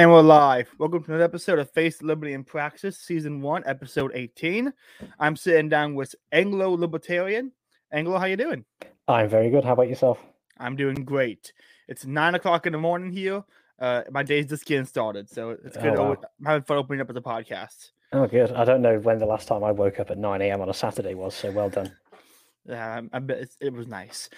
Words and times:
And 0.00 0.10
we're 0.10 0.22
live. 0.22 0.74
Welcome 0.78 1.04
to 1.04 1.10
another 1.10 1.24
episode 1.24 1.58
of 1.58 1.70
Face 1.72 2.00
Liberty 2.00 2.32
and 2.32 2.46
Praxis, 2.46 2.98
Season 2.98 3.42
1, 3.42 3.64
Episode 3.66 4.12
18. 4.14 4.72
I'm 5.18 5.36
sitting 5.36 5.68
down 5.68 5.94
with 5.94 6.14
Anglo 6.32 6.70
Libertarian. 6.70 7.52
Anglo, 7.92 8.18
how 8.18 8.24
you 8.24 8.38
doing? 8.38 8.64
I'm 9.06 9.28
very 9.28 9.50
good. 9.50 9.62
How 9.62 9.74
about 9.74 9.90
yourself? 9.90 10.18
I'm 10.56 10.74
doing 10.74 11.04
great. 11.04 11.52
It's 11.86 12.06
9 12.06 12.34
o'clock 12.34 12.64
in 12.64 12.72
the 12.72 12.78
morning 12.78 13.12
here. 13.12 13.44
Uh, 13.78 14.04
my 14.10 14.22
day's 14.22 14.46
just 14.46 14.64
getting 14.64 14.86
started, 14.86 15.28
so 15.28 15.50
it's 15.50 15.76
good. 15.76 15.98
Oh, 15.98 16.02
wow. 16.04 16.16
I'm 16.38 16.46
having 16.46 16.62
fun 16.62 16.78
opening 16.78 17.02
up 17.02 17.10
as 17.10 17.16
a 17.16 17.20
podcast. 17.20 17.90
Oh, 18.14 18.26
good. 18.26 18.52
I 18.52 18.64
don't 18.64 18.80
know 18.80 18.98
when 19.00 19.18
the 19.18 19.26
last 19.26 19.48
time 19.48 19.62
I 19.62 19.70
woke 19.70 20.00
up 20.00 20.10
at 20.10 20.16
9 20.16 20.40
a.m. 20.40 20.62
on 20.62 20.70
a 20.70 20.74
Saturday 20.74 21.14
was, 21.14 21.34
so 21.34 21.50
well 21.50 21.68
done. 21.68 21.92
Yeah, 22.64 23.02
I 23.12 23.18
bet 23.18 23.50
it 23.60 23.72
was 23.74 23.86
nice. 23.86 24.30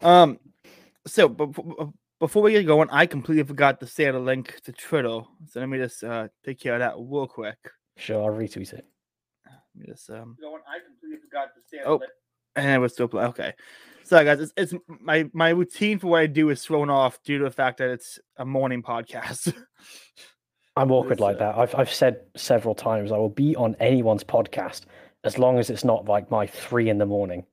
Um, 0.00 0.38
so 1.06 1.28
but 1.28 1.50
before 2.20 2.42
we 2.42 2.52
get 2.52 2.66
going, 2.66 2.88
I 2.90 3.06
completely 3.06 3.44
forgot 3.44 3.80
to 3.80 3.86
share 3.86 4.12
the 4.12 4.20
link 4.20 4.60
to 4.64 4.72
Twitter. 4.72 5.20
So 5.48 5.60
let 5.60 5.68
me 5.68 5.78
just 5.78 6.04
uh, 6.04 6.28
take 6.44 6.60
care 6.60 6.74
of 6.74 6.80
that 6.80 6.94
real 6.96 7.26
quick. 7.26 7.58
Sure, 7.96 8.22
I'll 8.22 8.36
retweet 8.38 8.72
it. 8.72 8.86
Let 9.46 9.56
me 9.74 9.86
just 9.86 10.08
um. 10.10 10.36
I 10.40 10.78
completely 10.86 11.18
forgot 11.28 11.48
to 11.54 11.60
share. 11.76 11.88
Oh. 11.88 12.00
Oh, 12.02 12.60
and 12.60 12.70
it 12.70 12.78
was 12.78 12.92
still 12.92 13.08
play. 13.08 13.24
Okay, 13.26 13.54
so 14.04 14.22
guys, 14.24 14.40
it's, 14.40 14.52
it's 14.56 14.74
my 14.88 15.30
my 15.32 15.50
routine 15.50 15.98
for 15.98 16.08
what 16.08 16.20
I 16.20 16.26
do 16.26 16.50
is 16.50 16.64
thrown 16.64 16.90
off 16.90 17.22
due 17.22 17.38
to 17.38 17.44
the 17.44 17.50
fact 17.50 17.78
that 17.78 17.90
it's 17.90 18.18
a 18.36 18.44
morning 18.44 18.82
podcast. 18.82 19.54
I'm 20.76 20.90
awkward 20.90 21.18
This, 21.18 21.20
like 21.20 21.36
uh, 21.36 21.38
that. 21.38 21.58
I've, 21.58 21.74
I've 21.74 21.92
said 21.92 22.22
several 22.36 22.74
times 22.74 23.12
I 23.12 23.16
will 23.18 23.28
be 23.28 23.54
on 23.56 23.76
anyone's 23.80 24.24
podcast 24.24 24.82
as 25.24 25.38
long 25.38 25.58
as 25.58 25.70
it's 25.70 25.84
not 25.84 26.06
like 26.06 26.30
my 26.30 26.46
three 26.46 26.88
in 26.88 26.98
the 26.98 27.06
morning. 27.06 27.44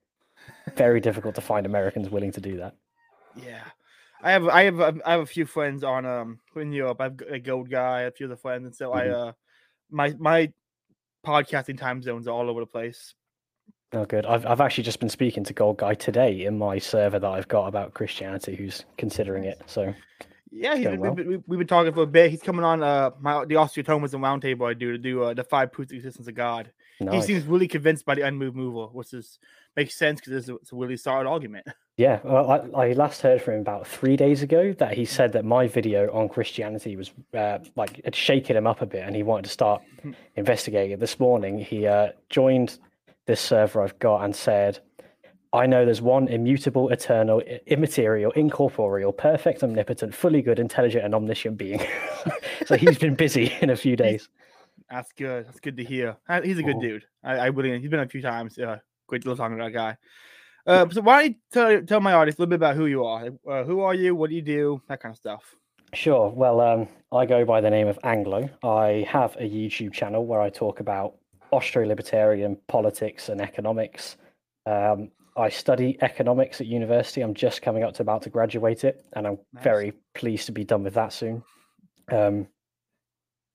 Very 0.75 0.99
difficult 0.99 1.35
to 1.35 1.41
find 1.41 1.65
Americans 1.65 2.09
willing 2.09 2.31
to 2.31 2.41
do 2.41 2.57
that. 2.57 2.75
yeah, 3.35 3.63
I 4.27 4.31
have 4.31 4.47
I 4.49 4.63
have 4.65 4.79
a- 4.81 5.01
I 5.05 5.11
have 5.11 5.21
a 5.21 5.25
few 5.25 5.45
friends 5.45 5.83
on 5.85 6.05
um 6.05 6.39
in 6.57 6.73
Europe. 6.73 6.99
I've 6.99 7.15
got 7.15 7.31
a 7.31 7.39
gold 7.39 7.69
guy, 7.69 8.01
a 8.01 8.11
few 8.11 8.25
other 8.25 8.35
friends, 8.35 8.65
and 8.65 8.75
so 8.75 8.91
I 8.91 9.05
Mhm. 9.05 9.29
uh 9.29 9.33
my 9.89 10.13
my 10.19 10.51
podcasting 11.25 11.77
time 11.77 12.01
zones 12.01 12.27
are 12.27 12.31
all 12.31 12.49
over 12.49 12.59
the 12.59 12.65
place. 12.65 13.13
Oh, 13.93 14.03
good. 14.03 14.25
I've, 14.25 14.45
I've 14.45 14.59
actually 14.59 14.83
just 14.83 14.99
been 14.99 15.07
speaking 15.07 15.45
to 15.45 15.53
Gold 15.53 15.77
Guy 15.77 15.93
today 15.93 16.43
in 16.43 16.57
my 16.57 16.77
server 16.77 17.19
that 17.19 17.27
I've 17.27 17.47
got 17.47 17.67
about 17.67 17.93
Christianity 17.93 18.53
who's 18.53 18.83
considering 18.97 19.45
it. 19.45 19.61
So, 19.65 19.93
Yeah, 20.51 20.75
he's 20.75 20.87
been, 20.87 20.99
well. 20.99 21.13
we, 21.13 21.23
we, 21.23 21.37
we've 21.47 21.59
been 21.59 21.67
talking 21.69 21.93
for 21.93 22.01
a 22.03 22.05
bit. 22.05 22.29
He's 22.29 22.41
coming 22.41 22.65
on 22.65 22.83
uh 22.83 23.11
my 23.21 23.45
the 23.45 23.55
Austro-Thomism 23.55 24.19
roundtable 24.19 24.69
I 24.69 24.73
do 24.73 24.91
to 24.91 24.97
do 24.97 25.23
uh, 25.23 25.33
the 25.33 25.45
five 25.45 25.71
proofs 25.71 25.93
of 25.93 25.97
existence 25.97 26.27
of 26.27 26.35
God. 26.35 26.69
He 26.99 27.21
seems 27.21 27.45
really 27.45 27.67
convinced 27.69 28.05
by 28.05 28.15
the 28.15 28.23
unmoved 28.23 28.57
mover, 28.57 28.87
which 28.87 29.13
is 29.13 29.39
makes 29.77 29.95
sense 29.95 30.19
because 30.19 30.49
it's, 30.49 30.71
a- 30.73 30.75
really 30.75 30.97
solid 30.97 31.27
argument. 31.27 31.65
Yeah, 31.99 32.19
well, 32.23 32.51
I, 32.75 32.89
I 32.89 32.93
last 32.93 33.21
heard 33.23 33.41
from 33.41 33.55
him 33.55 33.61
about 33.61 33.87
three 33.87 34.15
days 34.15 34.43
ago 34.43 34.71
that 34.73 34.93
he 34.93 35.03
said 35.03 35.33
that 35.33 35.45
my 35.45 35.67
video 35.67 36.13
on 36.13 36.29
Christianity 36.29 36.95
was 36.95 37.11
uh, 37.33 37.57
like 37.75 37.99
it 38.03 38.13
shaken 38.13 38.55
him 38.55 38.67
up 38.67 38.83
a 38.83 38.85
bit, 38.85 39.01
and 39.03 39.15
he 39.15 39.23
wanted 39.23 39.45
to 39.45 39.49
start 39.49 39.81
Mhm. 40.05 40.13
investigating 40.35 40.91
it. 40.91 40.99
This 40.99 41.19
morning, 41.19 41.57
he 41.57 41.87
uh, 41.87 42.09
joined 42.29 42.77
this 43.25 43.41
server 43.41 43.81
I've 43.81 43.97
got 43.97 44.23
and 44.23 44.35
said, 44.35 44.77
"I 45.53 45.65
know 45.65 45.85
there's 45.85 45.99
one 46.03 46.27
immutable, 46.27 46.89
eternal, 46.89 47.39
immaterial, 47.65 48.31
incorporeal, 48.33 49.11
perfect, 49.11 49.63
omnipotent, 49.63 50.13
fully 50.13 50.43
good, 50.43 50.59
intelligent, 50.59 51.03
and 51.03 51.15
omniscient 51.15 51.57
being." 51.57 51.81
so 52.67 52.77
he's 52.77 52.99
been 52.99 53.15
busy 53.15 53.51
in 53.61 53.71
a 53.71 53.75
few 53.75 53.95
days. 53.95 54.29
That's 54.91 55.11
good. 55.13 55.47
That's 55.47 55.59
good 55.59 55.77
to 55.77 55.83
hear. 55.83 56.15
He's 56.43 56.59
a 56.59 56.63
good 56.63 56.75
Mhm. 56.75 56.81
dude. 56.81 57.05
I, 57.23 57.37
I 57.37 57.45
really 57.47 57.79
he's 57.79 57.89
been 57.89 58.01
a 58.01 58.07
few 58.07 58.21
times. 58.21 58.59
Uh, 58.59 58.77
great 59.07 59.23
to 59.23 59.35
talking 59.35 59.57
to 59.57 59.63
that 59.63 59.73
guy. 59.73 59.97
Uh, 60.65 60.87
so 60.89 61.01
why 61.01 61.21
don't 61.21 61.29
you 61.31 61.35
tell, 61.51 61.81
tell 61.83 61.99
my 62.01 62.13
audience 62.13 62.37
a 62.37 62.41
little 62.41 62.49
bit 62.49 62.57
about 62.57 62.75
who 62.75 62.87
you 62.87 63.05
are? 63.05 63.29
Uh, 63.49 63.63
who 63.63 63.79
are 63.79 63.93
you? 63.93 64.13
What 64.13 64.29
do 64.29 64.35
you 64.35 64.41
do? 64.41 64.81
That 64.89 65.01
kind 65.01 65.13
of 65.13 65.17
stuff. 65.17 65.55
Sure. 65.93 66.29
Well, 66.29 66.59
um, 66.59 66.89
I 67.13 67.25
go 67.25 67.45
by 67.45 67.61
the 67.61 67.69
name 67.69 67.87
of 67.87 67.97
Anglo. 68.03 68.49
I 68.63 69.05
have 69.09 69.35
a 69.37 69.49
YouTube 69.49 69.93
channel 69.93 70.25
where 70.25 70.41
I 70.41 70.49
talk 70.49 70.81
about 70.81 71.15
Austro-libertarian 71.51 72.57
politics 72.67 73.29
and 73.29 73.39
economics. 73.39 74.17
Um, 74.65 75.11
I 75.37 75.47
study 75.47 75.97
economics 76.01 76.59
at 76.59 76.67
university. 76.67 77.21
I'm 77.21 77.33
just 77.33 77.61
coming 77.61 77.83
up 77.83 77.93
to 77.93 78.01
about 78.01 78.23
to 78.23 78.29
graduate 78.29 78.83
it, 78.83 79.05
and 79.13 79.25
I'm 79.25 79.37
Nice. 79.53 79.63
very 79.63 79.93
pleased 80.13 80.47
to 80.47 80.51
be 80.51 80.65
done 80.65 80.83
with 80.83 80.95
that 80.95 81.13
soon. 81.13 81.43
Um, 82.11 82.47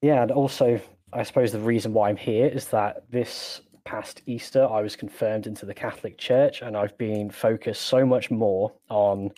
yeah, 0.00 0.22
and 0.22 0.30
also, 0.30 0.80
I 1.12 1.24
suppose 1.24 1.52
the 1.52 1.58
reason 1.58 1.92
why 1.92 2.08
I'm 2.08 2.16
here 2.16 2.46
is 2.46 2.68
that 2.68 3.10
this 3.10 3.60
past 3.84 4.22
Easter 4.26 4.66
I 4.66 4.80
was 4.80 4.96
confirmed 4.96 5.46
into 5.46 5.66
the 5.66 5.74
Catholic 5.74 6.18
Church, 6.18 6.62
and 6.62 6.76
I've 6.76 6.96
been 6.98 7.30
focused 7.30 7.82
so 7.82 8.06
much 8.06 8.30
more 8.30 8.72
on 8.88 9.30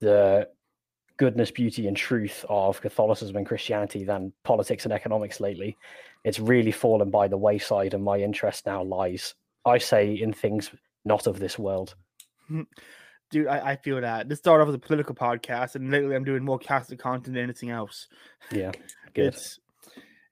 the 0.00 0.48
goodness, 1.16 1.50
beauty, 1.50 1.86
and 1.88 1.96
truth 1.96 2.44
of 2.48 2.80
Catholicism 2.80 3.36
and 3.36 3.46
Christianity 3.46 4.04
than 4.04 4.32
politics 4.44 4.84
and 4.84 4.92
economics 4.92 5.40
lately. 5.40 5.76
It's 6.24 6.38
really 6.38 6.72
fallen 6.72 7.10
by 7.10 7.28
the 7.28 7.38
wayside, 7.38 7.94
and 7.94 8.04
my 8.04 8.18
interest 8.18 8.66
now 8.66 8.82
lies, 8.82 9.34
I 9.64 9.78
say, 9.78 10.12
in 10.12 10.32
things 10.32 10.70
not 11.04 11.26
of 11.26 11.38
this 11.38 11.58
world. 11.58 11.94
Hmm. 12.48 12.62
Dude, 13.30 13.48
I, 13.48 13.70
I 13.70 13.76
feel 13.76 14.00
that. 14.00 14.28
This 14.28 14.38
started 14.38 14.62
off 14.62 14.68
as 14.68 14.74
a 14.74 14.78
political 14.78 15.14
podcast, 15.14 15.74
and 15.74 15.90
lately 15.90 16.14
I'm 16.14 16.24
doing 16.24 16.44
more 16.44 16.58
Catholic 16.58 16.98
content 16.98 17.34
than 17.34 17.42
anything 17.42 17.70
else. 17.70 18.08
Yeah, 18.52 18.72
good. 19.14 19.34
It's 19.34 19.58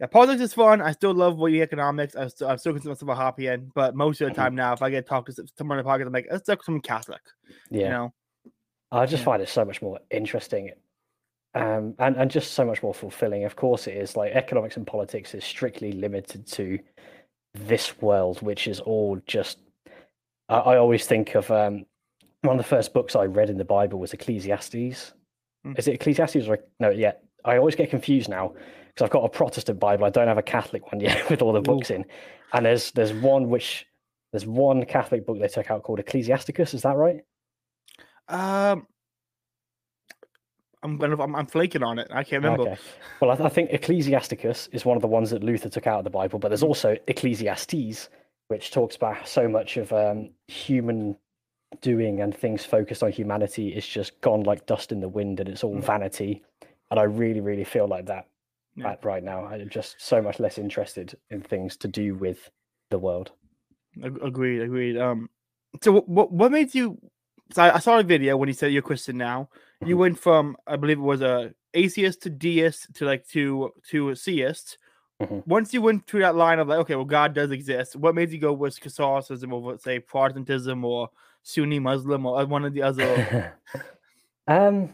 yeah, 0.01 0.07
politics 0.07 0.43
is 0.43 0.55
fun. 0.55 0.81
I 0.81 0.93
still 0.93 1.15
love 1.15 1.39
the 1.39 1.63
economics. 1.63 2.17
I 2.17 2.27
still, 2.29 2.49
I'm 2.49 2.59
still 2.59 2.73
consider 2.73 2.91
myself 2.91 3.09
a 3.11 3.15
Hoppian, 3.15 3.71
but 3.75 3.95
most 3.95 4.21
of 4.21 4.27
the 4.29 4.33
Mhm. 4.33 4.37
time 4.37 4.55
now, 4.55 4.73
if 4.73 4.83
I 4.83 4.91
get 4.91 5.07
talked 5.07 5.35
to 5.35 5.47
someone 5.57 5.79
in 5.79 5.85
the 5.85 5.91
podcast, 5.91 6.07
I'm 6.07 6.13
like, 6.13 6.29
let's 6.31 6.47
talk 6.47 6.59
to 6.61 6.65
some 6.65 6.81
Catholic. 6.81 7.21
Yeah, 7.71 7.83
You 7.83 7.89
know, 7.91 8.15
I 8.93 9.07
just 9.07 9.21
Yeah. 9.21 9.25
find 9.25 9.43
it 9.43 9.49
so 9.49 9.65
much 9.65 9.81
more 9.83 9.99
interesting. 10.11 10.73
Um, 11.57 11.95
and, 12.01 12.17
and 12.17 12.31
just 12.31 12.55
so 12.55 12.65
much 12.65 12.83
more 12.83 12.93
fulfilling. 12.95 13.45
Of 13.45 13.55
course, 13.55 13.87
it 13.87 13.97
is 13.97 14.17
like 14.17 14.33
economics 14.33 14.77
and 14.77 14.85
politics 14.87 15.35
is 15.35 15.45
strictly 15.45 15.93
limited 15.93 16.47
to 16.49 16.81
this 17.55 18.01
world, 18.03 18.43
which 18.43 18.67
is 18.67 18.81
all 18.81 19.21
just. 19.27 19.59
I, 20.49 20.57
I 20.59 20.77
always 20.79 21.07
think 21.07 21.37
of 21.37 21.49
um, 21.53 21.87
one 22.43 22.59
of 22.59 22.65
the 22.65 22.69
first 22.69 22.93
books 22.93 23.15
I 23.15 23.27
read 23.27 23.51
in 23.51 23.57
the 23.57 23.65
Bible 23.65 24.01
was 24.01 24.13
Ecclesiastes. 24.13 25.13
Mm. 25.65 25.79
Is 25.79 25.87
it 25.87 25.95
Ecclesiastes 25.95 26.49
or 26.49 26.59
no? 26.81 26.91
Yeah, 26.91 27.13
I 27.45 27.57
always 27.57 27.77
get 27.77 27.89
confused 27.91 28.29
now 28.29 28.55
because 28.95 29.07
I've 29.07 29.11
got 29.11 29.25
a 29.25 29.29
Protestant 29.29 29.81
Bible. 29.81 30.05
I 30.05 30.11
don't 30.11 30.29
have 30.29 30.39
a 30.39 30.43
Catholic 30.43 30.93
one 30.93 31.01
yet 31.01 31.29
with 31.31 31.43
all 31.43 31.53
the 31.53 31.61
books 31.61 31.91
in. 31.91 32.05
And 32.53 32.65
there's 32.67 32.93
there's 32.93 33.13
one 33.13 33.49
which 33.51 33.87
there's 34.33 34.47
one 34.47 34.85
Catholic 34.85 35.27
book 35.27 35.39
they 35.41 35.49
took 35.49 35.71
out 35.71 35.83
called 35.83 35.99
Ecclesiasticus. 36.01 36.75
Is 36.75 36.83
that 36.83 36.97
right? 36.97 37.21
um, 38.29 38.87
I'm 40.83 40.97
gonna, 40.99 41.21
I'm, 41.23 41.35
I'm 41.35 41.47
flaking 41.47 41.83
on 41.83 41.99
it. 41.99 42.09
I 42.11 42.25
can't 42.25 42.43
remember. 42.45 42.71
Okay. 42.71 42.81
Well, 43.21 43.31
I, 43.31 43.47
I 43.47 43.49
think 43.49 43.71
Ecclesiasticus 43.73 44.69
is 44.73 44.85
one 44.85 44.97
of 44.97 45.03
the 45.03 45.09
ones 45.09 45.31
that 45.31 45.43
Luther 45.43 45.69
took 45.71 45.87
out 45.87 45.99
of 45.99 46.05
the 46.05 46.11
Bible, 46.11 46.39
but 46.39 46.49
there's 46.49 46.63
Mhm. 46.63 46.69
also 46.69 46.97
Ecclesiastes, 47.07 48.09
which 48.49 48.71
talks 48.71 48.97
about 48.97 49.27
so 49.27 49.49
much 49.49 49.77
of 49.79 49.93
um, 49.93 50.31
human 50.49 51.17
doing 51.81 52.21
and 52.21 52.37
things 52.37 52.65
focused 52.65 53.03
on 53.03 53.11
humanity 53.13 53.69
is 53.75 53.87
just 53.87 54.21
gone 54.21 54.43
like 54.43 54.67
dust 54.67 54.93
in 54.93 55.01
the 55.01 55.09
wind 55.09 55.41
and 55.41 55.49
it's 55.49 55.65
all 55.65 55.75
Mhm. 55.75 55.83
vanity. 55.83 56.43
And 56.91 57.01
I 57.01 57.05
really, 57.05 57.41
really 57.41 57.65
feel 57.65 57.87
like 57.89 58.07
that 58.07 58.27
Yeah. 58.77 58.91
at 58.91 59.05
right 59.05 59.23
now. 59.23 59.45
I'm 59.47 59.69
just 59.69 59.97
so 60.01 60.21
much 60.21 60.41
less 60.41 60.59
interested 60.59 61.17
in 61.31 61.41
things 61.43 61.77
to 61.79 61.89
do 61.89 62.15
with 62.15 62.51
the 62.91 62.99
world. 62.99 63.31
Agreed, 64.03 64.63
agreed. 64.63 64.99
Um, 64.99 65.31
so 65.83 65.93
what 65.93 66.31
what, 66.31 66.51
made 66.51 66.75
you? 66.75 66.99
So 67.53 67.63
I, 67.63 67.77
I 67.77 67.79
saw 67.79 67.99
a 67.99 68.03
video 68.03 68.37
when 68.37 68.49
you 68.49 68.53
said 68.53 68.73
you're 68.73 68.83
Christian 68.83 69.17
now. 69.17 69.49
You 69.85 69.95
Mhm. 69.97 69.99
went 69.99 70.19
from 70.19 70.57
I 70.67 70.77
believe 70.77 70.99
it 70.99 71.03
was 71.03 71.21
a 71.21 71.55
atheist 71.75 72.23
to 72.23 72.31
deist 72.31 72.93
to 72.95 73.05
like 73.05 73.27
to 73.29 73.73
to 73.91 74.11
a 74.11 74.15
theist. 74.15 74.79
Mhm. 75.23 75.47
Once 75.47 75.73
you 75.73 75.81
went 75.81 76.07
through 76.09 76.21
that 76.23 76.35
line 76.35 76.59
of 76.59 76.67
like, 76.67 76.79
okay, 76.81 76.97
well, 76.97 77.05
God 77.05 77.35
does 77.35 77.53
exist. 77.53 77.95
What 77.95 78.17
made 78.17 78.33
you 78.33 78.39
go 78.39 78.53
with 78.53 78.81
Catholicism 78.81 79.53
over, 79.53 79.79
say, 79.79 80.01
Protestantism 80.01 80.85
or 80.85 81.09
Sunni 81.45 81.79
Muslim 81.79 82.27
or 82.27 82.45
one 82.47 82.65
of 82.65 82.73
the 82.75 82.83
other? 82.83 83.55
um, 84.49 84.93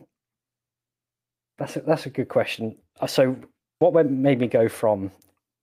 that's 1.57 1.77
a, 1.77 1.81
that's 1.81 2.05
a 2.05 2.11
good 2.11 2.29
question. 2.29 2.77
Uh, 3.01 3.07
So, 3.07 3.37
what 3.81 4.07
made 4.07 4.39
me 4.39 4.47
go 4.47 4.69
from 4.69 5.11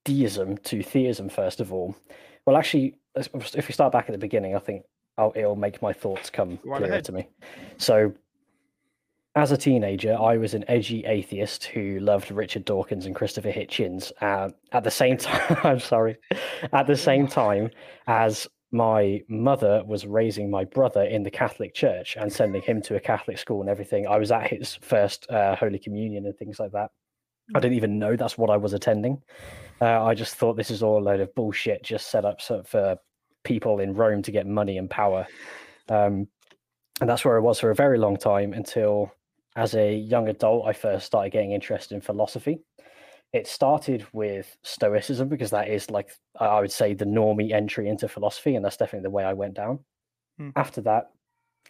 deism 0.04 0.58
to 0.58 0.84
theism 0.84 1.30
first 1.30 1.62
of 1.62 1.72
all? 1.72 1.96
Well, 2.46 2.58
actually, 2.58 2.98
if 3.16 3.68
we 3.68 3.74
start 3.74 3.94
back 3.94 4.06
at 4.08 4.12
the 4.12 4.18
beginning, 4.18 4.56
I 4.56 4.60
think 4.60 4.84
I'll, 5.18 5.34
it'll 5.36 5.56
make 5.56 5.82
my 5.82 5.94
thoughts 5.94 6.30
come 6.30 6.60
right 6.64 6.78
clearer 6.78 6.94
ahead. 6.94 7.06
to 7.06 7.12
me. 7.12 7.30
So, 7.78 8.14
as 9.36 9.52
a 9.52 9.58
teenager, 9.58 10.18
I 10.20 10.38
was 10.38 10.56
an 10.56 10.66
edgy 10.68 11.06
atheist 11.06 11.66
who 11.66 12.00
loved 12.00 12.32
Richard 12.32 12.66
Dawkins 12.66 13.06
and 13.06 13.16
Christopher 13.16 13.52
Hitchens. 13.52 14.12
Uh, 14.20 14.50
at 14.72 14.84
the 14.84 14.92
same 14.92 15.18
time, 15.18 15.58
I'm 15.64 15.80
sorry, 15.80 16.18
at 16.74 16.88
the 16.88 16.96
same 16.96 17.28
time 17.42 17.70
as 18.08 18.48
my 18.72 19.22
mother 19.30 19.84
was 19.86 20.06
raising 20.06 20.50
my 20.50 20.64
brother 20.66 21.04
in 21.04 21.24
the 21.24 21.32
Catholic 21.32 21.74
Church 21.74 22.18
and 22.20 22.34
sending 22.34 22.62
him 22.62 22.82
to 22.82 22.96
a 22.96 23.00
Catholic 23.00 23.38
school 23.38 23.62
and 23.62 23.70
everything. 23.70 24.08
I 24.08 24.18
was 24.18 24.32
at 24.32 24.48
his 24.48 24.76
first 24.76 25.30
uh, 25.30 25.56
Holy 25.56 25.80
Communion 25.80 26.26
and 26.26 26.36
things 26.36 26.60
like 26.60 26.72
that. 26.72 26.90
I 27.56 27.60
didn't 27.60 27.78
even 27.78 27.98
know 27.98 28.16
that's 28.16 28.38
what 28.38 28.50
I 28.50 28.58
was 28.58 28.74
attending. 28.74 29.22
Uh, 29.80 30.04
I 30.04 30.14
just 30.14 30.36
thought 30.36 30.58
this 30.58 30.72
is 30.72 30.84
all 30.84 31.00
a 31.00 31.04
load 31.04 31.20
of 31.20 31.34
bullshit, 31.36 31.84
just 31.84 32.10
set 32.10 32.26
up 32.26 32.42
for 32.42 32.98
people 33.44 33.80
in 33.80 33.94
Rome 33.94 34.22
to 34.24 34.32
get 34.32 34.46
money 34.46 34.78
and 34.78 34.90
power. 34.90 35.26
Um, 35.88 36.28
and 37.00 37.10
that's 37.10 37.24
where 37.24 37.38
I 37.38 37.42
was 37.42 37.60
for 37.60 37.72
a 37.72 37.76
very 37.76 37.98
long 37.98 38.18
time 38.18 38.54
until, 38.54 39.12
as 39.56 39.76
a 39.76 39.96
young 39.96 40.28
adult, 40.28 40.68
I 40.68 40.74
first 40.74 41.06
started 41.06 41.32
getting 41.32 41.52
interested 41.52 41.96
in 41.96 42.02
philosophy. 42.02 42.60
it 43.34 43.48
started 43.48 44.06
with 44.14 44.56
Stoicism 44.64 45.28
because 45.28 45.52
that 45.52 45.68
is 45.68 45.90
like 45.90 46.10
I 46.40 46.60
would 46.60 46.72
say 46.72 46.94
the 46.94 47.06
normie 47.06 47.52
entry 47.52 47.90
into 47.90 48.08
philosophy, 48.08 48.56
and 48.56 48.64
that's 48.64 48.78
definitely 48.78 49.04
the 49.04 49.12
way 49.12 49.24
I 49.24 49.34
went 49.34 49.54
down. 49.54 49.80
Hmm. 50.38 50.50
After 50.56 50.82
that, 50.82 51.12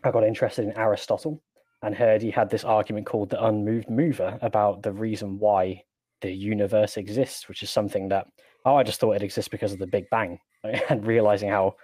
I 0.03 0.11
got 0.11 0.23
interested 0.23 0.65
in 0.65 0.77
Aristotle 0.77 1.41
and 1.83 1.95
heard 1.95 2.21
he 2.21 2.31
had 2.31 2.49
this 2.49 2.63
argument 2.63 3.05
called 3.05 3.29
the 3.29 3.43
unmoved 3.43 3.89
mover 3.89 4.37
about 4.41 4.81
the 4.81 4.91
reason 4.91 5.37
why 5.39 5.83
the 6.21 6.31
universe 6.31 6.97
exists, 6.97 7.47
which 7.47 7.61
is 7.61 7.69
something 7.69 8.09
that 8.09 8.27
oh, 8.65 8.75
I 8.75 8.83
just 8.83 8.99
thought 8.99 9.15
it 9.15 9.23
exists 9.23 9.47
because 9.47 9.71
of 9.71 9.79
the 9.79 9.87
Big 9.87 10.09
Bang, 10.11 10.39
and 10.89 11.07
realizing 11.07 11.49
how 11.49 11.75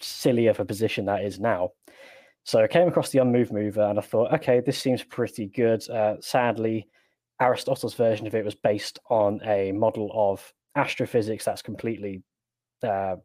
silly 0.00 0.48
of 0.48 0.58
a 0.58 0.64
position 0.64 1.04
that 1.06 1.24
is 1.24 1.38
now. 1.38 1.70
So 2.44 2.62
I 2.62 2.68
came 2.68 2.88
across 2.88 3.10
the 3.10 3.20
unmoved 3.20 3.52
mover 3.52 3.82
and 3.82 3.98
I 3.98 4.02
thought, 4.02 4.32
okay, 4.34 4.60
this 4.60 4.78
seems 4.78 5.04
pretty 5.04 5.46
good. 5.46 5.88
Uh, 5.88 6.16
sadly, 6.20 6.88
Aristotle's 7.40 7.94
version 7.94 8.26
of 8.26 8.34
it 8.34 8.44
was 8.44 8.54
based 8.54 8.98
on 9.08 9.40
a 9.44 9.72
model 9.72 10.10
of 10.14 10.52
astrophysics 10.74 11.44
that's 11.44 11.62
completely 11.62 12.22
uh, 12.82 13.16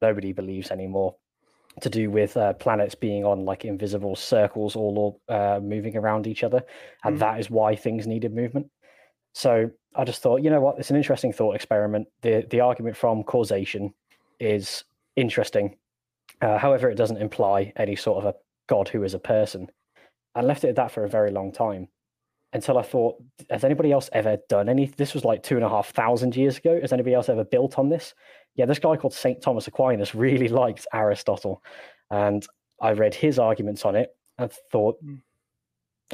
nobody 0.00 0.32
believes 0.32 0.70
anymore 0.70 1.16
to 1.80 1.90
do 1.90 2.10
with 2.10 2.36
uh, 2.36 2.52
planets 2.54 2.94
being 2.94 3.24
on 3.24 3.44
like 3.44 3.64
invisible 3.64 4.14
circles 4.16 4.76
all 4.76 5.20
uh, 5.28 5.58
moving 5.62 5.96
around 5.96 6.26
each 6.26 6.44
other 6.44 6.62
and 7.04 7.16
Mhm. 7.16 7.20
that 7.20 7.40
is 7.40 7.50
why 7.50 7.74
things 7.74 8.06
needed 8.06 8.32
movement 8.34 8.70
so 9.34 9.70
i 9.96 10.04
just 10.04 10.22
thought 10.22 10.42
you 10.42 10.50
know 10.50 10.60
what 10.60 10.78
it's 10.78 10.90
an 10.90 10.96
interesting 10.96 11.32
thought 11.32 11.54
experiment 11.56 12.06
the 12.22 12.46
the 12.50 12.60
argument 12.60 12.96
from 12.96 13.24
causation 13.24 13.92
is 14.38 14.84
interesting 15.16 15.76
uh, 16.40 16.58
however 16.58 16.88
it 16.88 16.94
doesn't 16.96 17.16
imply 17.22 17.72
any 17.76 17.96
sort 17.96 18.18
of 18.24 18.34
a 18.34 18.36
god 18.68 18.88
who 18.88 19.02
is 19.02 19.14
a 19.14 19.18
person 19.18 19.68
and 20.36 20.46
left 20.46 20.64
it 20.64 20.68
at 20.68 20.76
that 20.76 20.90
for 20.90 21.04
a 21.04 21.08
very 21.08 21.30
long 21.30 21.52
time 21.52 21.88
until 22.52 22.78
I 22.78 22.82
thought, 22.82 23.16
has 23.50 23.64
anybody 23.64 23.90
else 23.90 24.08
ever 24.12 24.38
done 24.48 24.68
any? 24.68 24.86
This 24.86 25.12
was 25.12 25.24
like 25.24 25.42
two 25.42 25.56
and 25.56 25.64
a 25.64 25.68
half 25.68 25.88
thousand 25.88 26.36
years 26.36 26.56
ago. 26.56 26.80
Has 26.80 26.92
anybody 26.92 27.12
else 27.12 27.28
ever 27.28 27.42
built 27.42 27.80
on 27.80 27.88
this? 27.88 28.14
Yeah, 28.54 28.66
this 28.66 28.78
guy 28.78 28.96
called 28.96 29.12
Saint 29.14 29.42
Thomas 29.42 29.66
Aquinas 29.66 30.14
really 30.14 30.48
liked 30.48 30.86
Aristotle, 30.92 31.62
and 32.10 32.46
I 32.80 32.92
read 32.92 33.14
his 33.14 33.38
arguments 33.38 33.84
on 33.84 33.96
it 33.96 34.14
and 34.38 34.52
thought, 34.70 35.02
Mm. 35.04 35.22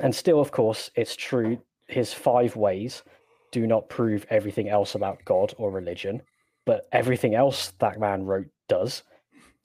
and 0.03 0.15
still, 0.15 0.41
of 0.41 0.51
course, 0.51 0.91
it's 0.95 1.17
true. 1.17 1.61
His 1.89 2.13
five 2.15 2.57
ways 2.57 3.03
do 3.51 3.67
not 3.67 3.89
prove 3.89 4.27
everything 4.31 4.69
else 4.69 4.95
about 4.95 5.25
God 5.25 5.55
or 5.59 5.71
religion, 5.71 6.23
but 6.65 6.89
everything 6.93 7.35
else 7.35 7.73
that 7.79 7.99
man 7.99 8.25
wrote 8.25 8.47
does. 8.69 9.03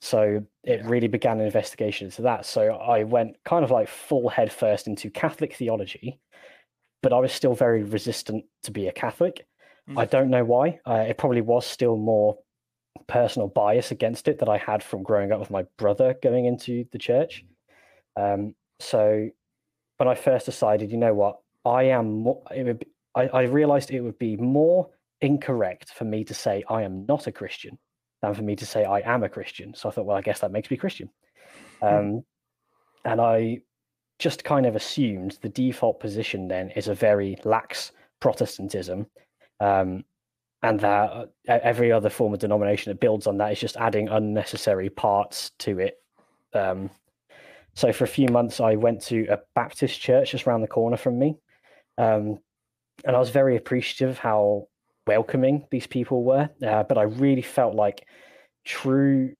So 0.00 0.44
it 0.64 0.84
really 0.84 1.08
began 1.08 1.38
an 1.40 1.46
investigation 1.46 2.06
into 2.06 2.22
that. 2.22 2.44
So 2.44 2.74
I 2.74 3.04
went 3.04 3.42
kind 3.44 3.64
of 3.64 3.70
like 3.70 3.88
full 3.88 4.28
head 4.28 4.52
first 4.52 4.86
into 4.86 5.10
Catholic 5.10 5.54
theology, 5.54 6.20
but 7.02 7.12
I 7.12 7.18
was 7.20 7.32
still 7.32 7.54
very 7.54 7.82
resistant 7.84 8.44
to 8.64 8.70
be 8.70 8.88
a 8.88 8.92
Catholic. 8.92 9.46
I 9.96 10.04
Mm. 10.04 10.10
don't 10.10 10.30
know 10.30 10.44
why. 10.44 10.80
Uh, 10.84 11.06
it 11.08 11.16
probably 11.16 11.40
was 11.40 11.64
still 11.64 11.96
more 11.96 12.36
personal 13.06 13.48
bias 13.48 13.90
against 13.90 14.28
it 14.28 14.38
that 14.38 14.48
I 14.48 14.58
had 14.58 14.82
from 14.82 15.02
growing 15.02 15.32
up 15.32 15.40
with 15.40 15.50
my 15.50 15.64
brother 15.78 16.14
going 16.22 16.46
into 16.46 16.84
the 16.92 16.98
church. 16.98 17.44
Um, 18.16 18.54
so 18.80 19.28
when 19.96 20.08
I 20.08 20.14
first 20.14 20.46
decided, 20.46 20.90
you 20.90 20.98
know 20.98 21.14
what, 21.14 21.38
I 21.64 21.84
am 21.84 22.20
more, 22.20 22.42
it 22.54 22.64
would 22.64 22.78
be, 22.80 22.86
I, 23.14 23.28
I 23.28 23.42
realized 23.42 23.90
it 23.90 24.00
would 24.00 24.18
be 24.18 24.36
more 24.36 24.90
incorrect 25.20 25.90
for 25.90 26.04
me 26.04 26.24
to 26.24 26.34
say 26.34 26.62
I 26.68 26.82
am 26.82 27.06
not 27.06 27.26
a 27.26 27.32
Christian 27.32 27.78
than 28.22 28.34
for 28.34 28.42
me 28.42 28.56
to 28.56 28.66
say 28.66 28.84
I 28.84 29.00
am 29.00 29.22
a 29.22 29.28
Christian. 29.28 29.74
So 29.74 29.88
I 29.88 29.92
thought, 29.92 30.06
well, 30.06 30.16
I 30.16 30.22
guess 30.22 30.40
that 30.40 30.52
makes 30.52 30.70
me 30.70 30.76
Christian. 30.76 31.10
Um, 31.82 32.24
and 33.04 33.20
I 33.20 33.60
just 34.18 34.44
kind 34.44 34.66
of 34.66 34.76
assumed 34.76 35.38
the 35.42 35.48
default 35.48 36.00
position 36.00 36.48
then 36.48 36.70
is 36.70 36.88
a 36.88 36.94
very 36.94 37.38
lax 37.44 37.92
Protestantism. 38.20 39.06
Um, 39.60 40.04
and 40.62 40.80
that 40.80 41.10
uh, 41.10 41.26
every 41.46 41.92
other 41.92 42.10
form 42.10 42.32
of 42.32 42.40
denomination 42.40 42.90
that 42.90 43.00
builds 43.00 43.26
on 43.26 43.38
that 43.38 43.52
is 43.52 43.60
just 43.60 43.76
adding 43.76 44.08
unnecessary 44.08 44.90
parts 44.90 45.50
to 45.58 45.78
it. 45.78 45.96
Um, 46.54 46.90
so 47.74 47.92
for 47.92 48.04
a 48.04 48.08
few 48.08 48.28
months, 48.28 48.58
I 48.60 48.76
went 48.76 49.02
to 49.02 49.26
a 49.28 49.38
Baptist 49.54 50.00
church 50.00 50.32
just 50.32 50.46
around 50.46 50.62
the 50.62 50.66
corner 50.68 50.96
from 50.96 51.18
me, 51.18 51.36
um, 51.98 52.38
and 53.04 53.14
I 53.14 53.18
was 53.18 53.30
very 53.30 53.56
appreciative 53.56 54.10
of 54.10 54.18
how 54.18 54.68
welcoming 55.06 55.66
these 55.70 55.86
people 55.86 56.24
were. 56.24 56.48
Uh, 56.66 56.82
but 56.82 56.98
I 56.98 57.02
really 57.02 57.42
felt 57.42 57.74
like 57.74 58.06
true, 58.64 59.34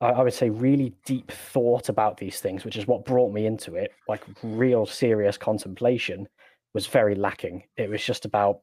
I, 0.00 0.08
I 0.08 0.22
would 0.22 0.34
say, 0.34 0.50
really 0.50 0.94
deep 1.04 1.30
thought 1.30 1.88
about 1.88 2.16
these 2.16 2.40
things, 2.40 2.64
which 2.64 2.76
is 2.76 2.86
what 2.86 3.04
brought 3.04 3.32
me 3.32 3.46
into 3.46 3.76
it. 3.76 3.92
Like 4.08 4.22
real 4.42 4.84
serious 4.84 5.38
contemplation 5.38 6.28
was 6.74 6.86
very 6.86 7.14
lacking. 7.14 7.62
It 7.76 7.88
was 7.88 8.04
just 8.04 8.24
about 8.24 8.58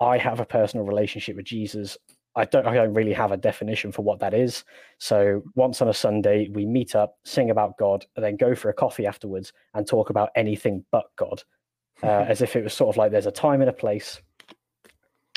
I 0.00 0.18
have 0.18 0.40
a 0.40 0.44
personal 0.44 0.86
relationship 0.86 1.36
with 1.36 1.46
Jesus. 1.46 1.96
I 2.36 2.44
don't 2.44 2.66
I 2.66 2.74
don't 2.74 2.94
really 2.94 3.12
have 3.12 3.32
a 3.32 3.36
definition 3.36 3.92
for 3.92 4.02
what 4.02 4.18
that 4.20 4.34
is. 4.34 4.64
So 4.98 5.42
once 5.54 5.80
on 5.80 5.88
a 5.88 5.94
Sunday 5.94 6.48
we 6.52 6.66
meet 6.66 6.96
up, 6.96 7.16
sing 7.24 7.50
about 7.50 7.78
God, 7.78 8.04
and 8.16 8.24
then 8.24 8.36
go 8.36 8.54
for 8.54 8.70
a 8.70 8.74
coffee 8.74 9.06
afterwards 9.06 9.52
and 9.74 9.86
talk 9.86 10.10
about 10.10 10.30
anything 10.34 10.84
but 10.90 11.06
God. 11.16 11.42
Uh, 12.02 12.06
as 12.28 12.42
if 12.42 12.56
it 12.56 12.64
was 12.64 12.74
sort 12.74 12.94
of 12.94 12.96
like 12.96 13.12
there's 13.12 13.26
a 13.26 13.32
time 13.32 13.60
and 13.60 13.70
a 13.70 13.74
place. 13.74 14.20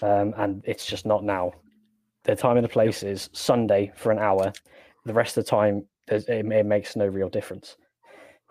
Um, 0.02 0.34
and 0.38 0.64
it's 0.66 0.86
just 0.86 1.06
not 1.06 1.24
now. 1.24 1.52
The 2.24 2.36
time 2.36 2.58
and 2.58 2.64
the 2.64 2.70
place 2.70 3.04
is 3.04 3.30
Sunday 3.32 3.92
for 3.96 4.12
an 4.12 4.20
hour. 4.20 4.52
The 5.06 5.14
rest 5.14 5.38
of 5.38 5.46
the 5.46 5.50
time 5.50 5.86
it, 6.08 6.28
it 6.28 6.66
makes 6.66 6.96
no 6.96 7.06
real 7.08 7.30
difference. 7.30 7.78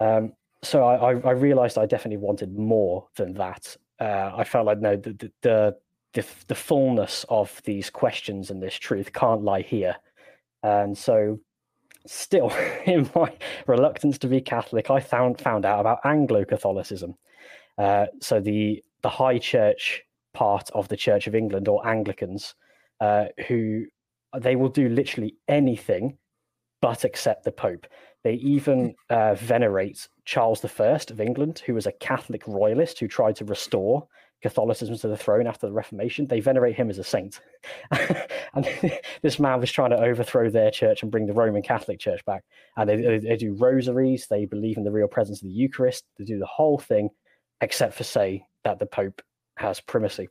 Um, 0.00 0.32
so 0.62 0.84
I, 0.84 1.12
I, 1.12 1.20
I 1.20 1.30
realized 1.32 1.78
I 1.78 1.86
definitely 1.86 2.24
wanted 2.24 2.56
more 2.56 3.06
than 3.16 3.34
that. 3.34 3.76
Uh, 4.00 4.32
I 4.36 4.44
felt 4.44 4.66
like 4.66 4.80
no, 4.80 4.96
the, 4.96 5.12
the 5.12 5.32
the 5.42 5.76
the 6.16 6.26
the 6.48 6.54
fullness 6.54 7.24
of 7.28 7.62
these 7.64 7.90
questions 7.90 8.50
and 8.50 8.62
this 8.62 8.74
truth 8.74 9.12
can't 9.12 9.42
lie 9.42 9.62
here. 9.62 9.96
And 10.62 10.96
so, 10.96 11.38
still, 12.06 12.50
in 12.86 13.08
my 13.14 13.32
reluctance 13.66 14.18
to 14.18 14.28
be 14.28 14.40
Catholic, 14.40 14.90
I 14.90 15.00
found 15.00 15.40
found 15.40 15.64
out 15.64 15.80
about 15.80 16.00
Anglo 16.04 16.44
Catholicism. 16.44 17.14
Uh, 17.78 18.06
so 18.20 18.40
the 18.40 18.82
the 19.02 19.08
High 19.08 19.38
Church 19.38 20.02
part 20.34 20.70
of 20.70 20.88
the 20.88 20.96
Church 20.96 21.26
of 21.26 21.34
England 21.34 21.68
or 21.68 21.86
Anglicans, 21.86 22.54
uh, 23.00 23.26
who 23.46 23.84
they 24.38 24.56
will 24.56 24.68
do 24.68 24.88
literally 24.88 25.36
anything 25.48 26.18
but 26.82 27.04
accept 27.04 27.44
the 27.44 27.52
Pope. 27.52 27.86
They 28.22 28.34
even 28.34 28.94
uh, 29.08 29.34
venerate 29.34 30.08
Charles 30.24 30.64
I 30.64 30.98
of 31.10 31.20
England, 31.20 31.62
who 31.64 31.74
was 31.74 31.86
a 31.86 31.92
Catholic 31.92 32.46
royalist 32.46 32.98
who 32.98 33.08
tried 33.08 33.36
to 33.36 33.44
restore 33.44 34.08
Catholicism 34.48 34.96
to 34.98 35.08
the 35.08 35.16
throne 35.16 35.46
after 35.46 35.66
the 35.66 35.72
Reformation. 35.72 36.26
They 36.26 36.40
venerate 36.40 36.76
him 36.76 36.90
as 36.90 36.98
a 36.98 37.04
saint. 37.04 37.40
and 37.90 38.68
this 39.22 39.38
man 39.38 39.60
was 39.60 39.72
trying 39.72 39.90
to 39.90 40.00
overthrow 40.00 40.50
their 40.50 40.70
church 40.70 41.02
and 41.02 41.10
bring 41.10 41.26
the 41.26 41.32
Roman 41.32 41.62
Catholic 41.62 41.98
Church 41.98 42.24
back. 42.24 42.44
And 42.76 42.88
they, 42.88 42.96
they, 42.96 43.18
they 43.18 43.36
do 43.36 43.54
rosaries, 43.54 44.26
they 44.28 44.46
believe 44.46 44.76
in 44.76 44.84
the 44.84 44.92
real 44.92 45.08
presence 45.08 45.42
of 45.42 45.48
the 45.48 45.54
Eucharist, 45.54 46.04
they 46.18 46.24
do 46.24 46.38
the 46.38 46.46
whole 46.46 46.78
thing, 46.78 47.10
except 47.60 47.94
for 47.94 48.04
say 48.04 48.46
that 48.64 48.78
the 48.78 48.86
Pope 48.86 49.22
has 49.56 49.80
primacy 49.80 50.28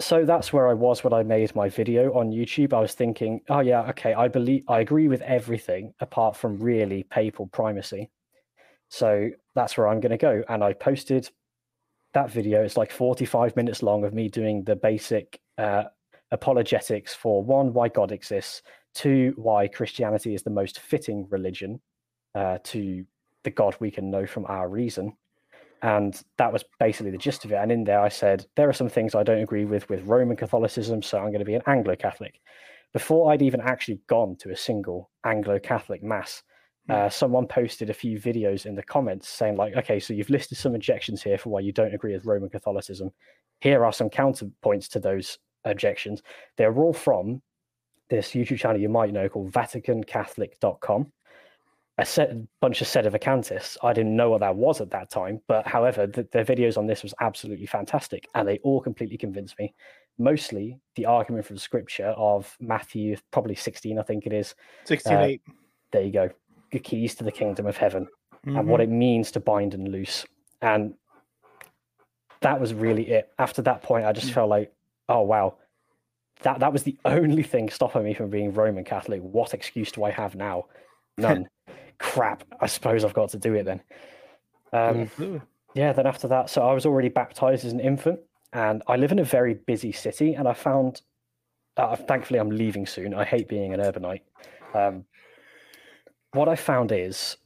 so 0.00 0.24
that's 0.24 0.52
where 0.52 0.66
I 0.68 0.74
was 0.74 1.04
when 1.04 1.12
I 1.12 1.22
made 1.22 1.54
my 1.54 1.68
video 1.68 2.12
on 2.14 2.30
YouTube. 2.30 2.72
I 2.72 2.80
was 2.80 2.94
thinking, 2.94 3.42
oh 3.48 3.60
yeah, 3.60 3.82
okay, 3.90 4.14
I 4.14 4.28
believe 4.28 4.64
I 4.66 4.80
agree 4.80 5.08
with 5.08 5.20
everything 5.22 5.92
apart 6.00 6.36
from 6.36 6.58
really 6.58 7.02
papal 7.04 7.46
primacy. 7.46 8.10
So 8.88 9.30
that's 9.54 9.76
where 9.76 9.88
I'm 9.88 10.00
going 10.00 10.10
to 10.10 10.16
go. 10.16 10.42
And 10.48 10.64
I 10.64 10.72
posted 10.72 11.30
that 12.14 12.30
video. 12.30 12.62
It's 12.62 12.76
like 12.76 12.92
45 12.92 13.56
minutes 13.56 13.82
long 13.82 14.04
of 14.04 14.14
me 14.14 14.28
doing 14.28 14.64
the 14.64 14.76
basic 14.76 15.40
uh, 15.58 15.84
apologetics 16.30 17.14
for 17.14 17.42
one, 17.42 17.72
why 17.72 17.88
God 17.88 18.12
exists, 18.12 18.62
two, 18.94 19.32
why 19.36 19.68
Christianity 19.68 20.34
is 20.34 20.42
the 20.42 20.50
most 20.50 20.80
fitting 20.80 21.26
religion 21.30 21.80
uh, 22.34 22.58
to 22.64 23.04
the 23.42 23.50
God 23.50 23.76
we 23.80 23.90
can 23.90 24.10
know 24.10 24.26
from 24.26 24.46
our 24.46 24.68
reason, 24.68 25.12
and 25.82 26.22
that 26.36 26.52
was 26.52 26.64
basically 26.78 27.10
the 27.10 27.18
gist 27.18 27.44
of 27.44 27.52
it. 27.52 27.56
And 27.56 27.72
in 27.72 27.84
there, 27.84 28.00
I 28.00 28.08
said 28.08 28.46
there 28.56 28.68
are 28.68 28.74
some 28.74 28.88
things 28.88 29.14
I 29.14 29.22
don't 29.22 29.42
agree 29.42 29.64
with 29.64 29.88
with 29.88 30.06
Roman 30.06 30.36
Catholicism, 30.36 31.02
so 31.02 31.18
I'm 31.18 31.28
going 31.28 31.38
to 31.38 31.44
be 31.44 31.54
an 31.54 31.62
Anglo 31.66 31.96
Catholic. 31.96 32.40
Before 32.92 33.32
I'd 33.32 33.42
even 33.42 33.60
actually 33.60 34.00
gone 34.08 34.36
to 34.40 34.50
a 34.50 34.56
single 34.56 35.10
Anglo 35.24 35.58
Catholic 35.58 36.02
mass. 36.02 36.42
Uh, 36.88 37.08
someone 37.08 37.46
posted 37.46 37.90
a 37.90 37.94
few 37.94 38.18
videos 38.18 38.66
in 38.66 38.74
the 38.74 38.82
comments 38.82 39.28
saying 39.28 39.56
like, 39.56 39.76
"Okay, 39.76 40.00
so 40.00 40.14
you've 40.14 40.30
listed 40.30 40.58
some 40.58 40.74
objections 40.74 41.22
here 41.22 41.38
for 41.38 41.50
why 41.50 41.60
you 41.60 41.72
don't 41.72 41.94
agree 41.94 42.14
with 42.14 42.24
Roman 42.24 42.48
Catholicism. 42.50 43.10
Here 43.60 43.84
are 43.84 43.92
some 43.92 44.10
counterpoints 44.10 44.88
to 44.90 45.00
those 45.00 45.38
objections. 45.64 46.22
They're 46.56 46.74
all 46.76 46.92
from 46.92 47.42
this 48.08 48.30
YouTube 48.30 48.58
channel 48.58 48.80
you 48.80 48.88
might 48.88 49.12
know 49.12 49.28
called 49.28 49.52
VaticanCatholic.com." 49.52 51.12
a 52.00 52.04
set 52.04 52.32
bunch 52.60 52.80
of 52.80 52.86
sedevacantists. 52.86 53.76
I 53.82 53.92
didn't 53.92 54.16
know 54.16 54.30
what 54.30 54.40
that 54.40 54.56
was 54.56 54.80
at 54.80 54.90
that 54.90 55.10
time, 55.10 55.40
but 55.46 55.66
however, 55.66 56.06
the, 56.06 56.26
their 56.32 56.44
videos 56.44 56.78
on 56.78 56.86
this 56.86 57.02
was 57.02 57.12
absolutely 57.20 57.66
fantastic, 57.66 58.26
and 58.34 58.48
they 58.48 58.58
all 58.58 58.80
completely 58.80 59.18
convinced 59.18 59.58
me. 59.58 59.74
Mostly 60.18 60.78
the 60.96 61.04
argument 61.04 61.44
from 61.44 61.58
Scripture 61.58 62.14
of 62.16 62.56
Matthew, 62.58 63.16
probably 63.30 63.54
sixteen, 63.54 63.98
I 63.98 64.02
think 64.02 64.26
it 64.26 64.32
is. 64.32 64.54
16 64.84 65.12
Uh, 65.12 65.20
8. 65.20 65.42
There 65.92 66.02
you 66.02 66.12
go, 66.12 66.30
the 66.72 66.78
keys 66.78 67.14
to 67.16 67.24
the 67.24 67.32
kingdom 67.32 67.66
of 67.66 67.76
heaven, 67.76 68.08
and 68.46 68.66
what 68.66 68.80
Mhm. 68.80 68.84
it 68.84 68.88
means 68.90 69.30
to 69.32 69.40
bind 69.40 69.74
and 69.74 69.88
loose. 69.88 70.26
And 70.62 70.94
that 72.40 72.60
was 72.60 72.72
really 72.72 73.10
it. 73.10 73.32
After 73.38 73.62
that 73.62 73.82
point, 73.82 74.06
I 74.06 74.12
just 74.12 74.30
Mm. 74.30 74.34
felt 74.34 74.50
like, 74.50 74.72
oh 75.08 75.22
wow, 75.22 75.56
that 76.42 76.60
that 76.60 76.72
was 76.72 76.84
the 76.84 76.96
only 77.04 77.42
thing 77.42 77.68
stopping 77.68 78.04
me 78.04 78.14
from 78.14 78.30
being 78.30 78.52
Roman 78.54 78.84
Catholic. 78.84 79.20
What 79.20 79.52
excuse 79.54 79.92
do 79.92 80.04
I 80.04 80.10
have 80.10 80.34
now? 80.34 80.66
None. 81.18 81.48
Crap. 81.98 82.44
I 82.60 82.66
suppose 82.66 83.04
I've 83.04 83.12
got 83.14 83.30
to 83.30 83.38
do 83.38 83.54
it 83.54 83.64
then. 83.64 83.82
Um, 84.72 85.10
yeah, 85.74 85.92
then 85.92 86.06
after 86.06 86.28
that, 86.28 86.48
so 86.48 86.66
I 86.66 86.72
was 86.72 86.86
already 86.86 87.08
baptized 87.08 87.64
as 87.64 87.72
an 87.72 87.80
infant, 87.80 88.20
and 88.52 88.82
I 88.86 88.96
live 88.96 89.12
in 89.12 89.18
a 89.18 89.24
very 89.24 89.54
busy 89.54 89.92
city, 89.92 90.34
and 90.34 90.48
I 90.48 90.54
found, 90.54 91.02
uh, 91.76 91.94
thankfully, 91.96 92.38
I'm 92.40 92.50
leaving 92.50 92.86
soon. 92.86 93.12
I 93.12 93.24
hate 93.24 93.48
being 93.48 93.74
an 93.74 93.80
urbanite. 93.80 94.22
Um, 94.72 95.04
what 96.32 96.48
I 96.48 96.56
found 96.56 96.92
is, 96.92 97.36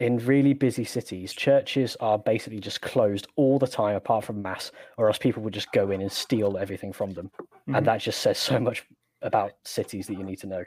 in 0.00 0.18
really 0.18 0.52
busy 0.52 0.84
cities, 0.84 1.32
churches 1.32 1.96
are 2.00 2.18
basically 2.18 2.58
just 2.58 2.82
closed 2.82 3.28
all 3.36 3.58
the 3.58 3.68
time, 3.68 3.94
apart 3.94 4.24
from 4.24 4.42
mass, 4.42 4.72
or 4.96 5.06
else 5.06 5.18
people 5.18 5.42
would 5.42 5.54
just 5.54 5.70
go 5.72 5.90
in 5.90 6.00
and 6.00 6.10
steal 6.10 6.58
everything 6.58 6.92
from 6.92 7.12
them, 7.12 7.30
Mhm. 7.68 7.78
and 7.78 7.86
that 7.86 8.00
just 8.00 8.20
says 8.20 8.38
so 8.38 8.58
much 8.58 8.84
about 9.22 9.52
cities 9.64 10.08
that 10.08 10.14
you 10.14 10.24
need 10.24 10.40
to 10.40 10.48
know. 10.48 10.64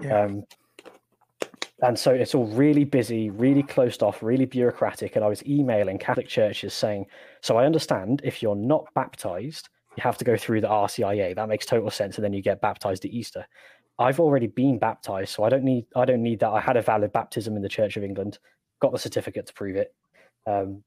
Yeah. 0.00 0.22
Um, 0.22 0.46
and 1.82 1.98
so 1.98 2.12
it's 2.12 2.34
all 2.34 2.46
really 2.46 2.84
busy, 2.84 3.30
really 3.30 3.62
closed 3.62 4.02
off, 4.02 4.22
really 4.22 4.46
bureaucratic. 4.46 5.16
And 5.16 5.24
I 5.24 5.28
was 5.28 5.44
emailing 5.46 5.98
Catholic 5.98 6.28
churches 6.28 6.74
saying, 6.74 7.06
So 7.42 7.56
I 7.56 7.64
understand 7.64 8.20
if 8.24 8.42
you're 8.42 8.56
not 8.56 8.92
baptized, 8.94 9.68
you 9.96 10.02
have 10.02 10.18
to 10.18 10.24
go 10.24 10.36
through 10.36 10.60
the 10.60 10.68
RCIA. 10.68 11.34
That 11.34 11.48
makes 11.48 11.66
total 11.66 11.90
sense. 11.90 12.16
And 12.16 12.24
then 12.24 12.32
you 12.32 12.42
get 12.42 12.60
baptized 12.60 13.04
at 13.04 13.10
Easter. 13.12 13.46
I've 14.00 14.18
already 14.18 14.46
been 14.46 14.78
baptized, 14.78 15.34
so 15.34 15.44
I 15.44 15.50
don't 15.50 15.62
need 15.62 15.86
I 15.94 16.06
don't 16.06 16.22
need 16.22 16.40
that. 16.40 16.48
I 16.48 16.60
had 16.60 16.76
a 16.78 16.82
valid 16.82 17.12
baptism 17.12 17.54
in 17.54 17.62
the 17.62 17.68
Church 17.68 17.96
of 17.98 18.02
England, 18.02 18.38
got 18.80 18.92
the 18.92 18.98
certificate 18.98 19.46
to 19.46 19.52
prove 19.52 19.76
it. 19.76 19.94
Um, 20.46 20.82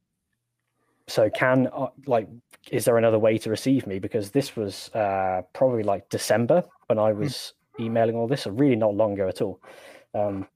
so 1.07 1.29
can 1.29 1.67
uh, 1.71 1.87
like 2.07 2.27
is 2.71 2.85
there 2.85 2.97
another 2.97 3.19
way 3.19 3.37
to 3.37 3.49
receive 3.51 3.85
me? 3.85 3.99
Because 3.99 4.31
this 4.31 4.55
was 4.55 4.89
uh, 4.95 5.43
probably 5.53 5.83
like 5.83 6.09
December 6.09 6.63
when 6.87 6.97
I 6.97 7.13
was 7.13 7.53
emailing 7.79 8.15
all 8.15 8.27
this, 8.27 8.41
so 8.43 8.51
really 8.51 8.75
not 8.75 8.95
long 8.95 9.13
ago 9.13 9.27
at 9.27 9.41
all. 9.41 9.61
Um, 10.15 10.47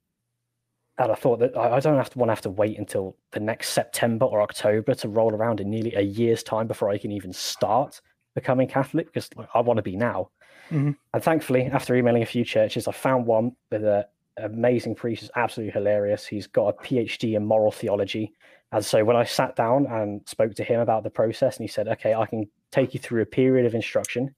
and 0.98 1.12
I 1.12 1.16
thought 1.16 1.40
that 1.40 1.56
I, 1.56 1.76
I 1.76 1.80
don't 1.80 1.98
have 1.98 2.10
to 2.10 2.18
want 2.18 2.30
to 2.30 2.34
have 2.34 2.42
to 2.42 2.50
wait 2.50 2.80
until 2.80 3.16
the 3.32 3.40
next 3.40 3.70
September 3.70 4.26
or 4.26 4.42
October 4.42 4.96
to 4.96 5.08
roll 5.08 5.32
around 5.32 5.60
in 5.60 5.70
nearly 5.70 5.94
a 5.94 6.02
year's 6.02 6.42
time 6.42 6.66
before 6.66 6.90
I 6.90 6.98
can 6.98 7.12
even 7.12 7.34
start 7.34 8.02
becoming 8.34 8.68
Catholic 8.68 9.08
because 9.08 9.30
like, 9.36 9.50
I 9.54 9.62
want 9.62 9.78
to 9.78 9.84
be 9.84 9.96
now. 9.96 10.30
Mhm. 10.70 10.96
And 11.14 11.24
thankfully, 11.24 11.64
after 11.66 11.96
emailing 11.96 12.24
a 12.24 12.26
few 12.28 12.44
churches, 12.44 12.88
I 12.88 12.92
found 12.92 13.26
one 13.26 13.56
with 13.72 13.84
an 13.86 14.04
amazing 14.38 14.96
priest 14.96 15.22
who's 15.22 15.32
absolutely 15.36 15.72
hilarious. 15.72 16.26
He's 16.28 16.48
got 16.48 16.68
a 16.70 16.74
PhD 16.84 17.36
in 17.36 17.46
moral 17.46 17.72
theology. 17.72 18.34
And 18.72 18.84
so 18.84 19.04
when 19.06 19.16
I 19.16 19.24
sat 19.24 19.56
down 19.56 19.86
and 19.88 20.22
spoke 20.28 20.54
to 20.56 20.64
him 20.64 20.80
about 20.82 21.04
the 21.04 21.10
process, 21.10 21.58
and 21.58 21.64
he 21.64 21.68
said, 21.72 21.88
Okay, 21.88 22.14
I 22.14 22.26
can 22.26 22.50
take 22.72 22.94
you 22.94 23.00
through 23.00 23.22
a 23.22 23.26
period 23.26 23.66
of 23.66 23.74
instruction 23.76 24.36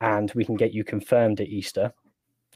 and 0.00 0.32
we 0.34 0.44
can 0.44 0.54
get 0.56 0.72
you 0.72 0.84
confirmed 0.84 1.40
at 1.40 1.48
Easter 1.48 1.92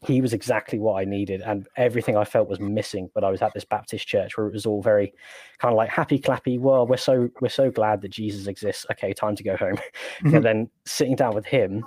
he 0.06 0.20
was 0.20 0.34
exactly 0.34 0.78
what 0.78 1.00
I 1.00 1.04
needed 1.04 1.40
and 1.40 1.66
everything 1.76 2.16
I 2.18 2.24
felt 2.24 2.48
was 2.48 2.60
missing. 2.60 3.08
But 3.14 3.24
I 3.24 3.30
was 3.30 3.40
at 3.40 3.54
this 3.54 3.64
Baptist 3.64 4.06
church 4.06 4.36
where 4.36 4.46
it 4.46 4.52
was 4.52 4.66
all 4.66 4.82
very 4.82 5.14
kind 5.58 5.72
of 5.72 5.76
like 5.76 5.88
happy 5.88 6.18
clappy. 6.18 6.58
Well, 6.60 6.86
we're 6.86 6.98
so 6.98 7.30
we're 7.40 7.48
so 7.48 7.70
glad 7.70 8.02
that 8.02 8.10
Jesus 8.10 8.46
exists. 8.46 8.84
Okay, 8.92 9.14
time 9.14 9.34
to 9.36 9.42
go 9.42 9.56
home. 9.56 9.78
Mhm. 10.22 10.36
and 10.36 10.44
then 10.44 10.70
sitting 10.84 11.16
down 11.16 11.34
with 11.34 11.46
him, 11.46 11.82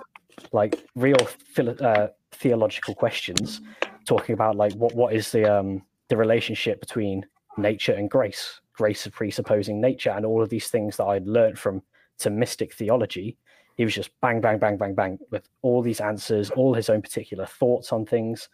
like 0.52 0.86
real 0.96 1.18
philo- 1.54 1.76
uh, 1.76 2.08
theological 2.32 2.96
questions, 2.96 3.62
talking 4.06 4.34
about 4.34 4.56
like 4.56 4.74
what 4.74 4.94
what 4.96 5.14
is 5.14 5.32
the 5.32 5.46
um 5.46 5.82
the 6.10 6.18
relationship 6.18 6.80
between 6.80 7.26
nature 7.58 7.94
and 7.94 8.10
grace, 8.10 8.62
grace 8.74 9.06
of 9.06 9.14
presupposing 9.14 9.80
nature, 9.80 10.12
and 10.12 10.26
all 10.26 10.42
of 10.42 10.50
these 10.50 10.70
things 10.70 10.98
that 10.98 11.06
I'd 11.06 11.28
learned 11.28 11.60
from 11.60 11.82
Thomistic 12.20 12.74
theology 12.74 13.38
he 13.80 13.86
was 13.86 13.96
just 13.96 14.12
bang, 14.20 14.42
bang, 14.42 14.58
bang, 14.58 14.76
bang, 14.76 14.94
bang 14.94 15.18
with 15.32 15.48
all 15.62 15.82
these 15.82 16.02
answers, 16.02 16.50
all 16.50 16.74
his 16.74 16.90
own 16.90 17.02
particular 17.02 17.46
thoughts 17.46 17.94
on 17.94 18.06
things, 18.06 18.50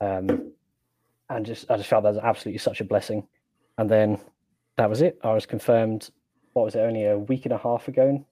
um, 0.00 0.52
and 1.28 1.44
just 1.44 1.68
I 1.68 1.76
just 1.76 1.88
felt 1.88 2.04
that 2.04 2.14
was 2.14 2.22
absolutely 2.22 2.58
such 2.58 2.80
a 2.80 2.84
blessing. 2.84 3.26
And 3.78 3.90
then 3.90 4.20
that 4.76 4.88
was 4.88 5.02
it. 5.02 5.18
I 5.24 5.32
was 5.32 5.46
confirmed. 5.46 6.10
What 6.52 6.66
was 6.66 6.76
it? 6.76 6.78
Only 6.78 7.06
a 7.06 7.18
week 7.18 7.44
and 7.44 7.52
a 7.52 7.58
half 7.58 7.88
ago. 7.88 8.24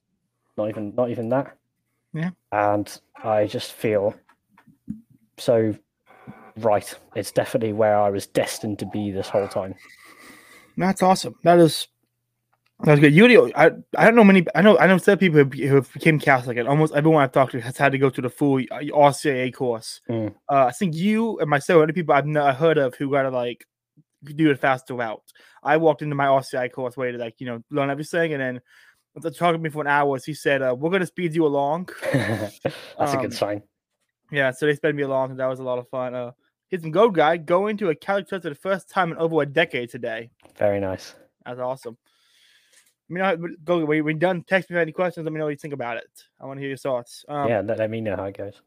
Not 0.55 0.69
even, 0.69 0.95
not 0.95 1.09
even 1.09 1.27
that. 1.27 1.57
Yeah. 2.13 2.31
And 2.51 2.99
I 3.23 3.47
just 3.47 3.73
feel 3.73 4.15
so 5.37 5.75
right. 6.57 6.93
It's 7.15 7.31
definitely 7.31 7.73
where 7.73 7.97
I 7.97 8.09
was 8.09 8.27
destined 8.27 8.79
to 8.79 8.85
be 8.85 9.11
this 9.11 9.29
whole 9.29 9.47
time. 9.47 9.75
That's 10.77 11.03
awesome. 11.03 11.35
That 11.43 11.59
is 11.59 11.87
that's 12.83 12.99
good. 12.99 13.13
You, 13.13 13.51
I, 13.55 13.71
I 13.95 14.05
don't 14.05 14.15
know 14.15 14.23
many. 14.23 14.45
I 14.55 14.61
know, 14.61 14.77
I 14.77 14.87
know 14.87 14.97
some 14.97 15.17
people 15.17 15.43
who, 15.43 15.67
who 15.67 15.81
became 15.81 16.19
Catholic, 16.19 16.57
and 16.57 16.67
almost 16.67 16.95
everyone 16.95 17.21
I've 17.21 17.31
talked 17.31 17.51
to 17.51 17.61
has 17.61 17.77
had 17.77 17.91
to 17.91 17.99
go 17.99 18.09
through 18.09 18.23
the 18.23 18.29
full 18.29 18.59
uh, 18.71 18.79
RCIA 18.79 19.53
course. 19.53 20.01
Mm. 20.09 20.33
Uh, 20.49 20.65
I 20.65 20.71
think 20.71 20.95
you 20.95 21.37
and 21.39 21.49
myself, 21.49 21.83
other 21.83 21.93
people 21.93 22.15
I've 22.15 22.25
not 22.25 22.55
heard 22.55 22.79
of 22.79 22.95
who 22.95 23.11
got 23.11 23.23
to 23.23 23.29
like 23.29 23.65
do 24.23 24.47
the 24.47 24.55
faster 24.55 24.95
route. 24.95 25.21
I 25.63 25.77
walked 25.77 26.01
into 26.01 26.15
my 26.15 26.25
RCI 26.25 26.71
course 26.71 26.97
way 26.97 27.11
to 27.11 27.17
like 27.19 27.35
you 27.37 27.45
know 27.45 27.61
learn 27.69 27.91
everything, 27.91 28.33
and 28.33 28.41
then 28.41 28.61
after 29.15 29.29
talking 29.31 29.59
to 29.59 29.63
me 29.63 29.69
for 29.69 29.81
an 29.81 29.87
hour, 29.87 30.17
he 30.25 30.33
said, 30.33 30.61
uh, 30.61 30.75
"We're 30.77 30.89
gonna 30.89 31.05
speed 31.05 31.33
you 31.35 31.45
along." 31.45 31.89
That's 32.13 32.59
a 32.99 33.05
Um, 33.17 33.21
good 33.21 33.33
sign. 33.33 33.63
Yeah, 34.31 34.51
so 34.51 34.65
they 34.65 34.75
sped 34.75 34.95
me 34.95 35.03
along, 35.03 35.31
and 35.31 35.39
that 35.39 35.47
was 35.47 35.59
a 35.59 35.63
lot 35.63 35.77
of 35.79 35.89
fun. 35.89 36.15
Uh, 36.15 36.31
here's 36.69 36.81
some 36.81 36.91
gold 36.91 37.15
guy 37.15 37.35
going 37.37 37.75
to 37.77 37.89
a 37.89 37.95
church 37.95 38.29
for 38.29 38.39
the 38.39 38.55
first 38.55 38.89
time 38.89 39.11
in 39.11 39.17
over 39.17 39.41
a 39.41 39.45
decade 39.45 39.89
today. 39.89 40.29
Very 40.57 40.79
nice. 40.79 41.15
That's 41.45 41.59
awesome. 41.59 41.97
I 43.09 43.35
mean, 43.35 43.57
go 43.65 43.83
when 43.83 43.97
you're 43.97 44.13
done. 44.13 44.43
Text 44.43 44.69
me 44.69 44.73
if 44.73 44.75
you 44.75 44.77
have 44.77 44.83
any 44.85 44.93
questions. 44.93 45.25
Let 45.25 45.33
me 45.33 45.39
know 45.39 45.45
what 45.45 45.49
you 45.51 45.57
think 45.57 45.73
about 45.73 45.97
it. 45.97 46.09
I 46.39 46.45
want 46.45 46.57
to 46.57 46.61
hear 46.61 46.69
your 46.69 46.77
thoughts. 46.77 47.25
Um, 47.27 47.49
yeah, 47.49 47.59
let, 47.59 47.77
let 47.79 47.89
me 47.89 47.99
know 47.99 48.15
how 48.15 48.23
it 48.25 48.37
goes. 48.37 48.61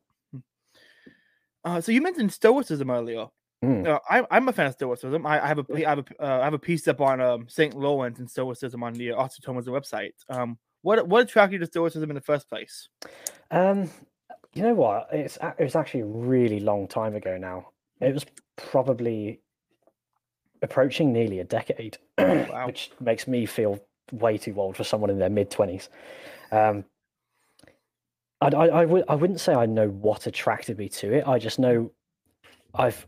Uh, 1.64 1.80
so 1.80 1.92
you 1.92 2.02
mentioned 2.02 2.30
Stoicism 2.30 2.90
earlier. 2.90 3.26
Mm. 3.64 3.86
Uh, 3.86 3.98
I, 4.10 4.26
I'm 4.30 4.48
a 4.48 4.52
fan 4.52 4.66
of 4.66 4.74
Stoicism. 4.74 5.26
I, 5.26 5.42
I 5.42 5.46
have 5.46 5.58
a 5.58 5.86
I 5.86 5.88
have 5.90 5.98
a 5.98 6.04
uh, 6.22 6.40
I 6.40 6.44
have 6.44 6.54
a 6.54 6.58
piece 6.58 6.86
up 6.88 7.00
on 7.00 7.20
um, 7.20 7.46
Saint 7.48 7.74
Lawrence 7.74 8.18
and 8.18 8.30
Stoicism 8.30 8.82
on 8.82 8.92
the 8.94 9.12
Thomas 9.42 9.66
website. 9.66 10.12
Um, 10.28 10.58
what 10.82 11.08
what 11.08 11.22
attracted 11.22 11.54
you 11.54 11.58
to 11.60 11.66
Stoicism 11.66 12.10
in 12.10 12.14
the 12.14 12.20
first 12.20 12.48
place? 12.48 12.88
Um, 13.50 13.90
you 14.52 14.62
know 14.62 14.74
what? 14.74 15.08
It's 15.12 15.38
it 15.58 15.62
was 15.62 15.76
actually 15.76 16.00
a 16.00 16.06
really 16.06 16.60
long 16.60 16.86
time 16.88 17.14
ago 17.14 17.38
now. 17.38 17.68
It 18.00 18.12
was 18.12 18.26
probably 18.56 19.40
approaching 20.62 21.12
nearly 21.12 21.40
a 21.40 21.44
decade, 21.44 21.98
Wow. 22.18 22.66
which 22.66 22.90
makes 23.00 23.26
me 23.26 23.46
feel 23.46 23.80
way 24.12 24.36
too 24.36 24.54
old 24.60 24.76
for 24.76 24.84
someone 24.84 25.10
in 25.10 25.18
their 25.18 25.30
mid 25.30 25.50
twenties. 25.50 25.88
Um, 26.52 26.84
I, 28.40 28.48
I, 28.48 28.66
I, 28.66 28.84
would, 28.84 29.04
I 29.08 29.14
wouldn't 29.14 29.40
say 29.40 29.54
I 29.54 29.66
know 29.66 29.88
what 29.88 30.26
attracted 30.26 30.78
me 30.78 30.88
to 30.90 31.14
it. 31.14 31.26
I 31.26 31.38
just 31.38 31.58
know 31.58 31.92
I've. 32.74 33.06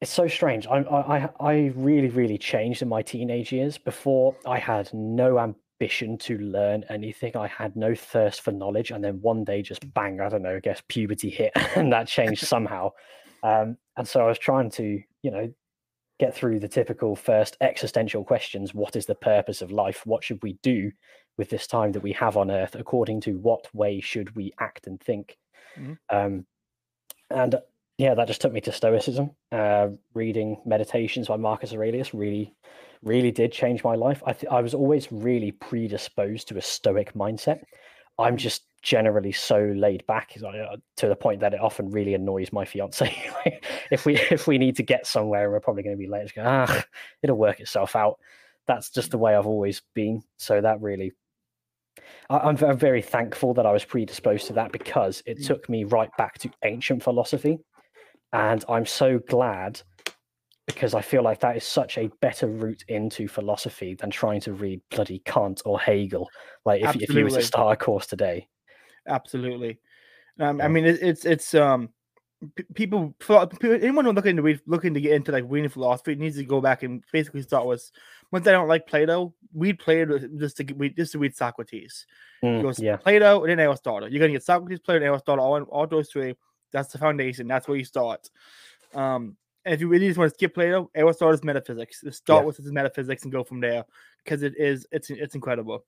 It's 0.00 0.10
so 0.12 0.28
strange. 0.28 0.66
I, 0.66 0.78
I, 0.82 1.16
I- 1.18 1.30
I 1.40 1.72
really, 1.74 2.08
really 2.08 2.38
changed 2.38 2.82
in 2.82 2.88
my 2.88 3.02
teenage 3.02 3.52
years. 3.52 3.78
Before, 3.78 4.34
I 4.46 4.58
had 4.58 4.92
no 4.94 5.38
ambition 5.38 6.18
to 6.18 6.38
learn 6.38 6.84
anything. 6.88 7.36
I 7.36 7.48
had 7.48 7.74
no 7.76 7.94
thirst 7.94 8.42
for 8.42 8.52
knowledge, 8.52 8.90
and 8.90 9.02
then 9.02 9.20
one 9.20 9.44
day, 9.44 9.60
just 9.62 9.92
bang! 9.94 10.20
I 10.20 10.28
don't 10.28 10.42
know. 10.42 10.56
I 10.56 10.60
guess 10.60 10.82
puberty 10.88 11.30
hit, 11.30 11.52
and 11.76 11.92
that 11.92 12.06
changed 12.06 12.46
somehow. 12.46 12.92
Um, 13.42 13.76
and 13.96 14.06
so 14.06 14.20
I 14.20 14.28
was 14.28 14.38
trying 14.38 14.70
to, 14.72 15.02
you 15.22 15.30
know, 15.30 15.52
get 16.20 16.34
through 16.34 16.60
the 16.60 16.68
typical 16.68 17.16
first 17.16 17.56
existential 17.60 18.22
questions: 18.24 18.72
What 18.74 18.94
is 18.94 19.06
the 19.06 19.14
purpose 19.16 19.62
of 19.62 19.72
life? 19.72 20.06
What 20.06 20.22
should 20.22 20.40
we 20.44 20.54
do 20.62 20.92
with 21.36 21.50
this 21.50 21.66
time 21.66 21.90
that 21.92 22.02
we 22.02 22.12
have 22.12 22.36
on 22.36 22.50
Earth? 22.52 22.76
According 22.76 23.20
to 23.22 23.32
what 23.38 23.72
way 23.74 24.00
should 24.00 24.34
we 24.36 24.52
act 24.60 24.86
and 24.86 25.00
think? 25.00 25.36
Mhm. 25.76 25.98
Um, 26.10 26.46
and 27.30 27.56
yeah, 27.98 28.14
that 28.14 28.28
just 28.28 28.40
took 28.40 28.52
me 28.52 28.60
to 28.62 28.72
Stoicism. 28.72 29.30
Uh, 29.50 29.88
reading 30.14 30.60
Meditations 30.64 31.28
by 31.28 31.36
Marcus 31.36 31.72
Aurelius 31.72 32.14
really, 32.14 32.54
really 33.02 33.32
did 33.32 33.52
change 33.52 33.82
my 33.84 33.96
life. 33.96 34.22
I 34.24 34.32
th- 34.32 34.50
I 34.50 34.60
was 34.60 34.72
always 34.72 35.10
really 35.10 35.52
predisposed 35.52 36.48
to 36.48 36.56
a 36.56 36.62
Stoic 36.62 37.12
mindset. 37.14 37.60
I'm 38.20 38.36
just 38.36 38.64
generally 38.82 39.32
so 39.32 39.58
laid 39.76 40.06
back 40.06 40.32
uh, 40.44 40.76
to 40.96 41.08
the 41.08 41.16
point 41.16 41.40
that 41.40 41.54
it 41.54 41.60
often 41.60 41.90
really 41.90 42.14
annoys 42.14 42.52
my 42.52 42.64
fiance. 42.64 43.12
if 43.90 44.06
we 44.06 44.14
if 44.30 44.46
we 44.46 44.58
need 44.58 44.76
to 44.76 44.82
get 44.84 45.06
somewhere, 45.06 45.44
and 45.44 45.52
we're 45.52 45.60
probably 45.60 45.82
going 45.82 45.96
to 45.96 46.00
be 46.00 46.08
late. 46.08 46.32
Go, 46.34 46.44
ah, 46.46 46.84
it'll 47.22 47.36
work 47.36 47.58
itself 47.60 47.96
out. 47.96 48.18
That's 48.68 48.90
just 48.90 49.10
the 49.10 49.18
way 49.18 49.34
I've 49.34 49.46
always 49.46 49.82
been. 49.94 50.22
So 50.36 50.60
that 50.60 50.80
really 50.80 51.12
I- 52.30 52.38
I'm, 52.38 52.56
I'm 52.62 52.78
very 52.78 53.02
thankful 53.02 53.54
that 53.54 53.66
I 53.66 53.72
was 53.72 53.84
predisposed 53.84 54.46
to 54.48 54.52
that 54.54 54.72
because 54.72 55.22
it 55.26 55.38
Mm. 55.38 55.46
took 55.46 55.68
me 55.68 55.84
right 55.84 56.10
back 56.16 56.38
to 56.38 56.50
ancient 56.64 57.02
philosophy. 57.02 57.58
And 58.32 58.64
I'm 58.68 58.86
so 58.86 59.18
glad 59.20 59.80
because 60.66 60.92
I 60.94 61.00
feel 61.00 61.22
like 61.22 61.40
that 61.40 61.56
is 61.56 61.64
such 61.64 61.96
a 61.96 62.10
better 62.20 62.46
route 62.46 62.84
into 62.88 63.26
philosophy 63.26 63.94
than 63.94 64.10
trying 64.10 64.40
to 64.42 64.52
read 64.52 64.82
bloody 64.90 65.20
Kant 65.20 65.62
or 65.64 65.80
Hegel. 65.80 66.28
Like 66.66 66.82
if, 66.82 66.96
if 66.96 67.14
you 67.14 67.24
were 67.24 67.30
to 67.30 67.42
start 67.42 67.72
a 67.72 67.76
course 67.76 68.06
today. 68.06 68.46
Absolutely. 69.06 69.78
Um, 70.38 70.60
I 70.60 70.68
mean, 70.68 70.84
it, 70.84 71.02
it's 71.02 71.24
it's 71.24 71.54
um, 71.54 71.88
p- 72.54 72.64
people, 72.74 73.14
people 73.18 73.72
anyone 73.72 74.04
who's 74.04 74.14
looking 74.14 74.36
to 74.36 74.42
read, 74.42 74.60
looking 74.66 74.92
to 74.92 75.00
get 75.00 75.12
into 75.12 75.32
like 75.32 75.44
reading 75.48 75.70
philosophy 75.70 76.14
needs 76.14 76.36
to 76.36 76.44
go 76.44 76.60
back 76.60 76.82
and 76.82 77.02
basically 77.12 77.42
start 77.42 77.66
with 77.66 77.90
once 78.30 78.44
they 78.44 78.52
don't 78.52 78.68
like 78.68 78.86
Plato, 78.86 79.34
read 79.54 79.78
Plato 79.78 80.18
just 80.18 80.58
to 80.58 80.64
get- 80.64 80.78
read 80.78 80.96
just 80.96 81.12
to 81.12 81.18
read 81.18 81.34
Socrates. 81.34 82.06
Mm, 82.44 82.62
goes 82.62 82.78
yeah. 82.78 82.96
Plato 82.98 83.40
and 83.40 83.50
then 83.50 83.58
Aristotle. 83.58 84.08
You're 84.08 84.20
gonna 84.20 84.32
get 84.32 84.44
Socrates, 84.44 84.80
Plato, 84.80 84.98
and 84.98 85.06
Aristotle 85.06 85.44
all, 85.44 85.56
in- 85.56 85.62
all 85.64 85.86
those 85.86 86.10
three. 86.10 86.34
That's 86.72 86.92
the 86.92 86.98
foundation. 86.98 87.46
That's 87.48 87.66
where 87.68 87.76
you 87.76 87.84
start. 87.84 88.28
Um, 88.94 89.36
and 89.64 89.74
if 89.74 89.80
you 89.80 89.88
really 89.88 90.06
just 90.06 90.18
want 90.18 90.30
to 90.30 90.34
skip 90.34 90.54
Plato, 90.54 90.90
Aristotle's 90.94 91.44
metaphysics. 91.44 92.00
Just 92.02 92.18
start 92.18 92.42
Yeah. 92.42 92.46
with 92.46 92.56
his 92.56 92.72
metaphysics 92.72 93.22
and 93.24 93.32
go 93.32 93.44
from 93.44 93.60
there 93.60 93.84
because 94.24 94.42
it 94.42 94.54
is 94.56 94.86
it's 94.92 95.10
it's 95.10 95.34
incredible. 95.34 95.84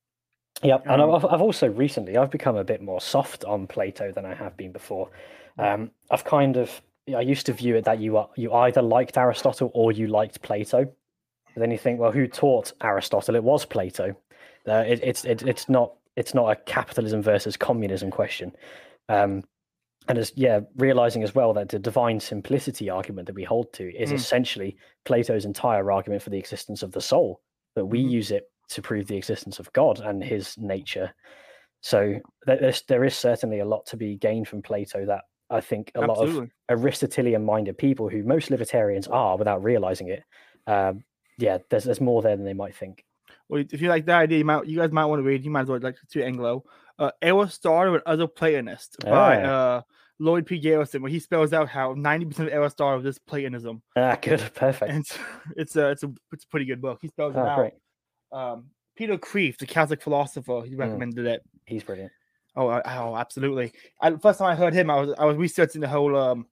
Yep, 0.62 0.82
and 0.86 1.00
Um, 1.00 1.14
I've, 1.14 1.24
I've 1.24 1.40
also 1.40 1.68
recently 1.68 2.16
I've 2.16 2.30
become 2.30 2.56
a 2.56 2.64
bit 2.64 2.82
more 2.82 3.00
soft 3.00 3.44
on 3.44 3.66
Plato 3.66 4.12
than 4.12 4.26
I 4.26 4.34
have 4.34 4.56
been 4.56 4.72
before. 4.72 5.08
Um, 5.58 5.90
I've 6.10 6.24
kind 6.24 6.56
of 6.56 6.82
I 7.14 7.20
used 7.20 7.46
to 7.46 7.52
view 7.52 7.76
it 7.76 7.84
that 7.84 7.98
you 7.98 8.16
are 8.18 8.28
you 8.36 8.52
either 8.52 8.82
liked 8.82 9.16
Aristotle 9.16 9.70
or 9.74 9.92
you 9.92 10.06
liked 10.08 10.42
Plato. 10.42 10.84
But 10.84 11.60
then 11.60 11.70
you 11.70 11.78
think, 11.78 11.98
well, 11.98 12.12
who 12.12 12.26
taught 12.28 12.72
Aristotle? 12.82 13.34
It 13.34 13.42
was 13.42 13.64
Plato. 13.64 14.14
Uh, 14.68 14.84
it, 14.86 15.00
it's 15.02 15.24
it, 15.24 15.42
it's 15.42 15.68
not 15.68 15.94
it's 16.16 16.34
not 16.34 16.50
a 16.50 16.56
capitalism 16.56 17.22
versus 17.22 17.56
communism 17.56 18.10
question. 18.10 18.54
Um, 19.08 19.42
and 20.10 20.18
as 20.18 20.32
yeah, 20.36 20.60
realizing 20.76 21.22
as 21.22 21.34
well 21.34 21.52
that 21.54 21.68
the 21.70 21.78
divine 21.78 22.20
simplicity 22.20 22.90
argument 22.90 23.26
that 23.26 23.34
we 23.34 23.44
hold 23.44 23.72
to 23.74 23.94
is 23.96 24.10
Mm. 24.10 24.14
essentially 24.16 24.76
Plato's 25.04 25.44
entire 25.44 25.90
argument 25.90 26.22
for 26.22 26.30
the 26.30 26.38
existence 26.38 26.82
of 26.82 26.92
the 26.92 27.00
soul. 27.00 27.40
That 27.76 27.86
we 27.86 28.04
Mhm. 28.04 28.10
use 28.10 28.30
it 28.30 28.50
to 28.70 28.82
prove 28.82 29.06
the 29.06 29.16
existence 29.16 29.58
of 29.58 29.72
God 29.72 30.00
and 30.00 30.22
His 30.22 30.58
nature. 30.58 31.12
So 31.80 32.16
there's, 32.46 32.82
there 32.82 33.04
is 33.04 33.16
certainly 33.16 33.60
a 33.60 33.64
lot 33.64 33.86
to 33.86 33.96
be 33.96 34.16
gained 34.16 34.48
from 34.48 34.60
Plato 34.62 35.06
that 35.06 35.24
I 35.48 35.60
think 35.60 35.90
a 35.94 36.00
lot 36.02 36.18
of 36.18 36.48
Aristotelian-minded 36.68 37.78
people, 37.78 38.08
who 38.08 38.22
most 38.22 38.50
libertarians 38.50 39.08
are, 39.08 39.36
without 39.36 39.62
realizing 39.64 40.08
it, 40.08 40.22
um, 40.66 41.04
yeah, 41.38 41.58
there's 41.70 41.84
there's 41.84 42.00
more 42.00 42.22
there 42.22 42.36
than 42.36 42.44
they 42.44 42.54
might 42.54 42.74
think. 42.74 43.04
Well, 43.48 43.64
if 43.72 43.80
you 43.80 43.88
like 43.88 44.04
that 44.06 44.20
idea, 44.20 44.38
you 44.38 44.44
might 44.44 44.66
you 44.66 44.78
guys 44.78 44.92
might 44.92 45.06
want 45.06 45.20
to 45.20 45.24
read. 45.24 45.44
You 45.44 45.50
might 45.50 45.62
as 45.62 45.68
well 45.68 45.80
like 45.80 45.96
to 46.10 46.22
Anglo, 46.22 46.64
uh, 46.98 47.10
Aristotle 47.22 47.94
and 47.94 48.02
Other 48.06 48.26
Platonists 48.28 48.96
by 49.02 49.42
Ah. 49.42 49.48
uh, 49.48 49.82
Lloyd 50.20 50.46
P. 50.46 50.58
Garrison, 50.58 51.02
where 51.02 51.10
he 51.10 51.18
spells 51.18 51.52
out 51.52 51.68
how 51.68 51.94
ninety 51.96 52.26
percent 52.26 52.48
of 52.48 52.54
Aristotle 52.54 53.04
is 53.06 53.18
Platonism, 53.18 53.82
Ah, 53.96 54.16
good, 54.20 54.38
perfect. 54.54 54.90
and 54.92 55.00
it's 55.00 55.18
it's 55.56 55.76
a 55.76 55.90
it's 55.90 56.02
a 56.04 56.12
it's 56.32 56.44
a 56.44 56.48
pretty 56.48 56.66
good 56.66 56.80
book. 56.80 56.98
He 57.02 57.08
spells 57.08 57.34
it 57.34 57.38
Oh, 57.38 57.46
out. 57.46 57.56
great. 57.58 57.72
Um, 58.30 58.66
Peter 58.96 59.16
Kreeft, 59.16 59.58
the 59.58 59.66
Catholic 59.66 60.02
philosopher, 60.02 60.62
he 60.66 60.76
recommended 60.76 61.26
it. 61.26 61.42
He's 61.66 61.82
brilliant. 61.82 62.12
Oh, 62.54 62.68
oh, 62.68 63.16
absolutely. 63.16 63.72
I, 64.02 64.10
first 64.16 64.38
time 64.40 64.48
I 64.50 64.54
heard 64.54 64.74
him, 64.74 64.90
I 64.90 65.00
was 65.00 65.14
I 65.18 65.24
was 65.24 65.36
researching 65.36 65.80
the 65.80 65.88
whole 65.88 66.14
um 66.16 66.46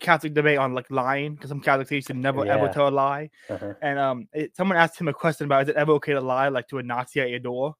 Catholic 0.00 0.34
debate 0.34 0.58
on 0.58 0.74
like 0.74 0.90
lying 0.90 1.34
because 1.34 1.48
some 1.50 1.60
Catholics 1.60 1.90
used 1.90 2.08
to 2.08 2.14
never 2.14 2.44
ever 2.46 2.68
tell 2.68 2.88
a 2.88 2.90
lie. 2.90 3.30
Uh-huh. 3.48 3.74
And 3.82 3.98
um, 3.98 4.28
it, 4.32 4.54
someone 4.56 4.76
asked 4.76 5.00
him 5.00 5.08
a 5.08 5.12
question 5.12 5.46
about 5.46 5.62
is 5.64 5.68
it 5.70 5.76
ever 5.76 5.92
okay 5.92 6.12
to 6.12 6.20
lie 6.20 6.48
like 6.48 6.68
to 6.68 6.78
a 6.78 6.82
Nazi 6.82 7.20
at 7.20 7.30
your 7.30 7.38
door? 7.38 7.74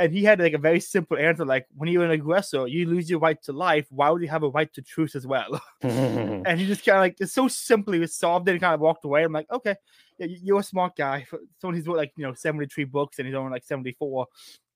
And 0.00 0.12
he 0.12 0.24
had 0.24 0.40
like 0.40 0.54
a 0.54 0.58
very 0.58 0.80
simple 0.80 1.16
answer, 1.18 1.44
like 1.44 1.66
when 1.76 1.88
you're 1.90 2.04
an 2.04 2.10
aggressor, 2.10 2.66
you 2.66 2.86
lose 2.86 3.10
your 3.10 3.20
right 3.20 3.40
to 3.42 3.52
life. 3.52 3.86
Why 3.90 4.08
would 4.10 4.22
you 4.22 4.28
have 4.28 4.42
a 4.42 4.48
right 4.48 4.72
to 4.72 4.82
truth 4.82 5.14
as 5.14 5.26
well? 5.26 5.60
and 5.82 6.58
he 6.58 6.66
just 6.66 6.84
kind 6.84 6.96
of 6.96 7.02
like 7.02 7.16
it's 7.20 7.34
so 7.34 7.46
simply 7.48 8.04
solved 8.06 8.48
it 8.48 8.52
and 8.52 8.60
kind 8.60 8.74
of 8.74 8.80
walked 8.80 9.04
away. 9.04 9.22
I'm 9.22 9.32
like, 9.32 9.50
okay, 9.52 9.76
yeah, 10.18 10.26
you- 10.26 10.38
you're 10.42 10.60
a 10.60 10.64
smart 10.64 10.96
guy. 10.96 11.26
Someone 11.60 11.76
who's 11.76 11.86
wrote 11.86 11.98
like 11.98 12.12
you 12.16 12.26
know 12.26 12.34
73 12.34 12.84
books 12.84 13.18
and 13.18 13.26
he's 13.28 13.36
only 13.36 13.52
like 13.52 13.64
74. 13.64 14.26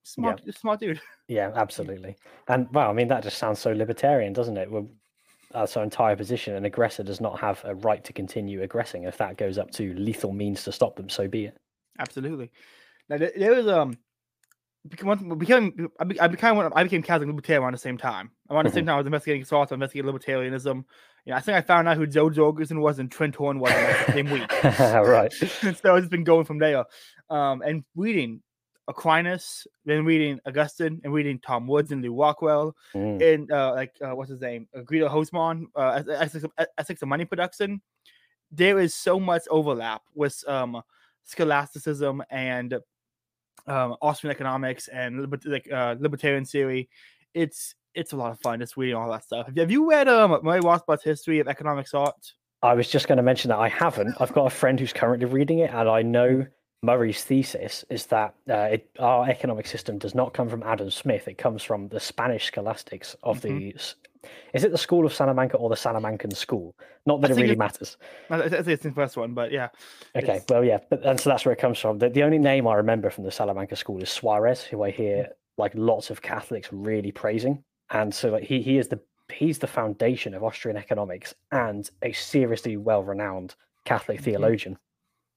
Smart, 0.03 0.43
smart 0.55 0.81
dude. 0.81 1.01
Yeah, 1.29 1.51
absolutely. 1.57 2.17
And 2.49 2.69
well, 2.75 2.91
I 2.91 2.93
mean, 2.93 3.09
that 3.09 3.23
just 3.23 3.39
sounds 3.39 3.59
so 3.59 3.73
libertarian, 3.73 4.35
doesn't 4.35 4.59
it? 4.59 4.71
Well, 4.71 4.87
that's 5.51 5.75
our 5.79 5.83
entire 5.83 6.17
position. 6.17 6.55
An 6.55 6.67
aggressor 6.67 7.03
does 7.03 7.19
not 7.19 7.41
have 7.41 7.63
a 7.65 7.75
right 7.77 8.05
to 8.05 8.13
continue 8.13 8.63
aggressing. 8.63 9.05
If 9.05 9.17
that 9.17 9.39
goes 9.39 9.57
up 9.57 9.71
to 9.73 9.95
lethal 9.95 10.35
means 10.35 10.65
to 10.65 10.73
stop 10.73 10.97
them, 10.97 11.09
so 11.09 11.27
be 11.27 11.47
it. 11.47 11.57
Absolutely. 11.99 12.51
Now 13.09 13.17
there, 13.17 13.33
there 13.35 13.55
was 13.55 13.67
um 13.69 13.97
became 14.89 15.91
I, 15.99 16.05
be, 16.05 16.21
I 16.21 16.27
became 16.27 16.59
I 16.75 16.83
became 16.83 17.03
Catholic 17.03 17.29
libertarian 17.29 17.63
around 17.63 17.73
the 17.73 17.79
same 17.79 17.97
time. 17.97 18.31
Around 18.51 18.67
the 18.67 18.73
same 18.73 18.87
time 18.87 18.95
I 18.95 18.99
was 18.99 19.07
investigating 19.07 19.45
thoughts, 19.45 19.73
investigating 19.73 20.11
libertarianism. 20.13 20.85
You 21.25 21.31
know, 21.31 21.37
I 21.37 21.41
think 21.41 21.57
I 21.57 21.63
found 21.63 21.89
out 21.89 21.97
who 21.97 22.07
Jo 22.07 22.29
Jorgensen 22.29 22.81
was 22.81 22.99
and 22.99 23.11
Trent 23.11 23.35
Horn 23.35 23.59
was 23.59 23.73
the 23.73 24.13
same 24.13 24.31
week. 24.31 24.51
right. 24.63 25.33
and 25.63 25.77
so 25.83 25.95
it's 25.97 26.09
been 26.09 26.25
going 26.25 26.45
from 26.45 26.59
there. 26.59 26.85
Um, 27.31 27.63
and 27.63 27.83
reading 27.97 28.43
Aquinas, 28.89 29.67
then 29.87 30.05
reading 30.05 30.39
Augustine, 30.45 31.01
and 31.03 31.15
reading 31.15 31.39
Tom 31.39 31.67
Woods 31.67 31.91
and 31.91 32.03
Lew 32.03 32.15
Rockwell, 32.15 32.77
Mm. 32.95 33.35
and 33.35 33.51
uh, 33.53 33.73
like 33.73 33.93
uh, 34.03 34.15
what's 34.15 34.31
his 34.31 34.41
name, 34.43 34.69
uh, 34.77 34.83
Guido 34.83 35.09
Hülsmann, 35.09 35.65
uh, 35.75 36.03
Ethics, 36.11 36.45
Ethics 36.77 37.01
of 37.01 37.09
Money 37.09 37.25
Production. 37.25 37.81
There 38.53 38.79
is 38.79 38.95
so 38.95 39.19
much 39.19 39.43
overlap 39.51 40.03
with 40.15 40.45
um, 40.47 40.83
scholasticism 41.25 42.23
and 42.31 42.79
um, 43.67 43.97
Austrian 44.03 44.35
economics 44.35 44.89
and 44.89 45.21
liber- 45.21 45.41
like 45.45 45.71
uh, 45.71 45.97
libertarian 45.99 46.45
theory. 46.45 46.89
It's 47.33 47.75
it's 47.95 48.13
a 48.13 48.17
lot 48.17 48.33
of 48.33 48.41
fun 48.41 48.61
just 48.61 48.77
reading 48.77 48.97
all 48.97 49.11
that 49.11 49.25
stuff. 49.25 49.47
Have 49.47 49.57
you, 49.57 49.61
have 49.61 49.71
you 49.71 49.89
read 49.89 50.09
um, 50.09 50.39
Murray 50.43 50.61
Rothbard's 50.61 51.05
History 51.05 51.39
of 51.39 51.49
Economic 51.49 51.89
Thought? 51.89 52.33
I 52.63 52.75
was 52.75 52.89
just 52.89 53.09
going 53.09 53.19
to 53.19 53.23
mention 53.23 53.51
that 53.51 53.59
I 53.59 53.69
haven't. 53.69 54.17
I've 54.21 54.33
got 54.33 54.47
a 54.47 54.51
friend 54.51 54.81
who's 54.81 54.93
currently 54.93 55.27
reading 55.27 55.59
it, 55.61 55.71
and 55.71 55.89
I 55.89 56.03
know 56.03 56.47
Murray's 56.83 57.23
thesis 57.23 57.85
is 57.91 58.07
that 58.07 58.35
uh, 58.49 58.69
it, 58.73 58.91
our 58.99 59.29
economic 59.29 59.67
system 59.67 59.99
does 59.99 60.15
not 60.15 60.33
come 60.33 60.49
from 60.49 60.63
Adam 60.63 60.91
Smith. 60.91 61.29
It 61.29 61.39
comes 61.39 61.63
from 61.63 61.89
the 61.89 62.01
Spanish 62.01 62.47
scholastics 62.47 63.17
of 63.23 63.41
the. 63.43 63.75
Is 64.53 64.65
it 64.65 64.73
the 64.73 64.79
School 64.79 65.07
of 65.07 65.15
Salamanca 65.15 65.57
or 65.57 65.69
the 65.69 65.75
Salamancan 65.75 66.35
School? 66.35 66.75
Not 67.07 67.21
that 67.21 67.31
it 67.31 67.37
really 67.37 67.57
matters. 67.57 67.97
I 68.31 68.49
think 68.49 68.67
it's 68.67 68.83
the 68.83 68.93
first 68.93 69.17
one, 69.17 69.35
but 69.35 69.53
yeah. 69.53 69.69
Okay, 70.17 70.37
It's- 70.37 70.45
well, 70.49 70.65
yeah, 70.65 70.79
but 70.91 71.05
and 71.05 71.19
so 71.21 71.31
that's 71.31 71.45
where 71.45 71.53
it 71.53 71.59
comes 71.59 71.79
from. 71.79 71.99
The, 71.99 72.09
the 72.09 72.23
only 72.23 72.39
name 72.39 72.67
I 72.67 72.75
remember 72.75 73.11
from 73.11 73.25
the 73.25 73.31
Salamanca 73.31 73.77
school 73.77 74.03
is 74.03 74.11
Suarez, 74.11 74.63
who 74.63 74.83
I 74.83 74.91
hear 74.91 75.25
mm. 75.25 75.29
like 75.59 75.73
lots 75.75 76.11
of 76.11 76.23
Catholics 76.23 76.69
really 76.73 77.13
praising, 77.13 77.63
and 77.91 78.15
so 78.15 78.31
like 78.31 78.45
he 78.45 78.63
he 78.63 78.79
is 78.79 78.89
the 78.89 79.01
he's 79.33 79.59
the 79.59 79.67
foundation 79.67 80.35
of 80.35 80.45
Austrian 80.45 80.77
economics 80.77 81.35
and 81.51 81.91
a 82.03 82.13
seriously 82.13 82.77
well-renowned 82.77 83.55
Catholic 83.85 84.21
theologian. 84.21 84.79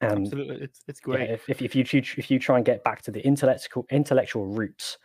And 0.01 0.25
Absolutely, 0.25 0.57
it's 0.57 0.83
it's 0.87 0.99
yeah, 0.99 1.15
great. 1.15 1.29
if, 1.31 1.49
if 1.49 1.61
if 1.61 1.75
you 1.75 2.01
if 2.17 2.29
you 2.29 2.39
try 2.39 2.57
and 2.57 2.65
get 2.65 2.83
back 2.83 3.01
to 3.03 3.11
the 3.11 3.25
intellectual 3.25 3.85
intellectual 3.89 4.45
roots 4.45 4.97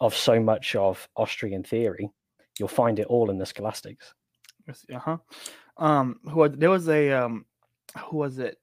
of 0.00 0.14
so 0.14 0.38
much 0.38 0.76
of 0.76 1.08
Austrian 1.16 1.62
theory, 1.64 2.10
you'll 2.58 2.68
find 2.68 2.98
it 2.98 3.06
all 3.06 3.30
in 3.30 3.38
the 3.38 3.46
scholastics. 3.46 4.14
Uh 4.92 4.98
huh. 4.98 5.18
Um, 5.76 6.20
who 6.24 6.40
was, 6.40 6.52
there 6.56 6.70
was 6.70 6.88
a 6.88 7.12
um, 7.12 7.44
who 8.08 8.18
was 8.18 8.38
it? 8.38 8.56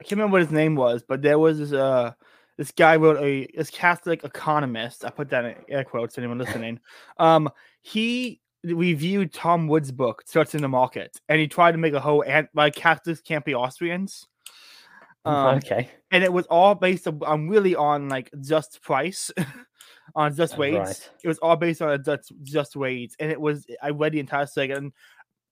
I 0.00 0.04
can't 0.04 0.12
remember 0.12 0.32
what 0.32 0.42
his 0.42 0.50
name 0.50 0.74
was, 0.74 1.02
but 1.06 1.22
there 1.22 1.38
was 1.38 1.58
this 1.58 1.72
uh 1.72 2.12
this 2.58 2.72
guy 2.72 2.96
wrote 2.96 3.22
a 3.22 3.46
this 3.56 3.70
Catholic 3.70 4.24
economist. 4.24 5.04
I 5.04 5.10
put 5.10 5.30
that 5.30 5.44
in 5.44 5.54
air 5.68 5.84
quotes. 5.84 6.14
for 6.14 6.20
Anyone 6.20 6.38
listening? 6.44 6.80
um, 7.18 7.48
he 7.82 8.40
reviewed 8.64 9.32
Tom 9.32 9.68
Wood's 9.68 9.92
book, 9.92 10.24
Church 10.28 10.54
in 10.54 10.62
the 10.62 10.68
Market, 10.68 11.20
and 11.28 11.38
he 11.38 11.46
tried 11.46 11.72
to 11.72 11.78
make 11.78 11.94
a 11.94 12.00
whole 12.00 12.24
and 12.26 12.48
like 12.54 12.74
Catholics 12.74 13.20
can't 13.20 13.44
be 13.44 13.54
Austrians. 13.54 14.26
Um, 15.24 15.56
okay, 15.56 15.90
and 16.12 16.22
it 16.22 16.32
was 16.32 16.46
all 16.46 16.76
based 16.76 17.08
on, 17.08 17.20
on 17.26 17.48
really 17.48 17.74
on 17.74 18.08
like 18.08 18.30
just 18.42 18.80
price 18.80 19.28
on 20.14 20.34
just 20.34 20.56
wage 20.56 20.74
right. 20.74 21.10
it 21.22 21.28
was 21.28 21.38
all 21.38 21.56
based 21.56 21.82
on 21.82 21.90
a 21.90 21.98
just 21.98 22.32
just 22.42 22.76
wage 22.76 23.14
and 23.18 23.30
it 23.30 23.40
was 23.40 23.66
i 23.82 23.90
read 23.90 24.12
the 24.12 24.20
entire 24.20 24.46
thing 24.46 24.70
and 24.70 24.92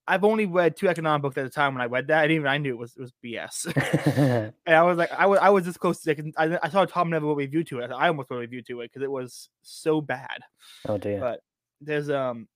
i've 0.06 0.24
only 0.24 0.46
read 0.46 0.76
two 0.76 0.88
economic 0.88 1.22
books 1.22 1.36
at 1.36 1.46
a 1.46 1.50
time 1.50 1.74
when 1.74 1.82
i 1.82 1.86
read 1.86 2.06
that 2.06 2.20
I 2.20 2.22
didn't 2.22 2.36
even 2.36 2.48
i 2.48 2.58
knew 2.58 2.70
it 2.70 2.78
was 2.78 2.96
it 2.96 3.00
was 3.00 3.12
bs 3.24 4.52
and 4.66 4.76
i 4.76 4.82
was 4.82 4.96
like 4.96 5.12
i 5.12 5.26
was 5.26 5.38
i 5.40 5.48
was 5.50 5.64
this 5.64 5.76
close 5.76 6.00
to 6.02 6.10
it 6.10 6.34
I, 6.36 6.58
I 6.62 6.68
saw 6.68 6.84
tom 6.84 7.10
never 7.10 7.26
wrote 7.26 7.38
review 7.38 7.64
to 7.64 7.80
it 7.80 7.90
i 7.90 8.08
almost 8.08 8.30
wrote 8.30 8.38
a 8.38 8.40
review 8.40 8.62
to 8.62 8.80
it 8.82 8.92
because 8.92 9.02
it 9.02 9.10
was 9.10 9.48
so 9.62 10.00
bad 10.00 10.40
oh 10.88 10.98
dear. 10.98 11.20
but 11.20 11.40
there's 11.80 12.10
um 12.10 12.48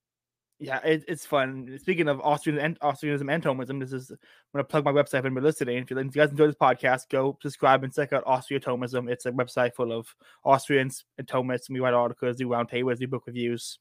yeah 0.59 0.79
it, 0.83 1.03
it's 1.07 1.25
fun. 1.25 1.77
Speaking 1.81 2.07
of 2.07 2.19
austrian 2.21 2.59
and 2.59 2.79
austrianism 2.79 3.33
and 3.33 3.43
thomism 3.43 3.79
this 3.79 3.93
is 3.93 4.11
i'm 4.11 4.59
to 4.59 4.63
plug 4.63 4.85
my 4.85 4.91
website 4.91 5.25
and 5.25 5.35
listening. 5.35 5.77
If 5.77 5.89
you, 5.89 5.97
if 5.97 6.15
you 6.15 6.21
guys 6.21 6.31
enjoy 6.31 6.47
this 6.47 6.55
podcast 6.55 7.09
go 7.09 7.37
subscribe 7.41 7.83
and 7.83 7.93
check 7.93 8.13
out 8.13 8.23
austria 8.25 8.59
thomism 8.59 9.09
it's 9.09 9.25
a 9.25 9.31
website 9.31 9.73
full 9.73 9.91
of 9.91 10.13
austrians 10.43 11.05
and 11.17 11.27
thomists 11.27 11.69
we 11.69 11.79
write 11.79 11.93
articles 11.93 12.37
do 12.37 12.47
roundtables 12.47 12.99
do 12.99 13.07
book 13.07 13.23
reviews. 13.25 13.79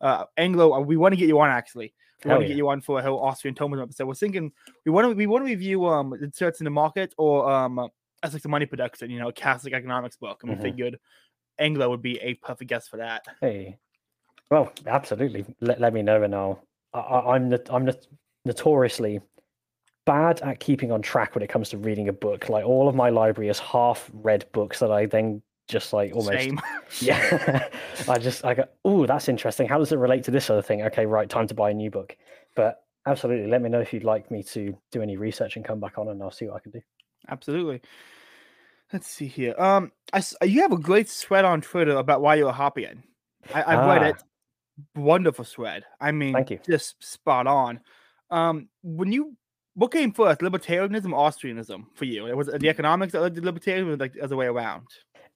Uh 0.00 0.24
anglo 0.36 0.72
uh, 0.72 0.80
we 0.80 0.96
want 0.96 1.12
to 1.12 1.16
get 1.16 1.28
you 1.28 1.38
on 1.40 1.50
actually. 1.50 1.94
We 2.24 2.30
Hell 2.30 2.38
want 2.38 2.42
to 2.42 2.44
yeah. 2.46 2.48
get 2.48 2.56
you 2.56 2.68
on 2.68 2.80
for 2.80 2.98
a 2.98 3.02
whole 3.02 3.20
austrian 3.20 3.54
thomism 3.54 3.82
episode. 3.82 4.06
We're 4.06 4.14
thinking 4.14 4.52
we 4.84 4.92
want 4.92 5.10
to 5.10 5.14
we 5.14 5.26
want 5.26 5.44
to 5.44 5.50
review 5.50 5.86
um 5.86 6.14
church 6.34 6.60
in 6.60 6.64
the 6.64 6.70
market 6.70 7.14
or 7.18 7.50
um 7.50 7.88
as 8.22 8.32
like 8.32 8.42
the 8.42 8.48
money 8.48 8.64
production 8.64 9.10
you 9.10 9.20
know 9.20 9.30
catholic 9.30 9.74
economics 9.74 10.16
book 10.16 10.42
and 10.42 10.50
we 10.50 10.62
figured 10.62 10.98
anglo 11.58 11.90
would 11.90 12.02
be 12.02 12.18
a 12.20 12.34
perfect 12.34 12.68
guest 12.68 12.90
for 12.90 12.98
that. 12.98 13.24
Hey, 13.40 13.78
well, 14.50 14.72
absolutely. 14.86 15.44
Let, 15.60 15.80
let 15.80 15.92
me 15.92 16.02
know, 16.02 16.22
and 16.22 16.34
I'll. 16.34 16.62
I, 16.94 16.98
I- 17.00 17.34
I'm 17.34 17.52
I'm 17.70 17.84
not 17.84 18.06
notoriously 18.44 19.20
bad 20.04 20.40
at 20.42 20.60
keeping 20.60 20.92
on 20.92 21.02
track 21.02 21.34
when 21.34 21.42
it 21.42 21.48
comes 21.48 21.68
to 21.70 21.78
reading 21.78 22.08
a 22.08 22.12
book. 22.12 22.48
Like 22.48 22.64
all 22.64 22.88
of 22.88 22.94
my 22.94 23.10
library 23.10 23.48
is 23.48 23.58
half 23.58 24.08
read 24.12 24.46
books 24.52 24.78
that 24.78 24.90
I 24.92 25.06
then 25.06 25.42
just 25.68 25.92
like 25.92 26.12
almost 26.14 26.38
Same. 26.38 26.60
yeah. 27.00 27.68
I 28.08 28.18
just 28.18 28.44
I 28.44 28.54
go, 28.54 28.64
oh, 28.84 29.04
that's 29.04 29.28
interesting. 29.28 29.66
How 29.66 29.78
does 29.78 29.90
it 29.90 29.96
relate 29.98 30.22
to 30.24 30.30
this 30.30 30.48
other 30.48 30.62
thing? 30.62 30.82
Okay, 30.82 31.06
right, 31.06 31.28
time 31.28 31.48
to 31.48 31.54
buy 31.54 31.70
a 31.70 31.74
new 31.74 31.90
book. 31.90 32.16
But 32.54 32.82
Absolutely. 33.08 33.48
Let 33.48 33.62
me 33.62 33.68
know 33.68 33.78
if 33.80 33.92
you'd 33.92 34.02
like 34.02 34.32
me 34.32 34.42
to 34.42 34.76
do 34.90 35.00
any 35.00 35.16
research 35.16 35.54
and 35.54 35.64
come 35.64 35.78
back 35.78 35.96
on, 35.96 36.08
and 36.08 36.20
I'll 36.20 36.32
see 36.32 36.46
what 36.46 36.56
I 36.56 36.58
can 36.58 36.72
do. 36.72 36.80
Absolutely. 37.28 37.80
Let's 38.92 39.06
see 39.06 39.28
here. 39.28 39.54
Um, 39.58 39.92
I 40.12 40.22
you 40.44 40.62
have 40.62 40.72
a 40.72 40.76
great 40.78 41.08
thread 41.08 41.44
on 41.44 41.60
Twitter 41.60 41.96
about 41.96 42.20
why 42.20 42.34
you're 42.34 42.48
a 42.48 42.52
Hoppian. 42.52 43.04
I, 43.54 43.62
I've 43.62 43.86
read 43.86 44.02
Ah. 44.02 44.06
it. 44.06 44.16
Wonderful 44.94 45.44
thread. 45.44 45.84
I 46.00 46.12
mean, 46.12 46.32
Thank 46.32 46.50
you. 46.50 46.60
just 46.66 47.02
spot 47.02 47.46
on. 47.46 47.80
Um, 48.30 48.68
when 48.82 49.12
you 49.12 49.36
what 49.74 49.92
came 49.92 50.12
first, 50.12 50.40
libertarianism, 50.40 51.12
or 51.12 51.30
Austrianism 51.30 51.84
for 51.94 52.06
you? 52.06 52.26
It 52.26 52.36
was 52.36 52.46
the 52.46 52.68
economics 52.68 53.12
that 53.12 53.20
led 53.20 53.34
to 53.34 53.42
libertarianism, 53.42 54.00
like 54.00 54.14
the 54.14 54.22
other 54.22 54.36
way 54.36 54.46
around? 54.46 54.86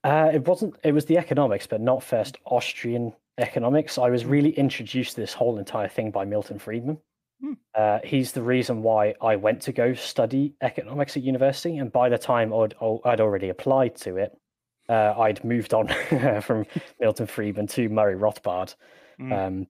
Uh, 0.03 0.31
it 0.33 0.46
wasn't. 0.46 0.74
It 0.83 0.92
was 0.92 1.05
the 1.05 1.18
economics, 1.18 1.66
but 1.66 1.81
not 1.81 2.03
first 2.03 2.38
Austrian 2.46 3.12
economics. 3.38 3.98
I 3.98 4.09
was 4.09 4.24
really 4.24 4.50
introduced 4.50 5.14
to 5.14 5.20
this 5.20 5.35
whole 5.35 5.59
entire 5.59 5.88
thing 5.88 6.11
by 6.11 6.24
Milton 6.24 6.59
Friedman. 6.59 6.98
Hmm. 7.42 7.53
Uh, 7.74 7.98
he's 8.05 8.33
the 8.33 8.42
reason 8.42 8.83
why 8.83 9.14
I 9.20 9.37
went 9.37 9.61
to 9.62 9.72
go 9.72 9.94
study 9.94 10.55
economics 10.62 11.16
at 11.16 11.22
university, 11.22 11.76
and 11.79 11.92
by 11.92 12.09
the 12.09 12.18
time 12.18 12.53
I'd, 12.53 12.74
I'd 13.05 13.20
already 13.20 13.50
applied 13.50 13.96
to 13.96 14.16
it, 14.16 14.33
uh, 14.88 15.14
I'd 15.18 15.44
moved 15.44 15.74
on 15.74 15.88
from 16.42 16.66
Milton 17.00 17.26
Friedman 17.26 17.66
to 17.68 17.88
Murray 17.88 18.16
Rothbard, 18.16 18.74
Mm. 19.20 19.33
um, 19.33 19.66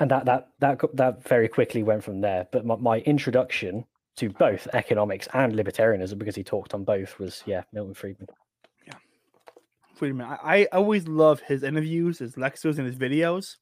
and 0.00 0.10
that 0.10 0.24
that 0.24 0.48
that 0.60 0.80
that 0.94 1.22
very 1.28 1.48
quickly 1.48 1.82
went 1.82 2.02
from 2.02 2.20
there. 2.20 2.46
But 2.50 2.64
my, 2.64 2.76
my 2.76 2.98
introduction 3.00 3.84
to 4.16 4.30
both 4.30 4.66
economics 4.72 5.28
and 5.34 5.54
libertarianism, 5.54 6.18
because 6.18 6.34
he 6.34 6.44
talked 6.44 6.74
on 6.74 6.84
both, 6.84 7.18
was 7.18 7.42
yeah 7.46 7.62
Milton 7.72 7.94
Friedman. 7.94 8.28
Yeah, 8.86 8.94
Friedman. 9.94 10.26
I, 10.26 10.62
I 10.62 10.64
always 10.72 11.06
love 11.08 11.40
his 11.40 11.62
interviews, 11.62 12.18
his 12.18 12.36
lectures, 12.36 12.78
and 12.78 12.86
his 12.86 12.96
videos. 12.96 13.56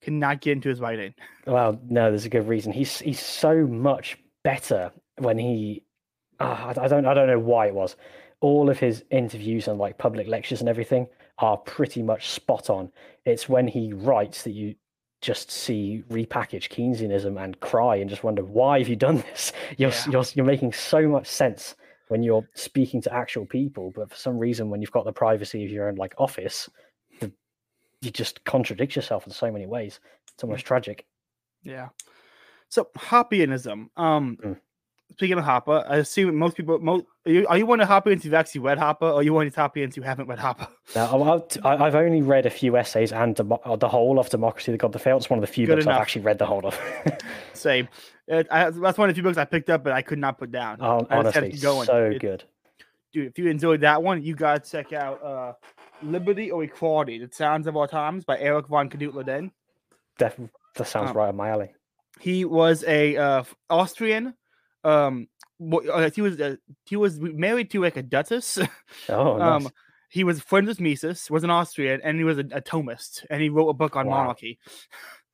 Cannot 0.00 0.40
get 0.40 0.52
into 0.52 0.68
his 0.68 0.80
writing. 0.80 1.14
Well, 1.46 1.80
no, 1.88 2.10
there's 2.10 2.26
a 2.26 2.28
good 2.28 2.46
reason. 2.46 2.72
He's 2.72 2.98
he's 2.98 3.20
so 3.20 3.66
much 3.66 4.18
better 4.44 4.92
when 5.16 5.38
he. 5.38 5.84
ah, 6.40 6.74
I 6.76 6.84
I 6.84 6.88
don't 6.88 7.06
I 7.06 7.14
don't 7.14 7.26
know 7.26 7.38
why 7.38 7.66
it 7.68 7.74
was. 7.74 7.96
All 8.40 8.70
of 8.70 8.78
his 8.78 9.02
interviews 9.10 9.66
and 9.66 9.78
like 9.78 9.98
public 9.98 10.28
lectures 10.28 10.60
and 10.60 10.68
everything 10.68 11.08
are 11.38 11.56
pretty 11.56 12.02
much 12.02 12.30
spot 12.30 12.68
on. 12.70 12.90
It's 13.24 13.48
when 13.48 13.68
he 13.68 13.92
writes 13.92 14.42
that 14.42 14.52
you 14.52 14.74
just 15.20 15.50
see 15.50 16.04
repackaged 16.10 16.68
Keynesianism 16.70 17.42
and 17.42 17.58
cry 17.60 17.96
and 17.96 18.08
just 18.08 18.22
wonder 18.24 18.44
why 18.44 18.78
have 18.78 18.88
you 18.88 18.96
done 18.96 19.16
this? 19.32 19.52
You're 19.76 19.90
Yeah. 19.90 20.04
you're 20.10 20.24
you're 20.34 20.46
making 20.46 20.72
so 20.72 21.08
much 21.08 21.26
sense 21.26 21.74
when 22.08 22.22
you're 22.22 22.46
speaking 22.54 23.02
to 23.02 23.12
actual 23.12 23.44
people, 23.44 23.92
but 23.94 24.10
for 24.10 24.16
some 24.16 24.38
reason 24.38 24.70
when 24.70 24.80
you've 24.80 24.92
got 24.92 25.04
the 25.04 25.12
privacy 25.12 25.64
of 25.64 25.70
your 25.70 25.88
own 25.88 25.96
like 25.96 26.14
office, 26.18 26.70
the, 27.20 27.30
you 28.00 28.10
just 28.10 28.42
contradict 28.44 28.96
yourself 28.96 29.26
in 29.26 29.32
so 29.32 29.50
many 29.52 29.66
ways. 29.66 30.00
It's 30.32 30.42
almost 30.44 30.64
tragic. 30.64 31.04
Yeah. 31.62 31.88
So 32.70 32.88
Hoppianism. 32.96 33.90
Um, 33.96 34.38
Mm. 34.42 34.60
Speaking 35.12 35.38
of 35.38 35.44
Hoppe, 35.44 35.84
I 35.88 35.96
assume 35.96 36.36
most 36.36 36.56
people. 36.56 36.78
Most 36.78 37.06
are 37.26 37.32
you, 37.32 37.46
are 37.48 37.56
you 37.58 37.66
one 37.66 37.80
of 37.80 37.88
Hoppians 37.88 38.22
who've 38.22 38.34
actually 38.34 38.60
read 38.60 38.78
Hoppe, 38.78 39.02
or 39.02 39.22
you 39.22 39.32
one 39.32 39.46
of 39.46 39.52
these 39.52 39.56
Hoppians 39.56 39.96
who 39.96 40.02
haven't 40.02 40.28
read 40.28 40.38
I- 41.64 41.70
I've, 41.72 41.80
I've 41.82 41.94
only 41.94 42.20
read 42.22 42.44
a 42.46 42.50
few 42.50 42.76
essays 42.76 43.12
and 43.12 43.34
demo- 43.34 43.60
uh, 43.64 43.74
the 43.76 43.88
whole 43.88 44.18
of 44.18 44.28
Democracy 44.28 44.70
the 44.70 44.78
God 44.78 44.92
the 44.92 44.98
Failed. 44.98 45.22
It's 45.22 45.30
one 45.30 45.38
of 45.38 45.40
the 45.40 45.52
few 45.52 45.66
Good 45.66 45.76
books 45.76 45.86
enough. 45.86 45.96
I've 45.96 46.02
actually 46.02 46.22
read 46.22 46.38
the 46.38 46.46
whole 46.46 46.64
of. 46.66 46.78
Same. 47.54 47.88
Uh, 48.30 48.44
I, 48.50 48.70
that's 48.70 48.98
one 48.98 49.08
of 49.08 49.14
the 49.14 49.14
few 49.14 49.22
books 49.22 49.38
I 49.38 49.44
picked 49.46 49.70
up, 49.70 49.82
but 49.82 49.92
I 49.94 50.02
could 50.02 50.18
not 50.18 50.38
put 50.38 50.52
down. 50.52 50.78
Hon- 50.78 51.06
I 51.10 51.22
just 51.22 51.34
had 51.34 51.40
to 51.40 51.46
Honestly, 51.46 51.60
going. 51.62 51.86
so 51.86 52.04
It- 52.04 52.20
good. 52.20 52.44
dude, 53.12 53.26
if 53.28 53.38
you 53.38 53.48
enjoyed 53.48 53.80
that 53.80 54.02
one, 54.02 54.22
you 54.22 54.34
gotta 54.36 54.60
check 54.60 54.92
out 54.92 55.22
uh, 55.24 55.54
"Liberty 56.02 56.50
or 56.50 56.62
Equality: 56.62 57.18
The 57.18 57.30
Sounds 57.32 57.66
of 57.66 57.76
Our 57.78 57.88
Times" 57.88 58.24
by 58.24 58.38
Erik 58.38 58.68
von 58.68 58.90
Kuehnelt-Leddihn. 58.90 59.50
Def- 60.18 60.38
that 60.76 60.86
sounds 60.86 61.10
Um, 61.10 61.16
right 61.16 61.28
up 61.30 61.34
my 61.34 61.48
alley. 61.48 61.72
He 62.20 62.44
was 62.44 62.84
a 62.86 63.16
uh, 63.16 63.44
Austrian. 63.70 64.34
Um, 64.88 65.28
uh, 65.60 66.10
he 66.14 66.20
was 66.20 66.40
uh, 66.40 66.56
he 66.86 66.96
was 66.96 67.18
married 67.20 67.70
to 67.72 67.80
like 67.82 67.96
a 67.96 68.02
duchess. 68.02 68.58
Oh, 69.08 69.36
nice. 69.36 69.64
um, 69.64 69.70
he 70.10 70.24
was 70.24 70.40
friends 70.40 70.68
with 70.68 70.80
Mises, 70.80 71.30
was 71.30 71.44
an 71.44 71.50
Austrian, 71.50 72.00
and 72.02 72.16
he 72.18 72.24
was 72.24 72.38
a, 72.38 72.44
a 72.52 72.62
Thomist, 72.62 73.26
and 73.30 73.42
he 73.42 73.48
wrote 73.48 73.68
a 73.68 73.74
book 73.74 73.96
on 73.96 74.06
Wow. 74.06 74.18
monarchy. 74.18 74.58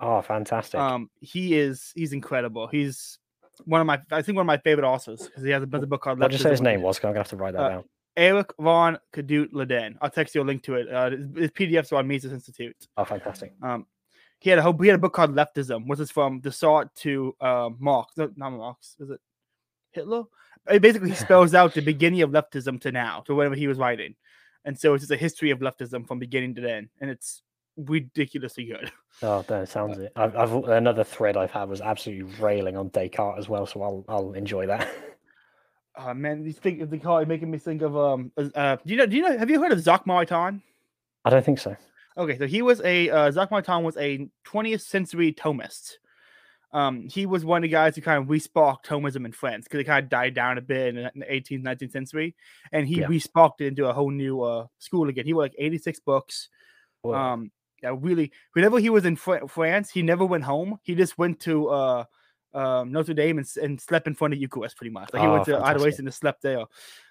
oh, 0.01 0.21
fantastic. 0.23 0.81
Um, 0.81 1.11
he 1.21 1.55
is 1.57 1.93
he's 1.95 2.13
incredible. 2.13 2.67
He's 2.67 3.19
one 3.65 3.81
of 3.81 3.87
my 3.87 4.01
I 4.11 4.23
think 4.23 4.37
one 4.37 4.43
of 4.45 4.47
my 4.47 4.59
favorite 4.59 4.87
authors 4.87 5.23
because 5.23 5.45
he 5.45 5.51
has 5.51 5.63
a, 5.63 5.69
has 5.73 5.83
a 5.83 5.87
book 5.87 6.03
called. 6.03 6.19
what 6.19 6.31
did 6.31 6.41
you 6.41 6.43
say 6.43 6.51
his 6.51 6.61
name 6.61 6.83
was? 6.83 6.99
I'm 6.99 7.03
going 7.03 7.15
to 7.15 7.21
have 7.21 7.29
to 7.29 7.37
write 7.37 7.53
that 7.55 7.63
uh, 7.63 7.69
down. 7.69 7.85
Eric 8.17 8.53
von 8.59 8.99
Kadut 9.13 9.53
Leden. 9.53 9.97
I'll 10.01 10.11
text 10.11 10.35
you 10.35 10.43
a 10.43 10.45
link 10.45 10.63
to 10.65 10.75
it. 10.75 10.93
Uh, 10.93 11.11
his, 11.11 11.51
PDFs 11.51 11.93
are 11.93 11.97
on 11.97 12.09
Mises 12.09 12.33
Institute. 12.33 12.77
Oh, 12.97 13.05
fantastic. 13.05 13.53
Um, 13.63 13.87
he 14.39 14.51
had 14.51 14.59
a 14.59 14.63
whole, 14.63 14.77
he 14.79 14.89
had 14.89 14.97
a 14.97 14.99
book 14.99 15.15
called 15.15 15.35
Leftism, 15.35 15.87
which 15.87 15.99
is 15.99 16.11
from 16.11 16.41
the 16.41 16.53
start 16.53 16.95
to 16.97 17.35
uh, 17.41 17.71
Marx. 17.79 18.17
No, 18.17 18.31
not 18.37 18.51
Marx. 18.51 18.97
Is 19.01 19.11
it 19.11 19.21
Hitler? 19.95 20.25
It 20.69 20.83
basically 20.83 21.15
spells 21.15 21.55
out 21.55 21.75
the 21.75 21.83
beginning 21.83 22.23
of 22.23 22.31
leftism 22.31 22.81
to 22.83 22.93
now, 22.93 23.21
to 23.27 23.35
whenever 23.35 23.55
he 23.55 23.67
was 23.67 23.79
writing, 23.79 24.15
and 24.65 24.79
so 24.79 24.95
it's 24.95 25.03
just 25.03 25.13
a 25.13 25.17
history 25.17 25.51
of 25.51 25.61
leftism 25.61 26.07
from 26.07 26.19
beginning 26.19 26.55
to 26.57 26.71
end, 26.71 26.89
and 27.01 27.11
it's 27.11 27.43
ridiculously 27.77 28.67
good. 28.67 28.91
Oh, 29.23 29.43
that 29.47 29.69
sounds 29.69 29.99
it. 29.99 30.13
I've, 30.17 30.37
I've 30.37 30.53
another 30.53 31.05
thread 31.05 31.37
I've 31.37 31.51
had 31.51 31.69
was 31.69 31.81
absolutely 31.81 32.35
railing 32.41 32.77
on 32.77 32.89
Descartes 32.89 33.39
as 33.39 33.49
well, 33.49 33.67
so 33.67 33.83
I'll 33.83 34.05
I'll 34.09 34.33
enjoy 34.33 34.67
that. 34.67 34.89
Uh, 35.97 36.15
man, 36.15 36.43
these 36.43 36.59
things 36.59 36.89
the 36.89 36.99
car 36.99 37.25
making 37.25 37.51
me 37.51 37.59
think 37.59 37.83
of 37.83 37.97
um. 37.97 38.33
Uh, 38.37 38.77
do 38.85 38.93
you 38.93 38.97
know? 38.97 39.07
Do 39.07 39.17
you 39.17 39.23
know? 39.23 39.39
Have 39.39 39.51
you 39.51 39.61
heard 39.61 39.73
of 39.73 39.83
Jacques 39.83 40.07
Maritain? 40.07 40.63
I 41.25 41.31
don't 41.31 41.45
think 41.45 41.59
so. 41.59 41.77
Okay, 42.17 42.39
so 42.39 42.47
he 42.47 42.63
was 42.63 42.81
a 42.83 43.11
uh, 43.11 43.31
Jacques 43.31 43.51
Maritain 43.51 43.83
was 43.83 43.97
a 43.97 44.29
20th 44.47 44.83
century 44.83 45.33
Thomist. 45.33 45.95
Um, 46.75 47.09
he 47.09 47.25
was 47.25 47.45
one 47.45 47.59
of 47.59 47.63
the 47.63 47.69
guys 47.69 47.95
who 47.95 48.03
kind 48.03 48.21
of 48.21 48.29
resparked 48.29 48.85
Thomism 48.85 49.25
in 49.25 49.31
France 49.33 49.65
because 49.65 49.79
it 49.81 49.85
kind 49.85 50.03
of 50.03 50.11
died 50.11 50.35
down 50.35 50.59
a 50.59 50.61
bit 50.61 50.97
in 50.97 51.11
the 51.15 51.25
18th, 51.25 51.63
19th 51.63 51.93
century, 51.93 52.35
and 52.73 52.87
he 52.87 53.01
Yeah. 53.01 53.07
resparked 53.07 53.61
it 53.61 53.69
into 53.69 53.87
a 53.89 53.93
whole 53.93 54.11
new 54.11 54.43
uh, 54.43 54.67
school 54.81 55.09
again. 55.09 55.25
He 55.25 55.33
wrote 55.33 55.43
like 55.43 55.55
86 55.57 56.01
books. 56.01 56.49
Whoa. 57.03 57.15
Um, 57.15 57.53
yeah, 57.83 57.95
really. 57.97 58.33
Whenever 58.55 58.81
he 58.81 58.91
was 58.91 59.05
in 59.05 59.15
Fr- 59.15 59.47
France, 59.47 59.89
he 59.91 60.03
never 60.03 60.25
went 60.27 60.43
home. 60.43 60.79
He 60.83 60.97
just 60.97 61.17
went 61.17 61.39
to 61.41 61.69
uh, 61.69 62.05
um, 62.55 62.91
Notre 62.91 63.15
Dame 63.15 63.39
and, 63.39 63.47
and 63.63 63.81
slept 63.81 64.09
in 64.09 64.15
front 64.17 64.35
of 64.35 64.39
the 64.39 64.43
Eucharist, 64.43 64.77
pretty 64.77 64.91
much. 64.91 65.13
Like 65.13 65.23
he 65.23 65.29
Oh, 65.29 65.33
went 65.33 65.45
to 65.45 65.53
fantastic. 65.53 65.77
Adoration 65.77 66.07
and 66.07 66.15
slept 66.15 66.43
there. 66.43 66.65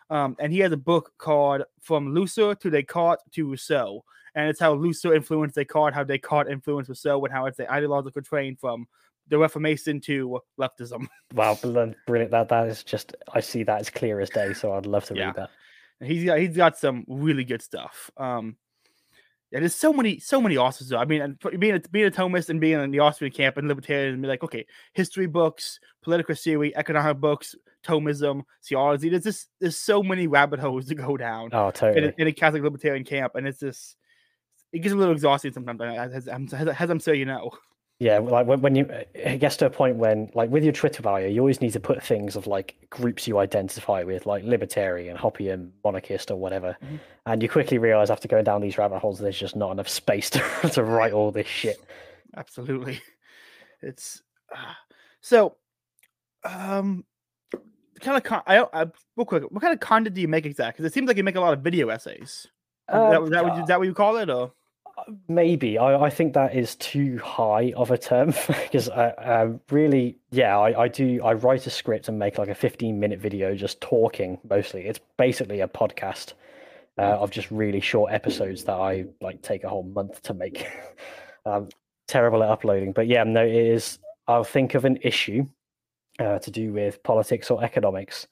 Um, 0.10 0.36
and 0.40 0.52
he 0.52 0.60
has 0.60 0.74
a 0.74 0.78
book 0.78 1.14
called 1.18 1.64
From 1.82 2.14
Luther 2.14 2.54
to 2.56 2.70
Descartes 2.70 3.24
to 3.32 3.50
Rousseau, 3.50 4.04
and 4.36 4.50
it's 4.50 4.60
how 4.60 4.74
Luther 4.74 5.14
influenced 5.14 5.56
Descartes, 5.56 5.96
how 5.96 6.04
Descartes 6.04 6.52
influenced 6.52 6.90
Rousseau, 6.90 7.24
and 7.24 7.34
how 7.34 7.46
it's 7.46 7.58
the 7.58 7.72
ideological 7.72 8.22
train 8.22 8.58
from 8.58 8.88
the 9.28 9.38
Reformation 9.38 10.00
to 10.02 10.40
leftism. 10.60 11.08
wow, 11.34 11.56
brilliant! 11.62 12.32
That 12.32 12.50
that 12.50 12.68
is 12.68 12.84
just 12.84 13.16
I 13.34 13.40
see 13.40 13.64
that 13.64 13.80
as 13.80 13.90
clear 13.90 14.20
as 14.20 14.30
day. 14.30 14.54
So 14.54 14.74
I'd 14.74 14.86
love 14.86 15.06
to 15.06 15.16
Yeah. 15.16 15.28
read 15.28 15.36
that. 15.36 15.50
He's 16.02 16.26
got 16.26 16.40
he's 16.40 16.58
got 16.58 16.78
some 16.78 17.06
really 17.08 17.44
good 17.46 17.62
stuff. 17.62 18.12
Um, 18.18 18.58
yeah, 19.52 19.60
there's 19.60 19.76
so 19.76 19.94
many 19.94 20.20
so 20.20 20.42
many 20.42 20.58
authors. 20.58 20.90
Though. 20.90 20.98
I 20.98 21.06
mean, 21.06 21.22
and 21.22 21.40
being 21.60 21.76
a, 21.76 21.80
being 21.80 22.08
a 22.08 22.12
Thomist 22.12 22.50
and 22.50 22.60
being 22.60 22.80
in 22.82 22.92
the 22.92 23.00
Austrian 23.00 23.32
camp 23.32 23.58
and 23.58 23.68
libertarian, 23.68 24.14
and 24.14 24.22
be 24.22 24.28
like, 24.28 24.44
okay, 24.44 24.66
history 24.94 25.28
books, 25.28 25.80
political 26.02 26.36
theory, 26.36 26.76
economic 26.76 27.18
books, 27.22 27.56
Thomism, 27.86 28.42
theology. 28.66 29.10
There's 29.10 29.24
just 29.24 29.50
there's 29.62 29.78
so 29.78 30.02
many 30.04 30.28
rabbit 30.28 30.60
holes 30.60 30.88
to 30.88 30.96
go 30.96 31.16
down 31.18 31.50
Oh, 31.54 31.68
in, 31.68 31.74
totally. 31.74 32.08
a, 32.08 32.14
in 32.18 32.28
a 32.28 32.34
Catholic 32.34 32.64
libertarian 32.64 33.06
camp, 33.06 33.36
and 33.36 33.48
it's 33.48 33.60
just 33.60 33.96
it 34.74 34.80
gets 34.80 34.92
a 34.94 34.98
little 34.98 35.14
exhausting 35.14 35.54
sometimes, 35.54 35.80
as, 35.84 36.28
as, 36.28 36.54
as, 36.54 36.68
as 36.68 36.90
I'm 36.90 37.00
sure 37.00 37.14
you 37.14 37.26
know. 37.26 37.52
Yeah, 38.00 38.20
like 38.20 38.48
when, 38.48 38.60
when 38.62 38.76
you 38.76 38.86
it 39.14 39.40
gets 39.40 39.56
to 39.58 39.68
a 39.68 39.70
point 39.70 39.98
when 39.98 40.30
like 40.34 40.50
with 40.50 40.64
your 40.64 40.74
Twitter 40.74 41.02
bio, 41.02 41.28
you 41.28 41.40
always 41.40 41.62
need 41.62 41.74
to 41.74 41.80
put 41.80 42.04
things 42.04 42.36
of 42.36 42.48
like 42.48 42.76
groups 42.90 43.28
you 43.28 43.38
identify 43.38 44.04
with, 44.04 44.26
like 44.26 44.44
libertarian, 44.44 45.16
Hoppian, 45.16 45.72
monarchist, 45.84 46.30
or 46.32 46.36
whatever. 46.36 46.76
Mhm. 46.84 47.00
And 47.26 47.42
you 47.42 47.48
quickly 47.48 47.78
realize 47.78 48.10
after 48.10 48.28
going 48.28 48.44
down 48.44 48.62
these 48.62 48.78
rabbit 48.78 49.00
holes, 49.00 49.20
there's 49.20 49.40
just 49.40 49.56
not 49.56 49.72
enough 49.72 49.88
space 49.88 50.30
to, 50.32 50.44
to 50.74 50.84
write 50.84 51.14
all 51.14 51.32
this 51.32 51.48
shit. 51.48 51.78
Absolutely, 52.36 53.02
it's 53.82 54.22
uh, 54.54 54.74
so. 55.22 55.56
Um, 56.44 57.06
kind 58.02 58.18
of 58.18 58.24
con- 58.24 58.44
I, 58.46 58.66
I 58.74 58.86
real 59.16 59.26
quick. 59.26 59.44
What 59.50 59.62
kind 59.62 59.74
of 59.74 59.80
content 59.80 60.14
do 60.14 60.22
you 60.22 60.28
make 60.28 60.46
exactly? 60.46 60.74
Because 60.74 60.92
it 60.92 60.94
seems 60.94 61.08
like 61.08 61.16
you 61.16 61.24
make 61.24 61.36
a 61.36 61.42
lot 61.42 61.54
of 61.54 61.62
video 61.62 61.90
essays. 61.90 62.48
Uh, 62.90 63.12
that, 63.12 63.30
that 63.32 63.46
what 63.46 63.56
you, 63.56 63.62
is 63.62 63.68
that 63.68 63.80
what 63.80 63.88
you 63.88 63.94
call 63.94 64.18
it, 64.18 64.30
or 64.30 64.52
Maybe 65.28 65.78
I, 65.78 66.06
I 66.06 66.10
think 66.10 66.34
that 66.34 66.56
is 66.56 66.76
too 66.76 67.18
high 67.20 67.74
of 67.76 67.92
a 67.92 67.98
term 67.98 68.34
because 68.48 68.90
I 68.90 69.10
um, 69.12 69.62
really, 69.70 70.18
yeah, 70.32 70.58
I, 70.58 70.84
I 70.84 70.88
do. 70.88 71.22
I 71.24 71.34
write 71.34 71.68
a 71.68 71.70
script 71.70 72.08
and 72.08 72.18
make 72.18 72.38
like 72.38 72.50
a 72.50 72.56
15 72.56 73.00
minute 73.00 73.20
video 73.20 73.56
just 73.56 73.82
talking 73.82 74.40
mostly. 74.50 74.86
It's 74.86 75.00
basically 75.18 75.62
a 75.62 75.68
podcast 75.68 76.34
uh, 76.98 77.02
of 77.02 77.32
just 77.32 77.50
really 77.52 77.80
short 77.80 78.12
episodes 78.12 78.64
that 78.66 78.76
I 78.76 79.06
like 79.22 79.42
take 79.42 79.64
a 79.64 79.70
whole 79.70 79.84
month 79.84 80.22
to 80.24 80.34
make. 80.34 80.68
um, 81.46 81.70
terrible 82.08 82.44
at 82.44 82.50
uploading, 82.50 82.92
but 82.92 83.08
yeah, 83.08 83.24
no, 83.24 83.44
it 83.44 83.56
is. 83.56 84.00
I'll 84.28 84.44
think 84.44 84.76
of 84.76 84.86
an 84.86 84.98
issue 85.02 85.46
uh, 86.20 86.40
to 86.40 86.52
do 86.52 86.72
with 86.72 87.02
politics 87.04 87.50
or 87.50 87.64
economics, 87.64 88.28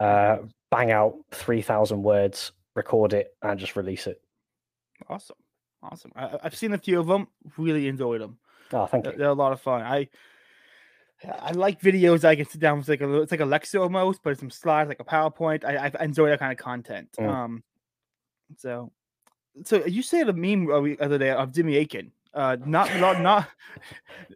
uh, 0.00 0.38
bang 0.70 0.92
out 0.92 1.14
3,000 1.32 2.02
words, 2.02 2.52
record 2.76 3.12
it, 3.12 3.34
and 3.42 3.58
just 3.58 3.76
release 3.76 4.06
it. 4.06 4.20
awesome, 5.08 5.36
awesome. 5.82 6.12
I, 6.16 6.38
I've 6.42 6.56
seen 6.56 6.72
a 6.72 6.78
few 6.78 7.00
of 7.00 7.06
them. 7.06 7.28
Really 7.56 7.88
enjoyed 7.88 8.20
them. 8.20 8.38
Oh, 8.72 8.86
thank 8.86 9.04
They're, 9.04 9.12
you. 9.12 9.18
they're 9.18 9.28
a 9.28 9.34
lot 9.34 9.52
of 9.52 9.60
fun. 9.60 9.82
I 9.82 10.08
I 11.40 11.52
like 11.52 11.80
videos 11.80 12.24
I 12.24 12.34
can 12.34 12.46
sit 12.48 12.60
down 12.60 12.78
with 12.78 12.88
like 12.88 13.00
a 13.00 13.20
it's 13.22 13.30
like 13.30 13.40
a 13.40 13.44
lecture 13.46 13.78
almost, 13.80 14.22
but 14.22 14.30
it's 14.30 14.40
some 14.40 14.50
slides 14.50 14.88
like 14.88 15.00
a 15.00 15.04
PowerPoint. 15.04 15.64
I, 15.64 15.92
I 15.98 16.04
enjoy 16.04 16.28
that 16.30 16.38
kind 16.40 16.52
of 16.52 16.58
content. 16.58 17.10
Mm. 17.18 17.28
Um, 17.28 17.62
so 18.56 18.90
so 19.64 19.84
you 19.84 20.02
said 20.02 20.28
a 20.28 20.32
meme 20.32 20.66
the 20.66 20.96
other 21.00 21.18
day 21.18 21.30
of 21.30 21.52
Jimmy 21.52 21.76
Akin. 21.76 22.10
Uh, 22.34 22.56
not 22.66 22.94
not 22.98 23.20
not. 23.20 23.48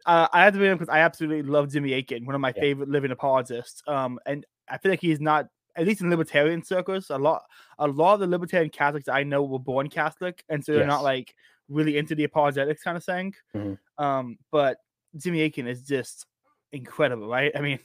Uh, 0.04 0.28
I 0.32 0.44
have 0.44 0.54
to 0.54 0.60
admit 0.60 0.78
because 0.78 0.92
I 0.92 1.00
absolutely 1.00 1.42
love 1.42 1.72
Jimmy 1.72 1.92
Akin, 1.94 2.24
one 2.24 2.34
of 2.34 2.40
my 2.40 2.52
Yeah. 2.54 2.62
favorite 2.62 2.88
living 2.88 3.10
apologists. 3.10 3.82
Um, 3.88 4.20
and 4.26 4.46
I 4.68 4.78
feel 4.78 4.90
like 4.92 5.00
he's 5.00 5.20
not 5.20 5.48
at 5.76 5.86
least 5.86 6.00
in 6.00 6.10
libertarian 6.10 6.62
circles. 6.62 7.10
A 7.10 7.18
lot 7.18 7.42
a 7.78 7.86
lot 7.86 8.14
of 8.14 8.20
the 8.20 8.26
libertarian 8.26 8.70
Catholics 8.70 9.08
I 9.08 9.22
know 9.22 9.42
were 9.42 9.58
born 9.58 9.88
Catholic, 9.88 10.44
and 10.48 10.64
so 10.64 10.72
they're 10.72 10.82
Yes. 10.82 10.88
not 10.88 11.02
like 11.04 11.34
really 11.68 11.98
into 11.98 12.14
the 12.14 12.24
apologetics 12.24 12.82
kind 12.82 12.96
of 12.96 13.04
thing. 13.04 13.34
Mhm. 13.54 13.78
Um, 13.98 14.38
but 14.50 14.78
Jimmy 15.16 15.42
Akin 15.42 15.66
is 15.66 15.86
just 15.86 16.26
incredible, 16.72 17.28
right? 17.28 17.52
I 17.54 17.60
mean, 17.60 17.78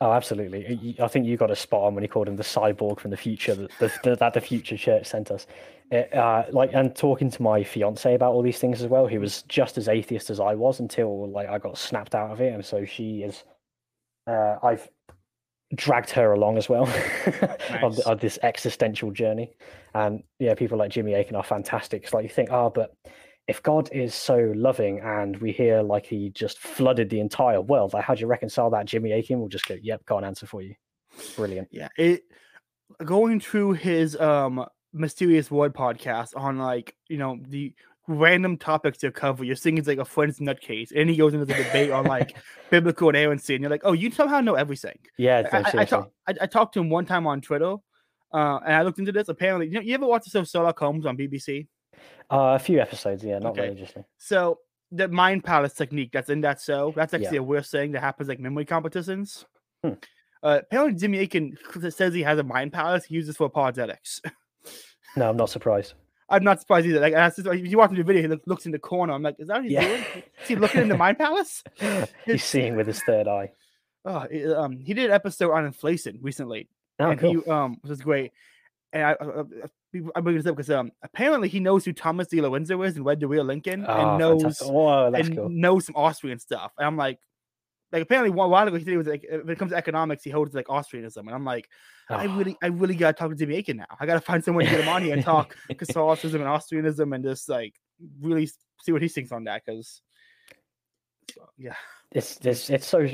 Oh, 0.00 0.12
absolutely. 0.12 0.96
I 1.00 1.08
think 1.08 1.24
you 1.24 1.36
got 1.36 1.50
a 1.52 1.56
spot 1.56 1.84
on 1.84 1.94
when 1.94 2.02
he 2.02 2.08
called 2.08 2.28
him 2.28 2.36
the 2.36 2.42
cyborg 2.42 2.98
from 3.00 3.10
the 3.12 3.16
future 3.16 3.54
that 3.54 3.70
the, 3.78 3.92
the, 4.02 4.16
that 4.16 4.34
the 4.34 4.40
future 4.40 4.76
church 4.76 5.06
sent 5.06 5.30
us. 5.30 5.46
It, 5.90 6.12
uh, 6.12 6.44
like, 6.50 6.74
and 6.74 6.94
talking 6.94 7.30
to 7.30 7.42
my 7.42 7.62
fiance 7.62 8.12
about 8.12 8.32
all 8.32 8.42
these 8.42 8.58
things 8.58 8.82
as 8.82 8.88
well, 8.88 9.06
who 9.06 9.20
was 9.20 9.42
just 9.44 9.78
as 9.78 9.88
atheist 9.88 10.28
as 10.30 10.40
I 10.40 10.56
was 10.56 10.80
until 10.80 11.30
like 11.30 11.48
I 11.48 11.58
got 11.58 11.78
snapped 11.78 12.14
out 12.14 12.32
of 12.32 12.40
it, 12.40 12.52
and 12.52 12.64
so 12.64 12.84
she 12.84 13.22
is. 13.22 13.44
Uh, 14.26 14.56
I've 14.62 14.88
dragged 15.74 16.10
her 16.10 16.32
along 16.32 16.58
as 16.58 16.68
well 16.68 16.84
on, 16.86 16.90
Nice. 17.82 17.96
the, 17.96 18.02
on 18.06 18.18
this 18.18 18.38
existential 18.42 19.10
journey, 19.10 19.52
and 19.94 20.22
yeah, 20.38 20.54
people 20.54 20.78
like 20.78 20.90
Jimmy 20.90 21.14
Akin 21.14 21.36
are 21.36 21.42
fantastic. 21.44 22.04
It's 22.04 22.12
like 22.14 22.22
you 22.24 22.28
think, 22.28 22.50
oh, 22.52 22.70
but 22.70 22.94
if 23.46 23.62
God 23.62 23.90
is 23.92 24.14
so 24.14 24.52
loving 24.56 25.00
and 25.00 25.36
we 25.38 25.52
hear 25.52 25.82
like 25.82 26.06
he 26.06 26.30
just 26.30 26.58
flooded 26.58 27.10
the 27.10 27.20
entire 27.20 27.60
world, 27.60 27.92
like 27.92 28.04
how 28.04 28.14
do 28.14 28.20
you 28.20 28.26
reconcile 28.26 28.70
that? 28.70 28.86
Jimmy 28.86 29.12
Akin 29.12 29.38
will 29.40 29.48
just 29.48 29.66
go, 29.66 29.76
"Yep, 29.82 30.06
can't 30.06 30.24
answer 30.24 30.46
for 30.46 30.62
you." 30.62 30.74
Brilliant. 31.36 31.68
yeah, 31.70 31.88
it 31.98 32.22
going 33.04 33.40
through 33.40 33.72
his 33.72 34.18
um 34.20 34.64
mysterious 34.92 35.50
world 35.50 35.74
podcast 35.74 36.30
on 36.36 36.56
like 36.58 36.94
you 37.08 37.18
know 37.18 37.38
the 37.48 37.74
random 38.06 38.56
topics 38.56 38.98
to 38.98 39.10
cover. 39.10 39.44
You're 39.44 39.56
seeing 39.56 39.78
it's 39.78 39.88
like 39.88 39.98
a 39.98 40.04
friend's 40.04 40.38
nutcase, 40.38 40.92
and 40.94 41.08
he 41.08 41.16
goes 41.16 41.34
into 41.34 41.46
the 41.46 41.54
debate 41.54 41.90
on 41.90 42.04
like 42.04 42.36
biblical 42.70 43.08
inerrancy, 43.08 43.54
and 43.54 43.62
you're 43.62 43.70
like, 43.70 43.82
oh, 43.84 43.92
you 43.92 44.10
somehow 44.10 44.40
know 44.40 44.54
everything. 44.54 44.98
Yeah, 45.18 45.48
I, 45.52 45.80
I, 45.80 45.84
talk, 45.84 46.10
I, 46.26 46.34
I 46.42 46.46
talked 46.46 46.74
to 46.74 46.80
him 46.80 46.90
one 46.90 47.06
time 47.06 47.26
on 47.26 47.40
Twitter, 47.40 47.76
uh, 48.32 48.58
and 48.64 48.74
I 48.74 48.82
looked 48.82 48.98
into 48.98 49.12
this. 49.12 49.28
Apparently, 49.28 49.66
you, 49.66 49.74
know, 49.74 49.80
you 49.80 49.94
ever 49.94 50.06
watch 50.06 50.24
the 50.24 50.30
show 50.30 50.44
Sherlock 50.44 50.78
Holmes 50.78 51.06
on 51.06 51.16
BBC? 51.16 51.66
Uh, 52.30 52.54
a 52.54 52.58
few 52.58 52.80
episodes, 52.80 53.22
yeah, 53.24 53.38
not 53.38 53.52
Okay. 53.52 53.62
religiously. 53.62 54.04
So 54.18 54.58
the 54.90 55.08
mind 55.08 55.44
palace 55.44 55.72
technique 55.72 56.10
that's 56.12 56.30
in 56.30 56.40
that 56.42 56.60
show, 56.60 56.92
that's 56.94 57.14
actually 57.14 57.36
Yeah. 57.36 57.40
a 57.40 57.44
weird 57.44 57.66
thing 57.66 57.92
that 57.92 58.00
happens 58.00 58.28
like 58.28 58.38
memory 58.40 58.64
competitions. 58.64 59.44
Hmm. 59.82 59.92
Uh, 60.42 60.60
apparently, 60.62 60.98
Jimmy 60.98 61.18
Akin 61.20 61.56
says 61.90 62.12
he 62.12 62.22
has 62.22 62.38
a 62.38 62.42
mind 62.42 62.72
palace. 62.72 63.04
He 63.06 63.14
uses 63.14 63.36
for 63.36 63.44
apologetics. 63.46 64.20
No, 65.16 65.28
I'm 65.28 65.36
not 65.36 65.48
surprised. 65.48 65.94
I'm 66.28 66.42
not 66.44 66.60
surprised 66.60 66.86
either. 66.86 67.00
Like, 67.00 67.12
that's 67.12 67.36
just, 67.36 67.46
if 67.48 67.66
you 67.70 67.76
watch 67.78 67.90
the 67.90 68.02
video, 68.02 68.22
he 68.22 68.28
look, 68.28 68.42
looks 68.46 68.66
in 68.66 68.72
the 68.72 68.78
corner. 68.78 69.12
I'm 69.12 69.22
like, 69.22 69.36
is 69.38 69.48
that 69.48 69.56
what 69.56 69.64
he's 69.64 69.72
Yeah. 69.72 69.86
doing? 69.86 70.04
Is 70.42 70.48
he 70.48 70.56
looking 70.56 70.80
in 70.82 70.88
the 70.88 70.96
mind 70.96 71.18
palace? 71.18 71.62
He's 72.26 72.42
seeing 72.44 72.76
with 72.76 72.86
his 72.86 73.02
third 73.02 73.28
eye. 73.28 73.50
Oh, 74.06 74.20
it- 74.30 74.50
um, 74.56 74.78
he 74.80 74.94
did 74.94 75.06
an 75.06 75.12
episode 75.12 75.50
on 75.52 75.64
inflation 75.66 76.18
recently, 76.22 76.68
Oh, 76.98 77.10
and 77.10 77.20
cool. 77.20 77.30
he 77.42 77.50
um 77.50 77.78
was 77.82 78.00
great. 78.00 78.32
And 78.92 79.02
I, 79.04 79.12
uh, 79.14 79.44
uh, 79.64 79.98
I 80.14 80.20
bring 80.20 80.36
this 80.36 80.46
up 80.46 80.54
because 80.56 80.70
um 80.70 80.92
apparently 81.02 81.48
he 81.48 81.58
knows 81.60 81.84
who 81.84 81.92
Thomas 81.92 82.28
DiLorenzo 82.28 82.86
is 82.86 82.96
and 82.96 83.04
read 83.04 83.20
the 83.20 83.26
Real 83.28 83.44
Lincoln, 83.44 83.84
Oh, 83.88 83.92
and 83.92 84.18
knows 84.18 84.42
fantastic. 84.42 84.68
Whoa, 84.68 85.10
that's 85.10 85.26
and 85.28 85.36
cool. 85.36 85.48
knows 85.48 85.86
some 85.86 85.96
Austrian 85.96 86.38
stuff. 86.38 86.72
And 86.78 86.86
I'm 86.86 86.96
like, 86.96 87.18
like 87.94 88.02
apparently 88.02 88.30
one 88.30 88.50
while 88.50 88.66
ago 88.66 88.76
he 88.76 88.82
said 88.82 88.90
he 88.90 88.96
was 88.96 89.06
like 89.06 89.24
when 89.30 89.48
it 89.48 89.58
comes 89.58 89.70
to 89.70 89.76
economics, 89.76 90.24
he 90.24 90.30
holds 90.30 90.52
like 90.52 90.66
Austrianism, 90.66 91.18
and 91.18 91.30
I'm 91.30 91.44
like, 91.44 91.70
I 92.10 92.26
Oh, 92.26 92.36
really, 92.36 92.56
I 92.60 92.66
really 92.66 92.96
gotta 92.96 93.12
talk 93.12 93.30
to 93.30 93.36
Jimmy 93.36 93.56
Akin 93.56 93.76
now. 93.76 93.86
I 94.00 94.04
gotta 94.04 94.20
find 94.20 94.44
someone 94.44 94.64
to 94.64 94.70
get 94.70 94.80
him 94.80 94.88
on 94.88 95.02
here 95.02 95.14
and 95.14 95.24
talk 95.24 95.56
Catholicism 95.78 96.40
and 96.40 96.50
Austrianism 96.50 97.14
and 97.14 97.22
just 97.22 97.48
like 97.48 97.74
really 98.20 98.50
see 98.82 98.90
what 98.90 99.00
he 99.00 99.06
thinks 99.06 99.30
on 99.30 99.44
that. 99.44 99.62
Because 99.64 100.02
yeah, 101.56 101.76
it's 102.10 102.38
it's 102.44 102.68
it's 102.68 102.86
so 102.86 103.08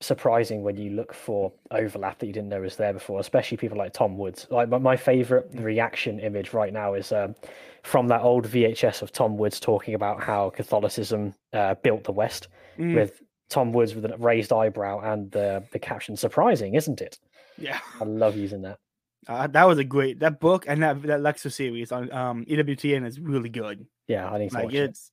surprising 0.00 0.64
when 0.64 0.76
you 0.76 0.90
look 0.90 1.14
for 1.14 1.52
overlap 1.70 2.18
that 2.18 2.26
you 2.26 2.32
didn't 2.32 2.48
know 2.48 2.60
was 2.60 2.74
there 2.74 2.92
before, 2.92 3.20
especially 3.20 3.56
people 3.56 3.78
like 3.78 3.92
Tom 3.92 4.18
Woods. 4.18 4.48
Like 4.50 4.68
my, 4.68 4.78
my 4.78 4.96
favorite 4.96 5.48
reaction 5.54 6.18
image 6.18 6.52
right 6.52 6.72
now 6.72 6.94
is 6.94 7.12
um, 7.12 7.36
from 7.84 8.08
that 8.08 8.22
old 8.22 8.48
VHS 8.48 9.02
of 9.02 9.12
Tom 9.12 9.36
Woods 9.38 9.60
talking 9.60 9.94
about 9.94 10.20
how 10.20 10.50
Catholicism 10.50 11.32
uh, 11.52 11.76
built 11.76 12.02
the 12.02 12.12
West 12.12 12.48
Mm, 12.78 12.94
with 12.94 13.22
Tom 13.48 13.72
Woods 13.72 13.94
with 13.94 14.04
a 14.04 14.16
raised 14.18 14.52
eyebrow 14.52 15.00
and 15.00 15.30
the 15.30 15.64
the 15.72 15.78
caption 15.78 16.16
"Surprising, 16.16 16.74
isn't 16.74 17.00
it?" 17.00 17.18
yeah. 17.58 17.80
I 18.00 18.04
love 18.04 18.36
using 18.36 18.62
that. 18.62 18.78
Uh, 19.28 19.46
that 19.48 19.64
was 19.66 19.78
a 19.78 19.84
great 19.84 20.20
that 20.20 20.38
book 20.40 20.64
and 20.68 20.82
that 20.82 21.02
that 21.02 21.20
lecture 21.20 21.50
series 21.50 21.90
on 21.92 22.12
um 22.12 22.44
EWTN 22.44 23.04
is 23.06 23.18
really 23.18 23.48
good. 23.48 23.86
Yeah, 24.06 24.28
I 24.30 24.38
need 24.38 24.50
to 24.50 24.54
Like 24.56 24.64
watch 24.66 24.74
it. 24.74 24.90
it's 24.90 25.10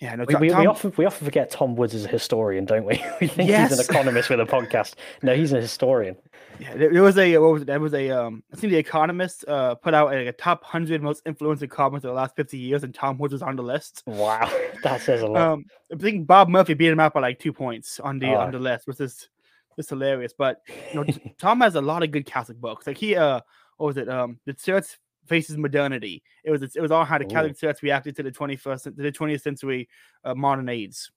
yeah, 0.00 0.16
no, 0.16 0.24
We, 0.26 0.32
Tom- 0.34 0.40
we, 0.40 0.48
we 0.48 0.66
often 0.66 0.92
we 0.96 1.04
often 1.04 1.24
forget 1.24 1.50
Tom 1.50 1.76
Woods 1.76 1.94
is 1.94 2.04
a 2.04 2.08
historian, 2.08 2.64
don't 2.64 2.84
we? 2.84 3.02
we 3.20 3.28
think 3.28 3.48
he's 3.50 3.72
an 3.78 3.80
economist 3.80 4.28
with 4.28 4.40
a 4.40 4.44
podcast. 4.44 4.94
No, 5.22 5.34
he's 5.34 5.52
a 5.52 5.60
historian. 5.60 6.16
Yeah, 6.58 6.74
there, 6.76 6.92
there 6.92 7.02
was 7.02 7.16
a 7.16 7.38
what 7.38 7.52
was 7.52 7.62
it? 7.62 7.66
There 7.66 7.80
was 7.80 7.94
a 7.94 8.10
um. 8.10 8.42
I 8.52 8.56
think 8.56 8.72
the 8.72 8.78
Economist 8.78 9.44
uh 9.48 9.74
put 9.76 9.94
out 9.94 10.12
a, 10.12 10.28
a 10.28 10.32
top 10.32 10.64
hundred 10.64 11.02
most 11.02 11.22
influential 11.26 11.64
economists 11.64 12.04
of 12.04 12.10
the 12.10 12.14
last 12.14 12.36
fifty 12.36 12.58
years, 12.58 12.82
and 12.84 12.94
Tom 12.94 13.18
Woods 13.18 13.32
was 13.32 13.42
on 13.42 13.56
the 13.56 13.62
list. 13.62 14.02
Wow, 14.06 14.50
that 14.82 15.00
says 15.00 15.22
a 15.22 15.26
lot. 15.26 15.40
Um, 15.40 15.64
I 15.92 15.96
think 15.96 16.26
Bob 16.26 16.48
Murphy 16.48 16.74
beat 16.74 16.88
him 16.90 17.00
out 17.00 17.14
by 17.14 17.20
like 17.20 17.38
two 17.38 17.52
points 17.52 18.00
on 18.00 18.18
the 18.18 18.28
Oh. 18.34 18.38
on 18.40 18.52
the 18.52 18.58
list, 18.58 18.86
which 18.86 19.00
is 19.00 19.28
just 19.76 19.90
hilarious. 19.90 20.32
But 20.36 20.60
you 20.92 21.04
know, 21.04 21.12
Tom 21.38 21.60
has 21.60 21.74
a 21.76 21.80
lot 21.80 22.02
of 22.02 22.10
good 22.10 22.26
Catholic 22.26 22.58
books. 22.60 22.86
Like 22.86 22.98
he 22.98 23.16
uh, 23.16 23.40
what 23.78 23.86
was 23.86 23.96
it? 23.96 24.08
Um, 24.08 24.38
the 24.44 24.54
Church 24.54 24.98
faces 25.26 25.56
modernity. 25.56 26.22
It 26.44 26.50
was 26.50 26.62
it 26.62 26.80
was 26.80 26.90
all 26.90 27.04
how 27.04 27.18
the. 27.18 27.24
Catholic 27.24 27.58
Church 27.58 27.82
reacted 27.82 28.16
to 28.16 28.22
the 28.22 28.30
twenty 28.30 28.56
first 28.56 28.84
to 28.84 28.90
the 28.90 29.12
twentieth 29.12 29.42
century 29.42 29.88
uh, 30.24 30.34
modern 30.34 30.68
AIDS. 30.68 31.10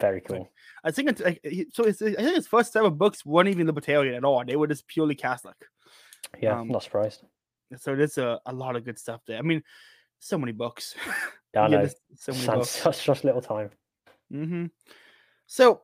Very 0.00 0.20
cool. 0.20 0.50
I 0.82 0.90
think 0.90 1.10
it's 1.20 1.76
so. 1.76 1.84
It's, 1.84 2.02
I 2.02 2.14
think 2.14 2.34
his 2.34 2.48
first 2.48 2.72
seven 2.72 2.94
books 2.94 3.24
weren't 3.24 3.48
even 3.48 3.66
libertarian 3.66 4.14
at 4.14 4.24
all. 4.24 4.44
They 4.44 4.56
were 4.56 4.66
just 4.66 4.86
purely 4.88 5.14
Catholic. 5.14 5.56
Yeah, 6.40 6.58
um, 6.60 6.68
not 6.68 6.82
surprised. 6.82 7.22
So 7.76 7.94
there's 7.96 8.18
a, 8.18 8.40
a 8.46 8.52
lot 8.52 8.76
of 8.76 8.84
good 8.84 8.98
stuff 8.98 9.20
there. 9.26 9.38
I 9.38 9.42
mean, 9.42 9.62
so 10.18 10.38
many 10.38 10.52
books. 10.52 10.94
Yeah, 11.54 11.62
I 11.62 11.68
know. 11.68 11.88
so 12.16 12.32
many 12.32 12.44
Sans- 12.44 12.56
books. 12.58 12.70
Such, 12.70 12.96
such 13.04 13.22
little 13.22 13.40
time. 13.40 13.70
hmm 14.28 14.66
So, 15.46 15.82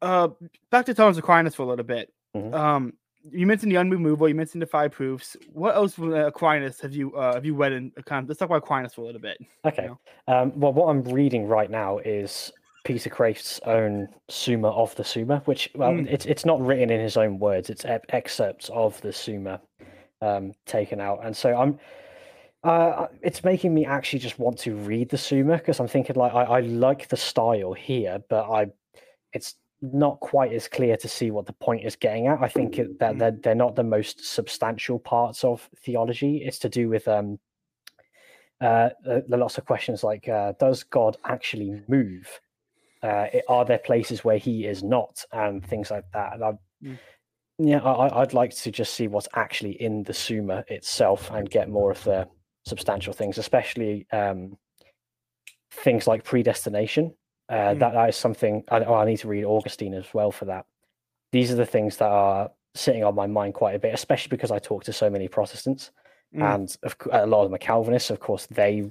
uh, 0.00 0.28
back 0.70 0.86
to 0.86 0.94
Thomas 0.94 1.18
Aquinas 1.18 1.56
for 1.56 1.64
a 1.64 1.66
little 1.66 1.84
bit. 1.84 2.12
Mhm. 2.36 2.54
Um, 2.54 2.92
you 3.30 3.46
mentioned 3.46 3.72
the 3.72 3.76
unremovable. 3.76 4.28
You 4.28 4.34
mentioned 4.34 4.62
the 4.62 4.66
five 4.66 4.92
proofs. 4.92 5.36
What 5.52 5.74
else 5.74 5.94
from 5.94 6.12
uh, 6.12 6.26
Aquinas 6.26 6.80
have 6.80 6.94
you 6.94 7.14
uh, 7.14 7.34
have 7.34 7.44
you 7.44 7.54
read 7.54 7.72
in 7.72 7.90
kind 8.06 8.24
of, 8.24 8.28
Let's 8.28 8.38
talk 8.38 8.48
about 8.48 8.58
Aquinas 8.64 8.94
for 8.94 9.02
a 9.02 9.04
little 9.06 9.20
bit. 9.20 9.38
Okay. 9.64 9.86
know. 9.86 9.98
Um, 10.28 10.52
well, 10.58 10.72
what 10.72 10.86
I'm 10.88 11.02
reading 11.02 11.46
right 11.46 11.70
now 11.70 11.98
is 11.98 12.52
Peter 12.84 13.10
Kreeft's 13.10 13.60
own 13.66 14.08
Summa 14.28 14.68
of 14.68 14.94
the 14.96 15.04
Summa, 15.04 15.42
which 15.44 15.68
well, 15.74 15.92
Mm. 15.92 16.06
it's 16.10 16.26
it's 16.26 16.44
not 16.44 16.60
written 16.60 16.90
in 16.90 17.00
his 17.00 17.16
own 17.16 17.38
words. 17.38 17.70
It's 17.70 17.84
ep- 17.84 18.06
excerpts 18.10 18.70
of 18.70 19.00
the 19.02 19.12
Summa 19.12 19.60
um, 20.22 20.52
taken 20.66 21.00
out, 21.00 21.20
and 21.24 21.36
so 21.36 21.56
I'm. 21.56 21.78
Uh, 22.64 23.06
it's 23.22 23.44
making 23.44 23.72
me 23.72 23.86
actually 23.86 24.18
just 24.18 24.38
want 24.40 24.58
to 24.58 24.74
read 24.74 25.08
the 25.10 25.16
Summa 25.18 25.58
because 25.58 25.78
I'm 25.78 25.86
thinking 25.86 26.16
like 26.16 26.34
I, 26.34 26.42
I 26.42 26.60
like 26.60 27.06
the 27.08 27.16
style 27.16 27.72
here, 27.72 28.20
but 28.28 28.50
I, 28.50 28.66
it's 29.32 29.54
not 29.80 30.18
quite 30.20 30.52
as 30.52 30.66
clear 30.68 30.96
to 30.96 31.08
see 31.08 31.30
what 31.30 31.46
the 31.46 31.52
point 31.54 31.84
is 31.84 31.94
getting 31.96 32.26
at. 32.26 32.42
I 32.42 32.48
think 32.48 32.78
it, 32.78 32.98
that 32.98 33.14
Mm. 33.14 33.18
they're, 33.18 33.30
they're 33.42 33.54
not 33.54 33.76
the 33.76 33.84
most 33.84 34.24
substantial 34.24 34.98
parts 34.98 35.44
of 35.44 35.68
theology. 35.84 36.42
It's 36.44 36.58
to 36.60 36.68
do 36.68 36.88
with 36.88 37.06
um, 37.08 37.38
uh, 38.60 38.90
there 39.04 39.22
are 39.32 39.38
lots 39.38 39.56
of 39.58 39.64
questions 39.66 40.02
like 40.02 40.28
uh, 40.28 40.52
does 40.58 40.82
god 40.82 41.16
actually 41.24 41.80
move 41.86 42.28
uh, 43.04 43.26
i- 43.32 43.42
are 43.48 43.64
there 43.64 43.78
places 43.78 44.24
where 44.24 44.38
he 44.38 44.66
is 44.66 44.82
not 44.82 45.24
and 45.32 45.64
things 45.64 45.90
like 45.92 46.04
that 46.12 46.34
and 46.34 46.42
I, 46.44 46.52
Mm. 46.82 46.98
yeah 47.58 47.78
I, 47.82 48.08
I- 48.08 48.20
i'd 48.22 48.34
like 48.34 48.54
to 48.56 48.70
just 48.72 48.94
see 48.94 49.06
what's 49.08 49.28
actually 49.34 49.80
in 49.80 50.02
the 50.02 50.12
summa 50.14 50.64
itself 50.68 51.30
and 51.32 51.48
get 51.48 51.68
more 51.68 51.90
of 51.92 52.02
the 52.02 52.28
substantial 52.66 53.12
things 53.12 53.38
especially 53.38 54.06
um, 54.12 54.56
things 55.70 56.06
like 56.08 56.24
predestination 56.24 57.14
uh, 57.48 57.54
Mm. 57.54 57.78
that, 57.80 57.92
that 57.94 58.08
is 58.08 58.16
something 58.16 58.64
I, 58.70 58.80
oh, 58.84 58.94
I 58.94 59.04
need 59.06 59.18
to 59.18 59.28
read 59.28 59.44
augustine 59.44 59.94
as 59.94 60.06
well 60.12 60.30
for 60.30 60.44
that 60.46 60.66
these 61.32 61.50
are 61.52 61.56
the 61.56 61.66
things 61.66 61.96
that 61.98 62.08
are 62.10 62.50
sitting 62.74 63.04
on 63.04 63.14
my 63.14 63.26
mind 63.26 63.54
quite 63.54 63.74
a 63.74 63.78
bit 63.78 63.94
especially 63.94 64.28
because 64.30 64.50
i 64.50 64.58
talk 64.58 64.84
to 64.84 64.92
so 64.92 65.08
many 65.10 65.28
protestants 65.28 65.90
Mm. 66.34 66.54
and 66.54 66.76
of, 66.82 66.94
a 67.10 67.26
lot 67.26 67.44
of 67.44 67.46
them 67.48 67.54
are 67.54 67.58
Calvinists. 67.58 68.10
Of 68.10 68.20
course, 68.20 68.46
they 68.50 68.84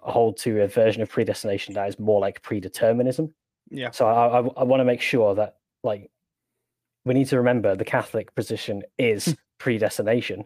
hold 0.00 0.36
to 0.40 0.60
a 0.60 0.68
version 0.68 1.00
of 1.00 1.08
predestination 1.08 1.72
that 1.72 1.88
is 1.88 1.98
more 1.98 2.20
like 2.20 2.42
predeterminism. 2.42 3.32
Yeah. 3.70 3.92
So 3.92 4.06
I, 4.06 4.40
I, 4.40 4.46
I 4.58 4.64
want 4.64 4.80
to 4.80 4.84
make 4.84 5.00
sure 5.00 5.34
that 5.36 5.56
like 5.82 6.10
we 7.06 7.14
need 7.14 7.28
to 7.28 7.38
remember 7.38 7.74
the 7.76 7.86
Catholic 7.86 8.34
position 8.34 8.82
is 8.98 9.34
predestination. 9.58 10.44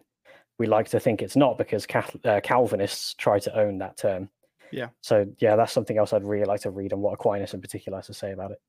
We 0.57 0.67
like 0.67 0.87
to 0.91 1.01
think 1.01 1.21
it's 1.21 1.35
not 1.35 1.57
because 1.57 1.85
Catholic, 1.85 2.25
uh, 2.25 2.39
Calvinists 2.39 3.13
try 3.15 3.39
to 3.39 3.53
own 3.59 3.79
that 3.79 3.97
term. 3.97 4.29
Yeah. 4.71 4.89
So 5.01 5.25
yeah, 5.39 5.55
that's 5.55 5.73
something 5.73 5.97
else 5.97 6.13
I'd 6.13 6.23
really 6.23 6.45
like 6.45 6.61
to 6.61 6.71
read 6.71 6.93
and 6.93 7.01
what 7.01 7.13
Aquinas 7.13 7.53
in 7.53 7.61
particular 7.61 7.97
has 7.97 8.07
to 8.07 8.13
say 8.13 8.31
about 8.31 8.51
it. 8.51 8.61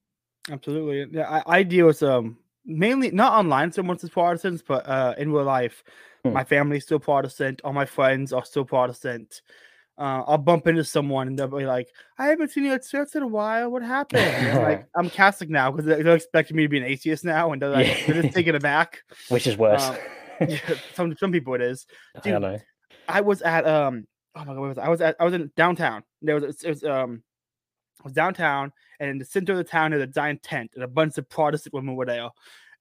Absolutely. 0.51 1.19
Yeah, 1.19 1.43
I, 1.47 1.59
I 1.59 1.62
deal 1.62 1.87
with 1.87 2.03
um 2.03 2.38
mainly 2.65 3.11
not 3.11 3.33
online 3.33 3.73
so 3.73 3.83
much 3.83 4.03
as 4.05 4.11
Protestants, 4.11 4.62
but 4.67 4.87
uh 4.88 5.15
in 5.19 5.33
real 5.33 5.45
life. 5.45 5.83
Hmm. 6.25 6.33
My 6.33 6.45
family's 6.45 6.85
still 6.85 7.01
Protestant, 7.01 7.61
all 7.65 7.73
my 7.73 7.87
friends 7.87 8.33
are 8.33 8.45
still 8.45 8.65
Protestant. 8.65 9.43
Uh, 9.99 10.25
I'll 10.27 10.38
bump 10.38 10.67
into 10.67 10.83
someone 10.85 11.29
and 11.29 11.38
they'll 11.38 11.49
be 11.49 11.67
like, 11.67 11.87
I 12.19 12.27
haven't 12.29 12.51
seen 12.51 12.65
you 12.65 12.73
at 12.73 12.85
church 12.88 13.15
in 13.15 13.23
a 13.23 13.27
while. 13.27 13.71
What 13.71 13.83
happened? 13.83 14.23
I'm 14.25 14.62
like, 14.62 14.87
I'm 14.97 15.11
Catholic 15.11 15.51
now 15.51 15.71
because 15.71 15.85
they're, 15.85 16.03
they're 16.03 16.17
expecting 16.17 16.57
me 16.57 16.62
to 16.62 16.69
be 16.69 16.79
an 16.79 16.85
atheist 16.85 17.25
now, 17.27 17.53
and 17.53 17.61
they're 17.61 17.69
like, 17.69 17.87
Yeah. 17.87 18.07
they're 18.07 18.23
just 18.23 18.35
taking 18.35 18.55
it 18.55 18.62
back. 18.62 19.03
Which 19.29 19.47
is 19.47 19.59
worse. 19.59 19.85
Um, 19.85 19.97
Yeah, 20.49 20.59
some 20.95 21.15
some 21.17 21.31
people 21.31 21.55
it 21.55 21.61
is. 21.61 21.87
I 22.17 22.21
dude, 22.21 22.41
know. 22.41 22.59
I 23.07 23.21
was 23.21 23.43
at 23.43 23.67
um 23.67 24.07
oh 24.35 24.40
my 24.40 24.47
god, 24.47 24.59
where 24.59 24.68
was 24.68 24.79
I? 24.79 24.85
I 24.87 24.88
was 24.88 25.01
at 25.01 25.16
I 25.21 25.25
was 25.25 25.35
in 25.35 25.51
downtown. 25.57 26.03
There 26.21 26.35
was 26.35 26.62
it 26.62 26.68
was 26.68 26.85
um 26.85 27.23
I 28.01 28.05
was 28.05 28.12
downtown 28.12 28.73
and 29.01 29.11
in 29.11 29.18
the 29.18 29.25
center 29.25 29.53
of 29.53 29.59
the 29.59 29.64
town 29.64 29.90
there's 29.92 30.03
a 30.03 30.07
giant 30.07 30.42
tent 30.42 30.73
and 30.75 30.83
a 30.85 30.88
bunch 30.88 31.18
of 31.18 31.29
Protestant 31.29 31.75
women 31.75 31.95
were 31.97 32.07
there. 32.07 32.29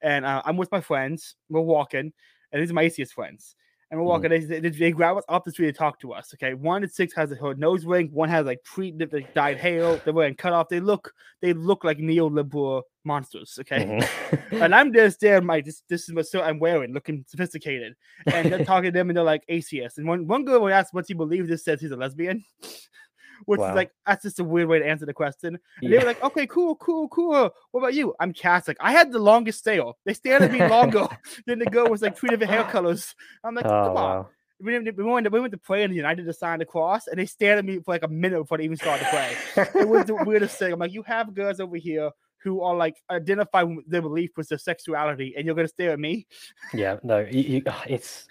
And 0.02 0.26
uh, 0.26 0.42
I'm 0.46 0.58
with 0.58 0.72
my 0.72 0.82
friends. 0.82 1.36
We're 1.50 1.62
walking, 1.62 2.12
and 2.52 2.62
these 2.62 2.72
are 2.72 2.74
my 2.74 2.82
atheist 2.84 3.14
friends. 3.14 3.56
And 3.92 4.00
we're 4.00 4.06
Mhm. 4.06 4.10
walking. 4.10 4.30
They, 4.32 4.40
they, 4.40 4.70
they 4.70 4.92
grab 4.92 5.18
us 5.18 5.24
off 5.30 5.44
the 5.44 5.52
street 5.52 5.68
to 5.68 5.74
talk 5.74 6.00
to 6.00 6.14
us. 6.14 6.34
Okay, 6.34 6.54
one 6.56 6.84
at 6.84 6.92
six 6.92 7.14
has 7.14 7.32
a 7.32 7.36
her 7.36 7.54
nose 7.56 7.86
ring. 7.86 8.10
One 8.12 8.30
has 8.30 8.46
like 8.46 8.64
pre 8.64 8.94
like, 9.12 9.34
dyed 9.34 9.58
hair. 9.58 9.98
They're 10.04 10.14
wearing 10.14 10.34
cut 10.36 10.54
off. 10.54 10.70
They 10.70 10.80
look 10.80 11.14
they 11.42 11.54
look 11.54 11.84
like 11.84 11.98
neoliberal 12.00 12.82
monsters. 13.04 13.58
Okay, 13.60 13.86
Mhm. 13.86 14.42
and 14.64 14.76
I'm 14.76 14.94
just 14.94 15.20
there, 15.20 15.42
my 15.42 15.62
this 15.62 15.84
this 15.90 16.08
is 16.08 16.14
what 16.14 16.28
so 16.28 16.42
I'm 16.42 16.60
wearing, 16.60 16.94
looking 16.94 17.26
sophisticated. 17.28 17.96
And 18.26 18.52
they're 18.52 18.66
talking 18.72 18.92
to 18.92 18.98
them, 18.98 19.10
and 19.10 19.18
they're 19.18 19.24
like 19.24 19.44
atheists. 19.50 19.98
And 19.98 20.08
one 20.08 20.28
one 20.28 20.46
girl 20.46 20.62
would 20.62 20.74
ask 20.74 20.94
what 20.94 21.06
he 21.08 21.14
believes. 21.14 21.50
This 21.50 21.64
says 21.64 21.82
he's 21.82 21.92
a 21.92 21.96
lesbian, 21.98 22.44
which 23.46 23.60
Wow. 23.60 23.70
is 23.70 23.76
like 23.76 23.92
that's 24.06 24.24
just 24.24 24.40
a 24.40 24.44
weird 24.44 24.68
way 24.68 24.80
to 24.80 24.86
answer 24.88 25.06
the 25.06 25.14
question. 25.14 25.58
And 25.82 25.92
they 25.92 25.96
Yeah. 25.96 26.02
were 26.02 26.06
like, 26.08 26.24
okay, 26.24 26.46
cool, 26.48 26.76
cool, 26.76 27.08
cool. 27.10 27.52
What 27.72 27.80
about 27.82 27.94
you? 27.94 28.14
I'm 28.20 28.34
Catholic. 28.34 28.78
I 28.80 28.92
had 28.92 29.12
the 29.12 29.20
longest 29.20 29.60
stare. 29.60 29.84
They 30.06 30.14
stared 30.14 30.44
at 30.44 30.52
me 30.52 30.66
longer 30.68 31.08
than 31.48 31.60
the 31.60 31.66
girl 31.66 31.88
was 31.88 32.02
like 32.02 32.18
three 32.18 32.30
different 32.30 32.52
hair 32.52 32.64
colors. 32.66 33.16
I'm 33.44 33.56
like, 33.56 33.66
oh 33.66 33.70
come 33.70 33.98
on. 33.98 34.18
wow. 34.18 34.30
We, 34.64 34.74
went- 34.74 34.96
we 34.96 35.04
went 35.04 35.24
to, 35.24 35.32
we 35.32 35.40
went 35.40 35.54
to 35.54 35.58
pray 35.58 35.82
and 35.84 36.06
I 36.06 36.14
did 36.14 36.28
the 36.28 36.34
sign 36.34 36.60
the 36.60 36.66
cross, 36.66 37.08
and 37.08 37.18
they 37.18 37.26
stared 37.26 37.58
at 37.58 37.66
me 37.66 37.80
for 37.80 37.94
like 37.96 38.04
a 38.04 38.08
minute 38.08 38.38
before 38.42 38.60
they 38.60 38.66
even 38.66 38.78
started 38.78 39.06
to 39.06 39.10
pray 39.10 39.36
it 39.82 39.88
was 39.90 40.06
the 40.06 40.14
weirdest 40.24 40.60
thing. 40.60 40.72
I'm 40.72 40.78
like, 40.78 40.94
you 40.94 41.02
have 41.02 41.34
girls 41.34 41.60
over 41.60 41.78
here 41.78 42.12
who 42.44 42.62
are 42.62 42.76
like 42.76 42.96
identify 43.10 43.64
their 43.88 44.02
belief 44.02 44.32
with 44.38 44.50
their 44.50 44.58
sexuality, 44.58 45.34
and 45.38 45.46
you're 45.46 45.56
gonna 45.56 45.68
stare 45.68 45.92
at 45.92 46.00
me. 46.00 46.28
Yeah, 46.74 46.98
no, 47.04 47.20
you, 47.20 47.42
you, 47.42 47.64
it's 47.88 48.28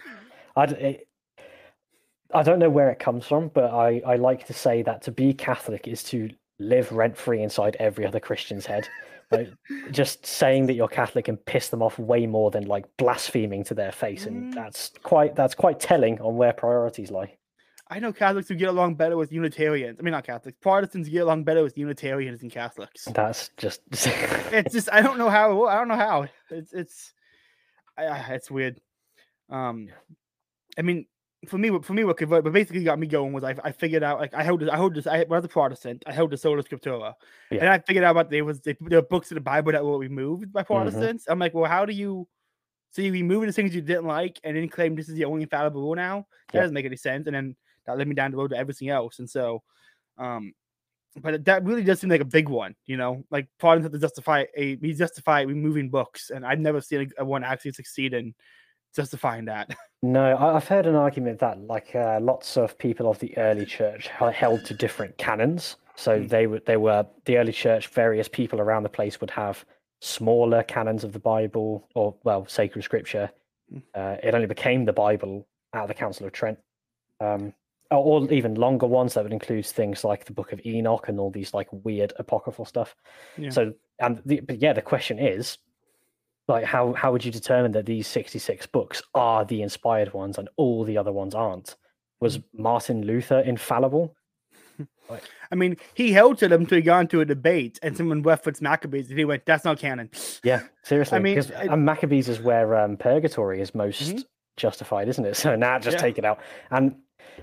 I, 0.57 0.65
it, 0.65 1.09
I 2.33 2.43
don't 2.43 2.59
know 2.59 2.71
where 2.71 2.91
it 2.91 2.99
comes 2.99 3.27
from, 3.27 3.49
but 3.49 3.73
I, 3.73 4.03
I 4.07 4.17
like 4.17 4.47
to 4.47 4.53
say 4.53 4.83
that 4.83 5.03
to 5.03 5.13
be 5.13 5.33
Catholic 5.35 5.89
is 5.89 6.03
to 6.05 6.31
live 6.59 6.93
rent 6.93 7.17
free 7.17 7.43
inside 7.43 7.77
every 7.81 8.07
other 8.07 8.21
Christian's 8.21 8.67
head. 8.67 8.89
Like, 9.33 9.49
just 9.93 10.27
saying 10.27 10.67
that 10.67 10.75
you're 10.75 10.89
Catholic 10.89 11.29
and 11.29 11.45
piss 11.47 11.69
them 11.69 11.83
off 11.83 11.99
way 11.99 12.27
more 12.27 12.51
than 12.51 12.67
like 12.67 12.85
blaspheming 12.97 13.63
to 13.65 13.75
their 13.75 13.93
face, 13.93 14.27
and 14.27 14.53
Mm. 14.53 14.55
that's 14.55 14.91
quite 15.05 15.37
that's 15.37 15.55
quite 15.55 15.79
telling 15.79 16.21
on 16.21 16.37
where 16.37 16.53
priorities 16.53 17.11
lie. 17.13 17.37
I 17.93 17.99
know 17.99 18.13
Catholics 18.13 18.49
who 18.49 18.55
get 18.55 18.69
along 18.69 18.95
better 18.95 19.17
with 19.17 19.33
Unitarians. 19.33 19.99
I 19.99 20.03
mean, 20.03 20.13
not 20.13 20.25
Catholics. 20.25 20.57
Protestants 20.61 21.09
get 21.09 21.23
along 21.23 21.43
better 21.45 21.63
with 21.65 21.77
Unitarians 21.77 22.41
than 22.41 22.49
Catholics. 22.51 23.05
That's 23.07 23.51
just 23.57 23.81
It's 23.91 24.73
just 24.73 24.89
I 24.93 25.03
don't 25.03 25.19
know 25.19 25.29
how. 25.29 25.65
I 25.67 25.75
don't 25.77 25.89
know 25.89 25.97
how. 25.97 26.27
It's 26.51 26.73
it's 26.73 27.13
I, 27.99 28.05
it's 28.35 28.51
weird. 28.51 28.81
Um, 29.51 29.89
I 30.79 30.83
mean, 30.83 31.07
for 31.49 31.59
me, 31.59 31.71
what- 31.71 31.85
for 31.85 31.93
me, 31.95 32.05
what 32.05 32.17
convert, 32.17 32.45
but 32.45 32.53
basically 32.53 32.85
got 32.85 32.99
me 32.99 33.07
going 33.09 33.33
was 33.33 33.43
I, 33.45 33.55
I 33.65 33.73
figured 33.73 34.03
out 34.05 34.21
like 34.21 34.35
I 34.35 34.43
held 34.45 34.61
this, 34.61 34.69
I 34.69 34.77
held 34.77 34.95
this, 34.95 35.07
I 35.07 35.25
was 35.29 35.45
a 35.45 35.49
Protestant, 35.49 36.05
I 36.07 36.13
held 36.13 36.31
the 36.31 36.37
Sola 36.37 36.63
Scriptura, 36.63 37.15
Yeah. 37.51 37.61
and 37.61 37.69
I 37.69 37.79
figured 37.81 38.05
out 38.05 38.13
about 38.13 38.31
there 38.31 38.45
was 38.45 38.61
they, 38.61 38.77
there 38.81 39.01
were 39.01 39.07
books 39.07 39.31
in 39.33 39.35
the 39.35 39.41
Bible 39.41 39.73
that 39.73 39.85
were 39.85 39.99
removed 39.99 40.53
by 40.53 40.63
Protestants. 40.63 41.25
I'm 41.29 41.39
like, 41.39 41.55
well, 41.55 41.69
how 41.71 41.85
do 41.85 41.93
you? 41.93 42.29
So 42.93 43.03
you 43.03 43.13
remove 43.13 43.47
the 43.47 43.53
things 43.53 43.75
you 43.75 43.81
didn't 43.83 44.07
like, 44.07 44.39
and 44.45 44.57
then 44.57 44.69
claim 44.69 44.95
this 44.97 45.09
is 45.09 45.15
the 45.15 45.25
only 45.25 45.43
infallible 45.43 45.81
rule 45.81 45.95
now? 45.97 46.27
That 46.49 46.55
Yeah. 46.59 46.61
doesn't 46.63 46.75
make 46.75 46.87
any 46.87 46.97
sense. 46.97 47.27
And 47.27 47.35
then 47.35 47.57
that 47.87 47.97
led 47.99 48.09
me 48.09 48.15
down 48.15 48.31
the 48.31 48.37
road 48.37 48.51
to 48.51 48.57
everything 48.57 48.89
else. 48.89 49.19
And 49.19 49.29
so, 49.29 49.63
um, 50.19 50.53
but 51.21 51.45
that 51.45 51.65
really 51.65 51.83
does 51.83 52.01
seem 52.01 52.11
like 52.11 52.21
a 52.21 52.25
big 52.25 52.49
one, 52.49 52.75
you 52.87 52.97
know. 52.97 53.25
Like 53.31 53.49
Protestants 53.59 53.87
have 53.95 54.01
to 54.01 54.07
justify 54.07 54.45
a 54.57 54.77
we 54.77 54.93
justify 54.95 55.41
removing 55.43 55.91
books, 55.91 56.31
and 56.31 56.47
I've 56.47 56.61
never 56.61 56.81
seen 56.81 57.11
a, 57.19 57.23
a 57.23 57.25
one 57.25 57.43
actually 57.43 57.73
succeed 57.73 58.15
in 58.15 58.35
justifying 58.95 59.45
that. 59.47 59.75
No, 60.03 60.35
I- 60.37 60.57
I've 60.57 60.67
heard 60.67 60.87
an 60.87 60.95
argument 60.95 61.41
that 61.41 61.61
like 61.61 61.95
uh, 61.95 62.19
lots 62.23 62.57
of 62.57 62.79
people 62.79 63.11
of 63.11 63.19
the 63.19 63.37
early 63.39 63.67
church 63.67 64.09
held 64.09 64.65
to 64.67 64.75
different 64.75 65.19
canons. 65.19 65.77
So 65.97 66.21
Mm. 66.21 66.29
they 66.29 66.47
were 66.47 66.61
they 66.65 66.77
were 66.79 67.05
the 67.27 67.37
early 67.39 67.53
church. 67.53 67.89
Various 67.89 68.29
people 68.29 68.61
around 68.61 68.85
the 68.85 68.89
place 68.89 69.21
would 69.21 69.31
have 69.31 69.65
smaller 70.01 70.63
canons 70.63 71.05
of 71.05 71.13
the 71.13 71.19
Bible 71.19 71.87
or 71.95 72.15
well 72.25 72.47
sacred 72.47 72.83
scripture. 72.83 73.31
Mm. 73.71 73.83
Uh, 73.95 74.17
it 74.23 74.35
only 74.35 74.47
became 74.47 74.85
the 74.87 74.93
Bible 74.93 75.47
at 75.75 75.87
the 75.89 75.95
Council 75.95 76.25
of 76.27 76.33
Trent, 76.33 76.59
um, 77.21 77.53
or, 77.91 78.33
even 78.33 78.55
longer 78.55 78.87
ones 78.87 79.15
that 79.15 79.25
would 79.25 79.33
include 79.33 79.67
things 79.67 80.05
like 80.05 80.25
the 80.25 80.33
Book 80.33 80.53
of 80.53 80.61
Enoch 80.65 81.09
and 81.09 81.19
all 81.19 81.31
these 81.31 81.53
like 81.55 81.69
weird 81.73 82.13
apocryphal 82.19 82.65
stuff. 82.65 82.95
Yeah. 83.37 83.51
So 83.51 83.75
and 83.99 84.23
the, 84.25 84.41
but 84.41 84.61
yeah, 84.63 84.73
the 84.73 84.83
question 84.83 85.19
is 85.19 85.59
like 86.49 86.65
how 86.65 86.93
how 86.95 87.13
would 87.13 87.25
you 87.25 87.31
determine 87.33 87.73
that 87.73 87.87
these 87.87 88.07
66 88.09 88.67
books 88.67 89.03
are 89.15 89.45
the 89.45 89.63
inspired 89.63 90.13
ones 90.13 90.39
and 90.39 90.49
all 90.57 90.85
the 90.85 90.97
other 90.99 91.13
ones 91.13 91.35
aren't 91.35 91.77
was 92.21 92.41
martin 92.53 93.03
luther 93.07 93.39
infallible 93.41 94.17
I 95.51 95.55
mean, 95.57 95.77
he 95.95 96.13
held 96.13 96.39
to 96.39 96.49
them 96.49 96.63
until 96.63 96.77
he 96.77 96.83
got 96.83 97.01
into 97.01 97.21
a 97.21 97.25
debate, 97.25 97.81
and 97.83 97.97
someone 97.97 98.23
referenced 98.23 98.63
Maccabees, 98.63 99.11
and 99.11 99.19
he 99.19 99.25
went, 99.25 99.45
"That's 99.45 99.65
not 99.65 99.79
canon." 99.79 100.09
yeah 100.45 100.63
seriously 100.85 101.17
I 101.17 101.21
mean, 101.21 101.39
and 101.39 101.85
maccabees 101.85 102.29
is 102.29 102.41
where 102.41 102.77
um, 102.77 102.97
purgatory 102.97 103.61
is 103.61 103.75
most 103.75 104.01
Mhm. 104.17 104.25
justified 104.57 105.09
isn't 105.09 105.25
it 105.27 105.37
so 105.45 105.57
now 105.57 105.79
just 105.79 105.97
Yeah. 105.97 106.01
take 106.03 106.19
it 106.19 106.25
out 106.25 106.39
and 106.71 106.95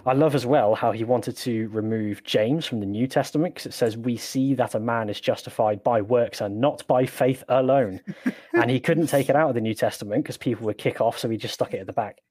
i 0.05 0.13
love 0.13 0.35
as 0.35 0.45
well 0.45 0.75
how 0.75 0.91
he 0.91 1.03
wanted 1.03 1.35
to 1.35 1.67
remove 1.69 2.23
james 2.23 2.65
from 2.65 2.79
the 2.79 2.85
new 2.85 3.07
testament 3.07 3.53
because 3.53 3.65
it 3.65 3.73
says 3.73 3.97
we 3.97 4.17
see 4.17 4.53
that 4.53 4.75
a 4.75 4.79
man 4.79 5.09
is 5.09 5.19
justified 5.19 5.83
by 5.83 6.01
works 6.01 6.41
and 6.41 6.59
not 6.59 6.85
by 6.87 7.05
faith 7.05 7.43
alone. 7.49 8.01
And 8.53 8.71
he 8.71 8.79
couldn't 8.79 9.07
take 9.07 9.29
it 9.29 9.35
out 9.35 9.49
of 9.49 9.55
the 9.55 9.61
new 9.61 9.75
testament 9.75 10.23
because 10.23 10.37
people 10.37 10.65
would 10.65 10.79
kick 10.79 10.99
off 10.99 11.19
so 11.19 11.29
he 11.29 11.37
just 11.37 11.53
stuck 11.53 11.75
it 11.75 11.79
at 11.79 11.85
the 11.85 11.93
back. 11.93 12.21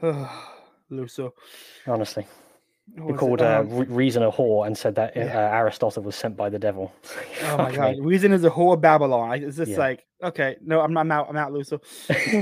Luther. 0.90 1.30
honestly 1.86 2.26
What 2.94 2.96
He 3.06 3.12
was 3.12 3.14
it? 3.14 3.18
called 3.18 3.42
uh, 3.42 3.60
Um, 3.60 3.68
Re- 3.78 3.86
Reason 3.86 4.22
a 4.22 4.30
whore 4.30 4.66
and 4.66 4.76
said 4.76 4.94
that 4.96 5.16
uh, 5.16 5.20
Aristotle 5.20 6.02
was 6.02 6.16
sent 6.16 6.36
by 6.36 6.48
the 6.50 6.58
devil. 6.58 6.92
Oh 7.44 7.56
my 7.58 7.72
god, 7.74 7.96
reason 8.00 8.32
is 8.32 8.44
a 8.44 8.50
whole 8.50 8.76
Babylon. 8.76 9.30
I- 9.30 9.36
It's 9.36 9.56
just 9.56 9.72
Yeah. 9.72 9.78
like, 9.78 10.06
okay, 10.22 10.56
no, 10.62 10.80
I'm, 10.80 10.96
I'm 10.96 11.10
out. 11.10 11.26
I'm 11.28 11.36
out, 11.36 11.52
Luther. 11.52 11.78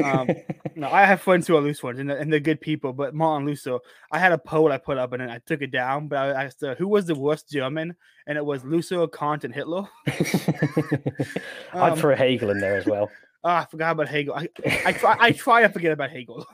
Um, 0.05 0.29
No, 0.77 0.89
I 0.89 1.05
have 1.05 1.21
friends 1.21 1.47
who 1.47 1.57
are 1.57 1.61
loose 1.61 1.83
ones, 1.83 1.99
and 1.99 2.09
they're, 2.09 2.17
and 2.17 2.33
they're 2.33 2.41
good 2.41 2.61
people. 2.61 2.93
But 2.95 3.13
Martin 3.13 3.45
Luther, 3.47 3.79
I 4.13 4.19
had 4.19 4.33
a 4.33 4.39
poll 4.39 4.73
I 4.73 4.79
put 4.79 4.97
up, 4.99 5.13
and 5.13 5.21
then 5.21 5.29
I 5.29 5.39
took 5.45 5.61
it 5.63 5.71
down. 5.73 6.09
But 6.09 6.19
I 6.37 6.45
asked, 6.45 6.63
uh, 6.63 6.75
who 6.77 6.89
was 6.89 7.05
the 7.07 7.15
worst 7.15 7.51
German, 7.51 7.95
and 8.27 8.39
it 8.39 8.45
was 8.45 8.65
Luther, 8.65 9.07
Kant, 9.09 9.45
and 9.45 9.53
Hitler. 9.53 9.83
I'd 10.07 11.93
Um, 11.93 11.99
throw 11.99 12.15
Hegel 12.15 12.51
in 12.51 12.61
there 12.61 12.77
as 12.77 12.87
well. 12.87 13.11
Ah, 13.45 13.63
I 13.63 13.67
forgot 13.67 13.93
about 13.93 14.09
Hegel. 14.09 14.35
I, 14.35 14.49
I 14.87 14.93
try, 14.93 15.17
I 15.21 15.33
try 15.33 15.63
to 15.63 15.69
forget 15.69 15.93
about 15.93 16.11
Hegel, 16.11 16.47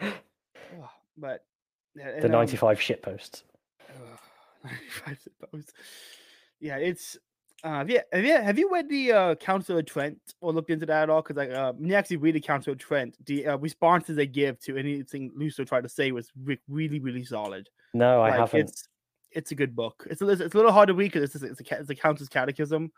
Oh, 0.00 0.90
but 1.16 1.44
yeah, 1.94 2.10
the 2.10 2.16
and, 2.16 2.24
um, 2.26 2.32
95 2.32 2.80
shit 2.80 3.02
posts. 3.02 3.44
95 4.64 5.18
suppose. 5.20 5.66
Yeah, 6.60 6.76
it's 6.76 7.16
uh 7.62 7.84
yeah, 7.86 8.00
have 8.12 8.24
you, 8.24 8.34
have 8.34 8.58
you 8.58 8.70
read 8.70 8.88
the 8.88 9.12
uh 9.12 9.34
Council 9.36 9.78
of 9.78 9.86
Trent 9.86 10.18
or 10.40 10.52
looked 10.52 10.70
into 10.70 10.86
that 10.86 11.04
at 11.04 11.10
all? 11.10 11.22
Because 11.22 11.36
like 11.36 11.50
uh 11.50 11.72
when 11.72 11.90
you 11.90 11.94
actually 11.94 12.18
read 12.18 12.34
the 12.34 12.40
Council 12.40 12.72
of 12.72 12.78
Trent, 12.78 13.16
the 13.26 13.46
uh, 13.46 13.56
responses 13.58 14.16
they 14.16 14.26
give 14.26 14.58
to 14.60 14.76
anything 14.76 15.32
Luther 15.34 15.64
tried 15.64 15.82
to 15.82 15.88
say 15.88 16.12
was 16.12 16.30
re- 16.42 16.60
really, 16.68 17.00
really 17.00 17.24
solid. 17.24 17.68
No, 17.92 18.22
I 18.22 18.30
haven't. 18.30 18.60
It's 18.60 18.88
it's 19.34 19.50
a 19.50 19.54
good 19.54 19.74
book. 19.74 20.06
It's 20.08 20.22
a, 20.22 20.28
it's 20.28 20.54
a 20.54 20.56
little 20.56 20.72
hard 20.72 20.88
to 20.88 20.94
read 20.94 21.12
because 21.12 21.34
it's 21.34 21.42
it's 21.42 21.60
a 21.60 21.80
it's 21.80 21.90
a 21.90 21.94
Council's 21.94 22.28
Catechism. 22.28 22.92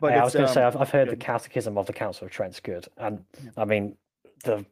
But 0.00 0.12
Yeah, 0.12 0.22
I 0.22 0.24
was 0.24 0.32
going 0.32 0.46
to 0.46 0.52
say, 0.52 0.62
um, 0.62 0.68
I've, 0.68 0.76
I've 0.76 0.90
heard 0.90 1.10
the. 1.10 1.16
Catechism 1.16 1.76
of 1.78 1.86
the 1.86 1.92
Council 1.92 2.26
of 2.26 2.32
Trent's 2.32 2.60
good. 2.60 2.86
And 2.96 3.24
Yeah. 3.42 3.50
I 3.56 3.64
mean, 3.64 3.96
the 4.44 4.64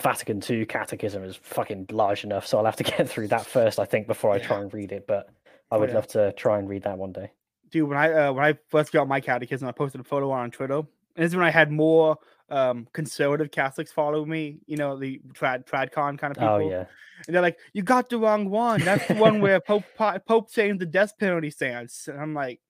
Vatican 0.00 0.42
II 0.48 0.66
Catechism 0.66 1.22
is 1.24 1.36
fucking 1.36 1.86
large 1.90 2.24
enough. 2.24 2.46
So 2.46 2.58
I'll 2.58 2.64
have 2.64 2.76
to 2.76 2.84
get 2.96 3.08
through 3.08 3.28
that 3.28 3.46
first, 3.46 3.78
I 3.78 3.84
think, 3.84 4.06
before 4.06 4.30
I 4.32 4.38
try 4.38 4.60
and 4.60 4.72
read 4.72 4.92
it. 4.92 5.06
But 5.06 5.28
I 5.70 5.76
Oh, 5.76 5.80
would 5.80 5.88
yeah. 5.88 5.94
love 5.96 6.06
to 6.08 6.32
try 6.32 6.58
and 6.58 6.68
read 6.68 6.82
that 6.84 6.96
one 6.98 7.12
day. 7.12 7.32
dude, 7.70 7.88
when 7.88 7.98
I 7.98 8.12
uh, 8.12 8.32
when 8.32 8.44
I 8.44 8.58
first 8.68 8.92
got 8.92 9.08
my 9.08 9.20
catechism, 9.20 9.66
I 9.66 9.72
posted 9.72 10.00
a 10.00 10.04
photo 10.04 10.30
on 10.30 10.50
Twitter. 10.50 10.76
And 10.78 10.86
this 11.24 11.30
is 11.30 11.36
when 11.36 11.44
I 11.44 11.50
had 11.50 11.70
more 11.72 12.18
um 12.48 12.86
conservative 12.92 13.50
Catholics 13.50 13.90
follow 13.90 14.24
me, 14.24 14.58
you 14.66 14.76
know, 14.76 14.96
the 14.96 15.20
trad 15.32 15.66
tradcon 15.66 16.16
kind 16.18 16.30
of 16.30 16.34
people. 16.34 16.48
Oh, 16.48 16.58
yeah. 16.70 16.84
And 17.26 17.34
they're 17.34 17.42
like, 17.42 17.58
"You 17.72 17.82
got 17.82 18.10
the 18.10 18.18
wrong 18.18 18.50
one. 18.50 18.80
That's 18.84 19.08
the 19.08 19.14
one 19.14 19.40
where 19.40 19.58
Pope 19.66 19.84
Pope 19.96 20.50
changed 20.52 20.80
the 20.80 20.86
death 20.86 21.18
penalty 21.18 21.50
stance." 21.50 22.06
And 22.08 22.20
I'm 22.20 22.34
like, 22.34 22.60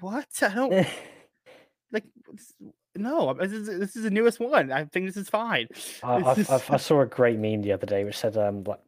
"What? 0.00 0.26
I 0.42 0.48
don't 0.54 0.70
like. 1.92 2.04
No, 2.94 3.32
this 3.34 3.52
is 3.52 3.66
this 3.66 3.96
is 3.96 4.02
the 4.04 4.10
newest 4.10 4.38
one. 4.40 4.70
I 4.70 4.84
think 4.84 5.06
this 5.06 5.16
is 5.16 5.28
fine." 5.28 5.66
I, 6.02 6.18
It's 6.18 6.26
I've, 6.28 6.36
just- 6.36 6.50
I've, 6.50 6.70
I 6.70 6.76
saw 6.76 7.00
a 7.00 7.06
great 7.06 7.38
meme 7.38 7.62
the 7.62 7.72
other 7.72 7.86
day 7.86 8.04
which 8.04 8.18
said, 8.18 8.36
um, 8.36 8.64
like, 8.64 8.80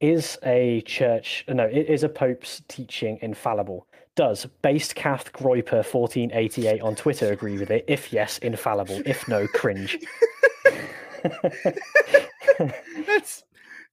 is 0.00 0.38
a 0.44 0.82
church, 0.82 1.44
no, 1.48 1.64
i- 1.64 1.68
is 1.68 2.02
a 2.02 2.08
pope's 2.08 2.62
teaching 2.68 3.18
infallible? 3.22 3.86
Does 4.14 4.46
based 4.62 4.94
Cath 4.94 5.32
Groyper 5.32 5.84
1488 5.84 6.80
on 6.80 6.94
Twitter 6.96 7.32
agree 7.32 7.58
with 7.58 7.70
it? 7.70 7.84
If 7.88 8.12
yes, 8.12 8.38
infallible. 8.38 9.00
If 9.06 9.26
no, 9.28 9.46
cringe. 9.48 9.98
that's 13.06 13.44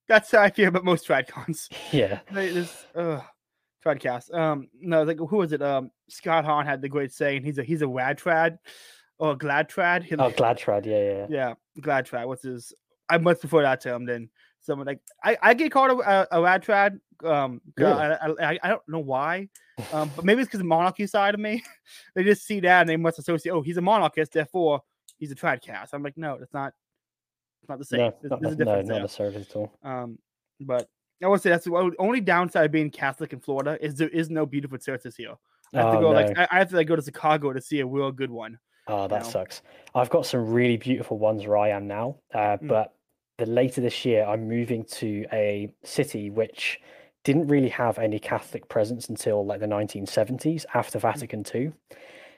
that's 0.07 0.31
how 0.31 0.41
I 0.41 0.49
feel 0.49 0.67
about 0.69 0.83
most 0.85 1.07
tradcons. 1.07 1.69
yeah. 1.91 2.19
They 2.31 2.49
this 2.51 2.85
uh 2.95 3.21
tradcast. 3.85 4.33
Um 4.33 4.67
no, 4.79 5.03
like 5.03 5.17
who 5.17 5.37
was 5.37 5.51
it? 5.51 5.61
Um 5.61 5.91
Scott 6.09 6.45
Hahn 6.45 6.65
had 6.65 6.81
the 6.81 6.89
great 6.89 7.11
saying 7.11 7.43
he's 7.43 7.57
a 7.57 7.63
he's 7.63 7.81
a 7.81 7.89
wad 7.89 8.17
trad 8.19 8.57
or 9.23 9.35
glad 9.37 9.69
trad. 9.69 10.03
He- 10.03 10.15
Oh, 10.17 10.29
glad 10.31 10.57
trad. 10.59 10.85
Yeah, 10.85 10.97
yeah. 10.99 11.11
yeah. 11.11 11.25
yeah, 11.29 11.53
glad 11.81 12.05
trad. 12.05 12.27
What's 12.27 12.43
his 12.43 12.73
I 13.09 13.17
much 13.17 13.39
prefer 13.39 13.61
that 13.61 13.79
term 13.81 14.05
than 14.05 14.29
someone 14.59 14.85
like 14.87 14.99
I, 15.23 15.37
I 15.41 15.53
get 15.53 15.71
called 15.71 15.91
a, 15.99 16.11
a, 16.33 16.39
a 16.39 16.41
rad 16.41 16.63
trad. 16.63 16.99
Um, 17.23 17.61
Really? 17.77 17.93
I, 17.93 18.15
I, 18.41 18.59
I 18.61 18.67
don't 18.69 18.81
know 18.87 18.99
why, 18.99 19.47
um, 19.93 20.11
but 20.15 20.25
maybe 20.25 20.41
it's 20.41 20.49
because 20.49 20.59
the 20.59 20.65
monarchy 20.65 21.07
side 21.07 21.33
of 21.33 21.39
me. 21.39 21.63
they 22.15 22.23
just 22.25 22.45
see 22.45 22.59
that 22.59 22.81
and 22.81 22.89
they 22.89 22.97
must 22.97 23.17
associate. 23.17 23.53
Oh, 23.53 23.61
he's 23.61 23.77
a 23.77 23.81
monarchist, 23.81 24.33
therefore 24.33 24.81
he's 25.17 25.31
a 25.31 25.35
trad 25.35 25.61
cast. 25.61 25.93
I'm 25.93 26.03
like, 26.03 26.17
no, 26.17 26.37
that's 26.37 26.53
not. 26.53 26.73
It's 27.61 27.69
not 27.69 27.79
the 27.79 27.85
same. 27.85 27.99
No, 27.99 28.13
There's, 28.21 28.31
not, 28.31 28.41
there's 28.41 28.55
a 28.55 28.65
no, 28.65 28.75
not 28.75 28.85
there. 28.87 28.99
necessarily 28.99 29.37
at 29.37 29.55
all. 29.55 29.71
Um, 29.83 30.19
but 30.59 30.89
I 31.23 31.27
would 31.27 31.41
say 31.41 31.49
that's 31.49 31.63
the 31.63 31.95
only 31.97 32.19
downside 32.19 32.65
of 32.65 32.71
being 32.73 32.89
Catholic 32.91 33.31
in 33.31 33.39
Florida 33.39 33.77
is 33.79 33.95
there 33.95 34.09
is 34.09 34.29
no 34.29 34.45
beautiful 34.45 34.77
churches 34.77 35.15
here. 35.15 35.35
I 35.73 35.77
have 35.77 35.91
to 35.93 35.97
Oh, 35.99 36.01
go 36.01 36.09
like. 36.09 36.37
I, 36.37 36.47
I 36.51 36.59
have 36.59 36.69
to 36.71 36.75
like 36.75 36.87
go 36.87 36.97
to 36.97 37.01
Chicago 37.01 37.53
to 37.53 37.61
see 37.61 37.79
a 37.79 37.85
real 37.85 38.11
good 38.11 38.31
one. 38.31 38.59
Oh, 38.87 39.07
that 39.07 39.23
know. 39.23 39.29
sucks. 39.29 39.61
I've 39.95 40.09
got 40.09 40.25
some 40.25 40.51
really 40.51 40.77
beautiful 40.77 41.17
ones 41.17 41.45
where 41.45 41.57
I 41.57 41.69
am 41.69 41.87
now, 41.87 42.17
uh, 42.33 42.57
Mm. 42.57 42.67
but 42.67 42.93
the 43.37 43.45
later 43.45 43.81
this 43.81 44.05
year, 44.05 44.25
I'm 44.25 44.47
moving 44.47 44.83
to 44.85 45.25
a 45.31 45.73
city 45.83 46.29
which 46.29 46.79
didn't 47.23 47.47
really 47.47 47.69
have 47.69 47.97
any 47.99 48.19
Catholic 48.19 48.67
presence 48.67 49.07
until 49.09 49.45
like 49.45 49.59
the 49.61 49.67
1970s 49.67 50.65
after 50.73 50.99
Vatican 50.99 51.43
II. 51.43 51.71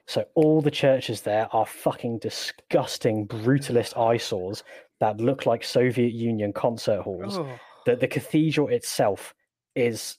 So 0.08 0.26
all 0.36 0.62
the 0.62 0.70
churches 0.72 1.22
there 1.22 1.48
are 1.52 1.66
fucking 1.66 2.20
disgusting, 2.20 3.28
brutalist 3.28 3.98
eyesores 3.98 4.64
that 5.00 5.18
look 5.20 5.46
like 5.48 5.64
Soviet 5.64 6.14
Union 6.14 6.54
concert 6.54 7.02
halls. 7.02 7.40
Oh, 7.40 7.60
The 7.86 7.96
the 7.96 8.08
cathedral 8.08 8.68
itself 8.70 9.34
is 9.76 10.18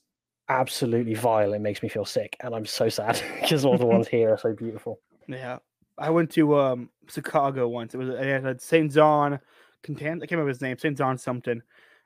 absolutely 0.49 1.15
vile. 1.15 1.53
It 1.53 1.61
makes 1.61 1.83
me 1.83 1.89
feel 1.89 2.05
sick, 2.05 2.37
and 2.41 2.55
I'm 2.55 2.67
so 2.67 2.89
sad 2.89 3.23
because 3.41 3.65
all 3.65 3.79
the 3.79 3.87
ones 3.87 4.09
here 4.17 4.33
are 4.33 4.39
so 4.39 4.53
beautiful. 4.53 5.01
yeah, 5.29 5.59
I 5.99 6.11
went 6.11 6.31
to 6.33 6.59
um 6.59 6.91
Chicago 7.09 7.69
once. 7.69 7.95
It 7.95 7.99
was 7.99 8.11
it 8.11 8.43
had 8.45 8.61
Saint 8.61 8.93
John 8.93 9.41
Cantius. 9.83 10.17
I 10.17 10.27
can't 10.27 10.33
remember 10.33 10.49
his 10.49 10.61
name. 10.61 10.79
Saint 10.79 10.99
John 10.99 11.19
something. 11.19 11.63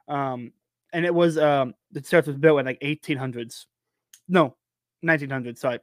Um, 0.08 0.52
and 0.92 1.04
it 1.04 1.14
was 1.14 1.38
um 1.38 1.74
the 1.92 2.00
church 2.00 2.26
was 2.26 2.36
built 2.36 2.60
in 2.60 2.66
like 2.66 2.80
1800s. 2.80 3.66
No, 4.28 4.56
1900s. 5.04 5.58
Sorry. 5.58 5.78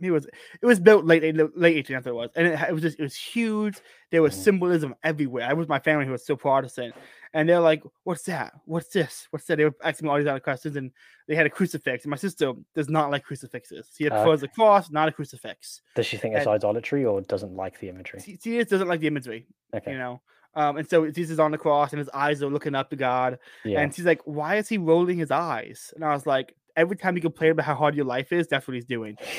It 0.00 0.10
was 0.10 0.26
it 0.26 0.66
was 0.66 0.80
built 0.80 1.04
late 1.04 1.22
late 1.54 1.86
1800s 1.86 2.06
it 2.06 2.14
was, 2.14 2.30
and 2.34 2.46
it, 2.48 2.58
it 2.60 2.72
was 2.72 2.82
just 2.82 2.98
it 2.98 3.02
was 3.02 3.14
huge. 3.14 3.78
There 4.10 4.22
was 4.22 4.34
Mhm. 4.34 4.42
symbolism 4.42 4.94
everywhere. 5.04 5.46
I 5.48 5.52
was 5.52 5.68
my 5.68 5.78
family 5.78 6.06
who 6.06 6.12
was 6.12 6.24
still 6.24 6.36
Protestant, 6.36 6.94
and 7.34 7.48
they're 7.48 7.60
like, 7.60 7.82
"What's 8.04 8.22
that? 8.24 8.52
What's 8.66 8.88
this? 8.88 9.26
What's 9.30 9.46
that?" 9.46 9.56
They 9.56 9.64
were 9.64 9.74
asking 9.82 10.06
me 10.06 10.10
all 10.12 10.18
these 10.18 10.26
other 10.26 10.40
questions, 10.40 10.76
and 10.76 10.90
they 11.28 11.34
had 11.34 11.46
a 11.46 11.50
crucifix. 11.50 12.04
And 12.04 12.10
my 12.10 12.16
sister 12.16 12.52
does 12.74 12.88
not 12.88 13.10
like 13.10 13.24
crucifixes. 13.24 13.88
She 13.96 14.08
Ah, 14.08 14.22
prefers 14.22 14.42
a 14.42 14.48
cross, 14.48 14.90
not 14.90 15.08
a 15.08 15.12
crucifix. 15.12 15.82
Does 15.94 16.06
she 16.06 16.16
think 16.16 16.34
it's 16.36 16.46
And- 16.46 16.54
idolatry 16.54 17.04
or 17.04 17.20
doesn't 17.22 17.54
like 17.54 17.78
the 17.80 17.88
imagery? 17.88 18.20
She, 18.20 18.38
she 18.42 18.58
just 18.58 18.70
doesn't 18.70 18.88
like 18.88 19.00
the 19.00 19.06
imagery, 19.06 19.46
Okay. 19.74 19.92
you 19.92 19.98
know. 19.98 20.20
Um, 20.54 20.76
and 20.76 20.86
so 20.88 21.10
Jesus 21.10 21.32
is 21.32 21.40
on 21.40 21.50
the 21.50 21.56
cross, 21.58 21.92
and 21.92 21.98
his 21.98 22.10
eyes 22.10 22.42
are 22.42 22.50
looking 22.50 22.74
up 22.74 22.90
to 22.90 22.96
God, 22.96 23.38
Yeah. 23.64 23.80
and 23.80 23.94
she's 23.94 24.04
like, 24.04 24.20
"Why 24.26 24.56
is 24.56 24.68
he 24.68 24.76
rolling 24.76 25.16
his 25.18 25.30
eyes?" 25.30 25.92
And 25.94 26.04
I 26.04 26.12
was 26.12 26.26
like, 26.26 26.54
"Every 26.76 26.96
time 26.96 27.16
you 27.16 27.22
complain 27.22 27.52
about 27.52 27.66
how 27.66 27.74
hard 27.74 27.94
your 27.94 28.04
life 28.04 28.32
is, 28.32 28.48
that's 28.48 28.66
what 28.66 28.74
he's 28.74 28.84
doing. 28.84 29.16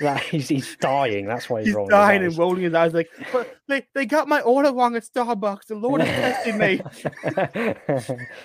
that 0.00 0.22
he's, 0.30 0.48
he's 0.48 0.76
dying. 0.76 1.26
That's 1.26 1.48
why 1.48 1.60
he's, 1.60 1.68
He's 1.68 1.74
rolling 1.74 1.90
dying 1.90 2.24
and 2.24 2.36
rolling 2.36 2.62
his 2.62 2.74
eyes, 2.74 2.94
like, 2.94 3.10
but 3.32 3.56
they, 3.68 3.86
they 3.94 4.06
got 4.06 4.28
my 4.28 4.40
order 4.40 4.72
wrong 4.72 4.96
at 4.96 5.04
Starbucks. 5.04 5.66
The 5.66 5.74
Lord 5.74 6.02
is 6.02 6.08
testing 6.08 6.58
me." 6.58 6.80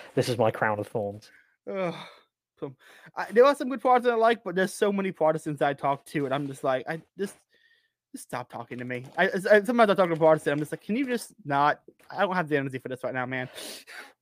this 0.14 0.28
is 0.28 0.38
my 0.38 0.50
crown 0.50 0.78
of 0.78 0.86
thorns. 0.88 1.30
Ugh. 1.70 1.94
I, 3.16 3.26
there 3.30 3.44
are 3.44 3.54
some 3.54 3.68
good 3.68 3.80
Protestants 3.80 4.14
I 4.14 4.16
like, 4.16 4.42
but 4.42 4.54
there's 4.54 4.72
so 4.72 4.92
many 4.92 5.12
Protestants 5.12 5.60
I 5.60 5.74
talk 5.74 6.06
to, 6.06 6.24
and 6.24 6.34
I'm 6.34 6.46
just 6.46 6.64
like, 6.64 6.88
I 6.88 7.02
just 7.18 7.34
just 8.14 8.24
stop 8.28 8.50
talking 8.50 8.78
to 8.78 8.84
me. 8.84 9.04
I, 9.18 9.26
I 9.26 9.62
sometimes 9.62 9.90
I 9.90 9.94
talk 9.94 10.08
to 10.08 10.16
Protestant, 10.16 10.52
I'm 10.52 10.58
just 10.60 10.72
like, 10.72 10.82
can 10.82 10.96
you 10.96 11.06
just 11.06 11.34
not? 11.44 11.80
I 12.10 12.22
don't 12.22 12.34
have 12.34 12.48
the 12.48 12.56
energy 12.56 12.78
for 12.78 12.88
this 12.88 13.02
right 13.02 13.14
now, 13.14 13.26
man. 13.26 13.48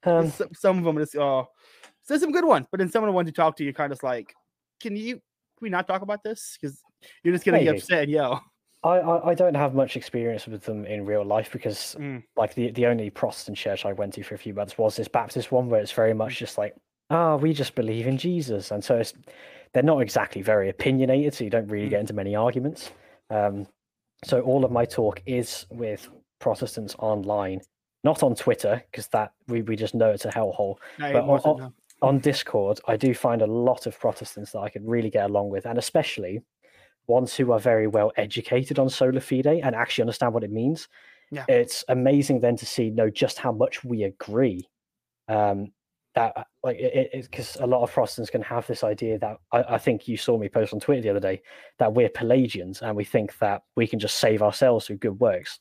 Um, 0.05 0.30
some, 0.30 0.48
some 0.55 0.78
of 0.78 0.84
them 0.84 0.96
are 0.96 1.00
just 1.00 1.16
oh, 1.16 1.48
there's 2.09 2.20
some 2.20 2.32
good 2.32 2.44
ones, 2.44 2.66
but 2.70 2.78
then 2.78 2.90
some 2.90 3.03
of 3.05 3.09
the 3.09 3.12
ones 3.12 3.26
you 3.26 3.32
talk 3.32 3.57
to, 3.57 3.64
you're 3.64 3.72
kind 3.72 3.92
of 3.92 4.03
like, 4.03 4.34
can 4.80 4.96
you? 4.96 5.14
Can 5.14 5.22
we 5.66 5.70
not 5.70 5.86
talk 5.86 6.03
about 6.03 6.22
this? 6.24 6.59
Because 6.61 6.80
you're 7.22 7.32
just 7.34 7.44
gonna 7.44 7.62
get 7.62 7.76
upset 7.76 8.03
and 8.05 8.11
yell. 8.12 8.42
I, 8.84 8.96
I, 8.98 9.28
I 9.30 9.34
don't 9.34 9.55
have 9.55 9.74
much 9.74 9.96
experience 9.96 10.48
with 10.48 10.62
them 10.64 10.84
in 10.86 11.07
real 11.07 11.24
life 11.24 11.53
because 11.53 11.94
Mm. 12.00 12.24
like 12.36 12.55
the, 12.55 12.72
the 12.72 12.86
only 12.86 13.11
Protestant 13.11 13.57
church 13.57 13.84
I 13.84 13.92
went 13.92 14.14
to 14.14 14.24
for 14.24 14.34
a 14.34 14.38
few 14.38 14.55
months 14.55 14.76
was 14.76 14.96
this 14.96 15.07
Baptist 15.07 15.53
one 15.53 15.68
where 15.70 15.80
it's 15.80 15.92
very 15.92 16.14
much 16.14 16.36
just 16.38 16.59
like, 16.59 16.74
ah, 17.11 17.36
we 17.36 17.53
just 17.53 17.76
believe 17.76 18.09
in 18.09 18.18
Jesus. 18.18 18.72
And 18.72 18.82
so 18.82 18.96
it's 18.96 19.14
they're 19.72 19.84
not 19.84 20.00
exactly 20.00 20.42
very 20.42 20.68
opinionated, 20.68 21.32
so 21.32 21.44
you 21.44 21.50
don't 21.50 21.68
really 21.68 21.86
Mm. 21.86 21.90
get 21.90 22.00
into 22.00 22.12
many 22.14 22.34
arguments. 22.34 22.90
Um, 23.30 23.68
so 24.24 24.40
all 24.40 24.64
of 24.64 24.72
my 24.72 24.84
talk 24.84 25.22
is 25.26 25.66
with 25.70 26.09
Protestants 26.40 26.96
online, 26.98 27.61
not 28.03 28.24
on 28.24 28.34
Twitter, 28.34 28.82
because 28.90 29.07
that 29.09 29.32
we, 29.46 29.62
we 29.62 29.76
just 29.76 29.94
know 29.94 30.11
it's 30.11 30.24
a 30.24 30.30
hellhole. 30.30 30.76
I 30.98 31.12
But 31.12 31.22
on- 31.22 31.40
on- 31.40 31.57
no. 31.59 31.72
On 32.03 32.18
Discord, 32.18 32.80
I 32.86 32.96
do 32.96 33.14
find 33.14 33.42
a 33.42 33.46
lot 33.46 33.86
of 33.86 33.98
Protestants 33.98 34.53
that 34.53 34.61
I 34.61 34.68
can 34.68 34.86
really 34.86 35.11
get 35.11 35.30
along 35.30 35.50
with, 35.50 35.66
and 35.66 35.78
especially 35.78 36.40
ones 37.07 37.34
who 37.34 37.53
are 37.53 37.59
very 37.59 37.86
well 37.86 38.12
educated 38.16 38.78
on 38.78 38.88
sola 38.88 39.20
fide 39.20 39.46
and 39.46 39.74
actually 39.74 40.03
understand 40.03 40.34
what 40.34 40.44
it 40.44 40.50
means. 40.50 40.88
Yeah. 41.30 41.44
It's 41.48 41.84
amazing 41.88 42.40
then 42.40 42.57
to 42.57 42.66
see 42.66 42.90
know 42.90 43.11
just 43.11 43.38
how 43.38 43.53
much 43.53 43.84
we 43.84 44.05
agree. 44.05 44.68
Um, 45.28 45.72
that 46.14 46.36
uh, 46.36 46.44
like 46.62 46.76
it 46.78 47.11
because 47.30 47.57
a 47.57 47.66
lot 47.66 47.82
of 47.82 47.90
Protestants 47.90 48.30
can 48.30 48.42
have 48.42 48.66
this 48.66 48.84
idea 48.84 49.18
that 49.18 49.38
I, 49.50 49.62
I 49.62 49.78
think 49.78 50.07
you 50.07 50.18
saw 50.18 50.36
me 50.36 50.48
post 50.48 50.74
on 50.74 50.80
Twitter 50.80 51.00
the 51.00 51.11
other 51.11 51.20
day 51.20 51.40
that 51.78 51.94
we're 51.94 52.11
Pelagians 52.11 52.82
and 52.82 52.94
we 52.94 53.05
think 53.05 53.38
that 53.38 53.62
we 53.76 53.86
can 53.86 53.98
just 53.98 54.18
save 54.18 54.42
ourselves 54.42 54.86
through 54.86 54.98
good 54.98 55.18
works. 55.18 55.59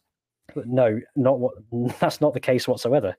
But 0.54 0.68
no, 0.68 1.00
not 1.16 1.40
what 1.40 1.54
that's 2.00 2.20
not 2.20 2.34
the 2.34 2.40
case 2.42 2.68
whatsoever. 2.68 3.16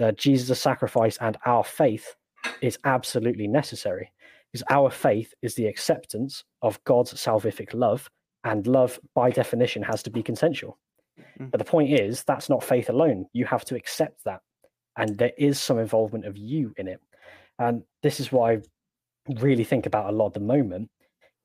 Uh, 0.00 0.12
Jesus' 0.12 0.60
sacrifice 0.60 1.16
and 1.20 1.36
our 1.46 1.62
faith 1.62 2.16
is 2.60 2.78
absolutely 2.84 3.46
necessary 3.46 4.10
because 4.52 4.64
our 4.70 4.90
faith 4.90 5.34
is 5.42 5.54
the 5.54 5.66
acceptance 5.66 6.44
of 6.62 6.82
God's 6.84 7.12
salvific 7.14 7.74
love, 7.74 8.08
and 8.44 8.66
love, 8.66 9.00
by 9.14 9.30
definition, 9.30 9.82
has 9.82 10.02
to 10.04 10.10
be 10.10 10.22
consensual. 10.22 10.78
Mm. 11.40 11.50
But 11.50 11.58
the 11.58 11.64
point 11.64 11.90
is, 11.90 12.22
that's 12.24 12.48
not 12.48 12.62
faith 12.62 12.88
alone. 12.88 13.26
You 13.32 13.46
have 13.46 13.64
to 13.66 13.74
accept 13.74 14.22
that, 14.24 14.40
and 14.96 15.18
there 15.18 15.32
is 15.38 15.58
some 15.58 15.78
involvement 15.78 16.24
of 16.26 16.36
you 16.36 16.72
in 16.76 16.86
it. 16.86 17.00
And 17.58 17.82
this 18.02 18.20
is 18.20 18.30
what 18.30 18.50
I 18.50 18.58
really 19.40 19.64
think 19.64 19.86
about 19.86 20.12
a 20.12 20.16
lot 20.16 20.28
at 20.28 20.34
the 20.34 20.40
moment 20.40 20.90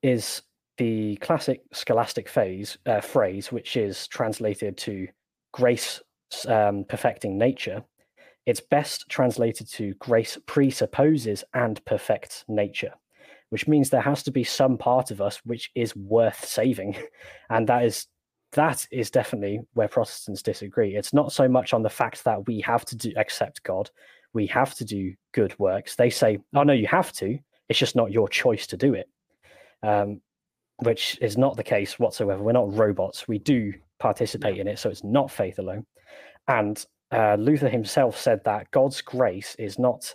is 0.04 0.42
the 0.78 1.16
classic 1.18 1.62
scholastic 1.74 2.30
phase 2.30 2.78
uh, 2.86 3.02
phrase, 3.02 3.52
which 3.52 3.76
is 3.76 4.08
translated 4.08 4.78
to 4.78 5.08
grace 5.52 6.02
um, 6.48 6.86
perfecting 6.88 7.38
nature. 7.38 7.84
It's 8.50 8.62
best 8.62 9.08
translated 9.10 9.68
to 9.74 9.94
grace 10.00 10.36
presupposes 10.48 11.44
and 11.54 11.86
perfects 11.86 12.46
nature, 12.48 12.96
which 13.52 13.68
means 13.68 13.92
there 13.92 14.02
has 14.02 14.24
to 14.24 14.32
be 14.32 14.44
some 14.44 14.76
part 14.76 15.12
of 15.12 15.22
us 15.22 15.40
which 15.46 15.70
is 15.76 15.96
worth 15.96 16.44
saving, 16.44 16.98
and 17.52 17.70
that 17.70 17.86
is 17.86 18.08
that 18.54 18.88
is 18.92 19.12
definitely 19.12 19.60
where 19.74 19.88
Protestants 19.88 20.42
disagree. 20.42 20.96
It's 20.96 21.14
not 21.14 21.32
so 21.32 21.48
much 21.48 21.76
on 21.76 21.84
the 21.84 21.92
fact 21.92 22.24
that 22.24 22.48
we 22.48 22.60
have 22.62 22.86
to 22.86 22.96
do 22.96 23.14
accept 23.18 23.62
God, 23.62 23.92
we 24.34 24.48
have 24.48 24.74
to 24.76 24.84
do 24.84 25.14
good 25.32 25.54
works. 25.60 25.96
They 25.96 26.10
say, 26.10 26.40
"Oh 26.56 26.64
no, 26.64 26.74
you 26.74 26.88
have 26.88 27.14
to. 27.18 27.38
It's 27.70 27.78
just 27.78 27.96
not 27.96 28.12
your 28.12 28.28
choice 28.28 28.66
to 28.66 28.78
do 28.78 28.96
it," 28.96 29.08
um, 29.84 30.22
which 30.78 31.20
is 31.22 31.38
not 31.38 31.56
the 31.56 31.64
case 31.64 32.00
whatsoever. 32.00 32.42
We're 32.42 32.54
not 32.54 32.74
robots. 32.74 33.28
We 33.28 33.38
do 33.38 33.74
participate 34.00 34.58
in 34.58 34.68
it, 34.68 34.80
so 34.80 34.90
it's 34.90 35.04
not 35.04 35.30
faith 35.30 35.60
alone. 35.60 35.86
And 36.48 36.84
uh, 37.12 37.36
Luther 37.36 37.70
himself 37.70 38.18
said 38.18 38.44
that 38.46 38.72
God's 38.72 39.02
grace 39.02 39.56
is 39.60 39.80
not 39.80 40.14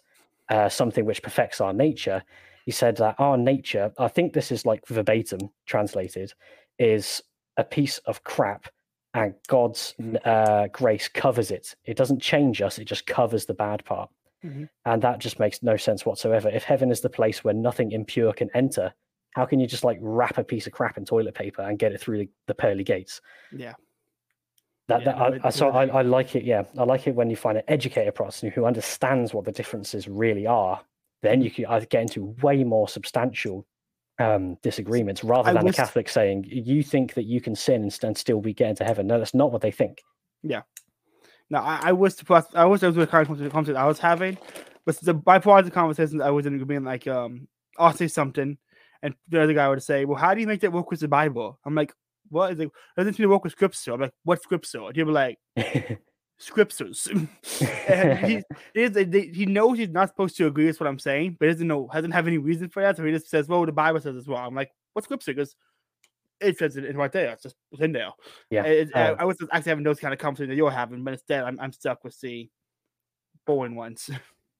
uh, 0.48 0.68
something 0.68 1.04
which 1.04 1.22
perfects 1.22 1.60
our 1.60 1.72
nature. 1.72 2.22
He 2.64 2.70
said 2.70 2.96
that 2.96 3.16
our 3.18 3.36
nature, 3.36 3.92
I 3.98 4.08
think 4.08 4.32
this 4.32 4.50
is 4.52 4.64
like 4.64 4.86
verbatim 4.86 5.50
translated, 5.66 6.32
is 6.78 7.22
a 7.56 7.64
piece 7.64 7.98
of 7.98 8.24
crap 8.24 8.68
and 9.14 9.34
God's 9.46 9.94
uh, 10.24 10.66
grace 10.72 11.08
covers 11.08 11.50
it. 11.50 11.74
It 11.84 11.96
doesn't 11.96 12.20
change 12.20 12.60
us, 12.62 12.78
it 12.78 12.86
just 12.86 13.06
covers 13.06 13.46
the 13.46 13.54
bad 13.54 13.84
part. 13.84 14.10
Mhm. 14.44 14.68
And 14.84 15.02
that 15.02 15.20
just 15.20 15.38
makes 15.38 15.62
no 15.62 15.76
sense 15.76 16.04
whatsoever. 16.04 16.48
If 16.48 16.64
heaven 16.64 16.90
is 16.90 17.00
the 17.00 17.08
place 17.08 17.42
where 17.44 17.54
nothing 17.54 17.92
impure 17.92 18.32
can 18.32 18.50
enter, 18.54 18.92
how 19.30 19.46
can 19.46 19.58
you 19.58 19.66
just 19.66 19.84
like 19.84 19.98
wrap 20.00 20.36
a 20.38 20.44
piece 20.44 20.66
of 20.66 20.72
crap 20.72 20.98
in 20.98 21.04
toilet 21.04 21.34
paper 21.34 21.62
and 21.62 21.78
get 21.78 21.92
it 21.92 22.00
through 22.00 22.18
the, 22.18 22.28
the 22.46 22.54
pearly 22.54 22.84
gates? 22.84 23.20
Yeah. 23.52 23.74
That, 24.88 25.00
Yeah, 25.00 25.04
that 25.04 25.44
I, 25.44 25.48
I, 25.48 25.50
so 25.50 25.70
I, 25.70 25.86
I 25.86 26.02
like 26.02 26.36
it. 26.36 26.44
Yeah, 26.44 26.64
I 26.78 26.84
like 26.84 27.06
it 27.06 27.14
when 27.14 27.30
you 27.30 27.36
find 27.36 27.56
an 27.56 27.64
educated 27.68 28.14
Protestant 28.14 28.52
who 28.52 28.66
understands 28.66 29.32
what 29.32 29.44
the 29.44 29.52
differences 29.52 30.08
really 30.08 30.46
are. 30.46 30.80
Then 31.22 31.40
you 31.40 31.50
can 31.50 31.64
either 31.66 31.86
get 31.86 32.02
into 32.02 32.36
way 32.42 32.64
more 32.64 32.86
substantial 32.86 33.66
um, 34.18 34.56
disagreements 34.62 35.24
rather 35.24 35.52
than 35.52 35.66
a 35.66 35.72
Catholic 35.72 36.08
saying, 36.08 36.44
you 36.46 36.82
think 36.82 37.14
that 37.14 37.24
you 37.24 37.40
can 37.40 37.54
sin 37.54 37.90
and, 38.02 38.16
still 38.16 38.40
be 38.40 38.52
getting 38.52 38.76
to 38.76 38.84
heaven. 38.84 39.06
No, 39.06 39.18
that's 39.18 39.34
not 39.34 39.50
what 39.50 39.62
they 39.62 39.70
think. 39.70 40.02
Yeah. 40.42 40.62
No, 41.50 41.60
I, 41.60 41.80
I 41.84 41.92
wish 41.92 42.14
the 42.14 42.24
plus. 42.24 42.46
I 42.54 42.64
was 42.64 42.80
the 42.80 42.92
kind 43.06 43.22
of 43.22 43.28
conversation 43.28 43.76
I 43.76 43.86
was 43.86 43.98
having, 43.98 44.38
but 44.84 44.96
the 45.00 45.14
bipartisan 45.14 45.72
conversations 45.72 46.20
I 46.20 46.30
was 46.30 46.46
in 46.46 46.62
being 46.64 46.84
like, 46.84 47.06
um, 47.06 47.48
I'll 47.78 47.92
say 47.92 48.08
something, 48.08 48.56
and 49.02 49.14
the 49.28 49.42
other 49.42 49.52
guy 49.52 49.68
would 49.68 49.82
say, 49.82 50.04
"Well, 50.06 50.18
how 50.18 50.32
do 50.32 50.40
you 50.40 50.46
make 50.46 50.60
that 50.60 50.72
work 50.72 50.90
with 50.90 51.00
the 51.00 51.08
Bible?" 51.08 51.58
I'm 51.64 51.74
like, 51.74 51.92
"What 52.34 52.52
is 52.52 52.60
it? 52.60 52.70
Doesn't 52.96 53.18
it 53.18 53.26
work 53.26 53.44
with 53.44 53.52
Scripture?" 53.52 53.92
I'm 53.94 54.00
like, 54.02 54.12
"What 54.24 54.42
Scripture?" 54.42 54.82
And 54.86 54.96
he'll 54.96 55.06
be 55.06 55.12
like, 55.12 55.38
"Scriptures." 56.38 57.08
and 57.88 58.18
he, 58.18 58.42
he, 58.74 59.30
he 59.32 59.46
knows 59.46 59.78
he's 59.78 59.88
not 59.88 60.08
supposed 60.08 60.36
to 60.36 60.46
agree 60.46 60.66
with 60.66 60.80
what 60.80 60.88
I'm 60.88 60.98
saying, 60.98 61.36
but 61.40 61.46
doesn't 61.46 61.66
know, 61.66 61.88
doesn't 61.92 62.10
have 62.10 62.26
any 62.26 62.38
reason 62.38 62.68
for 62.68 62.82
that, 62.82 62.96
so 62.96 63.04
he 63.04 63.12
just 63.12 63.30
says, 63.30 63.48
"Well, 63.48 63.64
the 63.64 63.72
Bible 63.72 64.00
says 64.00 64.16
as 64.16 64.26
well. 64.28 64.38
I'm 64.38 64.54
like, 64.54 64.70
"What 64.92 65.04
Scripture?" 65.04 65.32
Because 65.32 65.54
it 66.40 66.58
says 66.58 66.76
it 66.76 66.94
right 66.96 67.12
there. 67.12 67.32
It's 67.32 67.44
just 67.44 67.56
it's 67.72 67.80
in 67.80 67.92
there. 67.92 68.10
yeah. 68.50 68.64
It, 68.64 68.90
I- 68.94 69.10
Um, 69.10 69.16
I 69.20 69.24
was 69.24 69.36
actually 69.52 69.70
having 69.70 69.84
those 69.84 70.00
kind 70.00 70.12
of 70.12 70.18
conversations 70.18 70.50
that 70.50 70.56
you're 70.56 70.70
having, 70.70 71.04
but 71.04 71.14
instead 71.14 71.44
I'm, 71.44 71.58
I'm 71.60 71.72
stuck 71.72 72.02
with 72.04 72.20
the 72.20 72.50
boring 73.46 73.76
ones. 73.76 74.10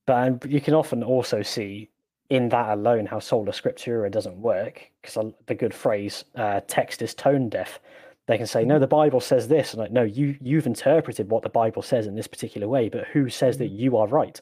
But 0.06 0.28
um, 0.28 0.50
you 0.50 0.60
can 0.60 0.74
often 0.74 1.02
also 1.02 1.42
see 1.42 1.90
in 2.30 2.48
that 2.48 2.70
alone 2.70 3.06
how 3.06 3.18
sola 3.18 3.52
scriptura 3.52 4.10
doesn't 4.10 4.36
work 4.36 4.90
because 5.00 5.32
the 5.46 5.54
good 5.54 5.74
phrase 5.74 6.24
uh, 6.36 6.60
text 6.66 7.02
is 7.02 7.14
tone 7.14 7.48
deaf. 7.48 7.80
They 8.26 8.38
can 8.38 8.46
say, 8.46 8.64
no, 8.64 8.78
the 8.78 8.86
Bible 8.86 9.20
says 9.20 9.48
this. 9.48 9.74
And 9.74 9.80
like, 9.80 9.92
no, 9.92 10.02
you, 10.02 10.36
you've 10.40 10.66
interpreted 10.66 11.28
what 11.28 11.42
the 11.42 11.50
Bible 11.50 11.82
says 11.82 12.06
in 12.06 12.14
this 12.14 12.26
particular 12.26 12.66
way, 12.66 12.88
but 12.88 13.06
who 13.08 13.28
says 13.28 13.58
that 13.58 13.68
you 13.68 13.98
are 13.98 14.06
right? 14.06 14.40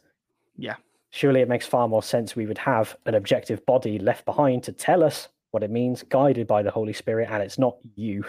Yeah. 0.57 0.77
Surely 1.11 1.41
it 1.41 1.49
makes 1.49 1.67
far 1.67 1.89
more 1.89 2.03
sense 2.03 2.37
we 2.37 2.47
would 2.47 2.59
have 2.59 2.97
an 3.07 3.17
objective 3.17 3.67
body 3.67 3.99
left 3.99 4.25
behind 4.25 4.63
to 4.65 4.73
tell 4.73 5.03
us 5.03 5.29
what 5.51 5.65
it 5.65 5.71
means, 5.71 6.05
guided 6.05 6.47
by 6.47 6.63
the 6.63 6.71
Holy 6.71 6.93
Spirit, 6.93 7.29
and 7.31 7.43
it's 7.43 7.59
not 7.59 7.77
you. 7.97 8.25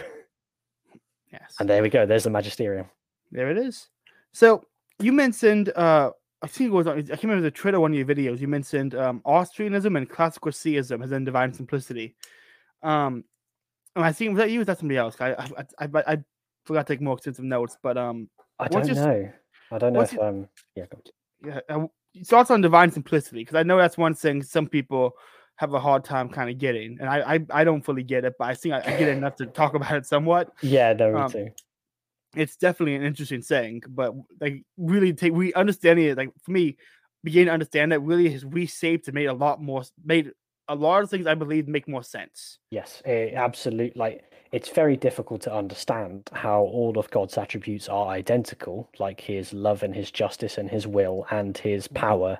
Yes. 1.32 1.54
And 1.58 1.68
there 1.68 1.82
we 1.82 1.88
go. 1.88 2.04
There's 2.06 2.24
the 2.24 2.30
magisterium. 2.30 2.86
There 3.32 3.50
it 3.50 3.58
is. 3.58 3.88
So 4.32 4.64
you 5.00 5.12
mentioned 5.12 5.70
uh 5.70 6.10
I 6.44 6.46
think 6.46 6.68
it 6.68 6.72
was 6.74 6.86
on 6.86 6.98
I 6.98 7.02
can't 7.02 7.22
remember 7.22 7.42
the 7.42 7.50
Twitter 7.50 7.80
one 7.80 7.92
of 7.92 7.96
your 7.96 8.06
videos. 8.06 8.38
You 8.38 8.48
mentioned 8.48 8.94
um 8.94 9.22
Austrianism 9.24 9.96
and 9.96 10.08
classical 10.08 10.52
theism 10.52 11.02
as 11.02 11.10
in 11.10 11.24
divine 11.24 11.52
simplicity. 11.54 12.14
Um 12.82 13.24
and 13.96 14.04
I 14.04 14.12
think 14.12 14.30
was 14.32 14.38
that 14.38 14.50
you 14.50 14.58
or 14.58 14.60
was 14.60 14.66
that 14.66 14.78
somebody 14.78 14.98
else? 14.98 15.16
I 15.20 15.32
I 15.32 15.64
I, 15.78 16.02
I, 16.06 16.18
forgot 16.66 16.86
to 16.86 16.92
take 16.92 17.00
more 17.00 17.14
extensive 17.14 17.44
notes, 17.44 17.76
but 17.82 17.96
um 17.96 18.28
I 18.58 18.68
don't 18.68 18.86
your- 18.86 18.96
know. 18.96 19.32
I 19.72 19.78
don't 19.78 19.94
know 19.94 20.00
if 20.02 20.12
your- 20.12 20.24
um 20.24 20.48
yeah. 20.76 20.84
yeah, 21.44 21.60
uh, 21.70 21.86
thoughts 22.26 22.50
on 22.50 22.60
divine 22.60 22.90
simplicity 22.90 23.40
because 23.40 23.56
I 23.56 23.62
know 23.62 23.78
that's 23.78 23.96
one 23.96 24.14
thing 24.14 24.42
some 24.42 24.68
people 24.68 25.12
have 25.56 25.72
a 25.72 25.80
hard 25.80 26.04
time 26.04 26.28
kind 26.28 26.50
of 26.50 26.58
getting, 26.58 26.98
and 27.00 27.08
I 27.08 27.34
I, 27.34 27.60
I 27.60 27.64
don't 27.64 27.82
fully 27.82 28.02
get 28.02 28.24
it, 28.24 28.34
but 28.38 28.48
I 28.48 28.54
think 28.54 28.74
I, 28.74 28.80
I 28.80 28.98
get 28.98 29.08
enough 29.08 29.36
to 29.36 29.46
talk 29.46 29.74
about 29.74 29.96
it 29.96 30.04
somewhat. 30.04 30.52
Yeah, 30.62 30.92
no, 30.92 31.12
me 31.12 31.20
Um, 31.20 31.30
too. 31.30 31.48
It's 32.36 32.56
definitely 32.56 32.96
an 32.96 33.04
interesting 33.04 33.42
saying, 33.42 33.82
but 33.88 34.14
like 34.40 34.64
really 34.76 35.12
take 35.12 35.32
we 35.32 35.52
understanding 35.54 36.06
it 36.06 36.18
like 36.18 36.30
for 36.42 36.50
me, 36.50 36.76
beginning 37.22 37.46
to 37.46 37.52
understand 37.52 37.92
that 37.92 38.00
really 38.00 38.30
has 38.30 38.44
reshaped 38.44 39.08
and 39.08 39.14
made 39.14 39.26
a 39.26 39.32
lot 39.32 39.62
more 39.62 39.82
made 40.04 40.32
a 40.68 40.74
lot 40.74 41.02
of 41.02 41.10
things 41.10 41.26
I 41.26 41.34
believe 41.34 41.68
make 41.68 41.88
more 41.88 42.02
sense. 42.02 42.58
Yes, 42.70 43.02
it 43.04 43.34
absolute 43.34 43.96
like 43.96 44.24
it's 44.52 44.68
very 44.68 44.96
difficult 44.96 45.40
to 45.42 45.54
understand 45.54 46.30
how 46.32 46.62
all 46.62 46.96
of 46.98 47.10
God's 47.10 47.36
attributes 47.36 47.88
are 47.88 48.08
identical, 48.08 48.88
like 48.98 49.20
his 49.20 49.52
love 49.52 49.82
and 49.82 49.94
his 49.94 50.10
justice 50.10 50.58
and 50.58 50.70
his 50.70 50.86
will 50.86 51.26
and 51.30 51.58
his 51.58 51.88
power. 51.88 52.38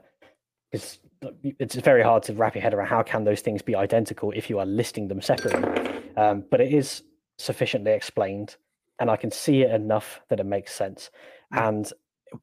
It's 0.72 1.00
it's 1.42 1.74
very 1.74 2.02
hard 2.02 2.22
to 2.24 2.34
wrap 2.34 2.54
your 2.54 2.62
head 2.62 2.74
around 2.74 2.88
how 2.88 3.02
can 3.02 3.24
those 3.24 3.40
things 3.40 3.62
be 3.62 3.74
identical 3.74 4.30
if 4.32 4.50
you 4.50 4.58
are 4.58 4.66
listing 4.66 5.08
them 5.08 5.22
separately. 5.22 6.02
Um, 6.16 6.44
but 6.50 6.60
it 6.60 6.72
is 6.72 7.02
sufficiently 7.38 7.92
explained, 7.92 8.56
and 9.00 9.10
I 9.10 9.16
can 9.16 9.30
see 9.30 9.62
it 9.62 9.70
enough 9.70 10.20
that 10.28 10.40
it 10.40 10.46
makes 10.46 10.74
sense. 10.74 11.10
Mm. 11.52 11.68
And 11.68 11.92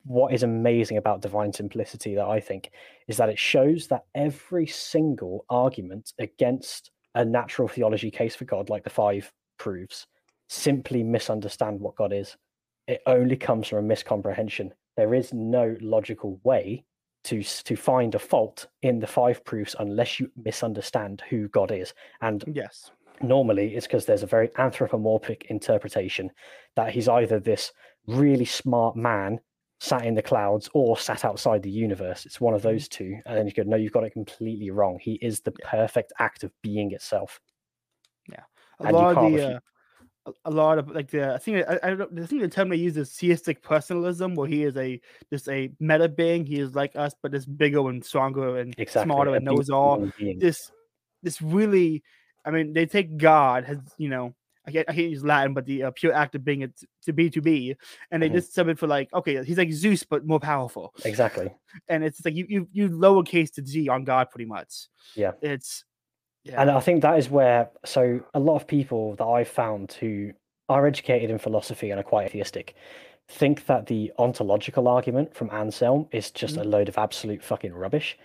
what 0.04 0.34
is 0.34 0.43
amazing 0.43 0.97
about 0.97 1.22
divine 1.22 1.54
simplicity 1.54 2.16
that 2.16 2.28
I 2.28 2.39
think 2.39 2.72
is 3.08 3.18
that 3.18 3.30
it 3.30 3.39
shows 3.39 3.88
that 3.88 4.06
every 4.16 4.68
single 4.68 5.45
argument 5.49 6.14
against 6.20 6.91
a 7.16 7.26
natural 7.26 7.68
theology 7.68 8.12
case 8.12 8.36
for 8.36 8.45
God, 8.45 8.70
like 8.70 8.84
the 8.84 8.89
five 8.89 9.32
proves, 9.58 10.08
simply 10.47 11.04
misunderstand 11.04 11.80
what 11.80 11.95
God 11.95 12.14
is. 12.14 12.38
It 12.88 13.02
only 13.06 13.36
comes 13.36 13.68
from 13.68 13.80
a 13.89 13.95
miscomprehension. 13.95 14.72
There 14.97 15.14
is 15.14 15.34
no 15.34 15.78
logical 15.82 16.39
way 16.43 16.84
to 17.24 17.43
to 17.43 17.76
find 17.76 18.16
a 18.16 18.20
fault 18.20 18.68
in 18.82 18.99
the 18.99 19.08
five 19.08 19.43
proofs 19.45 19.76
unless 19.80 20.20
you 20.20 20.32
misunderstand 20.43 21.22
who 21.30 21.47
God 21.49 21.72
is. 21.72 21.93
And 22.22 22.43
Yes. 22.47 22.91
Normally 23.24 23.76
it's 23.76 23.88
because 23.88 24.05
there's 24.05 24.24
a 24.24 24.28
very 24.28 24.49
anthropomorphic 24.57 25.45
interpretation 25.49 26.32
that 26.76 26.91
he's 26.91 27.07
either 27.07 27.39
this 27.39 27.72
really 28.07 28.45
smart 28.45 28.95
man 28.95 29.39
sat 29.80 30.05
in 30.05 30.13
the 30.13 30.22
clouds 30.22 30.69
or 30.74 30.97
sat 30.97 31.26
outside 31.26 31.63
the 31.63 31.69
universe. 31.69 32.26
It's 32.26 32.39
one 32.39 32.53
of 32.53 32.61
those 32.61 32.88
two. 32.88 33.17
And 33.26 33.38
then 33.38 33.47
you 33.47 33.53
go, 33.53 33.63
no, 33.63 33.78
you've 33.78 33.91
got 33.91 34.03
it 34.03 34.13
completely 34.13 34.69
wrong. 34.69 34.99
He 35.01 35.13
is 35.15 35.39
the 35.41 35.53
Yeah. 35.59 35.69
perfect 35.72 36.13
act 36.19 36.43
of 36.43 36.51
being 36.61 36.91
itself. 36.91 37.39
Yeah. 38.30 38.43
A 38.80 38.84
And 38.86 38.89
you 38.89 38.93
lot 39.01 39.09
of 39.11 39.15
can't 39.17 39.36
the 39.36 39.41
refu- 39.41 39.55
uh, 39.55 39.59
a- 40.28 40.34
a 40.45 40.51
lot 40.51 40.78
of 40.78 40.89
like 40.91 41.09
the 41.09 41.34
I 41.34 41.39
think 41.39 41.65
I, 41.67 41.80
I 41.82 41.95
don't 41.95 42.19
I 42.19 42.26
think 42.28 42.43
the 42.43 42.47
term 42.47 42.69
they 42.69 42.76
use 42.76 42.95
is 42.95 43.11
theistic 43.11 43.63
personalism, 43.63 44.36
where 44.36 44.47
he 44.47 44.63
is 44.63 44.78
a 44.78 45.01
just 45.34 45.49
a 45.49 45.72
meta 45.80 46.07
being. 46.07 46.45
He 46.45 46.59
is 46.59 46.76
like 46.76 46.95
us, 46.95 47.15
but 47.24 47.32
just 47.32 47.57
bigger 47.57 47.89
and 47.89 48.05
stronger 48.05 48.59
and 48.59 48.76
Exactly. 48.78 49.07
smarter 49.07 49.32
a 49.32 49.36
and 49.38 49.45
knows 49.45 49.72
all. 49.72 50.07
being. 50.19 50.38
this 50.38 50.72
this 51.24 51.41
really 51.41 52.03
i 52.46 52.52
mean 52.52 52.74
they 52.74 52.86
take 52.86 53.18
god 53.18 53.64
has 53.66 53.78
you 53.98 54.10
know 54.10 54.34
i 54.68 54.72
can't, 54.72 54.89
I 54.89 54.94
can't 54.94 55.10
use 55.10 55.24
latin 55.24 55.54
but 55.54 55.66
the 55.66 55.84
uh, 55.84 55.92
pure 55.92 56.14
act 56.14 56.36
of 56.36 56.44
being 56.44 56.62
it 56.62 56.74
to 57.06 57.14
be 57.14 57.30
to 57.30 57.42
be 57.42 57.76
and 58.12 58.22
they 58.22 58.30
Mhm. 58.30 58.34
just 58.34 58.54
sub 58.54 58.68
it 58.68 58.78
for 58.80 58.88
like 58.88 59.14
okay 59.14 59.44
he's 59.44 59.58
like 59.58 59.72
zeus 59.72 60.04
but 60.04 60.26
more 60.26 60.39
powerful 60.39 60.94
Exactly. 61.06 61.52
and 61.88 62.04
it's 62.04 62.24
like 62.26 62.36
you 62.36 62.46
you, 62.50 62.68
you 62.72 62.89
lowercase 62.89 63.54
the 63.54 63.62
g 63.62 63.89
on 63.89 64.04
god 64.04 64.30
pretty 64.30 64.46
much 64.46 64.88
Yeah. 65.16 65.32
it's 65.42 65.84
yeah 66.44 66.62
And 66.62 66.72
I 66.72 66.80
think 66.80 67.02
that 67.04 67.18
is 67.20 67.30
where, 67.30 67.70
so 67.86 68.20
a 68.34 68.39
lot 68.39 68.56
of 68.56 68.66
people 68.68 69.16
that 69.18 69.26
I've 69.26 69.48
found 69.48 69.94
who 69.94 70.32
are 70.70 70.88
educated 70.88 71.30
in 71.30 71.38
philosophy 71.38 71.92
and 71.92 72.00
are 72.00 72.04
quite 72.04 72.26
atheistic 72.26 72.74
think 73.28 73.66
that 73.68 73.86
the 73.86 74.12
ontological 74.18 74.88
argument 74.88 75.34
from 75.36 75.50
Anselm 75.52 76.08
is 76.12 76.32
just 76.32 76.58
a 76.58 76.64
load 76.64 76.89
of 76.89 76.98
absolute 76.98 77.44
fucking 77.44 77.74
rubbish. 77.74 78.18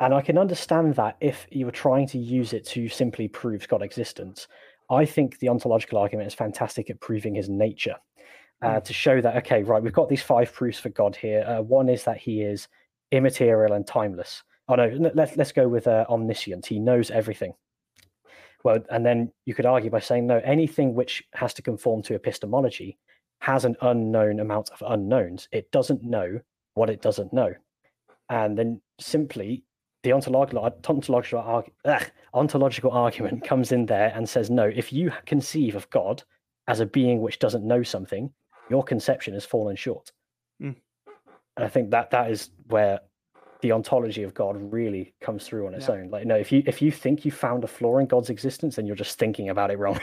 And 0.00 0.14
I 0.14 0.22
can 0.22 0.38
understand 0.38 0.94
that 0.96 1.16
if 1.20 1.46
you 1.50 1.66
were 1.66 1.72
trying 1.72 2.06
to 2.08 2.18
use 2.18 2.54
it 2.54 2.66
to 2.68 2.88
simply 2.88 3.28
prove 3.28 3.68
God's 3.68 3.84
existence. 3.84 4.48
I 4.90 5.04
think 5.04 5.38
the 5.38 5.50
ontological 5.50 5.98
argument 5.98 6.26
is 6.26 6.34
fantastic 6.34 6.90
at 6.90 7.00
proving 7.00 7.34
his 7.34 7.48
nature. 7.48 7.96
Uh, 8.62 8.78
to 8.78 8.92
show 8.92 9.22
that, 9.22 9.36
okay, 9.36 9.62
right, 9.62 9.82
we've 9.82 9.94
got 9.94 10.10
these 10.10 10.22
five 10.22 10.52
proofs 10.52 10.78
for 10.78 10.90
God 10.90 11.16
here. 11.16 11.44
Uh, 11.46 11.62
one 11.62 11.88
is 11.88 12.04
that 12.04 12.18
he 12.18 12.42
is 12.42 12.68
immaterial 13.10 13.72
and 13.72 13.86
timeless. 13.86 14.42
Oh 14.68 14.74
no, 14.74 15.10
let's 15.14 15.34
let's 15.36 15.52
go 15.52 15.66
with 15.66 15.86
uh, 15.86 16.04
omniscient. 16.10 16.66
He 16.66 16.78
knows 16.78 17.10
everything. 17.10 17.54
Well, 18.62 18.80
and 18.90 19.04
then 19.04 19.32
you 19.46 19.54
could 19.54 19.64
argue 19.64 19.88
by 19.88 20.00
saying 20.00 20.26
no, 20.26 20.42
anything 20.44 20.94
which 20.94 21.24
has 21.32 21.54
to 21.54 21.62
conform 21.62 22.02
to 22.02 22.14
epistemology 22.14 22.98
has 23.40 23.64
an 23.64 23.76
unknown 23.80 24.40
amount 24.40 24.68
of 24.70 24.82
unknowns. 24.86 25.48
It 25.52 25.72
doesn't 25.72 26.04
know 26.04 26.40
what 26.74 26.90
it 26.90 27.00
doesn't 27.00 27.32
know, 27.32 27.54
and 28.28 28.58
then 28.58 28.82
simply 29.00 29.64
the 30.02 30.12
ontological 30.12 30.64
ontological 30.88 31.40
arg- 31.40 31.70
ugh, 31.84 32.10
ontological 32.34 32.90
argument 32.90 33.44
comes 33.50 33.72
in 33.72 33.86
there 33.86 34.12
and 34.14 34.28
says 34.28 34.50
no. 34.50 34.64
If 34.64 34.92
you 34.92 35.12
conceive 35.26 35.76
of 35.76 35.88
God 35.90 36.22
as 36.68 36.80
a 36.80 36.86
being 36.86 37.20
which 37.20 37.38
doesn't 37.38 37.64
know 37.64 37.82
something, 37.82 38.32
your 38.68 38.82
conception 38.82 39.34
has 39.34 39.44
fallen 39.44 39.76
short. 39.76 40.12
Mm. 40.62 40.76
And 41.56 41.64
I 41.64 41.68
think 41.68 41.90
that 41.90 42.10
that 42.10 42.30
is 42.30 42.50
where 42.68 43.00
the 43.60 43.72
ontology 43.72 44.22
of 44.22 44.32
God 44.32 44.56
really 44.72 45.12
comes 45.20 45.46
through 45.46 45.66
on 45.66 45.74
its 45.74 45.88
Yeah. 45.88 45.96
own. 45.96 46.10
Like, 46.10 46.26
no, 46.26 46.36
if 46.36 46.50
you 46.50 46.62
if 46.66 46.80
you 46.80 46.90
think 46.90 47.24
you 47.24 47.30
found 47.30 47.64
a 47.64 47.66
flaw 47.66 47.98
in 47.98 48.06
God's 48.06 48.30
existence, 48.30 48.76
then 48.76 48.86
you're 48.86 48.96
just 48.96 49.18
thinking 49.18 49.50
about 49.50 49.70
it 49.70 49.78
wrong. 49.78 50.00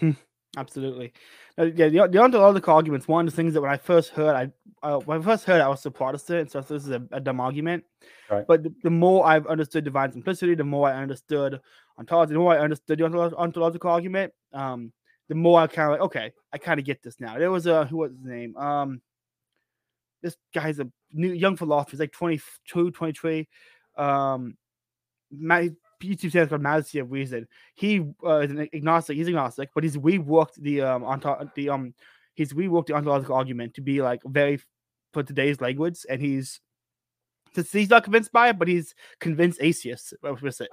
absolutely. 0.56 1.12
Uh, 1.58 1.64
yeah 1.64 1.88
the, 1.88 2.08
the 2.08 2.18
ontological 2.18 2.74
arguments 2.74 3.06
one 3.06 3.26
of 3.26 3.32
the 3.32 3.36
things 3.36 3.54
that 3.54 3.60
when 3.60 3.70
i 3.70 3.76
first 3.76 4.10
heard 4.10 4.34
i 4.34 4.50
uh, 4.86 4.98
when 5.00 5.20
i 5.20 5.24
first 5.24 5.44
heard 5.44 5.60
i 5.60 5.68
was 5.68 5.84
a 5.86 5.90
protestant 5.90 6.50
so 6.50 6.60
this 6.60 6.84
is 6.84 6.90
a, 6.90 7.02
a 7.12 7.20
dumb 7.20 7.40
argument. 7.40 7.84
Right. 8.30 8.44
but 8.46 8.62
the, 8.62 8.74
the 8.82 8.90
more 8.90 9.26
i've 9.26 9.46
understood 9.46 9.84
divine 9.84 10.12
simplicity 10.12 10.54
the 10.54 10.64
more 10.64 10.88
i 10.88 10.94
understood 11.00 11.60
ontology 11.98 12.32
the 12.32 12.38
more 12.38 12.54
i 12.54 12.58
understood 12.58 12.98
the 12.98 13.04
ontolo- 13.04 13.34
ontological 13.36 13.90
argument 13.90 14.32
um 14.52 14.92
the 15.28 15.34
more 15.34 15.60
i 15.60 15.66
kind 15.66 15.86
of 15.86 15.92
like 15.92 16.00
okay 16.00 16.32
i 16.52 16.58
kind 16.58 16.80
of 16.80 16.86
get 16.86 17.02
this 17.02 17.20
now. 17.20 17.38
There 17.38 17.50
was 17.50 17.66
a 17.66 17.86
who 17.86 17.98
was 17.98 18.12
his 18.12 18.24
name? 18.24 18.56
Um 18.56 19.00
this 20.22 20.36
guy's 20.52 20.80
a 20.80 20.88
new 21.12 21.32
young 21.32 21.56
philosopher 21.56 21.92
he's 21.92 22.00
like 22.00 22.12
22 22.12 22.90
23 22.90 23.48
um 23.96 24.56
my 25.30 25.70
youtube 26.02 26.32
channel 26.32 26.44
is 26.44 26.48
called 26.48 26.62
majesty 26.62 26.98
of 26.98 27.10
reason 27.10 27.46
he 27.74 28.04
uh, 28.24 28.38
is 28.38 28.50
an 28.50 28.68
agnostic. 28.72 29.16
He's 29.16 29.28
agnostic, 29.28 29.70
but 29.74 29.84
he's 29.84 29.96
reworked 29.96 30.56
the 30.56 30.82
um 30.82 31.04
onto 31.04 31.32
the 31.54 31.68
um 31.68 31.94
he's 32.34 32.52
reworked 32.52 32.86
the 32.86 32.94
ontological 32.94 33.34
argument 33.34 33.74
to 33.74 33.80
be 33.80 34.02
like 34.02 34.20
very 34.24 34.60
for 35.12 35.22
today's 35.22 35.60
language, 35.60 36.04
and 36.08 36.20
he's 36.20 36.60
Since 37.54 37.72
he's 37.72 37.90
not 37.90 38.04
convinced 38.04 38.32
by 38.32 38.48
it, 38.48 38.58
but 38.58 38.68
he's 38.68 38.94
convinced 39.20 39.58
atheists 39.62 40.12
with 40.22 40.60
it. 40.60 40.70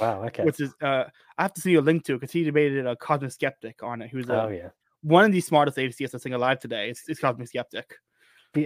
Wow. 0.00 0.24
Okay. 0.24 0.44
Which 0.44 0.60
is, 0.60 0.74
uh, 0.82 1.04
I 1.38 1.42
have 1.42 1.54
to 1.54 1.60
see 1.60 1.74
a 1.74 1.80
link 1.80 2.04
to 2.06 2.14
because 2.14 2.32
he 2.32 2.44
debated 2.44 2.86
a 2.86 2.96
cosmic 2.96 3.32
skeptic 3.32 3.82
on 3.82 4.02
it. 4.02 4.10
He 4.10 4.16
was 4.16 4.28
uh, 4.28 4.46
oh 4.46 4.48
yeah. 4.48 4.68
one 5.02 5.24
of 5.24 5.32
the 5.32 5.40
smartest 5.40 5.78
atheists 5.78 6.12
that's 6.12 6.26
alive 6.26 6.58
today. 6.58 6.90
It's, 6.90 7.08
it's 7.08 7.20
cosmic 7.20 7.48
skeptic. 7.48 7.94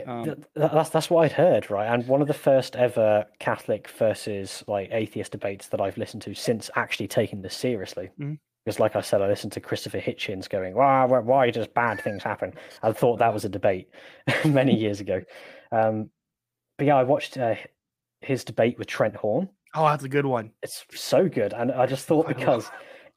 Um, 0.07 0.25
th- 0.25 0.37
th- 0.57 0.71
that's 0.73 0.91
that's 0.91 1.11
what 1.11 1.25
I'd 1.25 1.33
heard, 1.33 1.71
right? 1.71 1.87
And 1.93 2.07
one 2.07 2.21
of 2.23 2.29
the 2.29 2.35
first 2.35 2.77
ever 2.77 3.27
Catholic 3.39 3.89
versus 3.89 4.63
like 4.67 4.89
atheist 4.93 5.33
debates 5.33 5.69
that 5.69 5.81
I've 5.81 5.97
listened 5.99 6.23
to 6.23 6.35
since 6.35 6.71
actually 6.77 7.09
taking 7.09 7.43
this 7.43 7.55
seriously. 7.57 8.11
Mhm. 8.21 8.39
Because, 8.65 8.81
like 8.81 8.97
I 8.97 9.01
said, 9.01 9.23
I 9.23 9.29
listened 9.29 9.53
to 9.53 9.61
Christopher 9.61 9.99
Hitchens 9.99 10.49
going, 10.49 10.75
"Why, 10.75 11.05
why, 11.07 11.21
why 11.21 11.51
does 11.51 11.67
bad 11.67 12.03
things 12.03 12.23
happen?" 12.23 12.53
I 12.83 12.93
thought 12.93 13.19
that 13.19 13.33
was 13.33 13.45
a 13.47 13.49
debate 13.49 13.89
many 14.45 14.77
years 14.77 15.01
ago. 15.01 15.23
Um, 15.73 16.11
but 16.77 16.87
yeah, 16.87 16.97
I 16.97 17.05
watched 17.05 17.39
uh, 17.39 17.55
his 18.21 18.45
debate 18.45 18.79
with 18.79 18.87
Trent 18.87 19.17
Horn. 19.17 19.49
Oh, 19.75 19.85
that's 19.87 20.05
a 20.05 20.09
good 20.09 20.27
one. 20.27 20.51
It's 20.63 20.85
so 20.95 21.29
good, 21.29 21.55
and 21.55 21.73
I 21.73 21.87
just 21.87 22.07
thought 22.07 22.29
because 22.29 22.71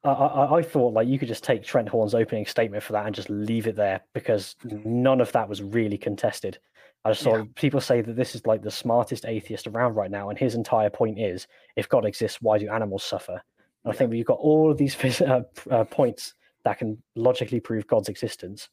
I, 0.04 0.10
I, 0.10 0.58
I 0.58 0.62
thought 0.64 0.94
like 0.94 1.08
you 1.08 1.20
could 1.20 1.28
just 1.28 1.44
take 1.44 1.64
Trent 1.64 1.90
Horn's 1.90 2.16
opening 2.16 2.46
statement 2.46 2.84
for 2.84 2.94
that 2.94 3.06
and 3.06 3.16
just 3.16 3.30
leave 3.30 3.68
it 3.68 3.76
there 3.76 4.02
because 4.14 4.56
none 4.64 5.22
of 5.22 5.32
that 5.34 5.48
was 5.48 5.62
really 5.62 5.98
contested. 5.98 6.58
I 7.04 7.12
just 7.12 7.22
saw 7.24 7.38
Yeah. 7.38 7.44
people 7.56 7.82
say 7.82 8.02
that 8.02 8.16
this 8.16 8.36
is 8.36 8.46
like 8.46 8.62
the 8.62 8.72
smartest 8.72 9.26
atheist 9.26 9.68
around 9.68 9.96
right 9.96 10.12
now, 10.12 10.30
and 10.30 10.38
his 10.38 10.56
entire 10.56 10.90
point 10.90 11.20
is: 11.20 11.48
if 11.76 11.90
God 11.90 12.06
exists, 12.06 12.42
why 12.42 12.58
do 12.58 12.70
animals 12.70 13.04
suffer? 13.04 13.42
And 13.84 13.94
I 13.94 13.96
think 13.96 14.14
you've 14.14 14.28
got 14.28 14.38
all 14.40 14.70
of 14.72 14.78
these 14.78 14.96
uh, 15.22 15.44
uh, 15.70 15.84
points 15.86 16.36
that 16.64 16.78
can 16.78 17.02
logically 17.16 17.60
prove 17.60 17.88
God's 17.88 18.10
existence, 18.10 18.70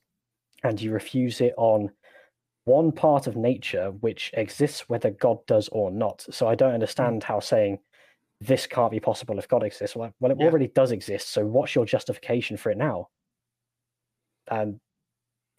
and 0.63 0.81
you 0.81 0.93
refuse 0.93 1.41
it 1.41 1.55
on 1.57 1.91
one 2.65 2.93
part 2.93 3.27
of 3.27 3.35
nature 3.35 3.91
which 4.01 4.31
exists 4.35 4.91
whether 4.91 5.11
God 5.11 5.39
does 5.47 5.69
or 5.69 5.91
not. 5.91 6.27
So 6.31 6.47
I 6.47 6.55
don't 6.55 6.75
understand 6.75 7.25
how 7.25 7.41
saying 7.41 7.79
this 8.41 8.67
can't 8.67 8.91
be 8.91 9.01
possible 9.01 9.39
if 9.39 9.49
God 9.49 9.63
exists. 9.63 9.97
Well, 9.97 10.13
well 10.21 10.33
it 10.33 10.39
Yeah. 10.39 10.47
already 10.47 10.69
does 10.69 10.93
exist. 10.93 11.31
So 11.31 11.45
what's 11.45 11.75
your 11.75 11.85
justification 11.85 12.57
for 12.57 12.71
it 12.71 12.79
now? 12.79 13.09
And 14.51 14.81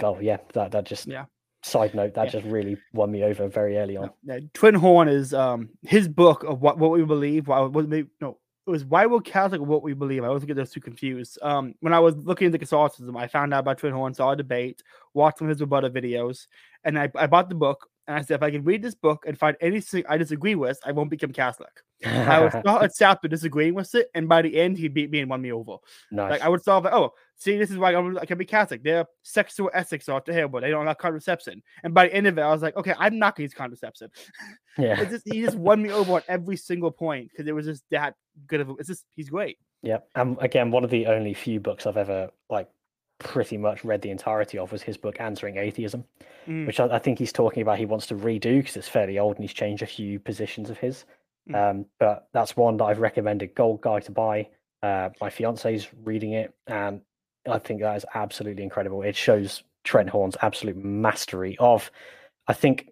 oh 0.01 0.19
yeah, 0.19 0.37
that 0.53 0.71
that 0.71 0.85
just 0.85 1.07
Yeah. 1.07 1.25
Side 1.61 1.93
note, 1.93 2.13
that 2.13 2.25
Yeah. 2.25 2.39
just 2.39 2.45
really 2.45 2.77
won 2.93 3.11
me 3.11 3.23
over 3.23 3.47
very 3.49 3.77
early 3.77 3.97
on. 3.97 4.11
Trent 4.53 4.77
Horn 4.77 5.09
is 5.09 5.33
um 5.33 5.69
his 5.83 6.07
book 6.07 6.43
of 6.43 6.61
what 6.61 6.77
what 6.77 6.91
we 6.91 7.03
believe. 7.03 7.47
Why 7.47 7.67
maybe 7.67 8.09
no, 8.21 8.39
it 8.65 8.69
was 8.71 8.85
why 8.85 9.05
will 9.05 9.19
Catholic 9.19 9.59
what 9.61 9.83
we 9.83 9.93
believe. 9.93 10.23
I 10.23 10.27
always 10.27 10.45
get 10.45 10.55
those 10.55 10.71
two 10.71 10.79
confused. 10.79 11.37
Um, 11.41 11.75
when 11.81 11.91
I 11.91 11.99
was 11.99 12.15
looking 12.15 12.45
into 12.45 12.59
Catholicism, 12.59 13.17
I 13.17 13.27
found 13.27 13.53
out 13.53 13.59
about 13.59 13.77
Trent 13.77 13.95
Horn, 13.95 14.13
saw 14.13 14.31
a 14.31 14.37
debate, 14.37 14.81
watched 15.13 15.39
some 15.39 15.47
of 15.47 15.49
his 15.49 15.59
rebuttal 15.59 15.89
videos, 15.89 16.47
and 16.85 16.97
I, 16.97 17.11
I 17.15 17.27
bought 17.27 17.49
the 17.49 17.55
book. 17.55 17.89
And 18.09 18.17
I 18.17 18.21
said, 18.23 18.37
if 18.37 18.43
I 18.43 18.49
can 18.49 18.63
read 18.63 18.81
this 18.81 18.95
book 18.95 19.25
and 19.27 19.37
find 19.37 19.55
anything 19.61 20.03
I 20.09 20.17
disagree 20.17 20.55
with, 20.55 20.79
I 20.83 20.91
won't 20.91 21.11
become 21.11 21.31
Catholic. 21.31 21.69
I 22.03 22.39
would 22.39 22.51
start 22.59 22.81
at 22.81 22.95
Sap 22.95 23.21
disagreeing 23.21 23.75
with 23.75 23.93
it, 23.93 24.09
and 24.15 24.27
by 24.27 24.41
the 24.41 24.59
end, 24.59 24.79
he 24.79 24.87
beat 24.87 25.11
me 25.11 25.19
and 25.19 25.29
won 25.29 25.43
me 25.43 25.51
over. 25.51 25.75
nice. 26.09 26.31
Like 26.31 26.41
I 26.41 26.49
would 26.49 26.63
solve 26.63 26.87
it. 26.87 26.91
Oh, 26.91 27.13
see, 27.35 27.55
this 27.59 27.69
is 27.69 27.77
why 27.77 27.93
I'm, 27.93 28.17
I 28.17 28.25
can 28.25 28.39
be 28.39 28.45
Catholic. 28.45 28.81
Their 28.81 29.05
sexual 29.21 29.69
ethics 29.75 30.09
are 30.09 30.21
to 30.21 30.47
but 30.47 30.61
they 30.61 30.71
don't 30.71 30.87
like 30.87 30.97
contraception. 30.97 31.61
And 31.83 31.93
by 31.93 32.07
the 32.07 32.15
end 32.15 32.25
of 32.25 32.35
it, 32.39 32.41
I 32.41 32.49
was 32.49 32.63
like, 32.63 32.75
okay, 32.77 32.95
I'm 32.97 33.19
not 33.19 33.35
gonna 33.35 33.43
use 33.43 33.53
contraception. 33.53 34.09
yeah. 34.79 34.99
It's 34.99 35.11
just, 35.11 35.31
he 35.31 35.41
just 35.43 35.57
won 35.57 35.83
me 35.83 35.91
over 35.91 36.13
on 36.13 36.23
every 36.27 36.57
single 36.57 36.89
point 36.89 37.29
because 37.29 37.47
it 37.47 37.53
was 37.53 37.67
just 37.67 37.83
that 37.91 38.15
good 38.47 38.61
of. 38.61 38.69
A, 38.69 38.73
it's 38.79 38.87
just 38.87 39.05
he's 39.15 39.29
great. 39.29 39.59
Yeah, 39.83 39.99
And 40.15 40.35
again, 40.41 40.71
one 40.71 40.83
of 40.83 40.89
the 40.89 41.05
only 41.05 41.35
few 41.35 41.59
books 41.59 41.85
I've 41.85 41.95
ever 41.95 42.31
like 42.49 42.69
pretty 43.19 43.57
much 43.57 43.83
read 43.83 44.01
the 44.01 44.09
entirety 44.09 44.57
of 44.57 44.71
was 44.71 44.81
his 44.81 44.97
book 44.97 45.19
Answering 45.19 45.57
Atheism, 45.57 46.03
Mm. 46.47 46.65
which 46.65 46.79
I, 46.79 46.87
I 46.87 46.99
think 46.99 47.19
he's 47.19 47.33
talking 47.33 47.61
about 47.61 47.77
he 47.77 47.85
wants 47.85 48.07
to 48.07 48.15
redo 48.15 48.57
because 48.59 48.75
it's 48.77 48.87
fairly 48.87 49.19
old 49.19 49.35
and 49.35 49.43
he's 49.43 49.53
changed 49.53 49.83
a 49.83 49.85
few 49.85 50.19
positions 50.19 50.69
of 50.69 50.77
his. 50.77 51.05
Mm. 51.49 51.55
Um, 51.71 51.85
but 51.99 52.27
that's 52.33 52.55
one 52.57 52.77
that 52.77 52.85
I've 52.85 52.99
recommended 52.99 53.53
Gold 53.55 53.81
Guy 53.81 53.99
to 53.99 54.11
buy. 54.11 54.47
Uh, 54.81 55.09
my 55.19 55.29
fiance's 55.29 55.87
reading 56.03 56.31
it, 56.33 56.53
and 56.65 57.01
I 57.47 57.59
think 57.59 57.81
that 57.81 57.97
is 57.97 58.05
absolutely 58.15 58.63
incredible. 58.63 59.01
It 59.01 59.15
shows 59.15 59.63
Trent 59.83 60.09
Horn's 60.09 60.37
absolute 60.41 60.77
mastery 60.77 61.57
of, 61.59 61.91
I 62.47 62.53
think, 62.53 62.89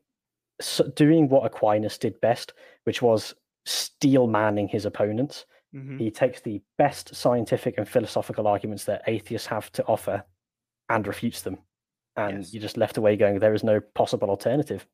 doing 0.96 1.30
what 1.30 1.46
Aquinas 1.46 1.98
did 1.98 2.20
best, 2.20 2.54
which 2.84 3.02
was 3.02 3.34
steel 3.66 4.28
manning 4.28 4.68
his 4.68 4.86
opponents. 4.86 5.46
Mhm. 5.78 6.00
He 6.00 6.10
takes 6.12 6.42
the 6.42 6.62
best 6.78 7.14
scientific 7.16 7.78
and 7.78 7.88
philosophical 7.88 8.48
arguments 8.48 8.86
that 8.86 9.04
atheists 9.08 9.48
have 9.48 9.72
to 9.74 9.86
offer 9.86 10.24
and 10.90 11.06
refutes 11.08 11.42
them. 11.42 11.60
And 12.16 12.40
Yes. 12.40 12.54
you're 12.54 12.62
just 12.62 12.78
left 12.78 12.98
away 12.98 13.16
going, 13.16 13.38
there 13.40 13.54
is 13.54 13.64
no 13.64 13.80
possible 13.80 14.30
alternative. 14.30 14.88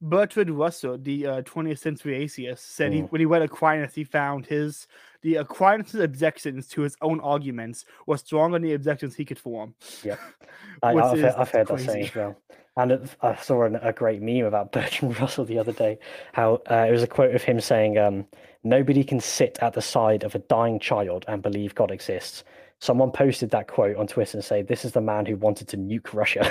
Bertrand 0.00 0.50
Russell, 0.50 0.98
the 0.98 1.26
uh, 1.26 1.42
20th 1.42 1.78
century 1.78 2.16
atheist, 2.16 2.74
said 2.74 2.92
he 2.92 3.02
Mm. 3.02 3.10
when 3.12 3.20
he 3.20 3.24
read 3.24 3.42
Aquinas, 3.42 3.94
he 3.94 4.02
found 4.04 4.46
his 4.46 4.86
the 5.22 5.36
Aquinas' 5.36 5.94
objections 5.94 6.66
to 6.70 6.82
his 6.82 6.96
own 7.00 7.20
arguments 7.20 7.84
were 8.06 8.16
stronger 8.16 8.56
than 8.56 8.62
the 8.62 8.74
objections 8.74 9.14
he 9.14 9.24
could 9.24 9.38
form. 9.38 9.74
Yeah, 10.02 10.16
I, 10.82 10.94
I've, 10.94 11.20
heard- 11.20 11.34
I've 11.36 11.50
heard 11.50 11.66
that 11.68 11.80
saying 11.80 12.04
as 12.06 12.14
well. 12.16 12.36
And 12.76 13.10
I 13.20 13.36
saw 13.36 13.64
an, 13.64 13.76
a 13.76 13.92
great 13.92 14.22
meme 14.22 14.46
about 14.46 14.72
Bertrand 14.76 15.20
Russell 15.20 15.44
the 15.44 15.58
other 15.58 15.72
day. 15.72 15.98
How 16.32 16.62
uh, 16.70 16.86
it 16.88 16.92
was 16.92 17.02
a 17.02 17.06
quote 17.06 17.34
of 17.34 17.42
him 17.42 17.60
saying, 17.60 17.98
um, 17.98 18.26
"Nobody 18.64 19.04
can 19.04 19.20
sit 19.20 19.58
at 19.60 19.74
the 19.74 19.82
side 19.82 20.24
of 20.24 20.34
a 20.34 20.38
dying 20.38 20.80
child 20.80 21.24
and 21.28 21.42
believe 21.42 21.74
God 21.74 21.90
exists." 21.90 22.44
Someone 22.78 23.12
posted 23.12 23.50
that 23.50 23.68
quote 23.68 23.96
on 23.96 24.06
Twitter 24.06 24.38
and 24.38 24.44
say, 24.44 24.62
"This 24.62 24.84
is 24.84 24.92
the 24.92 25.00
man 25.00 25.26
who 25.26 25.36
wanted 25.36 25.68
to 25.68 25.76
nuke 25.76 26.14
Russia." 26.14 26.50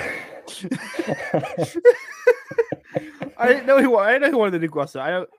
I 3.36 3.48
didn't 3.48 3.66
know 3.66 3.78
he 3.78 3.86
I 3.86 4.12
didn't 4.12 4.22
know 4.22 4.28
he 4.28 4.34
wanted 4.34 4.60
to 4.60 4.68
nuke 4.68 4.74
Russia. 4.76 5.00
I 5.00 5.10
don't. 5.10 5.30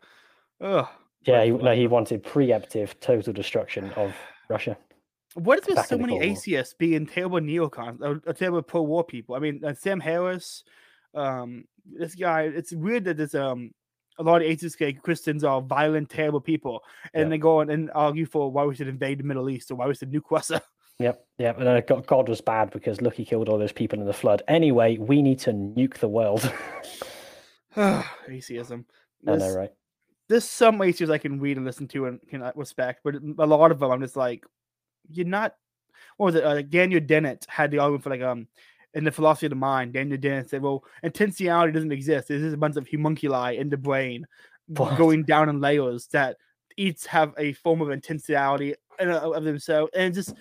Ugh. 0.62 0.88
yeah, 1.26 1.44
he, 1.46 1.52
no, 1.52 1.74
he 1.74 1.88
wanted 1.88 2.24
preemptive 2.24 3.00
total 3.00 3.34
destruction 3.34 3.92
of 3.92 4.14
Russia. 4.50 4.78
What 5.36 5.60
is 5.60 5.68
with 5.76 5.86
so 5.86 5.98
many 5.98 6.14
War. 6.14 6.24
atheists 6.24 6.74
being 6.74 7.08
terrible 7.08 7.40
neocons, 7.40 8.02
or, 8.02 8.22
or 8.26 8.34
terrible 8.34 8.62
pro-war 8.62 9.04
people? 9.04 9.36
I 9.36 9.40
mean, 9.40 9.64
uh, 9.64 9.74
Sam 9.74 10.00
Harris, 10.00 10.64
um, 11.16 11.66
this 11.86 12.16
guy. 12.16 12.44
It's 12.44 12.72
weird 12.72 13.06
that 13.06 13.18
there's 13.18 13.36
um 13.36 13.72
a 14.20 14.24
lot 14.24 14.42
of 14.42 14.48
atheists 14.48 14.78
say 14.78 14.94
Christians 14.94 15.44
are 15.44 15.62
violent, 15.62 16.10
terrible 16.10 16.42
people, 16.42 16.84
and 17.14 17.32
they 17.32 17.38
go 17.38 17.60
on 17.60 17.70
and 17.70 17.90
argue 17.96 18.26
for 18.26 18.52
why 18.52 18.64
we 18.64 18.76
should 18.76 18.88
invade 18.88 19.20
the 19.20 19.24
Middle 19.24 19.50
East 19.50 19.72
or 19.72 19.76
why 19.76 19.88
we 19.88 19.96
should 19.96 20.12
nuke 20.12 20.24
Russia. 20.32 20.62
Yep, 21.00 21.26
yep. 21.40 21.60
And 21.60 21.68
uh, 21.68 21.82
God, 21.82 22.30
was 22.30 22.42
bad 22.42 22.70
because 22.70 23.02
look, 23.02 23.16
he 23.16 23.26
killed 23.26 23.50
all 23.50 23.58
those 23.58 23.72
people 23.72 24.00
in 24.00 24.06
the 24.06 24.14
flood. 24.14 24.44
Anyway, 24.48 24.98
we 24.98 25.22
need 25.22 25.40
to 25.40 25.52
nuke 25.52 25.96
the 25.96 26.08
world. 26.08 26.52
Atheism. 28.28 28.86
I 29.28 29.32
know, 29.32 29.38
There's, 29.38 29.56
right? 29.56 29.72
there's 30.30 30.44
some 30.44 30.82
atheists 30.82 31.12
I 31.12 31.18
can 31.18 31.40
read 31.40 31.58
and 31.58 31.66
listen 31.66 31.88
to 31.90 32.06
and 32.06 32.20
can 32.30 32.44
uh, 32.44 32.52
respect, 32.56 33.02
but 33.04 33.16
a 33.16 33.46
lot 33.46 33.72
of 33.72 33.80
them 33.80 33.92
I'm 33.92 34.02
just 34.02 34.16
like, 34.16 34.46
you're 35.10 35.26
not. 35.28 35.56
What 36.18 36.28
was 36.28 36.36
it? 36.36 36.44
Uh, 36.44 36.62
Daniel 36.62 37.02
Dennett 37.02 37.46
had 37.48 37.72
the 37.72 37.80
argument 37.80 38.04
for 38.04 38.10
like 38.12 38.22
um 38.22 38.48
in 38.94 39.04
the 39.04 39.12
philosophy 39.12 39.48
of 39.48 39.52
the 39.52 39.56
mind. 39.56 39.94
Daniel 39.94 40.18
Dennett 40.18 40.50
said, 40.50 40.62
"Well, 40.62 40.84
intentionality 41.04 41.74
doesn't 41.74 41.92
exist. 41.92 42.30
It's 42.32 42.44
just 42.44 42.54
a 42.54 42.58
bunch 42.58 42.78
of 42.78 42.88
homunculi 42.88 43.58
in 43.58 43.70
the 43.70 43.78
brain 43.78 44.26
What? 44.68 44.98
going 44.98 45.24
down 45.24 45.50
in 45.50 45.60
layers 45.60 46.08
that 46.08 46.38
each 46.78 47.06
have 47.08 47.34
a 47.38 47.54
form 47.54 47.82
of 47.82 47.88
intentionality 47.90 48.76
in, 49.00 49.10
of 49.10 49.44
themselves." 49.44 49.92
And 49.96 50.14
just 50.14 50.34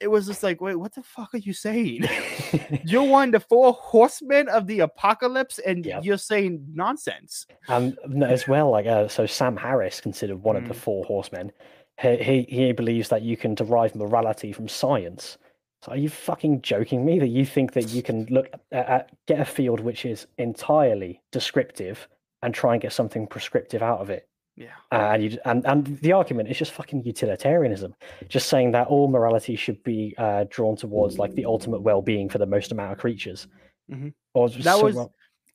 it 0.00 0.10
was 0.10 0.26
just 0.26 0.42
like, 0.42 0.62
wait, 0.62 0.76
what 0.76 0.94
the 0.94 1.02
fuck 1.02 1.34
are 1.34 1.38
you 1.38 1.52
saying? 1.52 2.02
you're 2.86 3.02
one 3.04 3.28
of 3.28 3.32
the 3.32 3.40
four 3.46 3.74
horsemen 3.74 4.48
of 4.48 4.66
the 4.66 4.80
apocalypse, 4.80 5.58
and 5.58 5.84
Yep. 5.84 6.04
you're 6.06 6.16
saying 6.16 6.64
nonsense. 6.72 7.46
Um, 7.68 7.94
n- 8.04 8.22
as 8.22 8.48
well, 8.48 8.70
like 8.70 8.86
uh, 8.86 9.08
so, 9.08 9.26
Sam 9.26 9.58
Harris 9.58 10.00
considered 10.00 10.42
one 10.42 10.56
of 10.56 10.66
the 10.68 10.72
Mm. 10.74 10.78
four 10.78 11.04
horsemen. 11.04 11.52
He, 12.00 12.16
he 12.16 12.42
he 12.48 12.72
believes 12.72 13.08
that 13.10 13.22
you 13.22 13.36
can 13.36 13.54
derive 13.54 13.94
morality 13.94 14.52
from 14.52 14.68
science. 14.68 15.38
So 15.82 15.92
are 15.92 15.96
you 15.96 16.08
fucking 16.10 16.62
joking 16.62 17.04
me 17.04 17.18
that 17.18 17.28
you 17.28 17.44
think 17.46 17.72
that 17.72 17.88
you 17.90 18.02
can 18.02 18.26
look 18.30 18.48
at, 18.70 18.88
at 18.88 19.10
get 19.26 19.40
a 19.40 19.44
field 19.44 19.80
which 19.80 20.04
is 20.04 20.26
entirely 20.38 21.22
descriptive 21.32 22.06
and 22.42 22.52
try 22.54 22.74
and 22.74 22.82
get 22.82 22.92
something 22.92 23.26
prescriptive 23.26 23.82
out 23.82 24.00
of 24.00 24.10
it? 24.10 24.28
Yeah. 24.56 24.72
And 24.92 25.22
you 25.22 25.38
and 25.44 25.64
and 25.66 25.98
the 26.00 26.12
argument 26.12 26.50
is 26.50 26.58
just 26.58 26.72
fucking 26.72 27.04
utilitarianism, 27.04 27.94
just 28.28 28.48
saying 28.48 28.72
that 28.72 28.88
all 28.88 29.08
morality 29.08 29.56
should 29.56 29.82
be 29.84 30.14
uh, 30.18 30.44
drawn 30.50 30.76
towards 30.76 31.18
like 31.18 31.34
the 31.34 31.46
ultimate 31.46 31.80
well-being 31.82 32.28
for 32.28 32.38
the 32.38 32.46
most 32.46 32.72
amount 32.72 32.92
of 32.92 32.98
creatures. 32.98 33.46
Mhm. 33.90 34.12
Or 34.34 34.48
That 34.50 34.76
so 34.76 34.84
was- 34.84 34.96
wrong. 34.96 35.10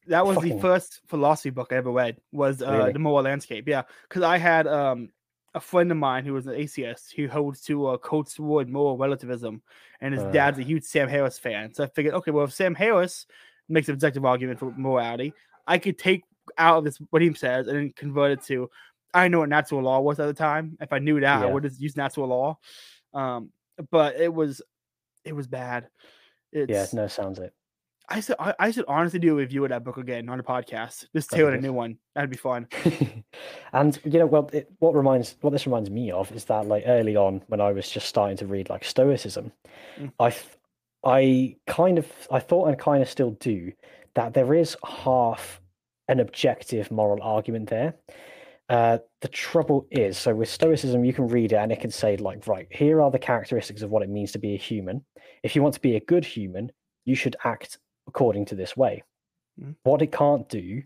That 0.07 0.23
was 0.25 0.37
the 0.37 0.59
first 0.59 1.01
philosophy 1.07 1.49
book 1.49 1.69
I 1.71 1.77
ever 1.77 1.89
read. 1.91 2.17
Was 2.31 2.61
uh, 2.61 2.71
Really? 2.71 2.93
the 2.93 2.99
Moral 2.99 3.23
Landscape? 3.23 3.67
Yeah, 3.67 3.83
because 4.07 4.21
I 4.21 4.37
had 4.37 4.67
um 4.67 5.09
a 5.55 5.59
friend 5.59 5.89
of 5.89 5.97
mine 5.97 6.25
who 6.25 6.33
was 6.33 6.45
an 6.45 6.53
atheist 6.53 7.13
who 7.13 7.27
holds 7.27 7.61
to 7.61 7.87
uh, 7.87 7.97
quotes 7.97 8.35
toward 8.35 8.69
moral 8.69 8.97
relativism, 8.97 9.61
and 10.01 10.13
his 10.13 10.23
Uh. 10.23 10.31
dad's 10.31 10.59
a 10.59 10.63
huge 10.63 10.83
Sam 10.83 11.07
Harris 11.07 11.39
fan. 11.39 11.73
So 11.73 11.85
I 11.85 11.87
figured, 11.87 12.13
okay, 12.13 12.31
well, 12.31 12.43
if 12.43 12.53
Sam 12.53 12.75
Harris 12.75 13.25
makes 13.69 13.87
an 13.87 13.93
objective 13.93 14.25
argument 14.25 14.59
for 14.59 14.71
morality, 14.75 15.33
I 15.65 15.79
could 15.79 15.97
take 15.97 16.23
out 16.57 16.77
of 16.77 16.83
this 16.83 16.97
what 17.09 17.21
he 17.21 17.33
says 17.33 17.67
and 17.67 17.77
then 17.77 17.93
convert 17.95 18.31
it 18.33 18.43
to. 18.43 18.69
I 19.13 19.29
know 19.29 19.39
what 19.39 19.49
natural 19.49 19.81
law 19.81 20.01
was 20.01 20.19
at 20.19 20.27
the 20.27 20.33
time. 20.33 20.77
If 20.81 20.91
I 20.91 20.99
knew 20.99 21.21
that, 21.21 21.41
I 21.41 21.45
would 21.45 21.63
have 21.63 21.73
used 21.79 21.95
natural 21.95 22.27
law. 22.27 22.59
Um, 23.13 23.49
but 23.89 24.19
it 24.19 24.31
was, 24.31 24.61
it 25.23 25.33
was 25.33 25.47
bad. 25.47 25.87
It's, 26.51 26.69
yeah, 26.69 26.85
no, 26.91 27.07
sounds 27.07 27.39
it. 27.39 27.53
I 28.09 28.19
should 28.19 28.35
I, 28.39 28.53
I 28.59 28.71
should 28.71 28.85
honestly 28.87 29.19
do 29.19 29.33
a 29.33 29.35
review 29.35 29.63
of 29.63 29.69
that 29.69 29.83
book 29.83 29.97
again 29.97 30.29
on 30.29 30.39
a 30.39 30.43
podcast. 30.43 31.05
Just 31.15 31.31
tailor 31.31 31.53
a 31.53 31.61
new 31.61 31.73
one. 31.73 31.97
That'd 32.13 32.29
be 32.29 32.37
fun. 32.37 32.67
and 33.73 33.99
you 34.03 34.19
know, 34.19 34.25
well, 34.25 34.49
it, 34.53 34.71
what 34.79 34.95
reminds 34.95 35.35
what 35.41 35.51
this 35.51 35.65
reminds 35.65 35.89
me 35.89 36.11
of 36.11 36.31
is 36.31 36.45
that 36.45 36.67
like 36.67 36.83
early 36.85 37.15
on 37.15 37.41
when 37.47 37.61
I 37.61 37.71
was 37.71 37.89
just 37.89 38.07
starting 38.07 38.37
to 38.37 38.47
read 38.47 38.69
like 38.69 38.83
Stoicism, 38.83 39.51
Mm. 39.99 40.11
I 40.19 40.35
I 41.03 41.55
kind 41.67 41.97
of 41.97 42.07
I 42.31 42.39
thought 42.39 42.67
and 42.67 42.79
kind 42.79 43.01
of 43.01 43.09
still 43.09 43.31
do 43.31 43.71
that 44.15 44.33
there 44.33 44.53
is 44.53 44.77
half 44.85 45.61
an 46.07 46.19
objective 46.19 46.91
moral 46.91 47.21
argument 47.21 47.69
there. 47.69 47.95
Uh, 48.67 48.97
the 49.21 49.27
trouble 49.27 49.85
is, 49.91 50.17
so 50.17 50.33
with 50.33 50.49
Stoicism, 50.49 51.05
you 51.05 51.13
can 51.13 51.27
read 51.27 51.51
it 51.51 51.57
and 51.57 51.71
it 51.71 51.79
can 51.79 51.91
say 51.91 52.17
like, 52.17 52.47
right, 52.47 52.67
here 52.71 53.01
are 53.01 53.11
the 53.11 53.19
characteristics 53.19 53.83
of 53.83 53.91
what 53.91 54.01
it 54.01 54.09
means 54.09 54.31
to 54.31 54.39
be 54.39 54.55
a 54.55 54.57
human. 54.57 55.05
If 55.43 55.55
you 55.55 55.61
want 55.61 55.75
to 55.75 55.81
be 55.81 55.95
a 55.95 55.99
good 55.99 56.25
human, 56.25 56.71
you 57.03 57.15
should 57.15 57.35
act 57.43 57.77
according 58.15 58.45
to 58.45 58.55
this 58.55 58.77
way. 58.77 59.03
Mm. 59.61 59.75
What 59.83 60.01
it 60.01 60.11
can't 60.11 60.47
do 60.47 60.81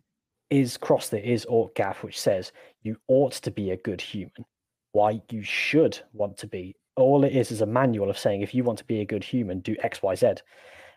is 0.49 0.77
cross 0.77 1.09
the 1.09 1.23
is 1.23 1.45
ought 1.47 1.75
gap, 1.75 1.97
which 1.97 2.19
says 2.19 2.51
you 2.81 2.97
ought 3.07 3.33
to 3.33 3.51
be 3.51 3.69
a 3.69 3.77
good 3.77 4.01
human. 4.01 4.45
Why 4.93 5.21
you 5.29 5.43
should 5.43 5.99
want 6.11 6.37
to 6.39 6.47
be. 6.47 6.75
All 6.95 7.23
it 7.23 7.35
is 7.35 7.51
is 7.51 7.61
a 7.61 7.67
manual 7.67 8.09
of 8.09 8.17
saying 8.17 8.41
if 8.41 8.55
you 8.55 8.63
want 8.63 8.79
to 8.79 8.83
be 8.85 9.01
a 9.01 9.05
good 9.05 9.23
human, 9.23 9.59
do 9.59 9.75
X, 9.83 10.01
Y, 10.01 10.15
Z. 10.15 10.27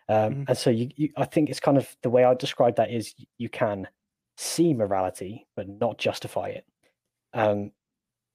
Um, 0.09 0.33
Mhm. 0.33 0.45
And 0.49 0.57
so 0.57 0.69
you, 0.71 0.89
you, 0.95 1.09
I 1.15 1.25
think 1.25 1.49
it's 1.49 1.59
kind 1.59 1.77
of 1.77 1.95
the 2.01 2.09
way 2.09 2.23
I 2.23 2.33
describe 2.33 2.75
that 2.77 2.89
is 2.89 3.13
you 3.37 3.49
can 3.49 3.87
see 4.35 4.73
morality 4.73 5.45
but 5.55 5.69
not 5.69 5.99
justify 5.99 6.47
it. 6.47 6.65
Um, 7.33 7.71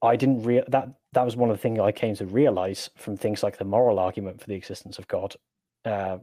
I 0.01 0.14
didn't 0.14 0.44
real 0.44 0.62
that 0.68 0.88
that 1.14 1.24
was 1.24 1.34
one 1.34 1.51
of 1.51 1.57
the 1.57 1.61
things 1.61 1.80
I 1.80 1.90
came 1.90 2.14
to 2.14 2.26
realize 2.26 2.90
from 2.96 3.16
things 3.16 3.42
like 3.42 3.59
the 3.59 3.64
moral 3.64 3.99
argument 3.99 4.40
for 4.40 4.46
the 4.46 4.55
existence 4.55 4.99
of 4.99 5.09
God. 5.09 5.34
Uh, 5.84 6.18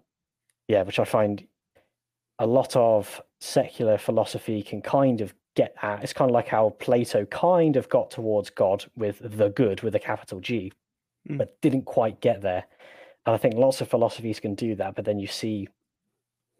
yeah, 0.69 0.83
which 0.83 0.99
I 0.99 1.05
find 1.05 1.45
a 2.39 2.45
lot 2.45 2.75
of 2.75 3.21
secular 3.39 3.97
philosophy 3.97 4.61
can 4.63 4.81
kind 4.81 5.21
of 5.21 5.33
get 5.55 5.73
at. 5.81 6.03
It's 6.03 6.13
kind 6.13 6.29
of 6.29 6.33
like 6.33 6.47
how 6.47 6.71
Plato 6.79 7.25
kind 7.25 7.77
of 7.77 7.87
got 7.89 8.11
towards 8.11 8.49
God 8.49 8.85
with 8.95 9.19
the 9.21 9.49
good 9.49 9.81
with 9.81 9.95
a 9.95 9.99
capital 9.99 10.39
G, 10.39 10.71
Mm. 11.27 11.39
but 11.39 11.59
didn't 11.61 11.85
quite 11.85 12.21
get 12.21 12.41
there. 12.41 12.65
And 13.25 13.33
I 13.33 13.37
think 13.37 13.55
lots 13.55 13.81
of 13.81 13.87
philosophies 13.87 14.39
can 14.39 14.53
do 14.53 14.75
that, 14.75 14.93
but 14.95 15.05
then 15.05 15.17
you 15.17 15.25
see 15.25 15.67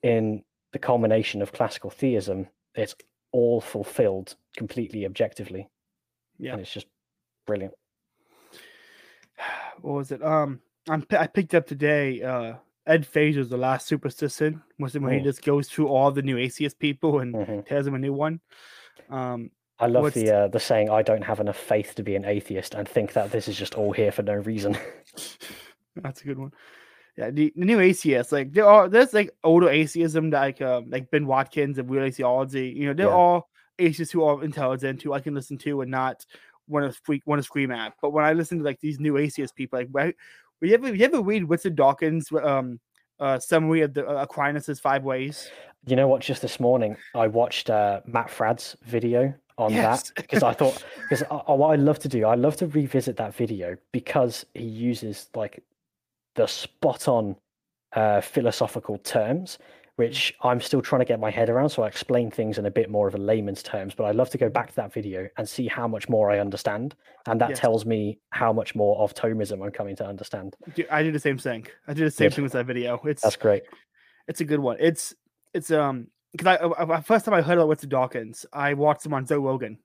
in 0.01 0.43
the 0.71 0.79
culmination 0.79 1.43
of 1.43 1.53
classical 1.53 1.91
theism, 1.91 2.47
it's 2.73 2.95
all 3.31 3.61
fulfilled 3.61 4.35
completely 4.57 5.05
objectively. 5.05 5.69
Yeah. 6.39 6.53
And 6.53 6.61
it's 6.61 6.73
just 6.73 6.87
brilliant. 7.45 7.75
what 9.81 9.93
was 9.93 10.11
it? 10.11 10.23
Um, 10.23 10.61
I'm 10.89 11.05
I 11.11 11.27
picked 11.27 11.53
up 11.53 11.67
today. 11.67 12.21
Uh, 12.21 12.55
Ed 12.87 13.05
Feser's 13.05 13.49
the 13.49 13.57
last 13.57 13.87
superstition 13.87 14.61
when 14.77 14.89
he 15.13 15.19
Oh. 15.19 15.23
just 15.23 15.43
goes 15.43 15.67
through 15.69 15.87
all 15.87 16.11
the 16.11 16.21
new 16.21 16.37
atheist 16.37 16.77
people 16.79 17.19
and 17.19 17.33
hmm 17.33 17.59
tells 17.61 17.85
them 17.85 17.95
a 17.95 17.99
new 17.99 18.13
one. 18.13 18.39
Um, 19.09 19.51
I 19.79 19.87
love 19.87 20.13
the 20.13 20.31
uh, 20.31 20.47
the 20.47 20.59
saying, 20.59 20.89
"I 20.89 21.01
don't 21.01 21.23
have 21.23 21.39
enough 21.39 21.57
faith 21.57 21.95
to 21.95 22.03
be 22.03 22.15
an 22.15 22.25
atheist," 22.25 22.75
and 22.75 22.87
think 22.87 23.13
that 23.13 23.31
this 23.31 23.47
is 23.47 23.57
just 23.57 23.75
all 23.75 23.91
here 23.91 24.11
for 24.11 24.23
no 24.23 24.35
reason. 24.35 24.77
that's 25.97 26.21
a 26.21 26.25
good 26.25 26.39
one. 26.39 26.51
Yeah, 27.17 27.31
the, 27.31 27.53
the 27.55 27.65
new 27.65 27.79
atheists 27.79 28.31
like 28.31 28.51
there 28.51 28.67
are 28.67 28.89
there's 28.89 29.13
like 29.13 29.31
older 29.43 29.69
atheism 29.69 30.29
like 30.29 30.61
um 30.61 30.89
like 30.89 31.09
Ben 31.11 31.25
Watkins 31.27 31.77
and 31.77 31.89
Real 31.89 32.09
Theology. 32.11 32.69
You 32.69 32.87
know, 32.87 32.93
they're 32.93 33.07
Yeah. 33.07 33.13
all 33.13 33.49
atheists 33.79 34.11
who 34.13 34.23
are 34.23 34.43
intelligent 34.43 35.01
who 35.01 35.13
I 35.13 35.19
can 35.21 35.33
listen 35.33 35.57
to 35.59 35.81
and 35.81 35.91
not 35.91 36.25
want 36.67 36.91
to 36.91 37.01
freak 37.03 37.23
want 37.25 37.39
to 37.39 37.43
scream 37.43 37.71
at. 37.71 37.93
But 38.01 38.11
when 38.11 38.25
I 38.25 38.33
listen 38.33 38.57
to 38.59 38.63
like 38.65 38.79
these 38.79 38.99
new 38.99 39.17
atheist 39.17 39.55
people, 39.55 39.79
like 39.79 39.89
right, 39.91 40.15
we 40.61 40.73
ever 40.73 40.93
you 40.93 41.05
ever 41.05 41.21
read 41.21 41.49
Richard 41.49 41.75
Dawkins 41.75 42.31
um 42.31 42.79
uh 43.19 43.39
summary 43.39 43.81
of 43.81 43.93
the 43.93 44.07
uh, 44.07 44.23
Aquinas' 44.23 44.79
five 44.79 45.03
ways? 45.03 45.49
You 45.87 45.95
know 45.95 46.07
what? 46.07 46.21
Just 46.21 46.41
this 46.41 46.59
morning, 46.59 46.97
I 47.13 47.27
watched 47.27 47.69
uh, 47.69 48.01
Matt 48.05 48.29
Fradd's 48.29 48.75
video 48.83 49.33
on 49.57 49.71
Yes. 49.71 50.09
that 50.09 50.21
because 50.21 50.43
I 50.43 50.53
thought 50.53 50.83
because 51.09 51.23
what 51.29 51.67
I 51.69 51.75
love 51.75 51.99
to 51.99 52.09
do, 52.09 52.25
I 52.25 52.35
love 52.35 52.55
to 52.57 52.67
revisit 52.67 53.17
that 53.17 53.33
video 53.35 53.77
because 53.91 54.45
he 54.53 54.63
uses 54.63 55.29
like 55.35 55.63
the 56.35 56.47
spot 56.47 57.07
on 57.07 57.35
uh, 57.93 58.19
philosophical 58.21 58.97
terms, 58.97 59.59
which 59.97 60.33
I'm 60.41 60.59
still 60.59 60.81
trying 60.81 60.99
to 60.99 61.05
get 61.05 61.19
my 61.19 61.31
head 61.31 61.49
around. 61.49 61.69
So 61.69 61.83
I 61.83 61.87
explain 61.87 62.29
things 62.29 62.57
in 62.57 62.65
a 62.65 62.71
bit 62.71 62.89
more 62.89 63.07
of 63.07 63.15
a 63.15 63.17
layman's 63.17 63.63
terms. 63.63 63.93
But 63.95 64.05
I'd 64.05 64.15
love 64.15 64.29
to 64.31 64.37
go 64.37 64.49
back 64.49 64.69
to 64.69 64.75
that 64.75 64.91
video 64.93 65.27
and 65.37 65.47
see 65.47 65.67
how 65.67 65.87
much 65.87 66.09
more 66.09 66.29
I 66.29 66.39
understand, 66.39 66.95
and 67.27 67.39
that 67.41 67.51
Yes. 67.51 67.59
tells 67.59 67.85
me 67.85 68.19
how 68.31 68.51
much 68.51 68.75
more 68.75 68.97
of 69.01 69.13
Thomism 69.13 69.63
I'm 69.63 69.71
coming 69.71 69.95
to 69.97 70.05
understand. 70.05 70.55
Dude, 70.73 70.87
I 70.89 71.03
do 71.03 71.11
the 71.11 71.19
same 71.19 71.37
thing. 71.37 71.67
I 71.87 71.93
do 71.93 72.03
the 72.03 72.11
same 72.11 72.29
Good. 72.29 72.35
thing 72.35 72.43
with 72.43 72.53
that 72.53 72.65
video. 72.65 72.99
It's 73.05 73.21
That's 73.21 73.35
great. 73.37 73.63
it's 74.27 74.41
a 74.41 74.45
good 74.45 74.59
one. 74.59 74.77
It's 74.79 75.13
it's 75.53 75.71
um 75.71 76.07
because 76.33 76.57
I, 76.59 76.93
I 76.95 77.01
first 77.01 77.23
time 77.23 77.33
I 77.33 77.41
heard 77.41 77.57
about 77.57 77.69
Richard 77.69 77.89
Dawkins, 77.89 78.45
I 78.51 78.73
watched 78.73 79.05
him 79.05 79.13
on 79.13 79.25
Joe 79.25 79.39
Rogan. 79.39 79.77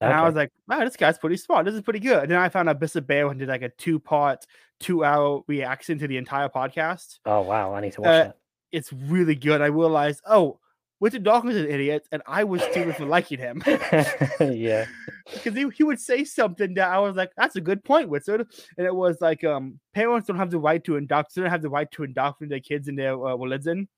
And 0.00 0.12
I 0.12 0.24
was 0.24 0.34
like, 0.34 0.50
wow, 0.68 0.80
this 0.80 0.96
guy's 0.96 1.16
pretty 1.16 1.38
smart. 1.38 1.64
This 1.64 1.74
is 1.74 1.80
pretty 1.80 2.00
good. 2.00 2.24
And 2.24 2.30
then 2.32 2.38
I 2.38 2.50
found 2.50 2.68
out 2.68 2.78
Bishop 2.78 3.08
and 3.08 3.38
did 3.38 3.48
like 3.48 3.62
a 3.62 3.70
two 3.70 3.98
part, 3.98 4.44
two 4.78 5.02
hour 5.04 5.40
reaction 5.46 5.98
to 6.00 6.06
the 6.06 6.18
entire 6.18 6.50
podcast. 6.50 7.20
oh 7.24 7.40
wow, 7.42 7.72
I 7.74 7.80
need 7.80 7.92
to 7.92 8.02
watch 8.02 8.08
uh, 8.08 8.24
that. 8.24 8.36
It's 8.72 8.92
really 8.92 9.34
good. 9.34 9.60
I 9.62 9.66
realized, 9.66 10.20
oh, 10.26 10.58
Richard 10.98 11.24
Dawkins 11.24 11.56
is 11.56 11.62
an 11.62 11.70
idiot, 11.70 12.08
and 12.10 12.22
I 12.26 12.44
was 12.44 12.62
stupid 12.62 12.96
for 12.96 13.04
liking 13.04 13.38
him 13.38 13.62
yeah. 14.40 14.86
because 15.32 15.54
he, 15.54 15.68
he 15.74 15.84
would 15.84 16.00
say 16.00 16.24
something 16.24 16.72
that 16.74 16.88
I 16.88 16.98
was 16.98 17.16
like, 17.16 17.32
that's 17.36 17.56
a 17.56 17.60
good 17.60 17.84
point, 17.84 18.08
Richard. 18.08 18.46
And 18.78 18.86
it 18.86 18.94
was 18.94 19.20
like, 19.20 19.44
um, 19.44 19.78
parents 19.94 20.26
don't 20.26 20.38
have 20.38 20.50
the 20.50 20.58
right 20.58 20.82
to 20.84 20.96
indoctrinate, 20.96 21.44
don't 21.44 21.52
have 21.52 21.62
the 21.62 21.68
right 21.68 21.90
to 21.92 22.04
indoctrinate 22.04 22.50
their 22.50 22.60
kids 22.60 22.88
in 22.88 22.96
their 22.96 23.12
uh, 23.12 23.36
religion. 23.36 23.88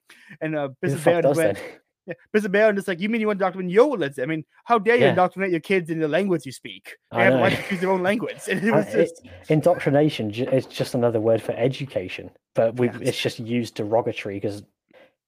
And 0.40 0.56
uh, 0.56 0.70
Bishop 0.80 1.04
Barron 1.04 1.36
went, 1.36 1.58
Bishop 2.32 2.52
Barron 2.52 2.76
just 2.76 2.88
like, 2.88 3.00
you 3.00 3.08
mean 3.08 3.20
you 3.20 3.26
want 3.26 3.38
to 3.38 3.44
indoctrinate 3.44 3.72
your 3.72 3.92
religion? 3.92 4.22
I 4.22 4.26
mean, 4.26 4.44
how 4.64 4.78
dare 4.78 4.96
you 4.96 5.04
Yeah. 5.04 5.10
indoctrinate 5.10 5.50
your 5.50 5.60
kids 5.60 5.90
in 5.90 5.98
the 5.98 6.08
language 6.08 6.46
you 6.46 6.52
speak? 6.52 6.96
They 7.12 7.18
I 7.18 7.24
have 7.24 7.34
right 7.34 7.52
to 7.56 7.70
use 7.74 7.80
their 7.80 7.90
own 7.90 8.02
language. 8.02 8.38
And 8.50 8.62
it 8.62 8.72
was 8.72 8.86
it- 8.94 9.08
just, 9.08 9.22
indoctrination 9.50 10.30
is 10.30 10.66
just 10.66 10.94
another 10.94 11.20
word 11.20 11.42
for 11.42 11.52
education, 11.52 12.30
but 12.54 12.76
we 12.76 12.86
Yes. 12.88 12.96
it's 13.00 13.20
just 13.20 13.38
used 13.40 13.74
derogatory 13.74 14.36
because 14.36 14.62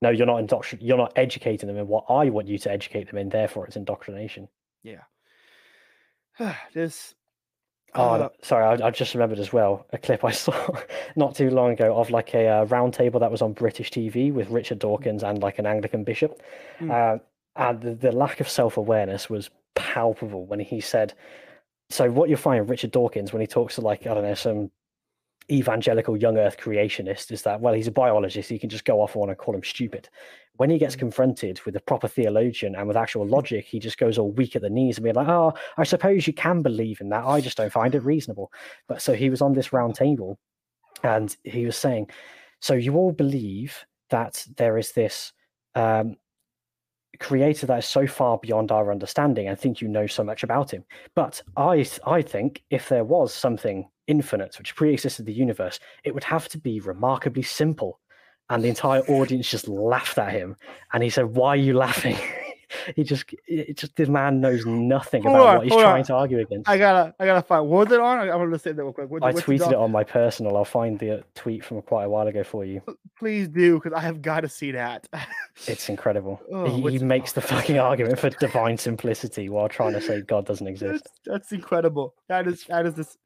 no, 0.03 0.09
you're 0.11 0.27
not 0.27 0.43
indoctrin- 0.43 0.79
you're 0.81 0.97
not 0.97 1.13
educating 1.17 1.67
them 1.67 1.77
in 1.77 1.87
what 1.87 2.05
I 2.09 2.31
want 2.31 2.49
you 2.49 2.59
to 2.59 2.71
educate 2.71 3.09
them 3.09 3.19
in. 3.19 3.29
Therefore, 3.29 3.67
it's 3.67 3.77
indoctrination. 3.77 4.49
Yeah 4.83 5.03
this. 6.75 7.15
Oh, 7.95 8.11
uh, 8.15 8.29
sorry, 8.43 8.65
I, 8.65 8.87
I 8.87 8.91
just 8.91 9.15
remembered 9.15 9.41
as 9.41 9.53
well 9.53 9.85
a 9.93 9.99
clip 9.99 10.25
I 10.25 10.31
saw 10.45 10.53
not 11.17 11.35
too 11.35 11.51
long 11.51 11.73
ago 11.73 11.97
of 11.97 12.11
like 12.11 12.35
a 12.35 12.47
uh, 12.49 12.65
round 12.67 12.95
table 12.95 13.19
that 13.21 13.31
was 13.31 13.43
on 13.43 13.53
British 13.53 13.91
TV 13.91 14.33
with 14.33 14.49
Richard 14.51 14.79
Dawkins 14.79 15.23
and 15.25 15.43
like 15.43 15.59
an 15.59 15.67
Anglican 15.67 16.05
bishop, 16.05 16.41
Mm. 16.81 16.91
uh, 16.91 17.19
and 17.57 17.81
the, 17.83 17.95
the 17.95 18.13
lack 18.13 18.41
of 18.41 18.49
self 18.49 18.77
awareness 18.77 19.29
was 19.29 19.51
palpable 19.75 20.47
when 20.47 20.61
he 20.61 20.81
said. 20.81 21.15
So 21.91 22.09
what 22.11 22.29
you'll 22.29 22.39
find 22.39 22.69
Richard 22.69 22.93
Dawkins 22.93 23.33
when 23.33 23.41
he 23.41 23.47
talks 23.47 23.75
to 23.75 23.81
like 23.81 24.07
I 24.07 24.15
don't 24.15 24.23
know 24.23 24.35
some 24.35 24.71
evangelical 25.51 26.17
young 26.17 26.39
Earth 26.39 26.57
creationist 26.59 27.33
is 27.33 27.43
that 27.43 27.61
well 27.61 27.75
he's 27.75 27.89
a 27.89 27.91
biologist 27.93 28.49
he 28.49 28.59
can 28.59 28.71
just 28.71 28.85
go 28.85 29.01
off 29.01 29.17
on 29.17 29.29
and 29.29 29.37
call 29.39 29.55
him 29.55 29.65
stupid. 29.65 30.09
When 30.61 30.69
he 30.69 30.77
gets 30.77 30.95
confronted 30.95 31.59
with 31.65 31.75
a 31.77 31.81
proper 31.81 32.07
theologian 32.07 32.75
and 32.75 32.87
with 32.87 32.95
actual 32.95 33.27
logic, 33.27 33.65
he 33.65 33.79
just 33.79 33.97
goes 33.97 34.19
all 34.19 34.31
weak 34.33 34.55
at 34.57 34.61
the 34.61 34.69
knees 34.69 34.99
and 34.99 35.05
be 35.05 35.11
like, 35.11 35.27
"Oh, 35.27 35.55
I 35.79 35.85
suppose 35.85 36.27
you 36.27 36.35
can 36.35 36.61
believe 36.61 37.01
in 37.01 37.09
that. 37.09 37.25
I 37.25 37.41
just 37.41 37.57
don't 37.57 37.73
find 37.73 37.95
it 37.95 38.01
reasonable." 38.01 38.53
But 38.87 39.01
so 39.01 39.15
he 39.15 39.31
was 39.31 39.41
on 39.41 39.55
this 39.55 39.73
round 39.73 39.95
table, 39.95 40.39
and 41.03 41.35
he 41.45 41.65
was 41.65 41.79
saying, 41.79 42.11
"So 42.61 42.75
you 42.75 42.95
all 42.97 43.11
believe 43.11 43.87
that 44.11 44.47
there 44.59 44.77
is 44.77 44.93
this." 44.93 45.33
Um, 45.75 46.17
creator 47.21 47.65
that 47.65 47.79
is 47.79 47.87
so 47.87 48.07
far 48.07 48.37
beyond 48.37 48.71
our 48.71 48.93
understanding 48.93 49.49
and 49.49 49.59
think 49.59 49.81
you 49.81 49.89
know 49.89 50.07
so 50.07 50.23
much 50.23 50.43
about 50.43 50.71
him 50.71 50.85
but 51.15 51.43
i 51.57 51.85
i 52.07 52.23
think 52.23 52.63
if 52.71 52.89
there 52.89 53.05
was 53.05 53.35
something 53.35 53.87
infinite 54.07 54.57
which 54.59 54.77
pre-existed 54.77 55.27
the 55.27 55.33
universe 55.33 55.81
it 56.05 56.15
would 56.15 56.25
have 56.25 56.49
to 56.49 56.57
be 56.57 56.81
remarkably 56.81 57.43
simple 57.43 58.01
and 58.51 58.63
the 58.63 58.69
entire 58.69 59.01
audience 59.03 59.49
just 59.49 59.69
laughed 59.69 60.19
at 60.19 60.33
him 60.33 60.57
and 60.93 61.03
he 61.03 61.09
said 61.11 61.25
why 61.25 61.49
are 61.49 61.57
you 61.57 61.73
laughing 61.73 62.17
he 62.97 63.03
just 63.03 63.25
it 63.47 63.77
just 63.77 63.97
the 63.97 64.07
man 64.07 64.41
knows 64.41 64.65
nothing 64.67 65.23
about 65.23 65.41
on, 65.41 65.57
what 65.57 65.65
he's 65.65 65.73
trying 65.73 66.01
on. 66.01 66.05
to 66.05 66.15
argue 66.15 66.39
against 66.39 66.69
I 66.69 66.79
gotta, 66.79 67.15
I 67.19 67.27
gotta 67.27 67.43
find. 67.43 67.69
What 67.69 67.89
was 67.89 67.95
it 67.95 68.01
on? 68.01 68.19
I, 68.19 68.23
I'm 68.31 68.39
gonna 68.39 68.59
say 68.59 68.73
that 68.73 68.83
real 68.83 68.93
quick. 68.93 69.11
What, 69.11 69.25
i 69.25 69.33
tweeted 69.33 69.71
it 69.73 69.77
on 69.77 69.91
my 69.91 70.05
personal 70.05 70.57
i'll 70.57 70.65
find 70.65 70.99
the 70.99 71.19
uh, 71.19 71.23
tweet 71.35 71.65
from 71.65 71.83
quite 71.83 72.05
a 72.05 72.09
while 72.09 72.27
ago 72.27 72.45
for 72.45 72.65
you 72.65 72.81
Please 73.19 73.49
do, 73.49 73.75
because 73.75 73.93
I 73.93 74.01
have 74.01 74.23
got 74.23 74.41
to 74.43 74.49
see 74.49 74.71
that. 74.73 75.09
it's 75.67 75.89
incredible 75.89 76.41
Oh, 76.53 76.67
he, 76.67 76.99
he 76.99 77.05
makes 77.05 77.33
the 77.33 77.41
fucking 77.41 77.79
argument 77.79 78.19
for 78.19 78.31
divine 78.31 78.79
simplicity 78.79 79.49
while 79.49 79.69
trying 79.69 79.93
to 79.95 80.01
say 80.01 80.21
god 80.23 80.47
doesn't 80.47 80.67
exist 80.67 81.05
that's, 81.05 81.21
that's 81.27 81.53
incredible. 81.53 82.15
That 82.29 82.47
is, 82.47 82.65
that 82.65 82.87
is 82.87 82.95
this. 82.95 83.19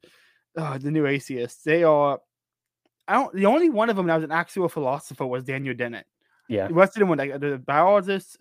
Oh, 0.57 0.77
the 0.77 0.91
new 0.91 1.05
atheists. 1.05 1.63
They 1.63 1.83
are. 1.83 2.19
I 3.07 3.13
don't. 3.15 3.33
The 3.33 3.45
only 3.45 3.69
one 3.69 3.89
of 3.89 3.95
them 3.95 4.07
that 4.07 4.15
was 4.15 4.23
an 4.23 4.31
actual 4.31 4.67
philosopher 4.69 5.25
was 5.25 5.43
Daniel 5.43 5.75
Dennett. 5.75 6.05
yeah 6.49 6.67
The 6.67 6.73
rest 6.73 6.95
of 6.95 6.99
them 7.01 7.09
were 7.09 7.15
like 7.15 7.39
the 7.39 7.57
biologists. 7.57 8.37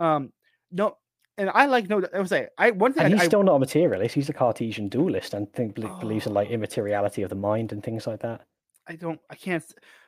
Um, 0.00 0.32
no, 0.70 0.96
and 1.38 1.50
I 1.50 1.66
like 1.66 1.88
no. 1.88 2.02
I 2.14 2.20
was 2.20 2.28
say 2.28 2.48
I 2.58 2.70
one 2.72 2.92
thing 2.92 3.04
And 3.04 3.14
I, 3.14 3.16
he's 3.16 3.24
I- 3.24 3.26
still 3.28 3.42
not 3.42 3.54
a 3.56 3.58
materialist. 3.58 4.14
He's 4.14 4.28
a 4.28 4.32
Cartesian 4.32 4.88
dualist 4.88 5.34
and 5.34 5.52
think, 5.52 5.74
bel- 5.76 5.98
believes 5.98 6.26
in 6.26 6.34
like 6.34 6.48
Oh. 6.50 6.52
immateriality 6.54 7.22
of 7.22 7.30
the 7.30 7.36
mind 7.36 7.72
and 7.72 7.82
things 7.82 8.06
like 8.06 8.20
that. 8.20 8.42
I 8.86 8.96
don't 8.96 9.20
I 9.30 9.34
can't 9.36 9.64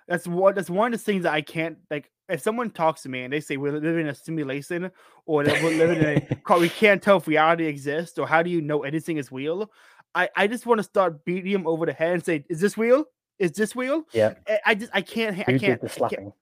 that's 0.09 0.27
what. 0.29 0.55
that's 0.57 0.69
one 0.69 0.93
of 0.93 1.01
the 1.01 1.05
things 1.05 1.23
that 1.23 1.33
I 1.33 1.41
can't 1.43 1.79
like 1.91 2.11
if 2.29 2.41
someone 2.43 2.71
talks 2.71 3.03
to 3.03 3.09
me 3.09 3.23
and 3.23 3.33
they 3.33 3.41
say 3.41 3.57
we're 3.57 3.73
living 3.73 4.01
in 4.01 4.09
a 4.09 4.15
simulation 4.15 4.91
or 5.27 5.45
that 5.45 5.63
we're 5.63 5.77
living 5.79 5.99
in 5.99 6.05
a 6.53 6.59
we 6.59 6.69
can't 6.69 7.03
tell 7.03 7.19
if 7.19 7.27
reality 7.29 7.67
exists 7.67 8.19
or 8.19 8.27
how 8.27 8.43
do 8.43 8.51
you 8.51 8.61
know 8.61 8.83
anything 8.83 9.17
is 9.19 9.31
real? 9.33 9.71
I, 10.15 10.29
I 10.37 10.47
just 10.47 10.65
want 10.67 10.79
to 10.79 10.83
start 10.85 11.25
beating 11.25 11.53
him 11.53 11.67
over 11.67 11.87
the 11.87 11.93
head 11.93 12.13
and 12.15 12.25
say, 12.25 12.45
"Is 12.49 12.61
this 12.61 12.77
real? 12.79 13.05
Is 13.39 13.53
this 13.53 13.74
real?" 13.76 14.05
Yeah. 14.12 14.35
I, 14.49 14.59
I 14.66 14.74
just 14.74 14.91
I 14.95 15.01
can't 15.03 15.39
I 15.41 15.43
can't 15.45 15.61
the 15.61 15.66
I 15.66 15.76
can't, 15.76 15.91
slapping? 15.91 16.32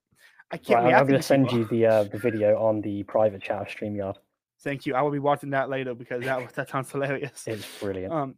I 0.51 0.57
can't 0.57 0.83
Right, 0.85 0.93
I'm 0.93 1.07
going 1.07 1.19
to 1.19 1.23
send 1.23 1.47
people. 1.49 1.59
you 1.59 1.65
the 1.65 1.85
uh, 1.87 2.03
the 2.05 2.17
video 2.17 2.57
on 2.61 2.81
the 2.81 3.03
private 3.03 3.41
chat 3.41 3.61
of 3.61 3.67
StreamYard. 3.67 4.15
Thank 4.61 4.85
you. 4.85 4.95
I 4.95 5.01
will 5.01 5.11
be 5.11 5.19
watching 5.19 5.49
that 5.51 5.69
later 5.69 5.93
because 5.93 6.23
that 6.23 6.41
was- 6.41 6.51
that 6.53 6.69
sounds 6.69 6.89
hilarious. 6.91 7.43
It's 7.47 7.67
brilliant. 7.79 8.13
Um, 8.13 8.35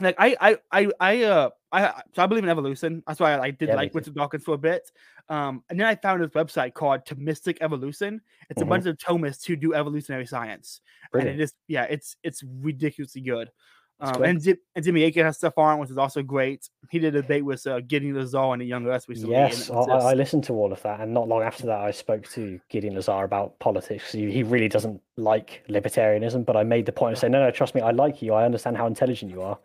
like 0.00 0.14
I, 0.18 0.36
I, 0.40 0.56
I, 0.70 0.88
I, 1.00 1.22
uh, 1.24 1.50
I, 1.72 2.02
so 2.14 2.22
I 2.22 2.26
believe 2.26 2.44
in 2.44 2.50
evolution. 2.50 3.02
That's 3.06 3.18
why 3.18 3.32
I, 3.32 3.36
like, 3.38 3.58
did 3.58 3.68
Yeah, 3.70 3.76
like. 3.76 3.94
Richard 3.94 4.14
Dawkins 4.14 4.44
for 4.44 4.54
a 4.54 4.58
bit. 4.58 4.90
Um, 5.30 5.64
and 5.70 5.80
then 5.80 5.86
I 5.86 5.94
found 5.96 6.22
this 6.22 6.30
website 6.30 6.74
called 6.74 7.04
Thomistic 7.06 7.58
Evolution. 7.62 8.20
It's 8.50 8.60
Mhm. 8.60 8.66
a 8.66 8.68
bunch 8.68 8.86
of 8.86 8.96
Thomists 8.98 9.46
who 9.46 9.56
do 9.56 9.74
evolutionary 9.74 10.26
science, 10.26 10.82
Brilliant. 11.10 11.32
and 11.32 11.40
it 11.40 11.44
is, 11.44 11.54
yeah, 11.66 11.84
it's 11.84 12.16
it's 12.22 12.42
ridiculously 12.42 13.22
good. 13.22 13.50
Um, 14.00 14.22
and, 14.22 14.40
Jim, 14.40 14.56
and 14.76 14.84
Jimmy 14.84 15.02
Akin 15.04 15.24
has 15.24 15.38
stuff 15.38 15.58
on, 15.58 15.80
which 15.80 15.90
is 15.90 15.98
also 15.98 16.22
great. 16.22 16.68
He 16.88 17.00
did 17.00 17.16
a 17.16 17.22
debate 17.22 17.44
with 17.44 17.66
uh, 17.66 17.80
Gideon 17.80 18.14
Lazar 18.14 18.52
and 18.52 18.60
the 18.62 18.66
Young 18.66 18.86
Earth 18.86 19.08
recently. 19.08 19.34
Yes, 19.34 19.70
I, 19.70 19.74
I 19.74 20.10
I 20.10 20.14
listened 20.14 20.44
to 20.44 20.52
all 20.52 20.72
of 20.72 20.80
that, 20.82 21.00
and 21.00 21.12
not 21.12 21.26
long 21.26 21.42
after 21.42 21.66
that, 21.66 21.80
I 21.80 21.90
spoke 21.90 22.28
to 22.30 22.60
Gideon 22.70 22.94
Lazar 22.94 23.24
about 23.24 23.58
politics. 23.58 24.12
He, 24.12 24.30
he 24.30 24.42
really 24.44 24.68
doesn't 24.68 25.00
like 25.16 25.64
libertarianism, 25.68 26.46
but 26.46 26.56
I 26.56 26.62
made 26.62 26.86
the 26.86 26.92
point 26.92 27.14
of 27.14 27.18
saying, 27.18 27.32
"No, 27.32 27.44
no, 27.44 27.50
trust 27.50 27.74
me, 27.74 27.80
I 27.80 27.90
like 27.90 28.22
you. 28.22 28.34
I 28.34 28.44
understand 28.44 28.76
how 28.76 28.86
intelligent 28.86 29.32
you 29.32 29.42
are." 29.42 29.58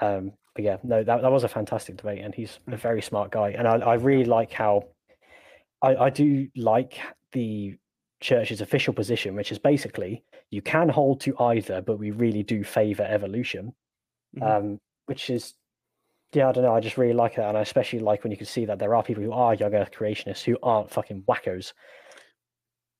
Um, 0.00 0.32
but 0.54 0.64
yeah, 0.64 0.78
no, 0.82 1.04
that, 1.04 1.20
that 1.20 1.30
was 1.30 1.44
a 1.44 1.48
fantastic 1.48 1.98
debate, 1.98 2.22
and 2.22 2.34
he's 2.34 2.58
a 2.68 2.70
Mm. 2.70 2.78
very 2.78 3.02
smart 3.02 3.30
guy. 3.30 3.50
And 3.50 3.68
I, 3.68 3.76
I 3.76 3.94
really 3.94 4.24
like 4.24 4.52
how 4.52 4.84
I, 5.82 5.96
I 5.96 6.10
do 6.10 6.48
like 6.56 6.98
the 7.32 7.76
church's 8.20 8.62
official 8.62 8.94
position, 8.94 9.34
which 9.36 9.52
is 9.52 9.58
basically 9.58 10.24
you 10.50 10.62
can 10.62 10.88
hold 10.88 11.20
to 11.22 11.36
either, 11.38 11.80
but 11.82 11.98
we 11.98 12.10
really 12.10 12.42
do 12.42 12.62
favor 12.64 13.02
evolution. 13.08 13.74
Mhm. 14.36 14.42
Um, 14.42 14.80
which 15.06 15.30
is 15.30 15.54
yeah, 16.32 16.48
I 16.48 16.52
don't 16.52 16.64
know. 16.64 16.74
I 16.74 16.80
just 16.80 16.98
really 16.98 17.12
like 17.14 17.36
that, 17.36 17.48
and 17.48 17.56
I 17.56 17.60
especially 17.62 18.00
like 18.00 18.22
when 18.24 18.30
you 18.32 18.36
can 18.36 18.46
see 18.46 18.64
that 18.66 18.78
there 18.78 18.94
are 18.94 19.02
people 19.02 19.22
who 19.22 19.32
are 19.32 19.54
young 19.54 19.74
Earth 19.74 19.90
creationists 19.92 20.42
who 20.44 20.58
aren't 20.62 20.90
fucking 20.90 21.22
wackos. 21.28 21.72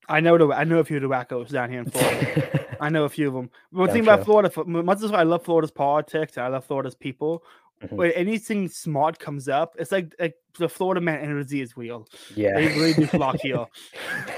I 0.09 0.21
know 0.21 0.37
the 0.37 0.47
I 0.47 0.63
know 0.63 0.79
a 0.79 0.83
few 0.85 0.97
of 0.97 1.03
the 1.03 1.09
wackos 1.09 1.49
down 1.49 1.69
here 1.69 1.81
in 1.81 1.89
Florida. 1.91 2.77
I 2.81 2.89
know 2.89 3.03
a 3.03 3.09
few 3.09 3.27
of 3.27 3.33
them. 3.33 3.49
One 3.71 3.87
Yeah, 3.87 3.93
thing 3.93 4.03
about. 4.03 4.23
Florida, 4.25 4.51
much 4.65 5.03
as 5.03 5.11
I 5.11 5.23
love 5.23 5.43
Florida's 5.43 5.71
politics, 5.71 6.37
and 6.37 6.45
I 6.45 6.47
love 6.49 6.63
Florida's 6.65 6.95
people. 6.95 7.43
Mhm. 7.83 7.91
When 7.97 8.11
anything 8.11 8.69
smart 8.69 9.19
comes 9.19 9.47
up, 9.49 9.75
it's 9.77 9.91
like, 9.91 10.15
like 10.19 10.35
the 10.57 10.69
Florida 10.69 11.01
man 11.01 11.19
energy 11.19 11.61
is 11.61 11.75
real. 11.77 12.07
yeah, 12.35 12.55
They 12.55 12.67
really 12.69 12.93
do 12.93 13.05
flock 13.07 13.35
here. 13.41 13.65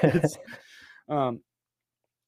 Um, 1.08 1.42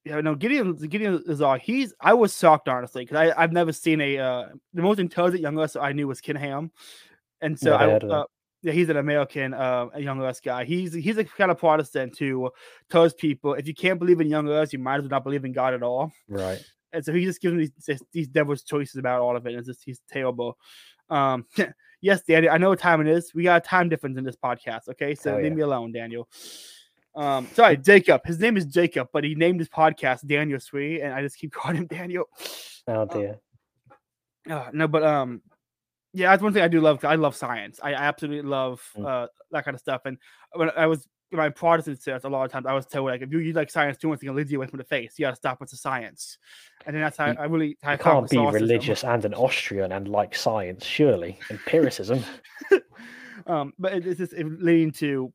yeah, 0.05 0.19
no, 0.21 0.35
Gideon 0.35 0.75
Gideon 0.75 1.23
is 1.27 1.41
all 1.41 1.57
He's 1.57 1.93
I 2.01 2.13
was 2.13 2.37
shocked 2.37 2.67
honestly 2.67 3.05
because 3.05 3.17
I 3.17 3.41
I've 3.43 3.51
never 3.51 3.71
seen 3.71 4.01
a 4.01 4.17
uh, 4.17 4.45
the 4.73 4.81
most 4.81 4.99
intelligent 4.99 5.41
young 5.41 5.59
us 5.59 5.75
I 5.75 5.91
knew 5.91 6.07
was 6.07 6.21
Ken 6.21 6.35
Ham, 6.35 6.71
and 7.41 7.57
so 7.59 7.75
I 7.75 7.83
heard 7.85 8.03
uh, 8.03 8.25
yeah 8.63 8.71
he's 8.73 8.89
an 8.89 8.97
American 8.97 9.53
uh, 9.53 9.87
a 9.93 9.99
young 10.01 10.21
us 10.23 10.39
guy. 10.39 10.65
He's 10.65 10.93
he's 10.93 11.17
a 11.17 11.23
kind 11.23 11.51
of 11.51 11.57
Protestant 11.59 12.17
who 12.17 12.49
tells 12.89 13.13
people 13.13 13.53
if 13.53 13.67
you 13.67 13.73
can't 13.75 13.99
believe 13.99 14.21
in 14.21 14.27
young 14.27 14.49
us, 14.49 14.73
you 14.73 14.79
might 14.79 14.95
as 14.95 15.01
well 15.03 15.09
not 15.11 15.23
believe 15.23 15.45
in 15.45 15.51
God 15.53 15.73
at 15.73 15.83
all. 15.83 16.11
right. 16.29 16.59
And 16.93 17.05
so 17.05 17.13
he 17.13 17.23
just 17.23 17.39
gives 17.39 17.51
them 17.53 17.59
these 17.59 18.01
these- 18.11 18.27
devil's 18.27 18.63
choices 18.63 18.95
about 18.97 19.21
all 19.21 19.37
of 19.37 19.45
it. 19.45 19.51
And 19.51 19.59
it's 19.59 19.67
just 19.67 19.83
he's 19.85 20.01
terrible. 20.09 20.57
Um, 21.09 21.45
yes, 22.01 22.21
Danny, 22.23 22.49
I 22.49 22.57
know 22.57 22.69
what 22.69 22.79
time 22.79 22.99
it 22.99 23.07
is. 23.07 23.33
We 23.33 23.43
got 23.43 23.63
a 23.63 23.65
time 23.65 23.87
difference 23.87 24.17
in 24.17 24.23
this 24.25 24.35
podcast. 24.35 24.89
Okay, 24.89 25.15
so 25.15 25.33
Oh, 25.33 25.37
leave 25.37 25.45
yeah. 25.45 25.49
me 25.51 25.61
alone, 25.61 25.91
Daniel. 25.93 26.27
Um, 27.15 27.47
sorry, 27.53 27.77
Jacob. 27.77 28.21
His 28.25 28.39
name 28.39 28.55
is 28.57 28.65
Jacob, 28.65 29.09
but 29.11 29.23
he 29.23 29.35
named 29.35 29.59
his 29.59 29.69
podcast 29.69 30.25
Daniel 30.25 30.59
Sweet, 30.59 31.01
and 31.01 31.13
I 31.13 31.21
just 31.21 31.37
keep 31.37 31.51
calling 31.53 31.77
him 31.77 31.87
Daniel. 31.87 32.25
Oh 32.87 33.05
dear. 33.05 33.39
Uh, 34.49 34.69
no, 34.73 34.87
but 34.87 35.03
um, 35.03 35.41
yeah, 36.13 36.31
that's 36.31 36.41
one 36.41 36.53
thing 36.53 36.63
I 36.63 36.67
do 36.67 36.81
love. 36.81 37.03
I 37.05 37.15
love 37.15 37.35
science. 37.35 37.79
I 37.83 37.93
absolutely 37.93 38.49
love 38.49 38.81
Mm. 38.97 39.05
uh 39.05 39.27
that 39.51 39.65
kind 39.65 39.75
of 39.75 39.81
stuff. 39.81 40.01
And 40.05 40.17
when 40.53 40.69
I 40.77 40.87
was 40.87 41.05
in 41.31 41.37
my 41.37 41.49
Protestant 41.49 42.01
church, 42.01 42.21
a 42.23 42.29
lot 42.29 42.45
of 42.45 42.51
times 42.51 42.65
I 42.65 42.73
was 42.73 42.85
told 42.85 43.09
like, 43.09 43.21
if 43.21 43.31
you, 43.31 43.39
you 43.39 43.51
like 43.53 43.69
science 43.69 43.97
too 43.97 44.07
much, 44.07 44.15
it's 44.17 44.23
gonna 44.23 44.37
lead 44.37 44.49
you 44.49 44.57
away 44.59 44.67
from 44.67 44.77
the 44.77 44.83
faith. 44.85 45.13
You 45.17 45.25
gotta 45.25 45.35
stop 45.35 45.59
with 45.59 45.69
the 45.69 45.77
science. 45.77 46.37
And 46.85 46.95
then 46.95 47.01
that's 47.03 47.17
how 47.17 47.27
You- 47.31 47.37
I 47.37 47.45
really 47.45 47.77
how 47.83 47.91
You 47.91 47.97
found 47.97 48.29
can't 48.29 48.51
be 48.53 48.59
religious 48.59 49.03
and 49.03 49.23
an 49.25 49.33
Austrian 49.33 49.91
and 49.91 50.07
like 50.07 50.33
science, 50.35 50.85
surely. 50.85 51.37
Empiricism. 51.49 52.23
um, 53.47 53.73
but 53.77 53.93
it, 53.93 54.07
it's 54.07 54.19
just 54.19 54.33
it 54.33 54.45
leading 54.61 54.91
to 54.93 55.31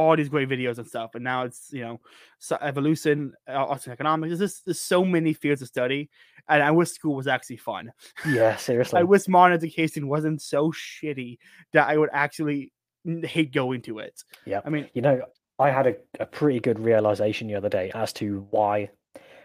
all 0.00 0.16
these 0.16 0.28
great 0.28 0.48
videos 0.48 0.78
and 0.78 0.86
stuff. 0.86 1.14
And 1.14 1.24
now 1.24 1.44
it's 1.44 1.68
you 1.72 1.82
know 1.82 2.00
so 2.38 2.56
evolution, 2.60 3.34
uh, 3.48 3.66
and 3.70 3.88
economics. 3.88 4.30
There's 4.30 4.52
just 4.52 4.64
there's 4.64 4.80
so 4.80 5.04
many 5.04 5.32
fields 5.32 5.60
to 5.60 5.66
study, 5.66 6.10
and 6.48 6.62
I 6.62 6.70
wish 6.70 6.90
school 6.90 7.14
was 7.14 7.26
actually 7.26 7.58
fun. 7.58 7.92
Yeah, 8.26 8.56
seriously. 8.68 9.00
I 9.00 9.04
wish 9.04 9.28
modern 9.28 9.54
education 9.54 10.08
wasn't 10.08 10.42
so 10.42 10.72
shitty 10.72 11.38
that 11.72 11.88
I 11.88 11.96
would 11.96 12.10
actually 12.12 12.72
hate 13.04 13.52
going 13.52 13.82
to 13.82 13.98
it. 14.00 14.22
Yeah. 14.44 14.60
I 14.64 14.70
mean, 14.70 14.88
You 14.92 15.02
know, 15.02 15.22
I 15.58 15.70
had 15.70 15.86
a, 15.86 15.94
a 16.18 16.26
pretty 16.26 16.60
good 16.60 16.78
realization 16.78 17.48
the 17.48 17.54
other 17.54 17.68
day 17.68 17.90
as 17.94 18.12
to 18.14 18.46
why. 18.50 18.90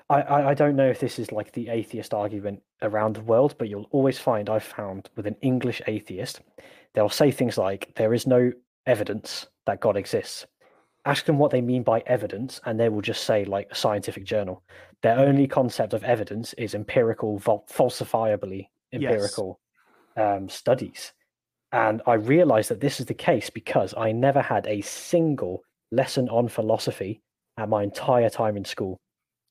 I, 0.10 0.22
I, 0.22 0.50
I 0.50 0.54
don't 0.54 0.76
know 0.76 0.88
if 0.88 1.00
this 1.00 1.20
is 1.20 1.32
like 1.32 1.52
the 1.52 1.70
atheist 1.70 2.14
argument 2.14 2.62
around 2.82 3.16
the 3.16 3.22
world, 3.22 3.56
but 3.58 3.70
you'll 3.70 3.90
always 3.92 4.20
find 4.20 4.50
I've 4.50 4.64
found 4.64 5.10
with 5.16 5.26
an 5.26 5.36
English 5.42 5.82
atheist, 5.88 6.42
they'll 6.94 7.10
say 7.10 7.32
things 7.32 7.58
like, 7.58 7.94
there 7.96 8.14
is 8.14 8.28
no 8.28 8.52
evidence 8.86 9.48
that 9.66 9.82
God 9.82 9.98
exists. 9.98 10.46
Ask 11.06 11.26
them 11.26 11.38
what 11.38 11.52
they 11.52 11.62
mean 11.62 11.84
by 11.84 12.02
evidence, 12.08 12.60
and 12.66 12.80
they 12.80 12.90
will 12.90 13.02
just 13.02 13.26
say, 13.26 13.46
like, 13.46 13.68
a 13.72 13.76
scientific 13.76 14.24
journal. 14.24 14.64
Their 15.02 15.20
only 15.20 15.48
concept 15.48 15.94
of 15.94 16.04
evidence 16.04 16.54
is 16.54 16.74
empirical, 16.74 17.40
fal- 17.40 17.66
falsifiably 17.72 18.70
Yes. 18.92 19.12
empirical 19.12 19.60
um, 20.16 20.48
studies. 20.50 21.14
And 21.72 22.02
I 22.08 22.14
realized 22.14 22.70
that 22.70 22.80
this 22.80 23.00
is 23.00 23.06
the 23.06 23.14
case 23.14 23.50
because 23.50 23.94
I 23.98 24.12
never 24.12 24.42
had 24.42 24.66
a 24.68 24.82
single 24.82 25.64
lesson 25.92 26.30
on 26.30 26.48
philosophy 26.48 27.22
at 27.58 27.70
my 27.70 27.84
entire 27.84 28.30
time 28.30 28.58
in 28.58 28.66
school. 28.66 28.98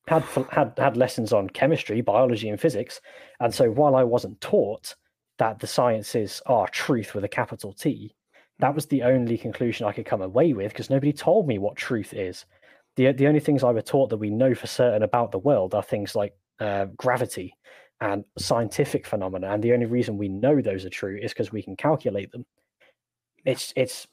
Had 0.06 0.22
had 0.50 0.74
had 0.76 0.96
lessons 0.98 1.32
on 1.32 1.48
chemistry, 1.48 2.02
biology, 2.02 2.50
and 2.50 2.60
physics, 2.60 3.00
and 3.40 3.54
so 3.54 3.70
while 3.70 3.96
I 3.96 4.04
wasn't 4.04 4.40
taught 4.40 4.94
that 5.38 5.58
the 5.60 5.66
sciences 5.66 6.42
are 6.44 6.68
truth 6.68 7.14
with 7.14 7.24
a 7.24 7.28
capital 7.28 7.72
T, 7.72 8.14
that 8.60 8.74
was 8.74 8.86
the 8.86 9.02
only 9.02 9.36
conclusion 9.36 9.86
I 9.86 9.92
could 9.92 10.06
come 10.06 10.22
away 10.22 10.52
with 10.52 10.72
because 10.72 10.90
nobody 10.90 11.12
told 11.12 11.46
me 11.46 11.58
what 11.58 11.76
truth 11.76 12.12
is. 12.12 12.44
the 12.96 13.12
The 13.12 13.26
only 13.26 13.40
things 13.40 13.64
I 13.64 13.72
were 13.72 13.82
taught 13.82 14.10
that 14.10 14.18
we 14.18 14.30
know 14.30 14.54
for 14.54 14.66
certain 14.66 15.02
about 15.02 15.32
the 15.32 15.38
world 15.38 15.74
are 15.74 15.82
things 15.82 16.14
like 16.14 16.34
uh, 16.60 16.86
gravity 16.96 17.54
and 18.00 18.24
scientific 18.38 19.06
phenomena, 19.06 19.50
and 19.50 19.62
the 19.62 19.72
only 19.72 19.86
reason 19.86 20.18
we 20.18 20.28
know 20.28 20.60
those 20.60 20.84
are 20.84 20.90
true 20.90 21.18
is 21.20 21.32
because 21.32 21.52
we 21.52 21.62
can 21.62 21.76
calculate 21.76 22.30
them. 22.32 22.44
It's 23.44 23.72
it's 23.76 24.06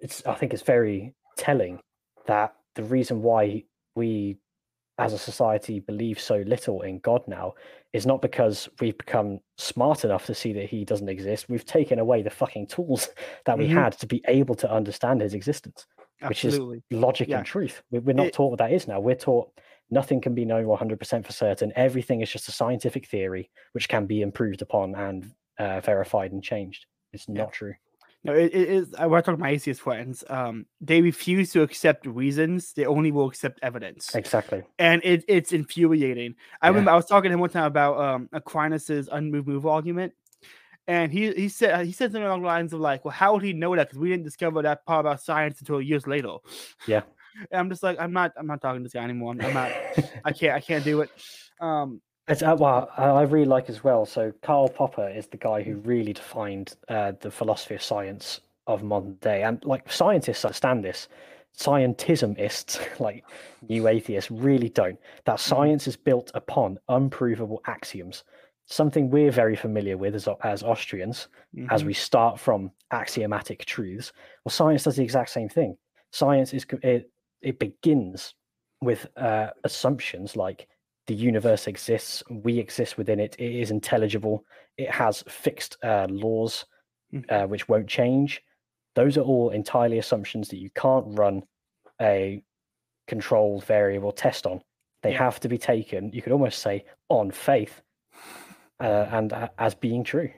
it's 0.00 0.24
I 0.26 0.34
think 0.34 0.52
it's 0.52 0.62
very 0.62 1.14
telling 1.36 1.80
that 2.26 2.54
the 2.74 2.84
reason 2.84 3.22
why 3.22 3.64
we 3.94 4.36
as 5.00 5.12
a 5.12 5.18
society 5.18 5.80
believe 5.80 6.20
so 6.20 6.36
little 6.46 6.82
in 6.82 6.98
God 7.00 7.22
now 7.26 7.54
is 7.92 8.06
not 8.06 8.22
because 8.22 8.68
we've 8.80 8.96
become 8.98 9.40
smart 9.56 10.04
enough 10.04 10.26
to 10.26 10.34
see 10.34 10.52
that 10.52 10.66
he 10.68 10.84
doesn't 10.84 11.08
exist. 11.08 11.48
We've 11.48 11.64
taken 11.64 11.98
away 11.98 12.22
the 12.22 12.30
fucking 12.30 12.66
tools 12.68 13.08
that 13.46 13.58
we 13.58 13.68
Mhm. 13.68 13.74
had 13.82 13.92
to 13.98 14.06
be 14.06 14.22
able 14.28 14.54
to 14.56 14.70
understand 14.70 15.20
his 15.22 15.34
existence, 15.34 15.86
which 16.28 16.44
is 16.44 16.58
logic 16.90 17.28
Yeah. 17.28 17.38
and 17.38 17.46
truth. 17.46 17.82
We- 17.90 17.98
We're 18.00 18.12
not 18.12 18.26
It- 18.28 18.34
taught 18.34 18.50
what 18.50 18.58
that 18.58 18.72
is 18.72 18.86
now. 18.86 19.00
We're 19.00 19.14
taught 19.16 19.52
nothing 19.90 20.20
can 20.20 20.34
be 20.34 20.44
known 20.44 20.66
100% 20.68 21.26
for 21.26 21.32
certain. 21.32 21.72
Everything 21.74 22.20
is 22.20 22.30
just 22.30 22.48
a 22.48 22.52
scientific 22.52 23.06
theory 23.06 23.50
which 23.72 23.88
can 23.88 24.06
be 24.06 24.22
improved 24.22 24.62
upon 24.62 24.94
and 24.94 25.32
uh, 25.58 25.80
verified 25.80 26.32
and 26.32 26.42
changed. 26.42 26.86
It's 27.12 27.26
Yeah. 27.28 27.42
not 27.42 27.52
true. 27.52 27.74
No, 28.22 28.34
it, 28.34 28.54
it 28.54 28.68
is. 28.68 28.94
I 28.98 29.06
want 29.06 29.24
to 29.24 29.30
talk 29.30 29.38
to 29.38 29.42
my 29.42 29.50
atheist 29.50 29.80
friends. 29.80 30.22
Um, 30.28 30.66
they 30.80 31.00
refuse 31.00 31.52
to 31.52 31.62
accept 31.62 32.04
reasons. 32.06 32.74
They 32.74 32.84
only 32.84 33.12
will 33.12 33.26
accept 33.26 33.60
evidence, 33.62 34.14
Exactly. 34.14 34.62
and 34.78 35.00
it, 35.04 35.24
it's 35.26 35.52
infuriating. 35.52 36.34
I 36.60 36.66
Yeah. 36.66 36.70
remember 36.70 36.90
I 36.90 36.96
was 36.96 37.06
talking 37.06 37.30
to 37.30 37.34
him 37.34 37.40
one 37.40 37.48
time 37.50 37.64
about 37.64 37.98
um 37.98 38.28
Aquinas's 38.34 39.08
unmoved 39.10 39.48
move 39.48 39.66
argument, 39.66 40.12
and 40.86 41.10
he 41.10 41.32
he 41.32 41.48
said 41.48 41.86
he 41.86 41.92
said 41.92 42.12
something 42.12 42.22
along 42.26 42.42
the 42.42 42.46
lines 42.46 42.72
of 42.74 42.80
like, 42.80 43.06
"Well, 43.06 43.12
how 43.12 43.32
would 43.32 43.42
he 43.42 43.54
know 43.54 43.74
that? 43.74 43.88
Because 43.88 43.98
we 43.98 44.10
didn't 44.10 44.24
discover 44.24 44.60
that 44.62 44.84
part 44.84 45.00
about 45.06 45.22
science 45.22 45.58
until 45.60 45.80
years 45.80 46.06
later." 46.06 46.36
Yeah. 46.86 47.02
And 47.50 47.60
I'm 47.60 47.70
just 47.70 47.82
like, 47.82 47.98
I'm 48.00 48.12
not, 48.12 48.32
I'm 48.36 48.48
not 48.48 48.60
talking 48.60 48.80
to 48.80 48.82
this 48.82 48.92
guy 48.92 49.04
anymore. 49.04 49.32
I'm 49.40 49.54
not. 49.54 49.70
I 50.24 50.32
can't, 50.32 50.52
I 50.52 50.60
can't 50.60 50.84
do 50.84 51.00
it. 51.00 51.10
Um, 51.60 52.02
It's, 52.30 52.42
uh, 52.42 52.56
well, 52.56 52.88
I 52.96 53.22
really 53.22 53.44
like 53.44 53.68
as 53.68 53.82
well. 53.82 54.06
So 54.06 54.32
Karl 54.40 54.68
Popper 54.68 55.08
is 55.08 55.26
the 55.26 55.36
guy 55.36 55.62
who 55.62 55.76
really 55.78 56.12
defined 56.12 56.76
uh, 56.88 57.12
the 57.20 57.30
philosophy 57.30 57.74
of 57.74 57.82
science 57.82 58.40
of 58.68 58.84
modern 58.84 59.14
day, 59.14 59.42
and 59.42 59.62
like 59.64 59.90
scientists 59.90 60.44
understand 60.44 60.84
this. 60.84 61.08
Scientismists, 61.58 62.78
like 63.00 63.24
new 63.68 63.88
atheists, 63.88 64.30
really 64.30 64.68
don't. 64.68 64.96
That 65.24 65.40
science 65.40 65.88
is 65.88 65.96
built 65.96 66.30
upon 66.34 66.78
unprovable 66.88 67.62
axioms, 67.66 68.22
something 68.66 69.10
we're 69.10 69.32
very 69.32 69.56
familiar 69.56 69.96
with 69.96 70.14
as 70.14 70.28
as 70.44 70.62
Austrians, 70.62 71.26
as 71.70 71.82
mhm. 71.82 71.86
we 71.86 71.94
start 71.94 72.38
from 72.38 72.70
axiomatic 72.92 73.64
truths. 73.64 74.12
Well, 74.44 74.52
science 74.52 74.84
does 74.84 74.94
the 74.94 75.02
exact 75.02 75.30
same 75.30 75.48
thing. 75.48 75.76
Science 76.12 76.54
is 76.54 76.64
it 76.84 77.10
it 77.42 77.58
begins 77.58 78.34
with 78.80 79.08
uh, 79.16 79.48
assumptions 79.64 80.36
like 80.36 80.68
the 81.10 81.16
universe 81.16 81.66
exists, 81.66 82.22
we 82.30 82.56
exist 82.60 82.96
within 82.96 83.18
it, 83.18 83.34
it 83.36 83.52
is 83.62 83.72
intelligible, 83.72 84.44
it 84.76 84.88
has 84.88 85.24
fixed 85.28 85.76
uh, 85.82 86.06
laws 86.08 86.64
Mhm. 87.12 87.24
uh, 87.32 87.46
which 87.48 87.68
won't 87.68 87.88
change. 87.88 88.40
Those 88.94 89.18
are 89.18 89.22
all 89.22 89.50
entirely 89.50 89.98
assumptions 89.98 90.48
that 90.50 90.58
you 90.58 90.70
can't 90.70 91.18
run 91.18 91.42
a 92.00 92.44
controlled 93.08 93.64
variable 93.64 94.12
test 94.12 94.46
on. 94.46 94.62
They 95.02 95.10
Yeah. 95.10 95.18
have 95.18 95.40
to 95.40 95.48
be 95.48 95.58
taken, 95.58 96.12
you 96.12 96.22
could 96.22 96.32
almost 96.32 96.60
say, 96.60 96.84
on 97.08 97.32
faith 97.32 97.82
uh, 98.78 99.06
and 99.10 99.32
uh, 99.32 99.48
as 99.58 99.74
being 99.74 100.04
true. 100.04 100.30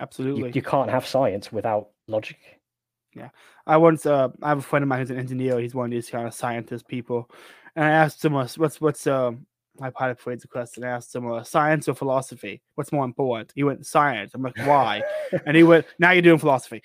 Absolutely. 0.00 0.52
you 0.52 0.60
can't 0.62 0.90
have 0.90 1.06
science 1.06 1.50
without 1.50 1.88
logic. 2.06 2.38
Yeah. 3.14 3.30
I 3.66 3.76
once 3.78 4.04
uh 4.04 4.28
I 4.42 4.48
have 4.50 4.58
a 4.58 4.62
friend 4.62 4.82
of 4.82 4.88
mine 4.90 5.00
who's 5.00 5.10
an 5.10 5.18
engineer. 5.18 5.58
He's 5.58 5.74
one 5.74 5.86
of 5.86 5.90
these 5.92 6.10
kind 6.10 6.26
of 6.26 6.34
scientist 6.34 6.86
people, 6.88 7.30
and 7.76 7.84
I 7.86 7.90
asked 7.90 8.22
him 8.24 8.32
what's 8.34 8.80
what's 8.80 9.06
um 9.06 9.46
I 9.80 9.90
probably 9.90 10.16
phrased 10.16 10.44
the 10.44 10.48
question. 10.48 10.84
I 10.84 10.90
asked 10.90 11.14
him 11.14 11.30
uh, 11.30 11.42
science 11.42 11.88
or 11.88 11.94
philosophy. 11.94 12.60
What's 12.74 12.92
more 12.92 13.04
important? 13.04 13.52
He 13.54 13.64
went 13.64 13.86
science. 13.86 14.32
I'm 14.34 14.42
like 14.42 14.58
why? 14.58 15.02
and 15.46 15.56
he 15.56 15.62
went 15.62 15.86
now 15.98 16.10
you're 16.10 16.22
doing 16.22 16.38
philosophy. 16.38 16.82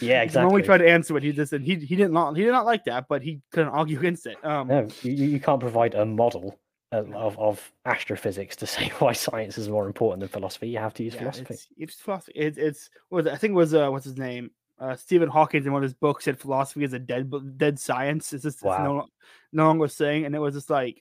Yeah, 0.00 0.22
exactly. 0.22 0.46
When 0.46 0.54
we 0.54 0.62
tried 0.62 0.78
to 0.78 0.88
answer 0.88 1.16
it, 1.16 1.22
he 1.22 1.32
just 1.32 1.50
said 1.50 1.62
he 1.62 1.74
he 1.76 1.96
didn't 1.96 2.12
not, 2.12 2.36
he 2.36 2.44
did 2.44 2.52
not 2.52 2.64
like 2.64 2.84
that, 2.84 3.06
but 3.08 3.22
he 3.22 3.40
couldn't 3.52 3.70
argue 3.70 3.98
against 3.98 4.26
it. 4.26 4.42
Um, 4.44 4.68
No, 4.68 4.88
you, 5.02 5.12
you 5.12 5.40
can't 5.40 5.60
provide 5.60 5.94
a 5.94 6.06
model 6.06 6.58
of, 6.92 7.12
of, 7.12 7.38
of 7.38 7.72
astrophysics 7.84 8.56
to 8.56 8.66
say 8.66 8.90
why 8.98 9.12
science 9.12 9.58
is 9.58 9.68
more 9.68 9.86
important 9.86 10.20
than 10.20 10.28
philosophy. 10.28 10.68
You 10.68 10.78
have 10.78 10.94
to 10.94 11.04
use 11.04 11.14
yeah, 11.14 11.20
philosophy. 11.20 11.54
It's, 11.54 11.68
it's 11.76 11.94
philosophy. 11.96 12.32
It's 12.34 12.58
it's 12.58 12.90
was 13.10 13.26
it? 13.26 13.32
I 13.32 13.36
think 13.36 13.52
it 13.52 13.56
was 13.56 13.74
uh 13.74 13.90
what's 13.90 14.04
his 14.04 14.16
name? 14.16 14.50
Uh, 14.76 14.96
Stephen 14.96 15.28
Hawking 15.28 15.64
in 15.64 15.72
one 15.72 15.84
of 15.84 15.88
his 15.88 15.94
books 15.94 16.24
said 16.24 16.38
philosophy 16.38 16.82
is 16.82 16.94
a 16.94 16.98
dead 16.98 17.30
dead 17.56 17.78
science. 17.78 18.32
It's 18.32 18.42
just 18.42 18.56
it's 18.56 18.64
no, 18.64 19.06
no 19.52 19.66
longer 19.66 19.88
saying, 19.88 20.24
and 20.24 20.34
it 20.34 20.40
was 20.40 20.54
just 20.54 20.68
like 20.68 21.00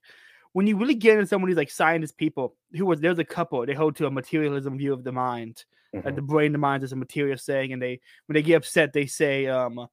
when 0.53 0.65
you 0.67 0.77
really 0.77 0.95
get 0.95 1.15
into 1.15 1.27
some 1.27 1.43
of 1.43 1.47
these 1.47 1.57
like 1.57 1.69
scientist 1.71 2.17
people 2.17 2.55
who 2.71 2.85
was 2.85 2.99
there's 3.01 3.19
a 3.19 3.25
couple 3.25 3.65
they 3.65 3.73
hold 3.73 3.95
to 3.97 4.05
a 4.07 4.11
materialism 4.11 4.77
view 4.77 4.93
of 4.93 5.03
the 5.03 5.11
mind, 5.11 5.65
Mhm. 5.93 6.05
like 6.05 6.15
the 6.15 6.21
brain, 6.21 6.51
the 6.51 6.57
mind 6.57 6.83
is 6.83 6.91
a 6.91 6.95
material 6.95 7.37
saying, 7.37 7.73
and 7.73 7.81
they 7.81 7.99
when 8.27 8.33
they 8.35 8.41
get 8.41 8.55
upset 8.55 8.93
they 8.93 9.05
say 9.05 9.47
um. 9.47 9.87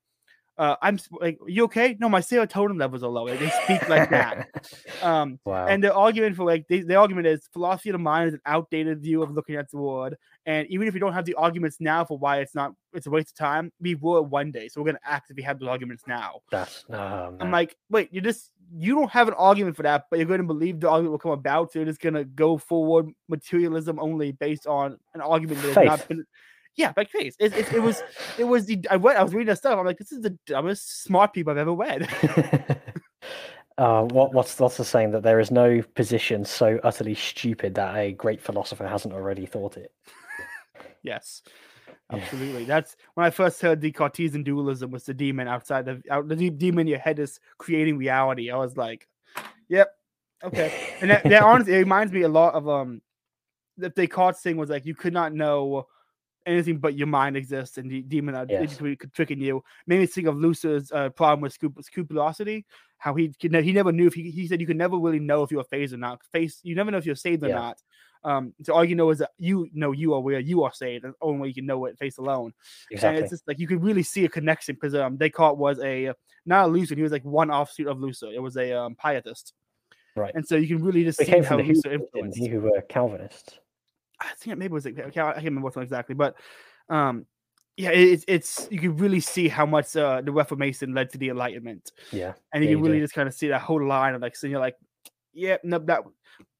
Uh, 0.58 0.76
I'm 0.82 0.98
like, 1.22 1.38
you 1.46 1.64
okay? 1.64 1.96
No, 1.98 2.10
my 2.10 2.20
serotonin 2.20 2.78
levels 2.78 3.02
are 3.02 3.08
low. 3.08 3.24
Like, 3.24 3.38
they 3.38 3.48
speak 3.64 3.88
like 3.88 4.10
that. 4.10 4.48
Um, 5.02 5.38
wow. 5.46 5.66
and 5.66 5.82
the 5.82 5.94
argument 5.94 6.36
for 6.36 6.44
like 6.44 6.68
the, 6.68 6.82
the 6.82 6.96
argument 6.96 7.26
is 7.28 7.48
philosophy 7.50 7.88
of 7.88 7.94
the 7.94 7.98
mind 7.98 8.28
is 8.28 8.34
an 8.34 8.42
outdated 8.44 9.00
view 9.00 9.22
of 9.22 9.30
looking 9.30 9.54
at 9.56 9.70
the 9.70 9.78
world. 9.78 10.12
And 10.50 10.66
even 10.66 10.88
if 10.88 10.94
we 10.94 10.98
don't 10.98 11.12
have 11.12 11.24
the 11.24 11.34
arguments 11.34 11.76
now 11.78 12.04
for 12.04 12.18
why 12.18 12.40
it's 12.40 12.56
not 12.56 12.74
it's 12.92 13.06
a 13.06 13.10
waste 13.10 13.28
of 13.28 13.36
time, 13.36 13.70
we 13.80 13.94
will 13.94 14.24
one 14.24 14.50
day. 14.50 14.66
So 14.66 14.80
we're 14.80 14.86
gonna 14.86 14.98
act 15.04 15.30
if 15.30 15.36
we 15.36 15.44
have 15.44 15.60
those 15.60 15.68
arguments 15.68 16.02
now. 16.08 16.40
That's 16.50 16.84
oh, 16.90 17.36
I'm 17.38 17.52
like, 17.52 17.76
wait, 17.88 18.08
you 18.12 18.20
just 18.20 18.50
you 18.76 18.96
don't 18.96 19.10
have 19.12 19.28
an 19.28 19.34
argument 19.34 19.76
for 19.76 19.84
that, 19.84 20.06
but 20.10 20.18
you're 20.18 20.26
gonna 20.26 20.42
believe 20.42 20.80
the 20.80 20.90
argument 20.90 21.12
will 21.12 21.20
come 21.20 21.30
about. 21.30 21.70
So 21.70 21.78
you're 21.78 21.86
just 21.86 22.00
gonna 22.00 22.24
go 22.24 22.58
forward 22.58 23.10
materialism 23.28 24.00
only 24.00 24.32
based 24.32 24.66
on 24.66 24.98
an 25.14 25.20
argument 25.20 25.62
that 25.62 25.76
has 25.76 25.86
not 25.86 26.08
been 26.08 26.26
yeah, 26.74 26.92
like 26.96 27.10
face. 27.10 27.36
It, 27.38 27.56
it, 27.56 27.72
it 27.74 27.80
was 27.80 28.02
it 28.36 28.44
was 28.44 28.66
the 28.66 28.84
I 28.90 28.96
went 28.96 29.18
I 29.18 29.22
was 29.22 29.32
reading 29.32 29.46
that 29.46 29.58
stuff. 29.58 29.78
I'm 29.78 29.86
like, 29.86 29.98
this 29.98 30.10
is 30.10 30.20
the 30.20 30.36
dumbest 30.46 31.04
smart 31.04 31.32
people 31.32 31.52
I've 31.52 31.58
ever 31.58 31.74
read. 31.74 32.08
uh, 33.78 34.02
what, 34.02 34.34
what's 34.34 34.58
what's 34.58 34.78
the 34.78 34.84
saying 34.84 35.12
that 35.12 35.22
there 35.22 35.38
is 35.38 35.52
no 35.52 35.80
position 35.94 36.44
so 36.44 36.80
utterly 36.82 37.14
stupid 37.14 37.76
that 37.76 37.94
a 37.96 38.12
great 38.12 38.42
philosopher 38.42 38.88
hasn't 38.88 39.14
already 39.14 39.46
thought 39.46 39.76
it? 39.76 39.92
Yes, 41.02 41.42
Yeah. 41.86 41.94
absolutely. 42.10 42.64
That's 42.64 42.96
when 43.14 43.26
I 43.26 43.30
first 43.30 43.60
heard 43.60 43.80
the 43.80 43.90
Cartesian 43.92 44.42
dualism 44.42 44.90
was 44.90 45.04
the 45.04 45.14
demon 45.14 45.48
outside 45.48 45.84
the 45.86 46.02
out, 46.10 46.28
the 46.28 46.36
de- 46.36 46.50
demon 46.50 46.82
in 46.82 46.86
your 46.88 46.98
head 46.98 47.18
is 47.18 47.40
creating 47.58 47.96
reality. 47.98 48.50
I 48.50 48.56
was 48.56 48.76
like, 48.76 49.08
"Yep, 49.68 49.88
okay." 50.44 50.72
And 51.00 51.10
that, 51.10 51.24
that 51.24 51.42
honestly, 51.50 51.74
it 51.74 51.78
reminds 51.78 52.12
me 52.12 52.22
a 52.22 52.28
lot 52.28 52.54
of 52.54 52.68
um, 52.68 53.00
the 53.76 53.90
Descartes 53.90 54.40
thing 54.40 54.56
was 54.56 54.70
like 54.70 54.84
you 54.86 54.94
could 54.94 55.12
not 55.12 55.32
know 55.32 55.86
anything 56.46 56.78
but 56.78 56.94
your 56.96 57.06
mind 57.06 57.36
exists, 57.36 57.78
and 57.78 57.90
the 57.90 58.02
demon 58.02 58.34
uh, 58.34 58.46
Yes. 58.48 58.78
tricking 59.12 59.40
you. 59.40 59.62
Made 59.86 60.00
me 60.00 60.06
think 60.06 60.26
of 60.26 60.36
Luther's 60.36 60.90
uh, 60.92 61.10
problem 61.10 61.40
with 61.42 61.52
scrup- 61.52 61.82
scrupulosity. 61.82 62.66
How 62.98 63.14
he 63.14 63.28
could 63.40 63.52
ne- 63.52 63.62
he 63.62 63.72
never 63.72 63.92
knew 63.92 64.06
if 64.06 64.14
he, 64.14 64.30
he 64.30 64.46
said 64.46 64.60
you 64.60 64.66
could 64.66 64.76
never 64.76 64.98
really 64.98 65.20
know 65.20 65.42
if 65.42 65.50
you're 65.50 65.60
a 65.62 65.64
phased 65.64 65.94
or 65.94 65.96
not. 65.98 66.22
Face 66.32 66.60
you 66.62 66.74
never 66.74 66.90
know 66.90 66.98
if 66.98 67.06
you're 67.06 67.14
saved 67.14 67.42
or 67.44 67.48
not. 67.56 67.78
Um, 68.22 68.52
so 68.62 68.74
all 68.74 68.84
you 68.84 68.94
know 68.94 69.10
is 69.10 69.18
that 69.18 69.30
you 69.38 69.68
know 69.72 69.92
you 69.92 70.12
are 70.14 70.20
where 70.20 70.40
you 70.40 70.62
are 70.62 70.72
saved, 70.72 71.04
and 71.04 71.14
the 71.14 71.18
only 71.22 71.40
way 71.40 71.48
you 71.48 71.54
can 71.54 71.66
know 71.66 71.84
it 71.86 71.98
face 71.98 72.18
alone. 72.18 72.52
And 72.90 72.96
Exactly. 72.98 73.22
it's 73.22 73.30
just 73.30 73.48
like 73.48 73.58
you 73.58 73.66
could 73.66 73.82
really 73.82 74.02
see 74.02 74.24
a 74.24 74.28
connection 74.28 74.74
because 74.74 74.94
um 74.94 75.16
they 75.16 75.28
Descartes 75.30 75.56
was 75.58 75.78
a 75.80 76.12
not 76.46 76.66
a 76.66 76.68
Lucian, 76.68 76.96
he 76.96 77.02
was 77.02 77.12
like 77.12 77.24
one 77.24 77.50
offshoot 77.50 77.86
of 77.86 77.98
Luther. 78.00 78.26
It 78.32 78.42
was 78.42 78.56
a 78.56 78.72
um 78.72 78.94
pietist. 78.94 79.52
Right. 80.16 80.32
And 80.34 80.46
so 80.46 80.56
you 80.56 80.66
can 80.66 80.84
really 80.84 81.04
just 81.04 81.18
see 81.18 81.30
how 81.30 81.42
from 81.42 81.56
the 81.58 81.62
Luther 81.72 81.88
Who, 81.90 81.98
didn't 81.98 82.02
influenced. 82.14 82.38
he, 82.38 82.48
who 82.48 82.60
were 82.60 82.80
Calvinists. 82.88 83.58
I 84.20 84.26
think 84.38 84.52
it 84.52 84.58
maybe 84.58 84.74
was 84.74 84.84
like 84.84 84.98
I 84.98 85.08
can't, 85.10 85.16
I 85.28 85.32
can't 85.34 85.44
remember 85.44 85.66
which 85.66 85.76
one 85.76 85.82
exactly, 85.84 86.14
but 86.14 86.34
um 86.88 87.26
yeah, 87.76 87.90
it's 87.90 88.24
it's 88.28 88.68
you 88.70 88.78
can 88.78 88.96
really 88.98 89.20
see 89.20 89.48
how 89.48 89.64
much 89.64 89.96
uh, 89.96 90.20
the 90.20 90.32
Reformation 90.32 90.92
led 90.92 91.08
to 91.10 91.18
the 91.18 91.30
Enlightenment, 91.30 91.92
Yeah. 92.12 92.34
and 92.52 92.62
you 92.62 92.68
Yeah, 92.68 92.74
can 92.74 92.78
you 92.78 92.84
really 92.84 92.98
do. 92.98 93.04
just 93.04 93.14
kind 93.14 93.26
of 93.28 93.32
see 93.34 93.48
that 93.48 93.62
whole 93.62 93.82
line 93.82 94.14
of 94.14 94.20
like, 94.20 94.36
so 94.36 94.46
you're 94.46 94.60
like, 94.60 94.76
yeah, 95.32 95.56
no, 95.62 95.78
that 95.78 96.00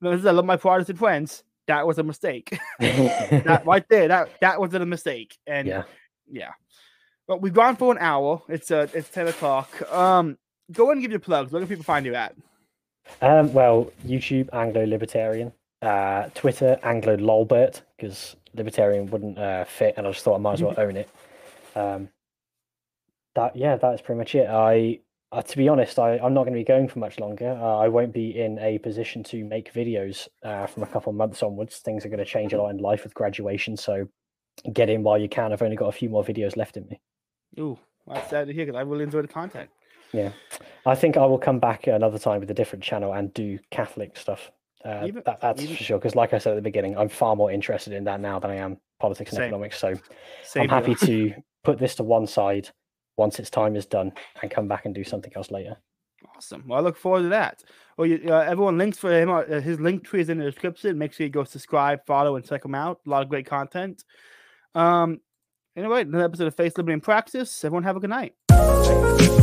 no, 0.00 0.12
this 0.12 0.20
is- 0.20 0.26
I 0.26 0.30
love 0.30 0.46
my 0.46 0.56
Protestant 0.56 0.98
friends. 0.98 1.42
That 1.70 1.86
was 1.86 1.98
a 1.98 2.02
mistake. 2.02 2.58
that 2.80 3.62
right 3.64 3.84
there, 3.88 4.08
that 4.08 4.28
that 4.40 4.60
was 4.60 4.74
a 4.74 4.84
mistake. 4.84 5.38
And 5.46 5.68
yeah. 5.68 5.84
yeah. 6.28 6.50
But 7.28 7.40
we've 7.40 7.54
gone 7.54 7.76
for 7.76 7.92
an 7.92 7.98
hour. 8.00 8.42
It's 8.48 8.72
uh 8.72 8.88
it's 8.92 9.08
10 9.08 9.28
o'clock. 9.28 9.68
Um 9.92 10.36
go 10.72 10.86
ahead 10.86 10.94
and 10.96 11.02
give 11.02 11.12
your 11.12 11.20
plugs. 11.20 11.52
Where 11.52 11.60
can 11.60 11.68
people 11.68 11.84
find 11.84 12.04
you 12.04 12.16
at? 12.16 12.34
Um, 13.22 13.52
well, 13.52 13.92
YouTube 14.04 14.48
Anglo 14.52 14.84
Libertarian, 14.84 15.52
uh, 15.80 16.28
Twitter 16.34 16.76
Anglo 16.82 17.16
Lolbert 17.16 17.82
because 17.96 18.34
Libertarian 18.54 19.08
wouldn't 19.08 19.38
uh, 19.38 19.64
fit, 19.64 19.94
and 19.96 20.08
I 20.08 20.10
just 20.10 20.24
thought 20.24 20.34
I 20.34 20.38
might 20.38 20.54
as 20.54 20.62
well 20.62 20.74
own 20.78 20.96
it. 20.96 21.08
Um, 21.76 22.08
that 23.36 23.54
yeah, 23.54 23.76
that 23.76 23.94
is 23.94 24.00
pretty 24.00 24.18
much 24.18 24.34
it. 24.34 24.48
I, 24.48 24.98
uh, 25.32 25.42
to 25.42 25.56
be 25.56 25.68
honest, 25.68 25.98
I 25.98 26.18
I'm 26.18 26.34
not 26.34 26.42
going 26.44 26.54
to 26.54 26.60
be 26.60 26.64
going 26.64 26.88
for 26.88 26.98
much 26.98 27.18
longer. 27.20 27.50
Uh, 27.60 27.78
I 27.78 27.88
won't 27.88 28.12
be 28.12 28.38
in 28.38 28.58
a 28.58 28.78
position 28.78 29.22
to 29.24 29.44
make 29.44 29.72
videos 29.72 30.28
uh, 30.42 30.66
from 30.66 30.82
a 30.82 30.86
couple 30.86 31.10
of 31.10 31.16
months 31.16 31.42
onwards. 31.42 31.78
Things 31.78 32.04
are 32.04 32.08
going 32.08 32.18
to 32.18 32.24
change 32.24 32.52
a 32.52 32.60
lot 32.60 32.70
in 32.70 32.78
life 32.78 33.04
with 33.04 33.14
graduation, 33.14 33.76
so 33.76 34.06
get 34.72 34.90
in 34.90 35.02
while 35.02 35.18
you 35.18 35.28
can. 35.28 35.52
I've 35.52 35.62
only 35.62 35.76
got 35.76 35.88
a 35.88 35.92
few 35.92 36.08
more 36.08 36.24
videos 36.24 36.56
left 36.56 36.76
in 36.76 36.86
me. 36.88 37.00
Ooh, 37.58 37.78
that's 38.06 38.30
sad 38.30 38.48
to 38.48 38.52
hear 38.52 38.66
because 38.66 38.78
I 38.78 38.82
really 38.82 39.04
enjoy 39.04 39.22
the 39.22 39.28
content. 39.28 39.70
Yeah, 40.12 40.32
I 40.84 40.96
think 40.96 41.16
I 41.16 41.24
will 41.26 41.38
come 41.38 41.60
back 41.60 41.86
another 41.86 42.18
time 42.18 42.40
with 42.40 42.50
a 42.50 42.54
different 42.54 42.82
channel 42.82 43.12
and 43.12 43.32
do 43.32 43.58
Catholic 43.70 44.16
stuff. 44.16 44.50
Uh, 44.84 45.04
Even- 45.06 45.22
that, 45.26 45.40
that's 45.40 45.62
even- 45.62 45.76
for 45.76 45.82
sure. 45.84 45.98
Because, 45.98 46.14
like 46.14 46.32
I 46.32 46.38
said 46.38 46.52
at 46.52 46.56
the 46.56 46.62
beginning, 46.62 46.96
I'm 46.96 47.08
far 47.08 47.36
more 47.36 47.52
interested 47.52 47.92
in 47.92 48.04
that 48.04 48.20
now 48.20 48.38
than 48.40 48.50
I 48.50 48.56
am 48.56 48.78
politics 48.98 49.30
and 49.30 49.36
Same. 49.36 49.44
economics. 49.44 49.78
So 49.78 49.94
Same 50.42 50.62
I'm 50.64 50.68
happy 50.68 50.94
to 51.06 51.34
put 51.64 51.78
this 51.78 51.94
to 51.96 52.02
one 52.02 52.26
side 52.26 52.70
once 53.20 53.38
its 53.38 53.50
time 53.50 53.76
is 53.76 53.86
done 53.86 54.10
and 54.42 54.50
come 54.50 54.66
back 54.66 54.86
and 54.86 54.94
do 54.94 55.04
something 55.04 55.30
else 55.36 55.50
later. 55.50 55.76
Awesome. 56.34 56.64
Well, 56.66 56.78
I 56.78 56.82
look 56.82 56.96
forward 56.96 57.22
to 57.22 57.28
that. 57.28 57.62
Well, 57.96 58.06
you, 58.06 58.20
uh, 58.26 58.40
everyone 58.40 58.78
links 58.78 58.98
for 58.98 59.12
him. 59.12 59.30
Uh, 59.30 59.60
his 59.60 59.78
link 59.78 60.04
tree 60.04 60.22
is 60.22 60.30
in 60.30 60.38
the 60.38 60.44
description. 60.44 60.98
Make 60.98 61.12
sure 61.12 61.26
you 61.26 61.30
go 61.30 61.44
subscribe, 61.44 62.04
follow, 62.06 62.36
and 62.36 62.44
check 62.44 62.64
him 62.64 62.74
out. 62.74 63.00
A 63.06 63.10
lot 63.10 63.22
of 63.22 63.28
great 63.28 63.46
content. 63.46 64.04
Um. 64.74 65.20
Anyway, 65.76 66.02
another 66.02 66.24
episode 66.24 66.48
of 66.48 66.56
Faith 66.56 66.76
Liberty 66.76 66.94
and 66.94 67.02
Praxis. 67.02 67.64
Everyone 67.64 67.84
have 67.84 67.96
a 67.96 68.00
good 68.00 68.10
night. 68.10 69.39